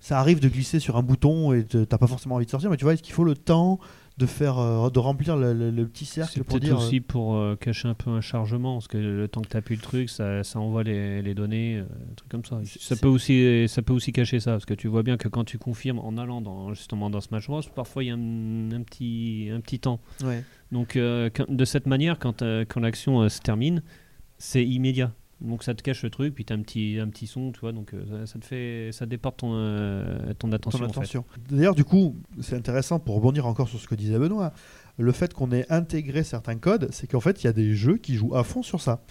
ça 0.00 0.20
arrive 0.20 0.38
de 0.40 0.48
glisser 0.48 0.78
sur 0.78 0.96
un 0.96 1.02
bouton 1.02 1.52
et 1.52 1.64
t'as 1.64 1.98
pas 1.98 2.06
forcément 2.06 2.36
envie 2.36 2.44
de 2.46 2.50
sortir, 2.50 2.70
mais 2.70 2.76
tu 2.76 2.84
vois, 2.84 2.92
est-ce 2.94 3.02
qu'il 3.02 3.14
faut 3.14 3.24
le 3.24 3.34
temps 3.34 3.80
de 4.16 4.26
faire, 4.26 4.58
euh, 4.60 4.90
de 4.90 4.98
remplir 5.00 5.36
le, 5.36 5.52
le- 5.52 5.70
le 5.72 5.86
petit 5.88 6.04
cercle 6.04 6.30
C'est 6.34 6.44
pour 6.44 6.60
peut-être 6.60 6.62
dire. 6.62 6.76
euh, 6.78 6.86
aussi 6.86 7.00
pour 7.00 7.34
euh, 7.34 7.56
cacher 7.56 7.88
un 7.88 7.94
peu 7.94 8.10
un 8.10 8.20
chargement, 8.20 8.74
parce 8.74 8.86
que 8.86 8.96
le 8.98 9.26
temps 9.26 9.40
que 9.40 9.48
tu 9.48 9.56
appuies 9.56 9.74
le 9.74 9.82
truc, 9.82 10.08
ça, 10.08 10.44
ça 10.44 10.60
envoie 10.60 10.84
les, 10.84 11.20
les 11.20 11.34
données, 11.34 11.78
euh, 11.78 11.82
un 11.82 12.14
truc 12.14 12.28
comme 12.30 12.44
ça. 12.44 12.60
Ça 12.78 12.94
peut, 12.94 13.08
aussi, 13.08 13.66
ça 13.66 13.82
peut 13.82 13.92
aussi 13.92 14.12
cacher 14.12 14.38
ça, 14.38 14.52
parce 14.52 14.66
que 14.66 14.74
tu 14.74 14.86
vois 14.86 15.02
bien 15.02 15.16
que 15.16 15.26
quand 15.26 15.42
tu 15.42 15.58
confirmes 15.58 15.98
en 15.98 16.16
allant 16.16 16.40
dans, 16.42 16.74
justement 16.74 17.10
dans 17.10 17.20
Smash 17.20 17.48
Bros, 17.48 17.62
parfois 17.74 18.04
il 18.04 18.06
y 18.06 18.10
a 18.10 18.14
un, 18.14 18.70
un 18.72 18.82
petit, 18.82 19.48
un 19.52 19.58
petit 19.60 19.80
temps. 19.80 19.98
ouais. 20.22 20.44
Donc 20.74 20.96
euh, 20.96 21.30
quand- 21.34 21.50
de 21.50 21.64
cette 21.64 21.86
manière, 21.86 22.18
quand, 22.18 22.42
euh, 22.42 22.64
quand 22.68 22.80
l'action 22.80 23.22
euh, 23.22 23.28
se 23.30 23.40
termine, 23.40 23.82
c'est 24.36 24.64
immédiat. 24.64 25.12
Donc 25.40 25.62
ça 25.62 25.74
te 25.74 25.82
cache 25.82 26.02
le 26.02 26.10
truc, 26.10 26.34
puis 26.34 26.44
tu 26.44 26.52
as 26.52 26.56
un 26.56 26.60
petit, 26.62 26.98
un 27.00 27.08
petit 27.08 27.26
son, 27.26 27.52
tu 27.52 27.60
vois, 27.60 27.72
donc 27.72 27.92
ça, 28.10 28.26
ça 28.26 28.38
te 28.38 28.44
fait, 28.44 28.90
ça 28.92 29.04
déporte 29.06 29.38
ton, 29.38 29.50
ton 30.38 30.52
attention. 30.52 30.78
ton 30.80 30.84
en 30.84 30.88
fait. 30.88 30.98
attention. 31.00 31.24
D'ailleurs, 31.50 31.74
du 31.74 31.84
coup, 31.84 32.16
c'est 32.40 32.56
intéressant 32.56 32.98
pour 32.98 33.16
rebondir 33.16 33.46
encore 33.46 33.68
sur 33.68 33.78
ce 33.78 33.86
que 33.88 33.94
disait 33.94 34.18
Benoît. 34.18 34.52
Le 34.96 35.12
fait 35.12 35.34
qu'on 35.34 35.50
ait 35.52 35.66
intégré 35.70 36.22
certains 36.22 36.56
codes, 36.56 36.88
c'est 36.92 37.06
qu'en 37.08 37.20
fait, 37.20 37.42
il 37.42 37.46
y 37.46 37.50
a 37.50 37.52
des 37.52 37.74
jeux 37.74 37.96
qui 37.98 38.14
jouent 38.14 38.34
à 38.36 38.44
fond 38.44 38.62
sur 38.62 38.80
ça. 38.80 39.02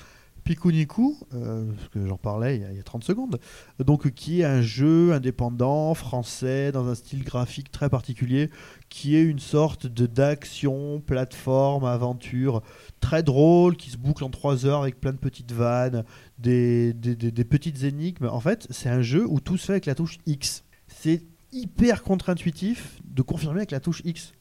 Pikuniku, 0.44 1.18
euh, 1.34 1.72
parce 1.74 1.88
que 1.90 2.06
j'en 2.06 2.18
parlais 2.18 2.58
il 2.58 2.62
y, 2.62 2.66
a, 2.66 2.72
il 2.72 2.78
y 2.78 2.80
a 2.80 2.84
30 2.84 3.04
secondes, 3.04 3.40
donc 3.84 4.12
qui 4.12 4.42
est 4.42 4.46
un 4.46 4.62
jeu 4.62 5.14
indépendant 5.14 5.94
français 5.94 6.72
dans 6.72 6.88
un 6.88 6.96
style 6.96 7.24
graphique 7.24 7.72
très 7.72 7.90
particulier, 7.90 8.50
qui 8.90 9.16
est 9.16 9.24
une 9.24 9.40
sorte 9.40 9.88
de 9.88 10.06
d'action, 10.06 11.02
plateforme, 11.06 11.86
aventure 11.86 12.62
très 13.00 13.24
drôle, 13.24 13.76
qui 13.78 13.90
se 13.90 13.98
boucle 13.98 14.24
en 14.24 14.30
3 14.30 14.66
heures 14.66 14.82
avec 14.82 15.00
plein 15.00 15.12
de 15.14 15.18
petites 15.18 15.52
vannes, 15.52 16.04
des, 16.40 16.94
des- 16.94 17.44
petites 17.46 17.84
énigmes. 17.84 18.28
En 18.28 18.40
fait, 18.40 18.68
c'est 18.70 18.90
un 18.90 19.02
jeu 19.02 19.26
où 19.28 19.40
tout 19.40 19.58
se 19.58 19.66
fait 19.68 19.74
avec 19.74 19.86
la 19.86 19.96
touche 19.96 20.18
X. 20.26 20.64
C'est 20.88 21.24
hyper 21.52 22.04
contre-intuitif 22.04 23.00
de 23.06 23.22
confirmer 23.22 23.58
avec 23.60 23.72
la 23.72 23.80
touche 23.80 24.02
X. 24.06 24.34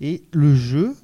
Et 0.00 0.22
le 0.32 0.54
jeu 0.54 0.94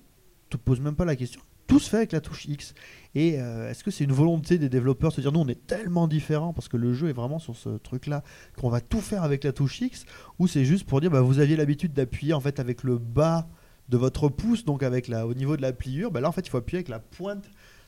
te 0.51 0.57
pose 0.57 0.81
même 0.81 0.95
pas 0.97 1.05
la 1.05 1.17
question. 1.17 1.41
Tout 1.67 1.81
se 1.81 1.91
fait 1.91 1.97
avec 1.99 2.13
la 2.13 2.21
touche 2.21 2.45
X. 2.47 2.75
Et 3.17 3.41
euh, 3.41 3.71
est-ce 3.71 3.83
que 3.83 3.91
c'est 3.91 4.05
une 4.05 4.13
volonté 4.13 4.59
des 4.59 4.69
développeurs 4.69 5.09
de 5.09 5.15
se 5.15 5.21
dire 5.23 5.33
nous 5.33 5.41
on 5.41 5.49
est 5.49 5.67
tellement 5.67 6.07
différents 6.07 6.53
parce 6.53 6.69
que 6.69 6.77
le 6.77 6.93
jeu 6.93 7.09
est 7.09 7.15
vraiment 7.15 7.39
sur 7.39 7.57
ce 7.57 7.71
truc-là 7.71 8.23
qu'on 8.61 8.69
va 8.69 8.83
tout 8.83 9.01
faire 9.01 9.23
avec 9.23 9.43
la 9.43 9.53
touche 9.53 9.81
X 9.81 10.05
ou 10.39 10.47
c'est 10.47 10.67
juste 10.67 10.85
pour 10.85 11.01
dire 11.01 11.11
bah, 11.11 11.23
vous 11.23 11.39
aviez 11.39 11.57
l'habitude 11.57 11.95
d'appuyer 11.95 12.35
avec 12.35 12.83
le 12.83 12.99
bas 12.99 13.49
de 13.89 13.97
votre 13.97 14.29
pouce 14.29 14.67
donc 14.67 14.83
avec 14.83 15.09
au 15.09 15.33
niveau 15.33 15.57
de 15.57 15.63
la 15.63 15.73
pliure 15.73 16.11
bah 16.11 16.21
là 16.21 16.29
en 16.29 16.33
fait 16.33 16.47
il 16.47 16.51
faut 16.51 16.59
appuyer 16.59 16.77
avec 16.77 16.89
la 16.89 16.99
pointe 16.99 17.45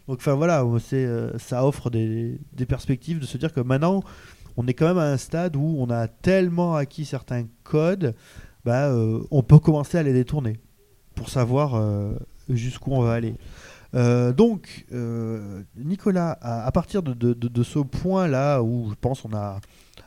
donc 0.08 0.20
enfin 0.20 0.32
voilà 0.32 0.64
c'est 0.80 1.04
euh, 1.04 1.36
ça 1.36 1.66
offre 1.66 1.90
des, 1.90 2.40
perspectives 2.66 3.18
de 3.18 3.26
se 3.26 3.36
dire 3.36 3.52
que 3.52 3.60
maintenant 3.60 4.02
on 4.56 4.66
est 4.66 4.72
quand 4.72 4.86
même 4.86 4.96
à 4.96 5.10
un 5.12 5.18
stade 5.18 5.56
où 5.56 5.76
on 5.78 5.90
a 5.90 6.08
tellement 6.08 6.74
acquis 6.74 7.04
certains 7.04 7.44
codes 7.64 8.14
bah, 8.64 8.86
euh, 8.86 9.20
on 9.30 9.42
peut 9.42 9.58
commencer 9.58 9.98
à 9.98 10.02
les 10.02 10.14
détourner 10.14 10.56
pour 11.14 11.28
savoir 11.28 11.74
jusqu'où 12.48 12.92
on 12.92 13.02
va 13.02 13.14
aller. 13.14 13.34
Euh, 13.94 14.32
donc, 14.32 14.86
euh, 14.92 15.62
Nicolas, 15.76 16.38
à, 16.40 16.70
partir 16.72 17.02
de, 17.02 17.62
ce 17.62 17.78
point-là 17.78 18.62
où 18.62 18.90
je 18.90 18.94
pense 19.00 19.24
on 19.24 19.34
a 19.34 19.60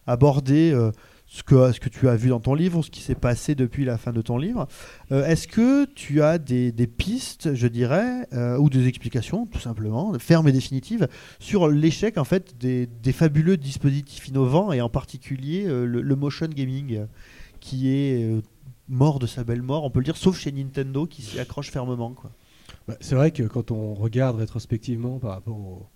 abordé 0.07 0.71
euh, 0.71 0.91
ce, 1.27 1.43
que, 1.43 1.89
tu 1.89 2.07
as 2.07 2.15
vu 2.15 2.29
dans 2.29 2.39
ton 2.39 2.53
livre, 2.53 2.83
ce 2.83 2.91
qui 2.91 3.01
s'est 3.01 3.15
passé 3.15 3.55
depuis 3.55 3.85
la 3.85 3.97
fin 3.97 4.11
de 4.11 4.21
ton 4.21 4.37
livre, 4.37 4.67
est-ce 5.09 5.47
que 5.47 5.85
tu 5.85 6.21
as 6.21 6.37
des, 6.37 6.71
pistes, 6.87 7.53
je 7.55 7.67
dirais, 7.67 8.27
ou 8.59 8.69
des 8.69 8.87
explications, 8.87 9.45
tout 9.45 9.59
simplement, 9.59 10.13
fermes 10.19 10.47
et 10.47 10.51
définitives, 10.51 11.07
sur 11.39 11.67
l'échec 11.69 12.17
en 12.17 12.25
fait 12.25 12.57
des, 12.59 13.13
fabuleux 13.13 13.57
dispositifs 13.57 14.27
innovants 14.27 14.71
et 14.73 14.81
en 14.81 14.89
particulier 14.89 15.65
le, 15.67 16.15
motion 16.15 16.47
gaming 16.47 17.05
qui 17.59 17.89
est 17.89 18.41
mort 18.89 19.19
de 19.19 19.27
sa 19.27 19.45
belle 19.45 19.61
mort, 19.61 19.85
on 19.85 19.89
peut 19.89 19.99
le 19.99 20.05
dire, 20.05 20.17
sauf 20.17 20.37
chez 20.37 20.51
Nintendo 20.51 21.05
qui 21.05 21.21
s'y 21.21 21.39
accroche 21.39 21.71
fermement. 21.71 22.13
Bah, 22.87 22.95
c'est 22.99 23.15
vrai 23.15 23.31
que 23.31 23.43
quand 23.43 23.71
on 23.71 23.93
regarde 23.93 24.37
rétrospectivement 24.37 25.19
par 25.19 25.31
rapport 25.31 25.57
aux 25.57 25.87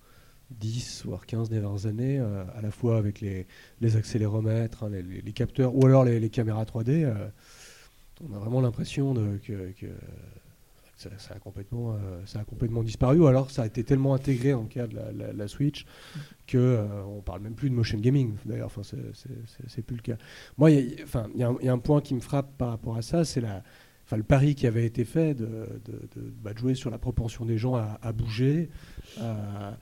10 0.50 1.04
voire 1.06 1.26
15 1.26 1.50
dernières 1.50 1.86
années, 1.86 2.18
euh, 2.18 2.44
à 2.56 2.62
la 2.62 2.70
fois 2.70 2.96
avec 2.98 3.20
les, 3.20 3.46
accéléromètres, 3.96 4.84
hein, 4.84 4.90
les, 4.90 5.32
capteurs 5.32 5.74
ou 5.74 5.84
alors 5.86 6.04
les, 6.04 6.30
caméras 6.30 6.64
3D, 6.64 7.04
euh, 7.04 7.28
on 8.28 8.34
a 8.34 8.38
vraiment 8.38 8.60
l'impression 8.60 9.14
que, 9.14 9.72
que 9.72 9.86
ça, 10.96 11.10
ça 11.18 11.34
a 11.34 11.38
complètement, 11.38 11.92
euh, 11.92 12.20
ça 12.24 12.40
a 12.40 12.44
complètement 12.44 12.82
disparu. 12.82 13.18
Ou 13.20 13.26
alors 13.26 13.50
ça 13.50 13.62
a 13.62 13.66
été 13.66 13.84
tellement 13.84 14.14
intégré 14.14 14.52
dans 14.52 14.62
le 14.62 14.68
cas 14.68 14.86
de 14.86 14.96
la, 15.36 15.48
Switch 15.48 15.84
que 16.46 16.56
euh, 16.56 17.02
on 17.04 17.20
parle 17.20 17.42
même 17.42 17.54
plus 17.54 17.70
de 17.70 17.74
motion 17.74 17.98
gaming. 17.98 18.34
D'ailleurs, 18.46 18.66
enfin, 18.66 18.82
c'est- 18.82 19.82
plus 19.82 19.96
le 19.96 20.02
cas. 20.02 20.16
Moi, 20.56 20.70
enfin, 21.02 21.28
il 21.34 21.40
y 21.40 21.68
a 21.68 21.72
un 21.72 21.78
point 21.78 22.00
qui 22.00 22.14
me 22.14 22.20
frappe 22.20 22.56
par 22.56 22.70
rapport 22.70 22.96
à 22.96 23.02
ça, 23.02 23.24
c'est 23.24 23.40
la 23.40 23.62
enfin, 24.06 24.16
le 24.16 24.22
pari 24.22 24.54
qui 24.54 24.66
avait 24.66 24.86
été 24.86 25.04
fait 25.04 25.34
de, 25.34 25.66
bah, 26.42 26.52
jouer 26.56 26.74
sur 26.74 26.90
la 26.90 26.98
propension 26.98 27.44
des 27.44 27.58
gens 27.58 27.74
à, 27.74 28.12
bouger. 28.12 28.70
à- 29.20 29.76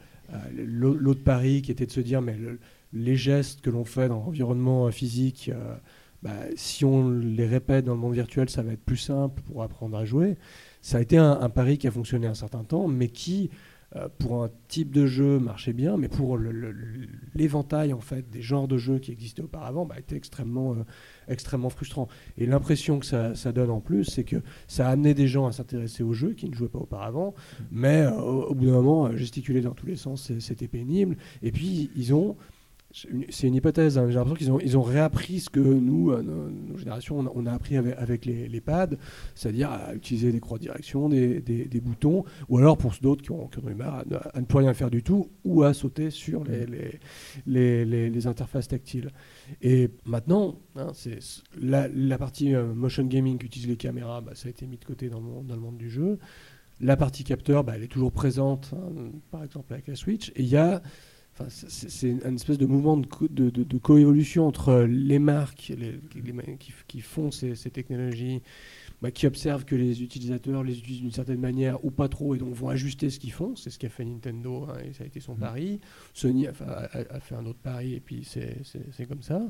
l'au- 0.57 0.95
L'autre 0.95 1.23
pari 1.23 1.63
qui 1.63 1.71
était 1.71 1.87
de 1.87 1.91
se 1.93 2.01
dire, 2.01 2.23
mais 2.23 2.37
le- 2.37 2.59
les 2.93 3.17
gestes 3.17 3.61
que 3.61 3.71
l'on 3.71 3.85
fait 3.85 4.09
dans 4.09 4.17
l'environnement 4.21 4.87
euh, 4.87 4.91
physique, 4.91 5.51
euh, 5.53 5.77
bah, 6.23 6.33
si 6.57 6.85
on 6.85 7.11
les 7.11 7.47
répète 7.47 7.85
dans 7.85 7.95
le 7.95 8.01
monde 8.01 8.15
virtuel, 8.15 8.49
ça 8.49 8.63
va 8.63 8.73
être 8.73 8.85
plus 8.85 8.97
simple 8.97 9.43
pour 9.43 9.63
apprendre 9.63 9.97
à 9.99 10.05
jouer. 10.05 10.37
Ça 10.81 10.99
a 10.99 11.01
été 11.03 11.19
un, 11.19 11.33
un 11.41 11.49
pari 11.51 11.77
qui 11.77 11.87
a 11.87 11.91
fonctionné 11.91 12.27
un 12.27 12.35
certain 12.35 12.65
temps, 12.65 12.89
mais 12.89 13.09
qui, 13.09 13.51
euh, 13.53 13.57
pour 14.19 14.43
un 14.43 14.51
type 14.69 14.93
de 14.93 15.07
jeu, 15.07 15.39
marchait 15.39 15.73
bien, 15.73 15.97
mais 15.97 16.09
pour 16.09 16.39
l'éventail 17.35 17.93
en 17.93 18.01
fait 18.01 18.29
des 18.29 18.43
genres 18.43 18.67
de 18.67 18.77
jeux 18.77 18.99
qui 18.99 19.13
existaient 19.13 19.43
auparavant, 19.43 19.87
bah, 19.87 19.97
était 19.99 20.17
extrêmement, 20.17 20.73
euh, 20.73 20.85
extrêmement 21.29 21.71
frustrant. 21.71 22.09
Et 22.37 22.47
l'impression 22.47 22.99
que 22.99 23.07
ça, 23.07 23.53
donne 23.53 23.71
en 23.71 23.81
plus, 23.81 24.05
c'est 24.05 24.25
que 24.25 24.37
ça 24.67 24.89
a 24.89 24.93
amené 24.93 25.15
des 25.15 25.29
gens 25.29 25.47
à 25.47 25.53
s'intéresser 25.53 26.03
aux 26.03 26.13
jeux 26.13 26.33
qui 26.33 26.49
ne 26.49 26.55
jouaient 26.55 26.69
pas 26.69 26.81
auparavant, 26.81 27.35
mais 27.71 28.03
euh, 28.03 28.11
au, 28.11 28.47
au 28.47 28.55
bout 28.55 28.67
d'un 28.67 28.73
moment, 28.73 29.07
euh, 29.07 29.17
gesticuler 29.17 29.61
dans 29.61 29.75
tous 29.75 29.87
les 29.87 29.97
sens, 29.97 30.33
c'était 30.41 30.69
pénible. 30.69 31.17
Et 31.43 31.53
puis, 31.53 31.91
ils 31.97 32.15
ont. 32.15 32.37
C'est 33.31 33.49
une 33.49 33.57
hypothèse, 33.57 33.99
hein, 33.99 34.07
j'ai 34.09 34.15
l'impression 34.15 34.37
qu'ils 34.37 34.53
ont, 34.53 34.61
ils 34.61 34.79
ont 34.79 34.83
réappris 34.83 35.41
ce 35.41 35.51
que 35.51 35.59
nous, 35.59 36.13
euh, 36.13 36.23
nos, 36.23 36.49
nos 36.49 36.77
générations, 36.79 37.19
on 37.19 37.27
a, 37.27 37.33
on 37.35 37.45
a 37.47 37.53
appris 37.53 37.77
avec, 37.77 37.97
avec 37.99 38.25
les, 38.25 38.47
les 38.47 38.61
pads, 38.61 38.91
c'est-à-dire 39.35 39.69
à 39.73 39.95
utiliser 39.97 40.31
des 40.31 40.39
croix 40.39 40.59
de 40.59 40.63
direction, 40.63 41.09
des, 41.09 41.41
des- 41.41 41.65
des 41.65 41.81
boutons, 41.81 42.25
ou 42.49 42.59
alors 42.59 42.79
pour 42.79 42.95
d'autres 43.03 43.23
qui 43.23 43.33
ont, 43.33 43.49
qui 43.49 43.59
ont 43.59 43.69
eu 43.69 43.75
marre 43.75 43.97
à, 43.97 44.05
ne- 44.09 44.17
à 44.17 44.41
ne 44.41 44.47
plus 44.47 44.59
rien 44.59 44.73
faire 44.75 44.91
du 44.91 45.03
tout, 45.03 45.29
ou 45.45 45.65
à 45.65 45.75
sauter 45.75 46.11
sur 46.11 46.45
les, 46.45 46.67
les, 46.67 47.01
les- 47.47 47.85
les- 47.85 48.11
les 48.11 48.27
interfaces 48.29 48.69
tactiles. 48.69 49.11
Et 49.61 49.91
maintenant, 50.05 50.61
hein, 50.77 50.93
c'est 50.95 51.19
la, 51.61 51.89
la 51.89 52.17
partie 52.17 52.55
euh, 52.55 52.73
motion 52.75 53.03
gaming 53.07 53.39
qui 53.39 53.47
utilise 53.47 53.67
les 53.69 53.77
caméras, 53.77 54.21
bah, 54.21 54.33
ça 54.37 54.47
a 54.47 54.51
été 54.51 54.69
mis 54.69 54.79
de 54.79 54.85
côté 54.85 55.09
dans 55.09 55.19
le 55.19 55.27
monde, 55.27 55.47
dans 55.49 55.57
le 55.57 55.61
monde 55.61 55.79
du 55.79 55.91
jeu. 55.91 56.19
La 56.81 56.97
partie 56.97 57.25
capteur, 57.25 57.65
bah, 57.65 57.73
elle 57.75 57.83
est 57.83 57.89
toujours 57.89 58.13
présente, 58.13 58.71
hein, 58.73 59.11
par 59.33 59.43
exemple 59.43 59.73
avec 59.73 59.89
la 59.89 59.97
Switch. 59.97 60.31
Et 60.37 60.43
il 60.43 60.49
y 60.49 60.57
a, 60.57 60.81
enfin, 61.39 61.47
c'est- 61.49 62.11
une 62.11 62.35
espèce 62.37 62.59
de 62.59 62.67
mouvement 62.67 62.97
de, 62.97 63.07
co- 63.07 63.29
de, 63.29 63.51
de- 63.51 63.65
de 63.65 63.79
coévolution 63.79 64.47
entre 64.47 64.87
les 64.89 65.19
marques 65.19 65.73
les- 65.77 66.01
les 66.23 66.33
ma- 66.33 66.43
qui, 66.43 66.73
qui 66.87 67.01
font 67.01 67.31
ces, 67.31 67.55
ces 67.57 67.71
technologies, 67.71 68.41
bah, 69.03 69.11
qui 69.11 69.27
observent 69.27 69.65
que 69.65 69.75
les 69.75 70.03
utilisateurs 70.03 70.63
les 70.63 70.79
utilisent 70.79 71.01
d'une 71.03 71.11
certaine 71.13 71.41
manière 71.41 71.85
ou 71.85 71.91
pas 71.91 72.09
trop, 72.09 72.35
et 72.35 72.39
donc 72.39 72.55
vont 72.55 72.69
ajuster 72.69 73.11
ce 73.11 73.19
qu'ils 73.19 73.33
font. 73.33 73.55
C'est 73.57 73.71
ce 73.71 73.79
qu'a 73.79 73.89
fait 73.91 74.05
Nintendo, 74.05 74.67
hein, 74.71 74.79
et 74.89 74.93
ça 74.93 75.05
a 75.05 75.07
été 75.07 75.21
son 75.21 75.35
pari. 75.35 75.81
Sony 76.15 76.47
a, 76.47 76.53
fa- 76.55 76.89
a- 76.93 77.15
a 77.17 77.21
fait 77.21 77.35
un 77.35 77.45
autre 77.47 77.59
pari, 77.59 77.95
et 77.95 78.01
puis 78.01 78.25
c'est 78.25 79.07
comme 79.07 79.23
ça. 79.23 79.43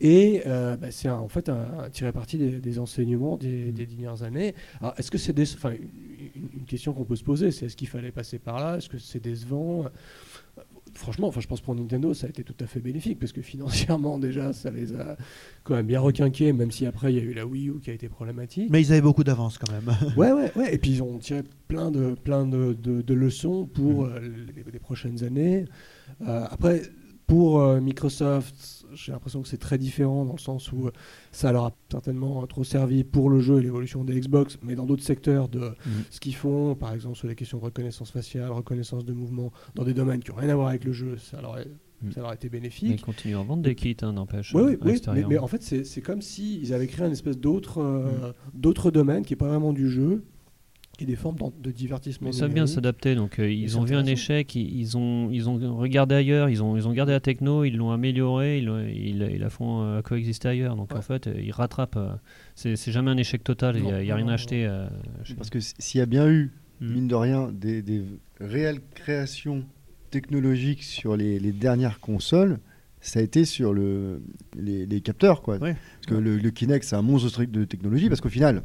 Et 0.00 0.42
euh, 0.46 0.76
bah, 0.76 0.90
c'est 0.90 1.08
un- 1.08 1.16
en 1.18 1.28
fait 1.28 1.48
un, 1.48 1.80
un 1.80 1.90
tiré 1.90 2.12
parti 2.12 2.38
des, 2.38 2.60
des 2.60 2.78
enseignements 2.78 3.36
des, 3.36 3.72
des 3.72 3.86
dernières 3.86 4.22
années. 4.22 4.54
Alors, 4.80 4.94
est-ce 4.96 5.10
que 5.10 5.18
c'est 5.18 5.36
une, 5.36 6.48
une 6.54 6.64
question 6.66 6.92
qu'on 6.92 7.04
peut 7.04 7.16
se 7.16 7.24
poser, 7.24 7.50
c'est 7.50 7.66
est-ce 7.66 7.76
qu'il 7.76 7.88
fallait 7.88 8.12
passer 8.12 8.38
par 8.38 8.58
là? 8.60 8.76
Est-ce 8.78 8.88
que 8.88 8.98
c'est 8.98 9.22
décevant? 9.22 9.86
Franchement, 10.94 11.28
enfin, 11.28 11.40
je 11.40 11.46
pense 11.46 11.60
pour 11.60 11.74
Nintendo, 11.74 12.14
ça 12.14 12.26
a 12.26 12.30
été 12.30 12.42
tout 12.44 12.54
à 12.60 12.66
fait 12.66 12.80
bénéfique 12.80 13.18
parce 13.18 13.32
que 13.32 13.42
financièrement, 13.42 14.18
déjà, 14.28 14.52
ça 14.52 14.70
les 14.70 14.94
a 14.94 15.16
quand 15.64 15.74
même 15.74 15.86
bien 15.86 16.00
requinqués, 16.00 16.52
même 16.52 16.70
si 16.70 16.86
après, 16.86 17.12
il 17.12 17.16
y 17.16 17.20
a 17.20 17.24
eu 17.24 17.32
la 17.34 17.46
Wii 17.46 17.68
U 17.68 17.80
qui 17.80 17.90
a 17.90 17.92
été 17.92 18.08
problématique. 18.08 18.68
Mais 18.70 18.80
ils 18.80 18.92
avaient 18.92 19.00
beaucoup 19.02 19.24
d'avance 19.24 19.58
quand 19.58 19.70
même. 19.72 19.94
Ouais, 20.16 20.32
ouais, 20.32 20.50
ouais. 20.56 20.74
Et 20.74 20.78
puis 20.78 20.90
ils 20.92 21.02
ont 21.02 21.18
tiré 21.18 21.42
plein 21.68 21.90
de, 21.90 22.14
plein 22.14 22.46
de, 22.46 22.72
de- 22.80 23.02
de 23.02 23.14
leçons 23.14 23.66
pour 23.66 24.04
Mm. 24.04 24.10
euh, 24.12 24.20
les, 24.56 24.72
les 24.72 24.78
prochaines 24.78 25.22
années. 25.24 25.64
Euh, 26.26 26.44
après, 26.50 26.82
pour 27.28 27.60
euh, 27.60 27.80
Microsoft, 27.80 28.86
j'ai 28.94 29.12
l'impression 29.12 29.42
que 29.42 29.48
c'est 29.48 29.58
très 29.58 29.78
différent 29.78 30.24
dans 30.24 30.32
le 30.32 30.38
sens 30.40 30.72
où 30.72 30.86
euh, 30.86 30.92
ça 31.30 31.52
leur 31.52 31.66
a 31.66 31.72
certainement 31.90 32.44
trop 32.46 32.64
servi 32.64 33.04
pour 33.04 33.28
le 33.28 33.38
jeu 33.38 33.58
et 33.58 33.62
l'évolution 33.62 34.02
des 34.02 34.18
Xbox, 34.18 34.58
mais 34.62 34.74
dans 34.74 34.86
d'autres 34.86 35.04
secteurs 35.04 35.48
de 35.48 35.72
ce 36.10 36.18
qu'ils 36.18 36.34
font, 36.34 36.74
par 36.74 36.92
exemple 36.94 37.16
sur 37.16 37.28
les 37.28 37.34
questions 37.36 37.58
de 37.58 37.64
reconnaissance 37.64 38.10
faciale, 38.10 38.50
reconnaissance 38.50 39.04
de 39.04 39.12
mouvement, 39.12 39.52
dans 39.74 39.84
des 39.84 39.94
domaines 39.94 40.20
qui 40.22 40.30
n'ont 40.30 40.38
rien 40.38 40.48
à 40.48 40.54
voir 40.56 40.68
avec 40.68 40.84
le 40.84 40.92
jeu, 40.92 41.18
ça 41.18 41.40
leur 41.40 41.58
ça 42.14 42.20
leur 42.20 42.30
a 42.30 42.34
été 42.34 42.48
Mais 42.48 42.58
bénéfique. 42.60 42.88
ils 42.88 43.00
continuent 43.00 43.36
à 43.36 43.42
vendre 43.42 43.62
des 43.62 43.74
kits, 43.74 43.96
hein, 44.02 44.12
n'empêche. 44.12 44.54
Oui, 44.54 44.62
euh, 44.62 44.66
oui, 44.82 45.00
à 45.06 45.12
oui, 45.12 45.20
mais, 45.20 45.24
mais 45.28 45.38
en 45.38 45.48
fait, 45.48 45.62
c'est 45.62 46.00
comme 46.00 46.22
s'ils 46.22 46.72
avaient 46.72 46.86
créé 46.86 47.06
une 47.06 47.12
espèce 47.12 47.38
d'autre 47.38 47.82
euh, 47.82 48.90
domaines 48.90 49.24
qui 49.24 49.32
n'est 49.32 49.38
pas 49.38 49.48
vraiment 49.48 49.72
du 49.72 49.90
jeu 49.90 50.22
et 51.00 51.04
des 51.04 51.16
formes 51.16 51.36
de 51.62 51.70
divertissement. 51.70 52.28
Ils 52.30 52.34
savent 52.34 52.52
bien 52.52 52.66
s'adapter, 52.66 53.14
donc 53.14 53.38
euh, 53.38 53.50
ils 53.50 53.78
ont 53.78 53.84
vu 53.84 53.94
un 53.94 54.04
échec, 54.04 54.54
ils, 54.56 54.78
ils 54.80 54.96
ont, 54.96 55.30
ils 55.30 55.48
ont 55.48 55.76
regardé 55.76 56.14
ailleurs, 56.16 56.48
ils 56.48 56.62
ont, 56.62 56.76
ils 56.76 56.88
ont 56.88 56.92
gardé 56.92 57.12
la 57.12 57.20
techno, 57.20 57.64
ils 57.64 57.76
l'ont 57.76 57.92
améliorée, 57.92 58.58
ils, 58.58 58.64
l'ont- 58.64 58.84
ils, 58.84 59.22
ils 59.32 59.38
la 59.38 59.50
font 59.50 59.82
euh, 59.82 60.02
coexister 60.02 60.48
ailleurs. 60.48 60.74
Donc 60.76 60.90
Ouais. 60.92 60.98
en 60.98 61.02
fait, 61.02 61.28
ils 61.40 61.52
rattrapent. 61.52 61.96
euh, 61.96 62.14
c'est 62.54 62.76
jamais 62.90 63.10
un 63.10 63.16
échec 63.16 63.44
total, 63.44 63.76
il 63.76 63.84
n'y 63.84 64.10
a, 64.10 64.14
rien 64.16 64.28
à 64.28 64.32
acheter. 64.32 64.66
euh, 64.66 64.88
Parce 65.36 65.50
que 65.50 65.58
s'il 65.60 65.98
y 65.98 66.02
a 66.02 66.06
bien 66.06 66.28
eu, 66.28 66.50
Mm. 66.80 66.92
mine 66.92 67.08
de 67.08 67.14
rien, 67.16 67.50
des, 67.52 67.82
des 67.82 68.02
réelles 68.40 68.78
créations 68.94 69.64
technologiques 70.10 70.84
sur 70.84 71.16
les, 71.16 71.40
les 71.40 71.50
dernières 71.52 71.98
consoles, 71.98 72.58
ça 73.00 73.18
a 73.18 73.22
été 73.22 73.44
sur 73.44 73.72
le, 73.72 74.22
les, 74.56 74.86
les 74.86 75.00
capteurs. 75.00 75.42
Quoi. 75.42 75.56
Ouais. 75.58 75.74
Parce 76.00 76.06
que 76.06 76.14
le, 76.14 76.36
le 76.36 76.50
Kinect, 76.50 76.84
c'est 76.84 76.94
un 76.96 77.02
monstre 77.02 77.44
de 77.44 77.64
technologie, 77.64 78.08
parce 78.08 78.20
qu'au 78.20 78.28
final, 78.28 78.62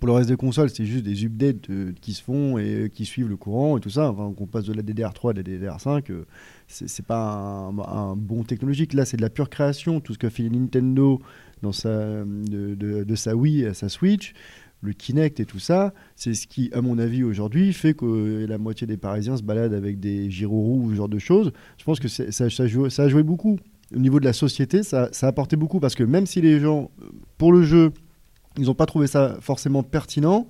pour 0.00 0.08
le 0.08 0.12
reste 0.12 0.28
des 0.28 0.36
consoles, 0.36 0.70
c'est 0.70 0.84
juste 0.84 1.04
des 1.04 1.24
updates 1.24 1.70
euh, 1.70 1.92
qui 2.00 2.12
se 2.12 2.22
font 2.22 2.58
et 2.58 2.74
euh, 2.74 2.88
qui 2.88 3.04
suivent 3.04 3.28
le 3.28 3.36
courant 3.36 3.76
et 3.76 3.80
tout 3.80 3.90
ça. 3.90 4.12
Qu'on 4.36 4.46
passe 4.46 4.64
de 4.64 4.72
la 4.72 4.82
DDR3 4.82 5.30
à 5.30 5.32
la 5.34 5.42
DDR5, 5.42 6.10
euh, 6.10 6.24
c'est 6.66 7.06
pas 7.06 7.70
un, 7.86 8.16
bon 8.16 8.42
technologique. 8.42 8.94
Là, 8.94 9.04
c'est 9.04 9.16
de 9.16 9.22
la 9.22 9.30
pure 9.30 9.48
création. 9.48 10.00
Tout 10.00 10.14
ce 10.14 10.18
qu'a 10.18 10.30
fait 10.30 10.48
Nintendo 10.48 11.20
dans 11.62 11.72
sa, 11.72 12.24
de, 12.24 13.14
sa 13.14 13.36
Wii 13.36 13.64
à 13.66 13.74
sa 13.74 13.88
Switch, 13.88 14.34
le 14.82 14.92
Kinect 14.92 15.40
et 15.40 15.44
tout 15.44 15.58
ça, 15.58 15.94
c'est 16.16 16.34
ce 16.34 16.46
qui, 16.46 16.70
à 16.72 16.82
mon 16.82 16.98
avis, 16.98 17.22
aujourd'hui, 17.22 17.72
fait 17.72 17.94
que 17.94 18.04
euh, 18.04 18.46
la 18.46 18.58
moitié 18.58 18.86
des 18.86 18.96
Parisiens 18.96 19.36
se 19.36 19.42
baladent 19.42 19.74
avec 19.74 20.00
des 20.00 20.30
gyroroues 20.30 20.84
ou 20.84 20.90
ce 20.90 20.96
genre 20.96 21.08
de 21.08 21.18
choses. 21.18 21.52
Je 21.78 21.84
pense 21.84 22.00
que 22.00 22.08
ça, 22.08 22.44
a 22.44 23.08
joué 23.08 23.22
beaucoup. 23.22 23.58
Au 23.94 23.98
niveau 23.98 24.18
de 24.18 24.24
la 24.24 24.32
société, 24.32 24.82
ça, 24.82 25.10
a 25.20 25.26
apporté 25.26 25.56
beaucoup 25.56 25.78
parce 25.78 25.94
que 25.94 26.02
même 26.02 26.26
si 26.26 26.40
les 26.40 26.58
gens, 26.58 26.90
pour 27.38 27.52
le 27.52 27.62
jeu, 27.62 27.92
ils 28.58 28.66
n'ont 28.66 28.74
pas 28.74 28.86
trouvé 28.86 29.06
ça 29.06 29.36
forcément 29.40 29.82
pertinent, 29.82 30.46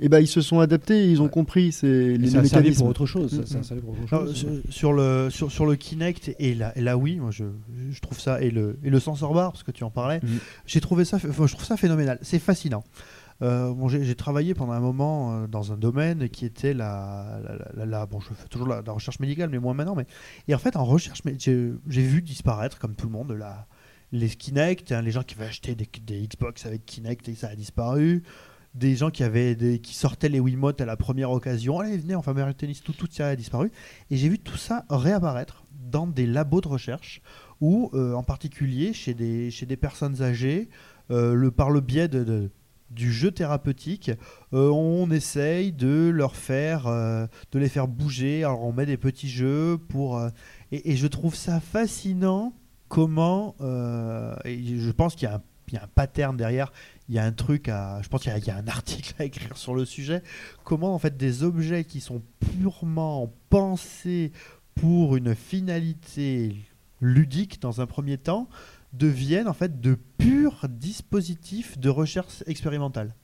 et 0.00 0.08
ben 0.08 0.20
ils 0.20 0.28
se 0.28 0.40
sont 0.40 0.60
adaptés, 0.60 1.04
et 1.06 1.10
ils 1.10 1.20
ont 1.20 1.24
Ouais. 1.24 1.30
compris 1.30 1.72
c'est 1.72 2.16
les 2.16 2.30
ça 2.30 2.40
mécanismes. 2.42 2.78
pour 2.82 2.88
autre 2.88 3.06
chose. 3.06 3.44
ça- 3.44 3.58
Mm, 3.58 3.62
ça 3.64 3.74
mm. 3.74 3.80
pour 3.80 3.90
autre 3.90 4.00
Alors, 4.14 4.26
chose. 4.26 4.34
sur, 4.36 4.48
sur 4.70 4.92
le, 4.92 5.28
sur, 5.30 5.50
sur 5.50 5.66
le 5.66 5.74
Kinect 5.76 6.34
et 6.38 6.54
la, 6.54 6.76
et 6.78 6.80
la 6.82 6.96
Wii, 6.96 7.18
moi 7.18 7.30
je, 7.32 7.44
je 7.90 8.00
trouve 8.00 8.20
ça, 8.20 8.40
et 8.40 8.50
le, 8.50 8.78
et 8.84 8.90
le 8.90 9.00
sensor 9.00 9.34
bar, 9.34 9.50
parce 9.52 9.64
que 9.64 9.72
tu 9.72 9.82
en 9.84 9.90
parlais, 9.90 10.20
Mhm. 10.22 10.38
j'ai 10.66 10.80
trouvé 10.80 11.04
ça, 11.04 11.16
enfin, 11.16 11.46
je 11.46 11.52
trouve 11.54 11.64
ça 11.66 11.76
phénoménal. 11.76 12.18
C'est 12.22 12.38
fascinant. 12.38 12.84
Euh, 13.40 13.72
bon, 13.72 13.86
j'ai 13.88 14.16
travaillé 14.16 14.52
pendant 14.52 14.72
un 14.72 14.80
moment 14.80 15.32
euh, 15.32 15.46
dans 15.46 15.72
un 15.72 15.76
domaine 15.76 16.28
qui 16.28 16.44
était 16.44 16.74
la, 16.74 17.38
la, 17.44 17.56
la- 17.76 17.86
la- 17.86 18.06
bon, 18.06 18.18
je 18.18 18.26
fais 18.34 18.48
toujours 18.48 18.66
la, 18.66 18.82
la 18.84 18.92
recherche 18.92 19.20
médicale, 19.20 19.48
mais 19.48 19.60
moins 19.60 19.74
maintenant. 19.74 19.94
Mais 19.94 20.06
et 20.48 20.54
en 20.56 20.58
fait, 20.58 20.74
en 20.76 20.84
recherche, 20.84 21.22
j'ai 21.38 22.02
vu 22.02 22.20
disparaître, 22.20 22.80
comme 22.80 22.96
tout 22.96 23.06
le 23.06 23.12
monde, 23.12 23.30
la, 23.38 23.66
les 24.12 24.28
Kinect, 24.28 24.92
hein, 24.92 25.02
les 25.02 25.10
gens 25.10 25.22
qui 25.22 25.34
avaient 25.34 25.46
acheté 25.46 25.74
des, 25.74 25.86
Xbox 26.26 26.66
avec 26.66 26.86
Kinect 26.86 27.28
et 27.28 27.34
ça 27.34 27.48
a 27.48 27.54
disparu. 27.54 28.22
Des 28.74 28.96
gens 28.96 29.10
qui 29.10 29.24
avaient 29.24 29.80
qui 29.82 29.94
sortaient 29.94 30.28
les 30.28 30.40
Wiimote 30.40 30.80
à 30.80 30.86
la 30.86 30.96
première 30.96 31.30
occasion, 31.30 31.80
allez 31.80 31.96
venez, 31.96 32.14
enfin 32.14 32.32
Mario 32.34 32.52
Tennis, 32.52 32.82
tout, 32.82 32.94
ça 33.10 33.28
a 33.28 33.36
disparu. 33.36 33.72
Et 34.10 34.16
j'ai 34.16 34.28
vu 34.28 34.38
tout 34.38 34.56
ça 34.56 34.84
réapparaître 34.90 35.64
dans 35.90 36.06
des 36.06 36.26
labos 36.26 36.60
de 36.60 36.68
recherche 36.68 37.22
ou 37.60 37.90
euh, 37.94 38.12
en 38.12 38.22
particulier 38.22 38.92
chez 38.92 39.14
des, 39.14 39.76
personnes 39.80 40.22
âgées, 40.22 40.68
euh, 41.10 41.34
le, 41.34 41.50
par 41.50 41.70
le 41.70 41.80
biais 41.80 42.08
de, 42.08 42.50
du 42.90 43.10
jeu 43.10 43.30
thérapeutique, 43.30 44.12
euh, 44.52 44.68
on 44.68 45.10
essaye 45.10 45.72
de 45.72 46.10
leur 46.14 46.36
faire, 46.36 46.84
de 46.86 47.58
les 47.58 47.68
faire 47.68 47.88
bouger. 47.88 48.44
Alors 48.44 48.64
on 48.64 48.72
met 48.72 48.86
des 48.86 48.98
petits 48.98 49.30
jeux 49.30 49.78
pour, 49.88 50.22
et 50.70 50.96
je 50.96 51.06
trouve 51.06 51.34
ça 51.34 51.58
fascinant 51.58 52.52
comment, 52.88 53.54
euh, 53.60 54.34
et 54.44 54.78
je 54.78 54.90
pense 54.90 55.14
qu'il 55.14 55.28
y 55.28 55.76
a 55.76 55.82
un 55.82 55.86
pattern 55.94 56.36
derrière, 56.36 56.72
il 57.08 57.14
y 57.14 57.18
a 57.18 57.24
un 57.24 57.32
truc 57.32 57.68
à. 57.68 58.00
Je 58.02 58.08
pense 58.08 58.22
qu'il 58.22 58.36
y, 58.36 58.46
y 58.46 58.50
a 58.50 58.56
un 58.56 58.68
article 58.68 59.14
à 59.18 59.24
écrire 59.24 59.56
sur 59.56 59.74
le 59.74 59.84
sujet. 59.84 60.22
Comment, 60.64 60.94
en 60.94 60.98
fait, 60.98 61.16
des 61.16 61.42
objets 61.42 61.84
qui 61.84 62.00
sont 62.00 62.22
purement 62.40 63.32
pensés 63.50 64.32
pour 64.74 65.16
une 65.16 65.34
finalité 65.34 66.56
ludique 67.00 67.60
dans 67.60 67.80
un 67.80 67.86
premier 67.86 68.18
temps 68.18 68.48
deviennent 68.92 69.48
en 69.48 69.54
fait 69.54 69.80
de 69.80 69.96
purs 70.16 70.66
dispositifs 70.68 71.78
de 71.78 71.90
recherche 71.90 72.42
expérimentale. 72.46 73.14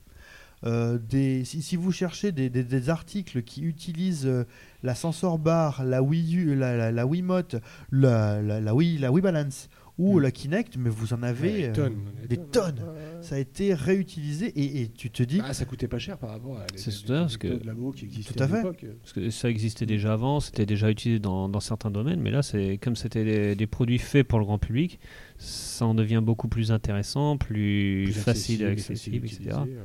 Euh, 0.65 0.99
des, 0.99 1.45
si, 1.45 1.61
si 1.61 1.77
vous 1.77 1.93
cherchez 1.93 2.33
des, 2.33 2.49
des- 2.49 2.65
des 2.65 2.89
articles 2.89 3.43
qui 3.43 3.63
utilisent 3.63 4.27
euh, 4.27 4.45
la 4.83 4.95
sensor 4.95 5.39
bar, 5.39 5.85
la 5.85 6.03
Wii 6.03 6.37
U, 6.37 6.55
la, 6.55 6.77
la, 6.77 6.91
la 6.93 7.07
Wiimote, 7.07 7.57
la, 7.93 8.41
la, 8.41 8.61
la 8.61 8.75
Wii, 8.75 8.99
la 8.99 9.13
Wii 9.13 9.23
Balance 9.23 9.69
ou 9.99 10.19
Mm. 10.19 10.23
la 10.23 10.31
Kinect, 10.33 10.77
mais 10.77 10.89
vous 10.91 11.13
en 11.13 11.23
avez 11.23 11.53
Ouais, 11.53 11.65
euh, 11.65 11.67
des 11.69 11.73
tonnes, 11.73 11.97
des 12.31 12.37
tonnes. 12.39 12.79
Ouais, 12.79 12.85
ouais. 13.17 13.23
Ça 13.23 13.35
a 13.37 13.39
été 13.39 13.75
réutilisé 13.75 14.47
et, 14.47 14.83
et 14.83 14.89
tu 14.89 15.11
te 15.11 15.23
dis, 15.23 15.41
Ah, 15.45 15.53
ça 15.55 15.67
coûtait 15.67 15.87
pas 15.87 15.99
cher 16.01 16.17
par 16.19 16.31
rapport 16.31 16.57
à 16.59 16.67
les, 16.73 16.79
C'est 16.79 16.91
les- 16.91 17.07
parce 17.15 17.37
que- 17.37 17.47
technos 17.49 17.63
de 17.63 17.67
labo 17.67 17.93
qui 17.93 18.07
existaient 18.07 18.35
Tout 18.35 18.43
à 18.43 18.49
fait. 18.49 18.57
l'époque. 18.57 18.87
Parce 19.03 19.13
que 19.13 19.31
ça 19.31 19.49
existait 19.51 19.87
déjà 19.87 20.15
avant, 20.15 20.41
c'était 20.41 20.67
déjà 20.67 20.91
utilisé 20.91 21.21
dans, 21.21 21.49
dans 21.49 21.61
certains 21.61 21.91
domaines, 21.91 22.21
mais 22.21 22.31
là, 22.33 22.43
c'est 22.43 22.79
comme 22.83 22.97
c'était 22.97 23.25
des, 23.25 23.55
des 23.55 23.67
produits 23.67 23.99
faits 23.99 24.27
pour 24.27 24.39
le 24.41 24.47
grand 24.47 24.59
public, 24.59 24.99
ça 25.39 25.85
en 25.87 25.95
devient 25.95 26.23
beaucoup 26.25 26.49
plus 26.49 26.73
intéressant, 26.73 27.37
plus, 27.37 28.05
Plus 28.07 28.13
facile, 28.15 28.65
accessible, 28.65 29.17
accessible, 29.19 29.27
etc. 29.27 29.59
ouais. 29.67 29.77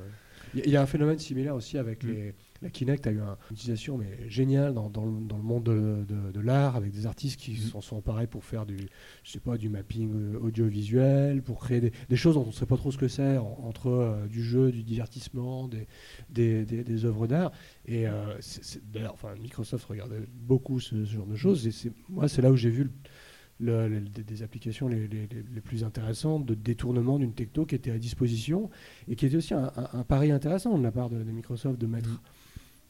Il 0.54 0.70
y 0.70 0.76
a- 0.78 0.82
un 0.82 0.86
phénomène 0.86 1.20
similaire 1.20 1.56
aussi 1.56 1.78
avec 1.78 2.04
Mm. 2.04 2.08
les, 2.08 2.34
la 2.62 2.70
Kinect 2.70 3.08
a 3.08 3.12
eu 3.12 3.20
un- 3.20 3.38
une 3.50 3.56
utilisation 3.56 3.98
mais 3.98 4.30
géniale 4.30 4.74
dans, 4.74 4.90
dans 4.90 5.06
le, 5.06 5.12
dans 5.28 5.38
le 5.38 5.44
monde 5.44 5.64
de, 5.64 6.04
de- 6.08 6.32
de 6.32 6.40
l'art 6.40 6.76
avec 6.76 6.92
des 6.92 7.06
artistes 7.06 7.40
qui 7.40 7.52
Mm. 7.54 7.70
s'en 7.72 7.82
sont 7.82 7.98
emparés 7.98 8.28
pour 8.28 8.44
faire 8.44 8.66
du 8.66 8.78
je 9.24 9.32
sais 9.32 9.40
pas 9.40 9.58
du 9.58 9.70
mapping 9.70 10.12
euh, 10.14 10.40
audiovisuel 10.40 11.42
pour 11.42 11.60
créer 11.60 11.82
des, 11.82 11.92
des 12.10 12.16
choses 12.16 12.36
dont 12.36 12.44
on 12.44 12.48
ne 12.48 12.52
sait 12.52 12.66
pas 12.66 12.78
trop 12.78 12.92
ce 12.92 12.98
que 12.98 13.08
c'est 13.08 13.38
en- 13.38 13.60
entre 13.64 13.88
euh, 13.90 14.28
du 14.28 14.44
jeu 14.44 14.72
du 14.72 14.84
divertissement 14.84 15.68
des, 15.68 15.88
des, 16.30 16.66
des- 16.66 16.84
des 16.84 17.06
œuvres 17.06 17.28
d'art 17.28 17.52
et 17.86 18.08
euh, 18.08 18.38
d'ailleurs 18.92 19.14
enfin 19.14 19.34
Microsoft 19.42 19.86
regardait 19.86 20.22
beaucoup 20.34 20.80
ce, 20.80 21.06
ce 21.06 21.14
genre 21.14 21.28
de 21.28 21.36
choses 21.36 21.68
et 21.68 21.92
moi 22.10 22.28
c'est 22.28 22.42
là 22.42 22.52
où 22.52 22.56
j'ai 22.58 22.70
vu 22.70 22.84
le- 22.86 22.92
le- 23.60 23.88
le- 23.90 24.00
des, 24.02 24.44
applications 24.44 24.88
les, 24.88 25.08
les- 25.08 25.28
les- 25.28 25.44
les 25.54 25.62
plus 25.62 25.84
intéressantes 25.84 26.46
de 26.46 26.54
détournement 26.54 27.20
d'une 27.20 27.34
techno 27.34 27.66
qui 27.66 27.76
était 27.76 27.92
à 27.92 27.98
disposition 27.98 28.70
et 29.08 29.16
qui 29.16 29.26
était 29.26 29.36
aussi 29.38 29.54
un, 29.54 29.72
un- 29.76 30.00
un 30.00 30.04
pari 30.04 30.32
intéressant 30.32 30.78
de 30.78 30.84
la 30.84 30.92
part 30.92 31.10
de, 31.10 31.18
de 31.22 31.32
Microsoft 31.32 31.80
de 31.80 31.88
mettre 31.88 32.10
Mm. 32.10 32.20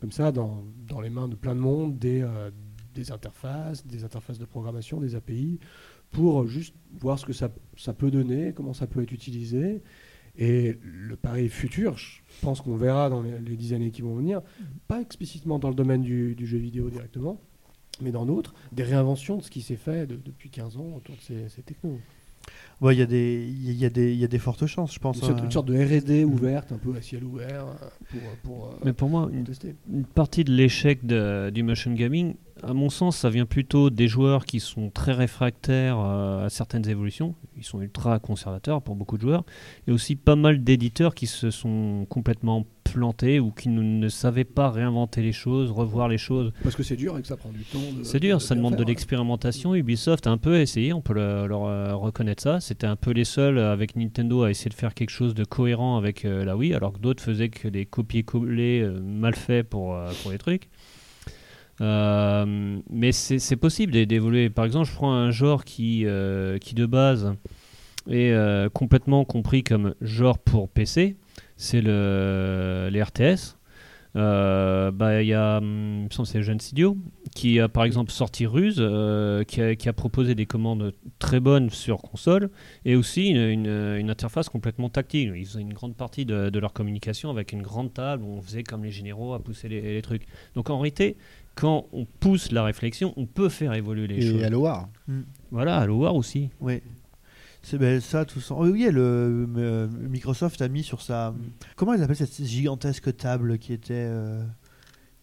comme 0.01 0.11
ça 0.11 0.32
dans, 0.32 0.63
dans 0.88 1.01
les 1.01 1.09
mains 1.09 1.28
de 1.28 1.36
plein 1.36 1.55
de 1.55 1.59
monde 1.59 1.97
des, 1.97 2.22
euh, 2.22 2.51
des 2.93 3.11
interfaces, 3.11 3.86
des 3.86 4.03
interfaces 4.03 4.39
de 4.39 4.45
programmation, 4.45 4.99
des 4.99 5.15
API, 5.15 5.59
pour 6.11 6.47
juste 6.47 6.74
voir 6.99 7.17
ce 7.20 7.26
que 7.26 7.34
ça, 7.34 7.49
ça 7.78 7.93
peut 7.93 8.09
donner, 8.11 8.53
comment 8.55 8.74
ça 8.74 8.88
peut 8.88 9.01
être 9.01 9.11
utilisé. 9.11 9.82
Et 10.38 10.78
le 10.84 11.15
pari 11.15 11.49
futur, 11.49 11.97
je 11.97 12.22
pense 12.41 12.61
qu'on 12.61 12.78
verra 12.78 13.09
dans 13.09 13.22
les, 13.22 13.39
les 13.39 13.57
dix 13.57 13.74
années 13.74 13.91
qui 13.91 14.01
vont 14.01 14.15
venir, 14.15 14.41
pas 14.88 15.01
explicitement 15.01 15.59
dans 15.59 15.70
le 15.70 15.76
domaine 15.76 16.01
du, 16.01 16.34
du 16.36 16.47
jeu 16.47 16.57
vidéo 16.59 16.89
directement, 16.89 17.41
mais 18.02 18.12
dans 18.12 18.26
d'autres, 18.26 18.54
des 18.72 18.84
réinventions 18.84 19.38
de 19.38 19.43
ce 19.43 19.50
qui 19.52 19.62
s'est 19.62 19.76
fait 19.76 20.06
de- 20.08 20.20
depuis 20.24 20.50
15 20.50 20.78
ans 20.78 20.93
autour 20.97 21.16
de 21.16 21.22
ces, 21.22 21.50
ces 21.50 21.62
technos. 21.62 22.00
ouais, 22.82 22.95
il 22.95 23.00
y, 23.00 23.02
a 23.02 23.06
des- 23.06 23.45
il 23.47 23.74
y, 23.74 23.86
a 23.86 23.89
des- 23.89 24.14
il 24.14 24.20
y 24.20 24.24
a 24.24 24.28
des 24.28 24.39
fortes 24.39 24.66
chances, 24.66 24.93
je 24.93 25.00
pense. 25.00 25.20
Sorte, 25.20 25.39
hein. 25.39 25.43
une 25.43 25.52
sorte 25.52 25.68
de 25.68 25.76
R&D 25.76 26.24
ouverte, 26.24 26.72
un 26.72 26.78
peu 26.78 26.95
à 26.95 27.02
ciel 27.02 27.24
ouvert, 27.24 27.66
euh, 27.68 27.88
pour, 28.10 28.22
pour, 28.43 28.66
euh, 28.68 28.70
Mais 28.86 28.93
pour 28.93 29.10
moi, 29.10 29.28
pour 29.30 29.43
tester. 29.43 29.76
une 29.91 30.06
partie 30.06 30.43
de 30.43 30.52
l'échec 30.54 31.06
du 31.06 31.64
motion 31.64 31.91
gaming, 31.93 32.36
à 32.64 32.74
mon 32.74 32.89
sens, 32.89 33.18
ça 33.18 33.30
vient 33.30 33.45
plutôt 33.45 33.89
des 33.89 34.08
joueurs 34.08 34.45
qui 34.45 34.60
sont 34.60 34.89
très 34.89 35.14
réfractaires 35.14 35.97
euh, 36.00 36.45
à 36.45 36.50
certaines 36.50 36.88
évolutions. 36.89 37.36
Ils 37.58 37.64
sont 37.64 37.82
ultra 37.82 38.20
conservateurs 38.20 38.82
pour 38.82 38.95
beaucoup 38.95 39.18
de 39.18 39.22
joueurs. 39.22 39.45
Et 39.88 39.91
aussi 39.91 40.16
pas 40.16 40.36
mal 40.36 40.64
d'éditeurs 40.64 41.16
qui 41.16 41.28
se 41.28 41.52
sont 41.52 42.06
complètement 42.10 42.66
plantés 42.92 43.40
ou 43.40 43.52
qui 43.52 43.70
ne, 43.70 43.82
ne 43.82 44.10
savaient 44.10 44.44
pas 44.44 44.70
réinventer 44.70 45.22
les 45.22 45.32
choses, 45.32 45.72
revoir 45.72 46.08
les 46.08 46.18
choses. 46.18 46.52
Parce 46.64 46.76
que 46.76 46.84
c'est 46.84 46.96
dur 46.96 47.18
et 47.18 47.22
que 47.22 47.28
ça 47.28 47.38
prend 47.38 47.50
du 47.52 47.64
temps. 47.64 47.80
C'est 48.04 48.20
dur, 48.20 48.38
de 48.38 48.42
ça 48.42 48.56
demande 48.56 48.76
de 48.76 48.80
ouais. 48.80 48.86
l'expérimentation. 48.86 49.76
Ubisoft 49.76 50.28
a 50.28 50.32
un 50.32 50.38
peu 50.38 50.60
essayé, 50.60 50.94
on 50.94 51.02
peut 51.02 51.14
le- 51.14 51.48
leur 51.48 51.66
euh, 51.66 51.96
reconnaître 51.96 52.42
ça. 52.44 52.60
C'était 52.60 52.88
un 52.88 52.96
peu 52.96 53.12
les 53.12 53.24
seuls 53.26 53.58
euh, 53.58 53.72
avec 53.74 53.96
Nintendo 53.96 54.44
à 54.44 54.50
essayer 54.52 54.70
de 54.70 54.76
faire 54.76 54.94
quelque 54.94 55.10
chose 55.12 55.34
de 55.34 55.44
cohérent 55.44 55.98
avec 55.98 56.26
euh, 56.26 56.44
la 56.46 56.56
Wii, 56.58 56.74
alors 56.74 56.94
que 56.94 57.00
d'autres 57.00 57.24
faisaient 57.24 57.50
que 57.50 57.68
des 57.68 57.86
copier-coller 57.86 58.82
euh, 58.84 59.00
mal 59.02 59.36
faits 59.36 59.68
pour, 59.70 59.98
pour 60.22 60.32
les 60.32 60.38
trucs. 60.38 60.70
Euh, 61.82 62.78
mais 62.90 63.12
c'est 63.12 63.56
possible 63.56 63.94
d'é- 63.94 64.06
d'évoluer. 64.06 64.50
Par 64.50 64.66
exemple, 64.66 64.88
je 64.90 64.94
prends 64.94 65.14
un 65.14 65.32
genre 65.32 65.64
qui, 65.64 66.06
euh, 66.06 66.58
qui 66.58 66.76
de 66.76 66.86
base 66.86 67.34
est 68.10 68.32
euh, 68.32 68.70
complètement 68.70 69.24
compris 69.24 69.64
comme 69.64 69.94
genre 70.02 70.38
pour 70.40 70.70
PC, 70.70 71.16
c'est 71.60 71.82
le, 71.82 72.89
les 72.91 73.03
RTS. 73.03 73.57
Euh, 74.16 74.89
bah, 74.89 75.22
il 75.22 75.28
y 75.28 75.36
a, 75.36 75.57
hum, 75.60 76.07
c'est 76.26 76.41
Jeune 76.41 76.60
Studio 76.60 76.97
qui 77.36 77.60
a 77.60 77.70
par 77.70 77.84
exemple 77.84 78.12
sorti 78.12 78.47
Ruse, 78.47 78.78
euh, 78.80 79.43
qui, 79.43 79.62
a, 79.62 79.76
qui 79.76 79.88
a 79.88 79.93
proposé 79.93 80.34
des 80.34 80.47
commandes 80.47 80.93
très 81.20 81.39
bonnes 81.39 81.70
sur 81.70 81.99
console 82.01 82.49
et 82.86 82.95
aussi 82.95 83.28
une, 83.28 83.38
une- 83.38 83.95
une 83.99 84.10
interface 84.10 84.49
complètement 84.49 84.89
tactile. 84.89 85.34
Ils 85.38 85.45
faisaient 85.45 85.62
une 85.62 85.74
grande 85.76 85.95
partie 85.95 86.26
de, 86.26 86.49
de 86.49 86.60
leur 86.60 86.74
communication 86.74 87.30
avec 87.30 87.51
une 87.53 87.62
grande 87.62 87.93
table 87.93 88.24
où 88.24 88.30
on 88.34 88.41
faisait 88.41 88.64
comme 88.64 88.84
les 88.84 88.89
généraux 88.91 89.36
à 89.36 89.39
pousser 89.43 89.70
les, 89.70 89.80
les 89.82 90.01
trucs. 90.01 90.24
Donc 90.55 90.72
en 90.72 90.80
réalité, 90.80 91.16
quand 91.53 91.86
on 91.93 92.05
pousse 92.05 92.51
la 92.51 92.64
réflexion, 92.64 93.14
on 93.16 93.28
peut 93.28 93.49
faire 93.49 93.74
évoluer 93.74 94.07
les 94.07 94.22
choses. 94.22 94.41
Et 94.41 94.45
Halo 94.45 94.62
War. 94.62 94.89
Voilà, 95.51 95.78
Halo 95.78 95.97
War 95.97 96.16
aussi. 96.16 96.49
Oui. 96.62 96.82
C'est 97.62 97.78
ben, 97.78 97.99
ça, 97.99 98.26
tout 98.26 98.39
ça. 98.39 98.55
Oui, 98.55 98.70
oui, 98.72 98.88
le, 98.91 99.47
euh, 99.57 99.88
Microsoft 100.10 100.62
a 100.62 100.68
mis 100.70 100.84
sur 100.84 101.01
sa. 101.01 101.34
Comment 101.76 101.93
ils 101.93 102.01
appellent 102.01 102.16
cette 102.16 102.43
gigantesque 102.45 103.16
table 103.18 103.57
qui 103.57 103.74
était. 103.74 103.93
euh, 103.95 104.41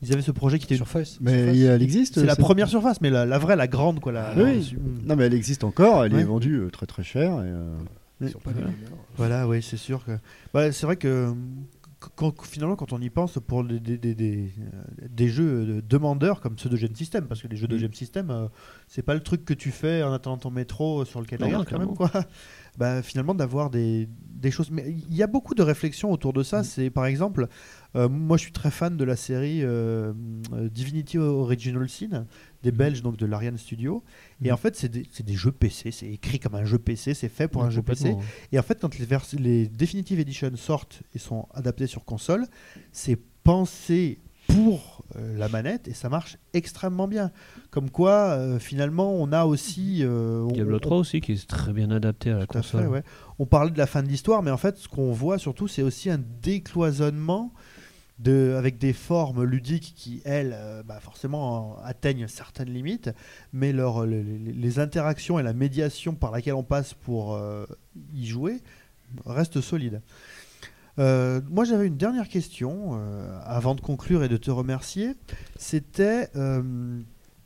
Ils 0.03 0.13
avaient 0.13 0.23
ce 0.23 0.31
projet 0.33 0.59
qui 0.59 0.67
était. 0.67 0.77
Surface. 0.77 1.19
Mais 1.21 1.45
Surface. 1.55 1.57
elle 1.75 1.83
existe. 1.83 2.15
C'est 2.21 2.27
la 2.27 2.37
première 2.37 2.69
surface, 2.69 3.01
mais 3.01 3.11
la, 3.11 3.25
la 3.25 3.39
vraie, 3.39 3.57
la 3.57 3.67
grande, 3.67 4.01
quoi. 4.01 4.13
La, 4.13 4.33
Oui, 4.37 4.43
la- 4.43 4.51
oui. 4.51 4.77
Non, 5.05 5.17
mais 5.17 5.25
elle 5.25 5.35
existe 5.35 5.65
encore. 5.65 6.05
Elle 6.05 6.15
Ouais. 6.15 6.21
est 6.21 6.25
vendue 6.25 6.57
euh, 6.61 6.71
très 6.71 6.87
très 6.87 7.03
cher. 7.03 7.33
Et, 7.33 7.49
euh, 7.49 7.75
Ils 8.21 8.29
sont 8.31 8.39
pas 8.39 8.53
des 8.53 8.61
Voilà. 9.17 9.49
oui, 9.49 9.63
c'est 9.63 9.77
sûr 9.79 10.05
que. 10.05 10.13
Bah, 10.53 10.71
c'est 10.73 10.85
vrai 10.87 10.97
que 10.97 11.33
quand, 11.99 12.43
finalement, 12.43 12.77
quand 12.77 12.93
on 12.93 13.01
y 13.01 13.11
pense 13.11 13.39
pour 13.47 13.65
des, 13.65 13.81
des, 13.81 13.97
des, 13.97 14.15
des, 14.15 14.53
euh, 15.21 15.29
jeux 15.29 15.49
euh, 15.49 15.83
demandeurs 15.83 16.41
comme 16.41 16.59
ceux 16.59 16.69
de 16.69 16.77
Gen 16.77 16.95
System, 16.95 17.27
parce 17.27 17.41
que 17.41 17.49
les 17.49 17.57
jeux 17.57 17.69
de 17.69 17.77
Mm. 17.77 17.81
Gen 17.81 17.95
System, 17.95 18.31
euh, 18.31 18.49
c'est 18.87 19.03
pas 19.03 19.15
le 19.15 19.21
truc 19.21 19.45
que 19.45 19.55
tu 19.55 19.71
fais 19.71 20.03
en 20.03 20.13
attendant 20.13 20.37
ton 20.39 20.51
métro 20.51 21.05
sur 21.05 21.21
le 21.21 21.27
quai 21.27 21.37
de 21.37 21.43
la 21.43 21.49
Non, 21.49 21.59
gare, 21.59 21.67
quand 21.67 21.79
même, 21.79 21.95
quoi. 21.95 22.11
Bah, 22.77 23.03
finalement, 23.03 23.35
d'avoir 23.35 23.71
des, 23.71 24.07
des 24.29 24.51
choses. 24.51 24.71
Mais 24.71 24.85
il 24.87 25.17
y 25.17 25.23
a 25.23 25.27
beaucoup 25.27 25.55
de 25.55 25.63
réflexions 25.63 26.13
autour 26.13 26.35
de 26.35 26.43
ça. 26.43 26.61
Mm. 26.61 26.65
C'est 26.65 26.91
par 26.91 27.07
exemple, 27.07 27.49
euh, 27.95 28.09
moi 28.09 28.37
je 28.37 28.43
suis 28.43 28.53
très 28.53 28.71
fan 28.71 28.97
de 28.97 29.05
la 29.05 29.17
série 29.17 29.61
euh, 29.63 30.13
Divinity 30.53 31.17
Original 31.17 31.89
Sin, 31.89 32.27
des 32.63 32.73
Mm. 32.73 32.77
Belges, 32.77 33.03
donc 33.03 33.17
de 33.17 33.27
l'Ariane 33.27 33.59
Studio. 33.59 34.03
Et 34.43 34.51
Mm. 34.51 34.55
en 34.55 34.57
fait, 34.57 34.77
c'est 34.77 34.89
des, 34.89 35.07
c'est 35.13 35.25
des 35.27 35.35
jeux 35.35 35.53
PC. 35.53 35.91
C'est 35.91 36.07
écrit 36.09 36.39
comme 36.39 36.55
un 36.55 36.65
jeu 36.65 36.79
PC, 36.79 37.15
c'est 37.15 37.29
fait 37.29 37.49
pour 37.49 37.65
un 37.65 37.71
jeu 37.71 37.83
PC. 37.83 38.17
Et 38.53 38.59
en 38.59 38.63
fait, 38.63 38.81
quand 38.81 38.99
les, 38.99 39.05
vers- 39.05 39.25
les 39.39 39.67
Definitive 39.69 40.19
Edition 40.21 40.51
sortent 40.57 41.03
et 41.15 41.19
sont 41.19 41.47
adaptés 41.55 41.87
sur 41.87 42.05
console, 42.05 42.47
c'est 42.93 43.19
pensé 43.45 44.19
pour 44.49 45.05
euh, 45.17 45.37
la 45.39 45.49
manette 45.49 45.89
et 45.89 45.93
ça 45.93 46.09
marche 46.09 46.39
extrêmement 46.55 47.09
bien. 47.09 47.31
Comme 47.71 47.91
quoi, 47.91 48.31
euh, 48.31 48.59
finalement, 48.61 49.13
on 49.15 49.33
a 49.33 49.45
aussi. 49.45 49.99
euh, 50.03 50.43
on- 50.43 50.53
Diablo 50.53 50.77
on- 50.77 50.81
3 50.81 50.97
aussi 50.99 51.21
qui 51.21 51.33
est 51.33 51.49
très 51.49 51.73
bien 51.73 51.91
adapté 51.91 52.31
à 52.31 52.39
la 52.39 52.47
tout 52.47 52.57
à 52.59 52.63
fait, 52.63 52.73
console. 52.79 52.89
ouais. 52.91 53.03
On 53.41 53.47
parlait 53.47 53.71
de 53.73 53.79
la 53.79 53.87
fin 53.87 54.03
de 54.05 54.09
l'histoire, 54.09 54.43
mais 54.43 54.51
en 54.53 54.57
fait, 54.57 54.77
ce 54.79 54.89
qu'on 54.89 55.13
voit 55.13 55.39
surtout, 55.39 55.67
c'est 55.69 55.83
aussi 55.83 56.11
un 56.11 56.21
décloisonnement 56.43 57.53
avec 58.25 58.79
des 58.79 58.93
formes 58.93 59.45
ludiques 59.45 59.93
qui, 59.97 60.23
elles, 60.25 60.55
euh, 60.55 60.83
bah, 60.83 61.01
forcément, 61.01 61.79
euh, 61.79 61.85
atteignent 61.85 62.29
certaines 62.29 62.71
limites, 62.71 63.11
mais 63.53 63.73
leur, 63.73 64.07
les, 64.07 64.79
interactions 64.79 65.39
et 65.39 65.43
la 65.43 65.53
médiation 65.53 66.15
par 66.15 66.31
laquelle 66.31 66.55
on 66.55 66.65
passe 66.65 66.95
pour 66.95 67.35
euh, 67.35 67.67
y 68.15 68.27
jouer 68.27 68.63
restent 69.25 69.61
solides. 69.61 70.01
Euh, 70.99 71.41
moi, 71.51 71.65
j'avais 71.65 71.87
une 71.87 71.97
dernière 71.97 72.29
question 72.29 72.93
euh, 72.95 73.39
avant 73.45 73.75
de 73.75 73.81
conclure 73.81 74.25
et 74.25 74.29
de 74.29 74.37
te 74.37 74.51
remercier. 74.51 75.15
C'était, 75.57 76.29
euh, 76.37 77.01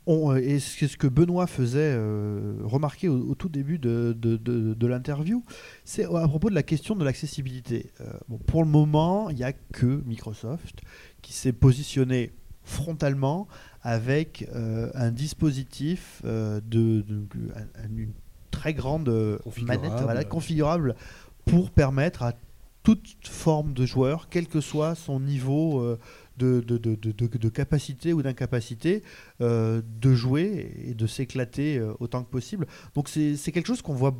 on- 0.07 0.35
et 0.35 0.59
c'est 0.59 0.87
ce 0.87 0.97
que 0.97 1.07
Benoît 1.07 1.47
faisait 1.47 1.93
euh, 1.95 2.55
remarquer 2.63 3.07
au, 3.07 3.29
au 3.29 3.35
tout 3.35 3.49
début 3.49 3.77
de, 3.77 4.15
de- 4.17 4.37
de- 4.37 4.73
de 4.73 4.87
l'interview, 4.87 5.43
c'est 5.85 6.05
à 6.05 6.27
propos 6.27 6.49
de 6.49 6.55
la 6.55 6.63
question 6.63 6.95
de 6.95 7.03
l'accessibilité. 7.05 7.91
Euh, 8.01 8.05
bon, 8.27 8.37
pour 8.39 8.63
le 8.63 8.69
moment, 8.69 9.29
il 9.29 9.35
n'y 9.37 9.43
a 9.43 9.53
que 9.53 10.01
Microsoft 10.05 10.81
qui 11.21 11.33
s'est 11.33 11.53
positionné 11.53 12.31
frontalement 12.63 13.47
avec 13.81 14.47
euh, 14.53 14.89
un 14.93 15.11
dispositif 15.11 16.21
euh, 16.25 16.59
de, 16.63 17.01
de- 17.01 17.25
un- 17.55 17.83
un- 17.83 17.95
une 17.97 18.13
très 18.51 18.73
grande 18.73 19.09
euh, 19.09 19.37
Configurable. 19.43 19.81
manette 19.87 20.03
voilà, 20.03 20.23
configurable 20.23 20.95
pour 21.45 21.71
permettre 21.71 22.21
à 22.23 22.33
toute 22.83 23.15
forme 23.27 23.73
de 23.73 23.85
joueur, 23.85 24.27
quel 24.29 24.47
que 24.47 24.59
soit 24.61 24.95
son 24.95 25.19
niveau 25.19 25.81
euh, 25.81 25.99
de, 26.37 26.59
de, 26.61 26.77
de- 26.77 26.95
de- 26.95 27.49
capacité 27.49 28.13
ou 28.13 28.21
d'incapacité, 28.21 29.03
euh, 29.41 29.81
de 29.99 30.13
jouer 30.13 30.71
et 30.85 30.93
de 30.93 31.07
s'éclater 31.07 31.77
euh, 31.77 31.93
autant 31.99 32.23
que 32.23 32.29
possible. 32.29 32.65
Donc 32.95 33.09
c'est 33.09 33.51
quelque 33.51 33.67
chose 33.67 33.81
qu'on 33.81 33.93
voit 33.93 34.15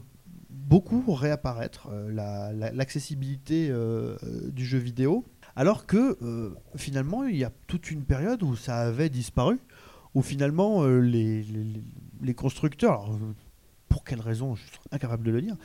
beaucoup 0.49 1.14
réapparaître, 1.14 1.88
euh, 1.91 2.12
la- 2.12 2.51
la- 2.53 2.72
l'accessibilité 2.72 3.72
du 4.51 4.66
jeu 4.66 4.78
vidéo, 4.78 5.26
alors 5.55 5.86
que 5.86 6.18
finalement 6.76 7.24
il 7.26 7.38
y 7.38 7.43
a 7.43 7.51
toute 7.68 7.91
une 7.91 8.03
période 8.03 8.43
où 8.43 8.55
ça 8.55 8.78
avait 8.78 9.09
disparu, 9.09 9.57
où 10.14 10.22
finalement 10.22 10.86
les, 10.86 11.43
les- 11.43 12.34
constructeurs, 12.34 13.09
pour 13.89 14.03
quelle 14.05 14.22
raison, 14.22 14.55
je 14.55 14.62
suis 14.64 14.72
incapable 14.91 15.24
de 15.26 15.32
le 15.32 15.41
dire, 15.41 15.55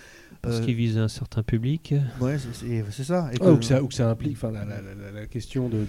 Parce 0.46 0.60
euh, 0.60 0.64
qu'il 0.64 0.74
vise 0.76 0.96
un 0.98 1.08
certain 1.08 1.42
public. 1.42 1.94
ouais, 2.20 2.36
c'est- 2.38 2.84
c'est 2.90 3.04
ça. 3.04 3.28
et 3.32 3.38
Ouais, 3.42 3.46
que- 3.46 3.50
ou, 3.52 3.58
que 3.58 3.64
ça, 3.64 3.82
ou 3.82 3.88
que 3.88 3.94
ça 3.94 4.08
implique, 4.10 4.36
enfin, 4.36 4.50
la, 4.50 4.64
la- 4.64 4.80
la- 4.80 5.10
la 5.12 5.26
question 5.26 5.68
de, 5.68 5.84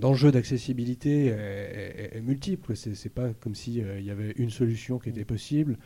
d'enjeux 0.00 0.32
d'accessibilité 0.32 1.26
est, 1.26 1.30
est- 1.30 2.16
est 2.18 2.20
multiple. 2.20 2.74
C'est, 2.76 3.08
pas 3.08 3.30
comme 3.40 3.54
si 3.54 3.82
euh, 3.82 3.98
il 4.00 4.04
y 4.04 4.10
avait 4.10 4.32
une 4.36 4.50
solution 4.50 4.98
qui 4.98 5.08
était 5.10 5.24
possible 5.24 5.78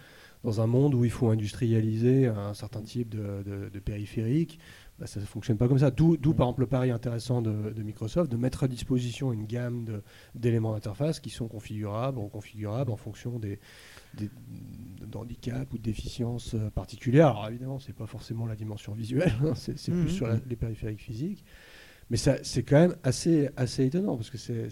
dans 0.42 0.60
un 0.62 0.66
monde 0.66 0.94
où 0.94 1.04
il 1.04 1.10
faut 1.10 1.28
industrialiser 1.28 2.26
un 2.26 2.54
certain 2.54 2.80
type 2.80 3.10
de, 3.10 3.42
de, 3.44 3.68
de 3.68 3.78
périphérique. 3.78 4.58
Bah, 4.98 5.06
ça 5.06 5.20
ne 5.20 5.24
fonctionne 5.26 5.56
pas 5.58 5.68
comme 5.68 5.78
ça. 5.78 5.90
D'où, 5.90 6.16
par 6.34 6.46
exemple, 6.48 6.60
le 6.62 6.66
pari 6.66 6.90
intéressant 6.90 7.40
de, 7.42 7.70
de 7.74 7.82
Microsoft 7.82 8.30
de 8.30 8.36
mettre 8.36 8.64
à 8.64 8.68
disposition 8.68 9.32
une 9.32 9.46
gamme 9.46 10.00
d'éléments 10.34 10.72
d'interface 10.72 11.20
qui 11.20 11.30
sont 11.30 11.48
configurables, 11.48 12.18
reconfigurables 12.18 12.90
en 12.90 12.96
fonction 12.96 13.38
des, 13.38 13.58
des, 14.14 14.28
d'handicaps 15.06 15.72
ou 15.72 15.78
de 15.78 15.82
déficiences 15.82 16.54
euh, 16.54 16.70
particulières. 16.70 17.28
Alors 17.28 17.48
évidemment, 17.48 17.78
c'est 17.78 17.94
pas 17.94 18.06
forcément 18.06 18.46
la 18.46 18.56
dimension 18.56 18.92
visuelle, 18.92 19.32
hein, 19.44 19.54
c'est, 19.54 19.76
plus 19.90 20.08
sur 20.10 20.26
la- 20.26 20.40
les 20.48 20.56
périphériques 20.56 21.00
physiques. 21.02 21.44
Mais 22.10 22.16
ça, 22.16 22.38
c'est 22.42 22.64
quand 22.64 22.80
même 22.80 22.96
assez, 23.04 23.50
assez 23.56 23.84
étonnant 23.86 24.16
parce 24.16 24.30
que 24.30 24.38
c'est, 24.38 24.66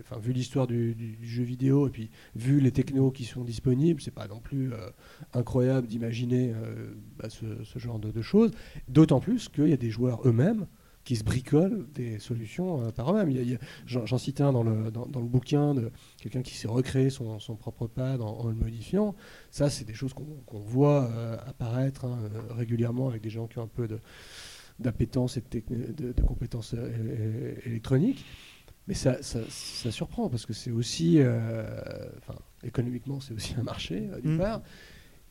enfin, 0.00 0.18
vu 0.18 0.32
l'histoire 0.32 0.66
du, 0.66 0.94
du- 0.94 1.16
du 1.16 1.26
jeu 1.28 1.44
vidéo 1.44 1.86
et 1.86 1.90
puis 1.90 2.10
vu 2.34 2.58
les 2.60 2.72
technos 2.72 3.12
qui 3.12 3.24
sont 3.24 3.44
disponibles, 3.44 4.00
c'est 4.00 4.10
pas 4.14 4.26
non 4.26 4.40
plus 4.40 4.72
euh, 4.72 4.90
incroyable 5.34 5.86
d'imaginer 5.86 6.52
euh, 6.52 6.94
bah, 7.16 7.28
ce, 7.30 7.62
ce 7.62 7.78
genre 7.78 7.98
de, 8.00 8.10
de 8.10 8.22
choses. 8.22 8.50
D'autant 8.88 9.20
plus 9.20 9.48
qu'il 9.48 9.68
y 9.68 9.72
a 9.72 9.76
des 9.76 9.90
joueurs 9.90 10.26
eux-mêmes 10.26 10.66
qui 11.06 11.16
se 11.16 11.24
bricolent 11.24 11.86
des 11.94 12.18
solutions 12.18 12.82
euh, 12.82 12.90
par 12.90 13.10
eux-mêmes. 13.14 13.58
J'en, 13.86 14.18
citais 14.18 14.42
un 14.42 14.52
dans 14.52 14.62
le, 14.64 14.90
dans, 14.90 15.06
dans 15.06 15.20
le 15.20 15.26
bouquin 15.26 15.72
de 15.72 15.90
quelqu'un 16.20 16.42
qui 16.42 16.54
s'est 16.54 16.68
recréé 16.68 17.08
son, 17.10 17.38
son 17.38 17.56
propre 17.56 17.86
pad 17.86 18.20
en, 18.20 18.26
en 18.40 18.48
le 18.48 18.54
modifiant. 18.54 19.14
Ça, 19.50 19.70
c'est 19.70 19.84
des 19.86 19.94
choses 19.94 20.12
qu'on, 20.12 20.26
voit 20.58 21.04
euh, 21.10 21.36
apparaître 21.46 22.04
hein, 22.04 22.18
euh, 22.34 22.52
régulièrement 22.54 23.08
avec 23.08 23.22
des 23.22 23.30
gens 23.30 23.46
qui 23.46 23.58
ont 23.58 23.62
un 23.62 23.68
peu 23.68 23.88
d'appétence 24.80 25.36
et 25.36 25.40
de, 25.40 25.46
techni- 25.46 25.94
de- 25.94 26.12
de 26.12 26.22
compétences 26.22 26.74
électroniques. 27.64 28.24
Mais 28.88 28.94
ça, 28.94 29.22
ça, 29.22 29.40
ça 29.48 29.90
surprend 29.90 30.28
parce 30.28 30.44
que 30.46 30.52
c'est 30.52 30.70
aussi, 30.70 31.16
euh, 31.18 31.64
économiquement, 32.62 33.20
c'est 33.20 33.34
aussi 33.34 33.54
un 33.58 33.62
marché, 33.62 34.08
euh, 34.12 34.20
d'une 34.20 34.34
Mm. 34.34 34.38
part. 34.38 34.62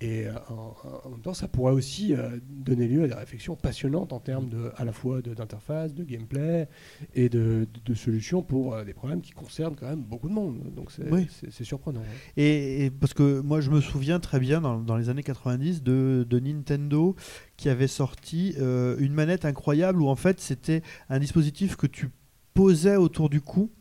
Et 0.01 0.27
euh, 0.27 0.33
en, 0.49 0.75
en 1.05 1.09
même 1.09 1.21
temps, 1.21 1.33
ça 1.33 1.47
pourrait 1.47 1.71
aussi 1.71 2.13
euh, 2.13 2.37
donner 2.49 2.85
lieu 2.87 3.03
à 3.05 3.07
des 3.07 3.13
réflexions 3.13 3.55
passionnantes 3.55 4.11
en 4.11 4.19
termes 4.19 4.49
de, 4.49 4.71
à 4.75 4.83
la 4.83 4.91
fois 4.91 5.21
de- 5.21 5.33
d'interface, 5.33 5.93
de, 5.93 6.03
gameplay 6.03 6.67
et 7.13 7.29
de, 7.29 7.65
de- 7.73 7.79
de 7.85 7.93
solutions 7.93 8.43
pour 8.43 8.73
euh, 8.73 8.83
des 8.83 8.93
problèmes 8.93 9.21
qui 9.21 9.31
concernent 9.31 9.75
quand 9.75 9.87
même 9.87 10.03
beaucoup 10.03 10.27
de 10.27 10.33
monde. 10.33 10.59
Donc 10.75 10.91
c'est 10.91 11.09
Oui. 11.09 11.27
surprenant. 11.61 12.01
hein. 12.01 12.17
Et, 12.35 12.85
et 12.85 12.91
parce 12.91 13.13
que 13.13 13.39
moi, 13.39 13.61
je 13.61 13.71
me 13.71 13.79
souviens 13.79 14.19
très 14.19 14.39
bien 14.41 14.59
dans, 14.59 14.79
dans 14.81 14.97
les 14.97 15.07
années 15.07 15.23
90 15.23 15.81
de, 15.81 16.27
de 16.29 16.39
Nintendo 16.39 17.15
qui 17.55 17.69
avait 17.69 17.87
sorti 17.87 18.53
euh, 18.59 18.97
une 18.99 19.13
manette 19.13 19.45
incroyable 19.45 20.01
où 20.01 20.09
en 20.09 20.17
fait 20.17 20.41
c'était 20.41 20.81
un 21.07 21.19
dispositif 21.19 21.77
que 21.77 21.87
tu 21.87 22.09
posais 22.53 22.97
autour 22.97 23.29
du 23.29 23.39
cou. 23.39 23.71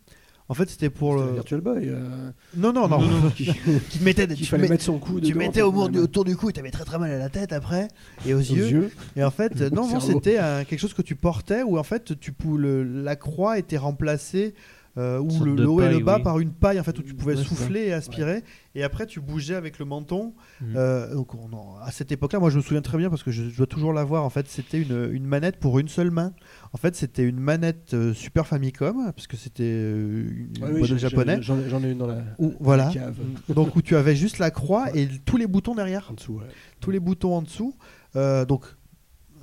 En 0.51 0.53
fait, 0.55 0.69
c'était 0.69 0.91
pour 0.91 1.15
le. 1.17 1.33
Virtual 1.33 1.63
Boy. 1.63 1.89
euh, 1.89 2.31
Non, 2.55 2.71
non, 2.73 2.87
non. 2.87 3.01
qui, 3.35 3.47
qui 3.89 3.99
te 3.99 4.05
mettait, 4.05 4.27
tu, 4.29 4.45
fallait 4.45 4.65
mets- 4.65 4.69
mettre 4.69 4.85
son 4.85 4.99
coup 4.99 5.19
tu 5.19 5.35
mettais 5.35 5.63
au 5.63 5.73
autour 5.73 6.25
du 6.27 6.37
cou 6.37 6.51
et 6.51 6.53
t'avais 6.53 6.71
très 6.71 6.85
très 6.85 6.99
mal 6.99 7.11
à 7.11 7.19
la 7.19 7.31
tête 7.31 7.53
après 7.55 7.89
et 8.27 8.35
aux, 8.35 8.39
aux 8.39 8.41
yeux. 8.43 8.69
yeux. 8.69 8.91
Et 9.17 9.25
en 9.25 9.31
fait, 9.31 9.59
euh, 9.63 9.71
non, 9.73 9.89
non, 9.89 10.01
c'était 10.01 10.37
un- 10.37 10.65
quelque 10.65 10.79
chose 10.81 10.93
que 10.93 11.01
tu 11.01 11.15
portais 11.17 11.63
où 11.63 11.79
en 11.79 11.83
fait 11.83 12.19
tu 12.21 12.33
pou- 12.33 12.59
le- 12.59 12.83
la 12.83 13.17
croix 13.17 13.59
était 13.59 13.79
remplacée 13.79 14.55
euh, 14.97 15.19
où 15.19 15.45
le, 15.45 15.67
haut 15.69 15.81
et 15.83 15.91
le 15.91 15.99
bas 15.99 16.17
oui. 16.19 16.23
par 16.23 16.39
une 16.39 16.53
paille 16.53 16.79
en 16.79 16.85
fait 16.85 16.97
où 16.99 17.03
tu 17.03 17.15
pouvais 17.15 17.35
Ouais, 17.37 17.43
souffler 17.43 17.81
et 17.87 17.93
aspirer 17.93 18.45
et 18.77 18.85
après 18.85 19.07
tu 19.07 19.21
bougeais 19.21 19.57
avec 19.57 19.79
le 19.81 19.85
menton. 19.85 20.35
Mhm. 20.61 20.75
Euh, 20.77 21.15
donc 21.15 21.35
on 21.35 21.53
en- 21.53 21.77
à 21.83 21.91
cette 21.91 22.13
époque-là, 22.13 22.39
moi 22.39 22.51
je 22.51 22.57
me 22.59 22.63
souviens 22.63 22.81
très 22.83 22.97
bien 22.99 23.11
parce 23.11 23.23
que 23.25 23.31
je, 23.33 23.49
je 23.51 23.57
dois 23.57 23.67
toujours 23.67 23.93
l'avoir. 23.93 24.23
En 24.25 24.31
fait, 24.31 24.47
c'était 24.49 24.81
une, 24.81 25.11
une 25.13 25.25
manette 25.27 25.59
pour 25.59 25.79
une 25.81 25.89
seule 25.89 26.11
main. 26.13 26.33
En 26.73 26.77
fait, 26.79 26.95
c'était 26.95 27.25
une 27.25 27.41
manette 27.41 27.95
euh, 27.95 28.15
Super 28.15 28.47
Famicom 28.47 29.13
parce 29.15 29.27
que 29.27 29.37
c'était 29.37 29.65
euh, 29.65 30.29
une 30.31 30.63
Ouais, 30.63 30.71
oui, 30.73 30.81
modèle 30.81 30.85
j'ai- 30.87 30.99
japonais. 30.99 31.39
J'en 31.43 31.59
ai- 31.83 31.91
une 31.91 31.99
dans 31.99 32.07
la, 32.07 32.23
Où- 32.39 32.55
voilà. 32.61 32.87
la 32.87 32.93
cave. 32.93 33.17
Donc 33.55 33.75
où 33.77 33.83
tu 33.83 33.97
avais 33.97 34.15
juste 34.17 34.39
la 34.39 34.51
croix 34.51 34.87
et 34.97 35.09
tous 35.25 35.37
les 35.37 35.47
boutons 35.47 35.75
derrière 35.75 36.09
En 36.11 36.15
dessous, 36.15 36.35
ouais. 36.35 36.47
tous 36.81 36.91
les 36.91 37.01
boutons 37.01 37.35
en 37.35 37.43
dessous. 37.43 37.75
Euh, 38.17 38.45
donc, 38.45 38.65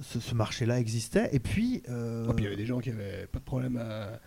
ce, 0.01 0.19
ce 0.19 0.33
marché-là 0.33 0.79
existait. 0.79 1.29
Et 1.33 1.39
puis, 1.39 1.83
euh, 1.89 2.25
Ah, 2.29 2.33
puis 2.33 2.43
il 2.43 2.45
y 2.45 2.47
avait 2.47 2.55
des 2.55 2.65
gens 2.65 2.79
qui 2.79 2.89
avaient 2.89 3.27
pas 3.31 3.39
de 3.39 3.43
problème 3.43 3.77
à 3.77 4.19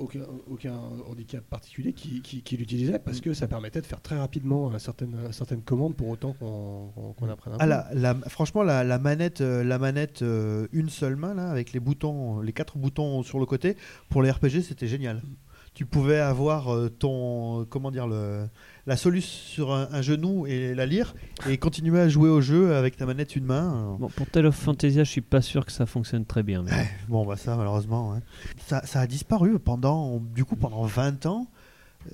aucun, 0.00 0.20
aucun 0.50 0.74
handicap 1.10 1.42
particulier 1.44 1.92
qui, 1.92 2.22
qui, 2.22 2.42
qui 2.42 2.56
l'utilisaient 2.56 2.98
parce 2.98 3.20
que 3.20 3.34
ça 3.34 3.46
permettait 3.48 3.80
de 3.80 3.86
faire 3.86 4.00
très 4.00 4.18
rapidement 4.18 4.70
euh, 4.72 4.78
certaines, 4.78 5.16
certaines 5.32 5.62
commandes 5.62 5.94
pour 5.96 6.08
autant 6.08 6.32
qu'on 6.34 7.28
apprenne 7.28 7.54
un 7.54 7.56
ah, 7.60 7.64
peu. 7.64 7.68
la- 7.70 8.14
la- 8.14 8.28
franchement, 8.28 8.62
la, 8.62 8.84
la 8.84 8.98
manette, 8.98 9.40
euh, 9.40 9.64
la 9.64 9.78
manette 9.78 10.22
euh, 10.22 10.66
une 10.72 10.88
seule 10.88 11.16
main 11.16 11.34
là, 11.34 11.50
avec 11.50 11.72
les 11.72 11.80
boutons, 11.80 12.40
les 12.40 12.52
quatre 12.52 12.78
boutons 12.78 13.22
sur 13.22 13.38
le 13.38 13.46
côté, 13.46 13.76
pour 14.08 14.22
les 14.22 14.30
RPG, 14.30 14.62
c'était 14.62 14.86
génial. 14.88 15.22
Tu 15.74 15.86
pouvais 15.86 16.18
avoir 16.18 16.74
euh, 16.74 16.88
ton, 16.88 17.64
comment 17.70 17.90
dire, 17.92 18.06
le, 18.08 18.46
la 18.88 18.96
soluce 18.96 19.26
sur 19.26 19.72
un, 19.72 19.86
un 19.92 20.02
genou 20.02 20.46
et 20.46 20.74
la 20.74 20.86
lire 20.86 21.14
et 21.48 21.56
continuer 21.58 22.00
à 22.00 22.08
jouer 22.08 22.28
au 22.30 22.40
jeu 22.40 22.74
avec 22.74 22.96
ta 22.96 23.06
manette 23.06 23.36
une 23.36 23.44
main. 23.44 23.96
Bon, 24.00 24.08
pour 24.08 24.26
Tale 24.26 24.46
of 24.46 24.56
Fantasia, 24.56 25.04
je 25.04 25.10
suis 25.10 25.20
pas 25.20 25.42
sûr 25.42 25.64
que 25.66 25.70
ça 25.72 25.86
fonctionne 25.86 26.24
très 26.24 26.42
bien. 26.42 26.62
mais- 26.62 26.88
Bon, 27.08 27.24
bah 27.26 27.36
ça, 27.36 27.54
malheureusement, 27.54 28.12
ouais. 28.12 28.18
ça, 28.66 28.80
ça 28.84 29.00
a 29.00 29.06
disparu 29.06 29.58
pendant, 29.58 30.20
du 30.34 30.44
coup, 30.44 30.56
pendant 30.56 30.82
20 30.84 31.26
ans. 31.26 31.46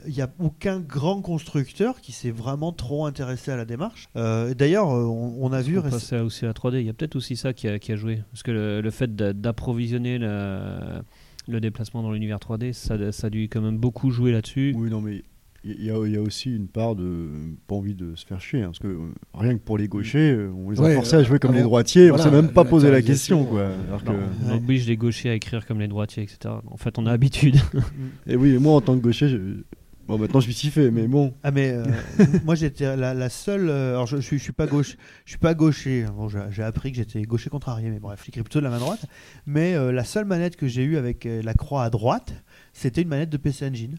Il 0.09 0.14
n'y 0.14 0.22
a 0.22 0.31
aucun 0.41 0.81
grand 0.81 1.20
constructeur 1.22 2.01
qui 2.01 2.11
s'est 2.11 2.31
vraiment 2.33 2.72
trop 2.72 3.07
intéressé 3.07 3.53
à 3.53 3.57
la 3.57 3.64
démarche. 3.64 4.09
Euh, 4.16 4.53
D'ailleurs, 4.55 4.91
euh, 4.91 5.05
on, 5.05 5.37
on 5.41 5.53
a 5.53 5.61
vu. 5.62 5.79
On 5.79 5.83
passait 5.83 6.18
aussi 6.18 6.45
à 6.45 6.49
la 6.49 6.55
3D. 6.55 6.81
Il 6.81 6.87
y 6.87 6.91
a 6.91 6.93
peut-être 6.95 7.14
aussi 7.16 7.37
ça 7.37 7.53
qui 7.53 7.68
a, 7.68 7.79
qui 7.79 7.93
a 7.93 7.97
joué. 7.97 8.20
Parce 8.33 8.43
que 8.43 8.51
le, 8.51 8.81
le 8.81 8.91
fait 8.91 9.14
d'a- 9.14 9.33
d'approvisionner 9.35 10.18
la- 10.18 11.03
le 11.47 11.61
déplacement 11.61 12.03
dans 12.03 12.11
l'univers 12.11 12.39
3D, 12.39 12.72
ça, 12.72 13.12
ça 13.12 13.27
a 13.29 13.31
dû 13.31 13.45
quand 13.45 13.61
même 13.61 13.77
beaucoup 13.79 14.11
jouer 14.11 14.33
là-dessus. 14.33 14.75
Oui, 14.77 14.89
non, 14.91 15.01
mais 15.01 15.22
il 15.65 15.85
y, 15.85 15.91
a- 15.91 16.07
il 16.07 16.12
y 16.12 16.17
a 16.17 16.21
aussi 16.21 16.55
une 16.55 16.69
part 16.69 16.95
de 16.95 17.29
pas 17.67 17.75
envie 17.75 17.95
de 17.95 18.15
se 18.15 18.27
faire 18.27 18.41
chier, 18.41 18.62
hein, 18.62 18.67
parce 18.67 18.79
que 18.81 18.87
euh, 18.89 18.99
rien 19.35 19.55
que 19.55 19.62
pour 19.62 19.79
les 19.79 19.89
gauchers, 19.89 20.33
euh, 20.33 20.51
on 20.55 20.71
les 20.71 20.79
a 20.79 20.83
Ouais, 20.83 20.95
forcés 20.95 21.17
à 21.17 21.23
jouer 21.23 21.39
comme 21.39 21.51
alors, 21.53 21.59
les 21.61 21.65
droitiers, 21.65 22.09
voilà, 22.11 22.23
on 22.25 22.27
s'est 22.31 22.33
même 22.43 22.53
pas 22.53 22.65
posé 22.65 22.91
la 22.91 23.01
question, 23.03 23.45
quoi. 23.45 23.61
euh, 23.61 23.87
Alors 23.89 24.05
Non, 24.05 24.12
que- 24.12 24.19
on 24.47 24.49
Ouais. 24.51 24.57
oblige 24.57 24.87
les 24.87 24.97
gauchers 24.97 25.31
à 25.31 25.35
écrire 25.35 25.65
comme 25.67 25.81
les 25.81 25.89
droitiers, 25.89 26.23
etc. 26.23 26.55
En 26.67 26.77
fait, 26.77 26.99
on 26.99 27.07
a 27.07 27.12
habitude. 27.12 27.57
Et 28.27 28.37
oui, 28.37 28.57
moi 28.59 28.75
en 28.75 28.81
tant 28.81 28.95
que 28.97 29.03
gaucher, 29.03 29.29
je- 29.29 29.62
bon 30.07 30.19
maintenant 30.19 30.39
je 30.41 30.45
suis 30.45 30.53
si 30.55 30.69
fait, 30.71 30.91
mais 30.91 31.07
bon. 31.09 31.33
Ah 31.43 31.51
mais 31.51 31.71
euh, 31.73 31.85
moi 32.45 32.55
j'étais 32.55 32.95
la, 32.95 33.15
la 33.15 33.29
seule. 33.31 33.71
euh, 33.71 33.93
alors 33.95 34.07
je, 34.07 34.17
je, 34.19 34.21
suis- 34.23 34.39
je 34.39 34.43
suis 34.43 34.53
pas 34.53 34.67
gauche, 34.67 34.97
je 35.25 35.31
suis 35.31 35.39
pas 35.39 35.55
gaucher. 35.55 36.05
Bon, 36.15 36.29
j'ai 36.51 36.62
appris 36.62 36.91
que 36.91 36.99
j'étais 36.99 37.23
gaucher 37.23 37.49
contrarié, 37.49 37.89
mais 37.91 38.01
bref, 38.01 38.23
j'écris 38.25 38.43
plutôt 38.43 38.59
de 38.59 38.65
la 38.65 38.71
main 38.71 38.79
droite. 38.81 39.07
Mais 39.47 39.75
euh, 39.75 39.93
la 39.93 40.05
seule 40.05 40.27
manette 40.27 40.57
que 40.57 40.67
j'ai 40.69 40.85
eue 40.85 40.99
avec 40.99 41.25
euh, 41.25 41.41
la 41.43 41.55
croix 41.55 41.85
à 41.85 41.89
droite, 41.91 42.35
c'était 42.75 43.01
une 43.01 43.09
manette 43.09 43.31
de 43.31 43.39
PC 43.39 43.67
Engine. 43.67 43.97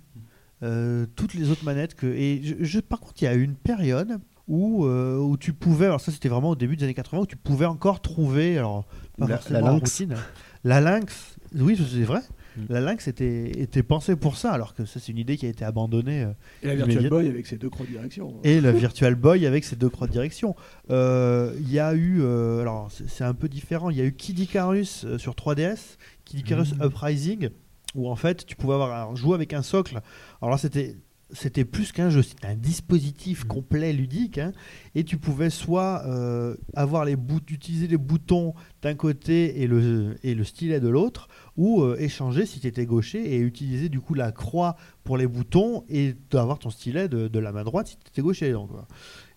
Euh, 0.65 1.05
toutes 1.15 1.33
les 1.35 1.49
autres 1.51 1.63
manettes 1.63 1.93
que 1.95 2.07
et 2.07 2.41
je, 2.43 2.55
je- 2.59 2.79
par 2.79 2.99
contre 2.99 3.21
il 3.21 3.25
y 3.25 3.27
a 3.27 3.35
eu 3.35 3.43
une 3.43 3.55
période 3.55 4.17
où 4.47 4.85
euh, 4.85 5.17
où 5.17 5.37
tu 5.37 5.53
pouvais 5.53 5.85
alors 5.85 6.01
ça 6.01 6.11
c'était 6.11 6.29
vraiment 6.29 6.49
au 6.49 6.55
début 6.55 6.75
des 6.75 6.83
années 6.85 6.93
80 6.95 7.21
où 7.21 7.25
tu 7.27 7.35
pouvais 7.37 7.65
encore 7.65 8.01
trouver 8.01 8.57
alors 8.57 8.85
pas 9.17 9.27
La- 9.27 9.37
forcément 9.37 9.59
la 9.59 9.71
Lynx. 9.73 9.79
routine 9.81 10.15
la 10.63 10.81
lynx 10.81 11.35
oui 11.55 11.77
c'est 11.77 12.01
vrai 12.03 12.21
Mm. 12.57 12.61
La 12.69 12.79
Lynx 12.79 13.09
était, 13.09 13.51
était 13.59 13.83
pensée 13.83 14.15
pour 14.15 14.37
ça, 14.37 14.53
alors 14.53 14.73
que 14.73 14.85
ça 14.85 15.01
c'est 15.01 15.11
une 15.11 15.17
idée 15.17 15.35
qui 15.35 15.45
a 15.45 15.49
été 15.49 15.65
abandonnée. 15.65 16.23
euh, 16.23 16.31
Et 16.63 16.67
la 16.67 16.75
Virtual. 16.85 17.09
Boy 17.09 17.27
avec 17.27 17.47
ses 17.47 17.57
deux 17.57 17.69
croix 17.69 17.85
de 17.85 17.91
direction. 17.91 18.33
et 18.45 18.61
le 18.61 18.71
Virtual 18.71 19.13
Boy 19.15 19.45
avec 19.45 19.65
ses 19.65 19.75
deux 19.75 19.89
croix 19.89 20.07
de 20.07 20.13
direction. 20.13 20.55
Euh, 20.89 21.53
Il 21.59 21.69
y 21.69 21.79
a 21.79 21.93
eu, 21.93 22.21
euh, 22.21 22.61
alors 22.61 22.87
c'est 23.09 23.25
un 23.25 23.33
peu 23.33 23.49
différent, 23.49 23.89
il 23.89 23.97
y 23.97 24.01
a 24.01 24.05
eu 24.05 24.13
Kid 24.13 24.39
Icarus 24.39 25.03
euh, 25.03 25.17
sur 25.17 25.33
3DS, 25.35 25.97
Kid 26.23 26.39
Icarus 26.39 26.73
Mhm. 26.75 26.85
Uprising, 26.85 27.49
où 27.95 28.09
en 28.09 28.15
fait 28.15 28.45
tu 28.45 28.55
pouvais 28.55 28.73
avoir 28.73 28.91
alors, 28.91 29.15
jouer 29.15 29.35
avec 29.35 29.53
un 29.53 29.61
socle. 29.61 30.01
Alors 30.41 30.51
là 30.51 30.57
c'était 30.57 30.97
c'était 31.31 31.65
plus 31.65 31.91
qu'un 31.91 32.09
jeu, 32.11 32.21
c'était 32.21 32.47
un 32.47 32.55
dispositif 32.55 33.43
Mhm. 33.43 33.47
complet 33.47 33.93
ludique, 33.93 34.37
hein, 34.37 34.51
et 34.93 35.03
tu 35.03 35.17
pouvais 35.17 35.49
soit 35.49 36.03
euh, 36.05 36.55
avoir 36.75 37.03
les 37.03 37.17
utiliser 37.49 37.87
les 37.87 37.97
boutons 37.97 38.53
d'un 38.83 38.93
côté 38.93 39.61
et 39.61 39.67
le, 39.67 40.17
et 40.23 40.35
le 40.35 40.43
stylet 40.43 40.79
de 40.79 40.87
l'autre, 40.87 41.27
ou 41.57 41.81
euh, 41.81 41.97
échanger 41.99 42.45
si 42.45 42.59
tu 42.59 42.67
étais 42.67 42.85
gaucher 42.85 43.33
et 43.33 43.39
utiliser 43.39 43.89
du 43.89 43.99
coup 43.99 44.13
la 44.13 44.31
croix 44.31 44.75
pour 45.03 45.17
les 45.17 45.27
boutons 45.27 45.83
et 45.89 46.15
d'avoir 46.29 46.59
ton 46.59 46.69
stylet 46.69 47.09
de, 47.09 47.27
de 47.27 47.39
la 47.39 47.51
main 47.51 47.63
droite 47.63 47.87
si 47.87 47.97
tu 47.97 48.07
étais 48.07 48.21
gaucher. 48.21 48.51
Donc. 48.51 48.69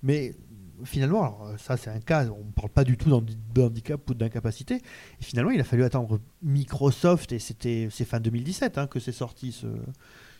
Mais 0.02 0.34
finalement, 0.84 1.22
alors, 1.22 1.46
euh, 1.46 1.56
ça 1.58 1.76
c'est 1.76 1.90
un 1.90 2.00
cas, 2.00 2.26
on 2.26 2.44
ne 2.44 2.52
parle 2.52 2.70
pas 2.70 2.84
du 2.84 2.96
tout 2.96 3.08
d'handi- 3.10 3.36
d'handicap 3.54 4.08
ou 4.10 4.14
d'incapacité. 4.14 4.76
Et 4.76 5.24
finalement, 5.24 5.50
il 5.50 5.60
a 5.60 5.64
fallu 5.64 5.84
attendre 5.84 6.20
Microsoft 6.42 7.32
et 7.32 7.38
c'était 7.38 7.88
c'est 7.90 8.04
fin 8.04 8.20
2017 8.20 8.78
hein, 8.78 8.86
que 8.86 9.00
c'est 9.00 9.12
sorti 9.12 9.52
ce, 9.52 9.66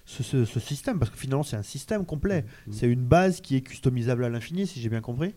ce, 0.06 0.22
ce- 0.22 0.44
ce 0.44 0.60
système 0.60 0.98
parce 0.98 1.10
que 1.10 1.18
finalement 1.18 1.42
c'est 1.42 1.56
un 1.56 1.62
système 1.62 2.04
complet. 2.04 2.44
Mhm. 2.66 2.72
C'est 2.72 2.86
une 2.88 3.04
base 3.04 3.40
qui 3.40 3.56
est 3.56 3.60
customisable 3.62 4.24
à 4.24 4.28
l'infini, 4.28 4.66
si 4.66 4.80
j'ai 4.80 4.88
bien 4.88 5.00
compris. 5.00 5.34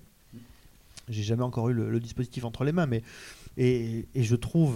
J'ai 1.09 1.23
jamais 1.23 1.43
encore 1.43 1.69
eu 1.69 1.73
le, 1.73 1.89
le 1.89 1.99
dispositif 1.99 2.45
entre 2.45 2.63
les 2.63 2.71
mains, 2.71 2.85
mais 2.85 3.01
et, 3.57 4.07
et 4.15 4.23
je 4.23 4.35
trouve 4.35 4.75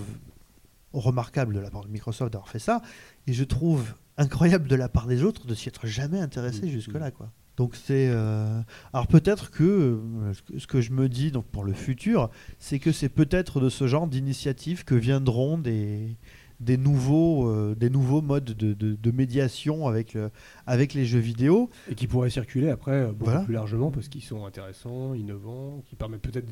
remarquable 0.91 1.53
de 1.53 1.59
la 1.59 1.69
part 1.69 1.83
de 1.83 1.89
Microsoft 1.89 2.31
d'avoir 2.33 2.49
fait 2.49 2.59
ça, 2.59 2.81
et 3.27 3.33
je 3.33 3.43
trouve 3.43 3.93
incroyable 4.17 4.67
de 4.67 4.75
la 4.75 4.89
part 4.89 5.07
des 5.07 5.23
autres 5.23 5.45
de 5.45 5.53
s'y 5.53 5.67
être 5.69 5.87
jamais 5.87 6.19
intéressé 6.19 6.63
Mhm. 6.63 6.69
jusque-là, 6.71 7.11
quoi. 7.11 7.31
Donc 7.57 7.75
c'est 7.75 8.09
euh, 8.09 8.61
alors 8.93 9.07
peut-être 9.07 9.49
que 9.51 9.63
euh, 9.63 10.33
ce 10.57 10.67
que- 10.67 10.81
je 10.81 10.91
me 10.91 11.07
dis 11.09 11.31
donc 11.31 11.45
pour 11.45 11.63
le 11.63 11.73
futur, 11.73 12.29
c'est 12.59 12.79
que 12.79 12.91
c'est 12.91 13.09
peut-être 13.09 13.59
de 13.61 13.69
ce 13.69 13.87
genre 13.87 14.07
d'initiatives 14.07 14.83
que 14.83 14.95
viendront 14.95 15.57
des 15.57 16.17
des 16.61 16.77
nouveaux, 16.77 17.49
euh, 17.49 17.75
des 17.75 17.89
nouveaux 17.89 18.21
modes 18.21 18.45
de, 18.45 18.73
de- 18.73 18.95
de 18.95 19.11
médiation 19.11 19.89
avec, 19.89 20.13
le- 20.13 20.29
avec 20.65 20.93
les 20.93 21.03
jeux 21.05 21.19
vidéo. 21.19 21.69
Et 21.91 21.95
qui 21.95 22.07
pourraient 22.07 22.29
circuler 22.29 22.69
après 22.69 23.07
beaucoup 23.07 23.25
Voilà. 23.25 23.41
plus 23.41 23.53
largement 23.53 23.91
parce 23.91 24.07
qu'ils 24.07 24.23
sont 24.23 24.45
intéressants, 24.45 25.13
innovants, 25.15 25.83
qui 25.85 25.97
permettent 25.97 26.21
peut-être 26.21 26.47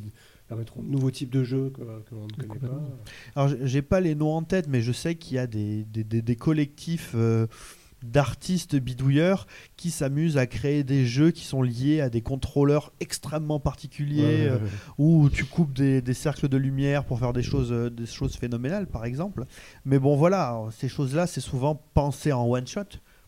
permettront 0.49 0.83
de 0.83 0.89
nouveaux 0.89 1.09
types 1.09 1.29
de 1.29 1.45
jeux 1.45 1.69
que, 1.69 1.79
que 1.81 2.15
l'on 2.15 2.27
ne 2.27 2.33
connaît 2.47 2.59
pas. 2.59 2.81
Alors 3.37 3.55
j'ai 3.63 3.81
pas 3.81 4.01
les 4.01 4.13
noms 4.13 4.33
en 4.33 4.43
tête, 4.43 4.67
mais 4.67 4.81
je 4.81 4.91
sais 4.91 5.15
qu'il 5.15 5.35
y 5.35 5.39
a 5.39 5.47
des, 5.47 5.85
des, 5.85 6.03
des- 6.03 6.21
des 6.21 6.35
collectifs 6.35 7.13
euh, 7.15 7.47
d'artistes 8.03 8.75
bidouilleurs 8.75 9.47
qui 9.77 9.89
s'amusent 9.91 10.37
à 10.37 10.45
créer 10.45 10.83
des 10.83 11.05
jeux 11.05 11.31
qui 11.31 11.43
sont 11.45 11.61
liés 11.61 12.01
à 12.01 12.09
des 12.09 12.21
contrôleurs 12.21 12.91
extrêmement 12.99 13.59
particuliers, 13.59 14.23
Ouais, 14.23 14.43
ouais, 14.43 14.49
euh, 14.49 14.57
ouais. 14.59 14.69
où 14.97 15.29
tu 15.29 15.45
coupes 15.45 15.73
des, 15.73 16.01
des 16.01 16.13
cercles 16.13 16.47
de 16.49 16.57
lumière 16.57 17.05
pour 17.05 17.19
faire 17.19 17.33
des 17.33 17.43
choses, 17.43 17.71
euh, 17.71 17.89
des 17.89 18.05
choses 18.05 18.35
phénoménales, 18.35 18.87
par 18.87 19.05
exemple. 19.05 19.45
Mais 19.85 19.99
bon, 19.99 20.15
voilà, 20.15 20.59
ces 20.77 20.89
choses-là, 20.89 21.27
c'est 21.27 21.41
souvent 21.41 21.81
pensé 21.93 22.31
en 22.31 22.45
one 22.45 22.67
shot 22.67 22.81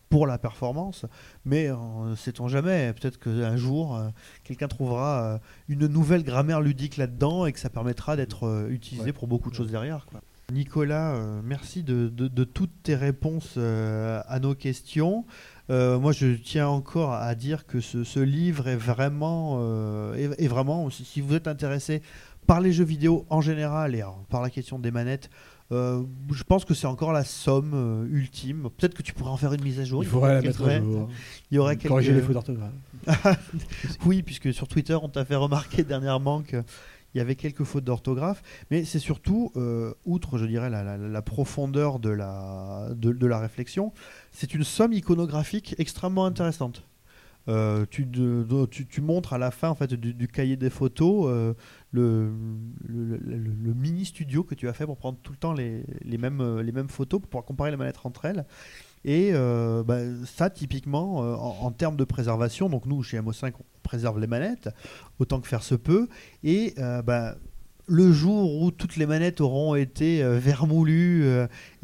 pour 0.08 0.28
la 0.28 0.38
performance, 0.38 1.04
mais 1.44 1.68
euh, 1.68 2.14
sait-on 2.14 2.46
jamais, 2.46 2.92
peut-être 2.92 3.18
qu'un 3.18 3.56
jour, 3.56 3.96
euh, 3.96 4.08
quelqu'un 4.44 4.68
trouvera 4.68 5.20
euh, 5.34 5.38
une 5.68 5.88
nouvelle 5.88 6.22
grammaire 6.22 6.60
ludique 6.60 6.96
là-dedans 6.96 7.44
et 7.44 7.52
que 7.52 7.58
ça 7.58 7.70
permettra 7.70 8.14
d'être 8.14 8.44
euh, 8.46 8.68
utilisé 8.68 9.06
Ouais. 9.06 9.12
pour 9.12 9.26
beaucoup 9.26 9.50
de 9.50 9.56
choses 9.56 9.70
derrière. 9.72 10.06
quoi. 10.06 10.20
Nicolas, 10.52 11.16
euh, 11.16 11.40
merci 11.42 11.82
de, 11.82 12.08
de- 12.08 12.28
de 12.28 12.44
toutes 12.44 12.82
tes 12.84 12.94
réponses 12.94 13.54
euh, 13.56 14.22
à 14.28 14.38
nos 14.38 14.54
questions. 14.54 15.24
Euh, 15.70 15.98
moi, 15.98 16.12
je 16.12 16.28
tiens 16.36 16.68
encore 16.68 17.12
à 17.14 17.34
dire 17.34 17.66
que 17.66 17.80
ce, 17.80 18.04
ce 18.04 18.20
livre 18.20 18.68
est 18.68 18.76
vraiment, 18.76 19.56
euh, 19.60 20.14
est, 20.14 20.44
est 20.44 20.46
vraiment, 20.46 20.88
si, 20.90 21.20
vous 21.20 21.34
êtes 21.34 21.48
intéressé 21.48 22.00
par 22.46 22.60
les 22.60 22.72
jeux 22.72 22.84
vidéo 22.84 23.26
en 23.28 23.40
général 23.40 23.96
et 23.96 24.04
par 24.30 24.40
la 24.40 24.50
question 24.50 24.78
des 24.78 24.92
manettes, 24.92 25.30
euh, 25.72 26.04
je 26.32 26.44
pense 26.44 26.64
que 26.64 26.74
c'est 26.74 26.86
encore 26.86 27.12
la 27.12 27.24
somme 27.24 28.06
ultime. 28.12 28.68
Peut-être 28.76 28.94
que 28.94 29.02
tu 29.02 29.12
pourrais 29.14 29.30
en 29.32 29.36
faire 29.36 29.52
une 29.52 29.64
mise 29.64 29.80
à 29.80 29.84
jour. 29.84 30.04
Il 30.04 30.08
faudrait 30.08 30.34
la 30.34 30.42
mettre 30.42 30.64
à 30.64 30.78
jour. 30.78 31.08
Il 31.50 31.56
y 31.56 31.58
aurait 31.58 31.74
quelques... 31.76 31.88
Corriger 31.88 32.12
les 32.12 32.20
fautes 32.20 32.34
d'orthographe. 32.34 32.70
Oui, 34.06 34.22
puisque 34.22 34.54
sur 34.54 34.68
Twitter, 34.68 34.94
on 34.94 35.08
t'a 35.08 35.24
fait 35.24 35.34
remarquer 35.34 35.82
dernièrement 35.82 36.42
qu'il 37.16 37.20
y 37.20 37.22
avait 37.22 37.34
quelques 37.34 37.64
fautes 37.64 37.84
d'orthographe. 37.84 38.42
Mais 38.70 38.84
c'est 38.84 38.98
surtout, 38.98 39.50
euh, 39.56 39.94
outre, 40.04 40.36
je 40.36 40.44
dirais, 40.44 40.68
la, 40.68 41.22
profondeur 41.22 41.98
de 41.98 42.10
la, 42.10 43.38
réflexion, 43.38 43.94
c'est 44.32 44.52
une 44.54 44.64
somme 44.64 44.92
iconographique 44.92 45.74
extrêmement 45.78 46.26
intéressante. 46.26 46.86
Euh, 47.48 47.86
tu, 47.88 49.00
montres 49.00 49.32
à 49.32 49.38
la 49.38 49.50
fin 49.50 49.74
du, 49.88 50.28
cahier 50.28 50.56
des 50.56 50.68
photos 50.68 51.26
euh, 51.28 51.54
le, 51.92 52.30
mini 53.72 54.04
studio 54.04 54.42
que 54.44 54.54
tu 54.54 54.68
as 54.68 54.74
fait 54.74 54.84
pour 54.84 54.98
prendre 54.98 55.16
tout 55.22 55.32
le 55.32 55.38
temps 55.38 55.54
les, 55.54 55.84
mêmes, 56.18 56.60
les 56.60 56.72
mêmes 56.72 56.90
photos 56.90 57.20
pour 57.20 57.30
pouvoir 57.30 57.44
comparer 57.46 57.70
les 57.70 57.78
manettes 57.78 58.04
entre 58.04 58.26
elles. 58.26 58.44
Et 59.06 59.30
euh, 59.32 59.82
bah, 59.84 60.00
ça, 60.26 60.50
typiquement, 60.50 61.22
euh, 61.22 61.34
en, 61.36 61.58
en 61.62 61.70
termes 61.70 61.96
de 61.96 62.04
préservation, 62.04 62.68
donc 62.68 62.84
nous, 62.86 63.02
chez 63.02 63.18
MO5, 63.18 63.52
on 63.58 63.64
préserve 63.82 64.18
les 64.18 64.26
manettes, 64.26 64.68
autant 65.20 65.40
que 65.40 65.46
faire 65.46 65.62
se 65.62 65.76
peut. 65.76 66.08
Et 66.42 66.74
euh, 66.78 67.02
bah, 67.02 67.36
le 67.86 68.10
jour 68.12 68.60
où 68.60 68.72
toutes 68.72 68.96
les 68.96 69.06
manettes 69.06 69.40
auront 69.40 69.76
été 69.76 70.20
vermoulues 70.40 71.24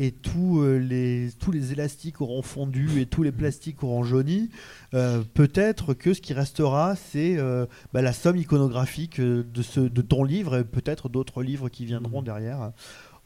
et 0.01 0.11
tous, 0.11 0.61
les, 0.65 1.29
tous 1.39 1.53
les 1.53 1.71
élastiques 1.71 2.21
auront 2.21 2.43
fondu 2.43 3.01
et 3.01 3.07
tous 3.07 3.23
les 3.23 3.31
plastiques 3.31 3.85
auront 3.85 4.03
jauni, 4.03 4.51
euh, 4.95 5.23
peut-être 5.35 5.95
que 5.95 6.13
ce 6.13 6.21
qui 6.21 6.35
restera, 6.35 6.97
c'est 6.97 7.39
euh, 7.39 7.67
bah, 7.93 8.03
la 8.03 8.13
somme 8.13 8.37
iconographique 8.37 9.21
de, 9.21 9.63
ce, 9.63 9.79
de 9.79 10.03
ton 10.03 10.25
livre 10.25 10.57
et 10.59 10.65
peut-être 10.65 11.09
d'autres 11.09 11.41
livres 11.45 11.69
qui 11.69 11.85
viendront 11.85 12.19
Mhm. 12.19 12.25
derrière 12.25 12.73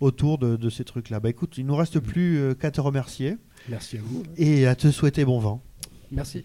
autour 0.00 0.36
de, 0.36 0.56
de 0.56 0.68
ces 0.68 0.84
trucs-là. 0.84 1.18
Bah 1.20 1.30
écoute, 1.30 1.56
il 1.56 1.64
nous 1.64 1.76
reste 1.76 1.98
plus 2.00 2.54
qu'à 2.60 2.70
te 2.70 2.82
remercier 2.82 3.38
Merci 3.68 3.98
à 3.98 4.00
vous. 4.02 4.22
et 4.36 4.66
à 4.66 4.74
te 4.74 4.90
souhaiter 4.90 5.24
bon 5.24 5.38
vent. 5.40 5.62
Merci. 6.10 6.44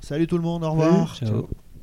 Salut 0.00 0.26
tout 0.26 0.36
le 0.36 0.44
monde, 0.44 0.64
au 0.64 0.70
revoir. 0.70 1.16
Ciao. 1.16 1.48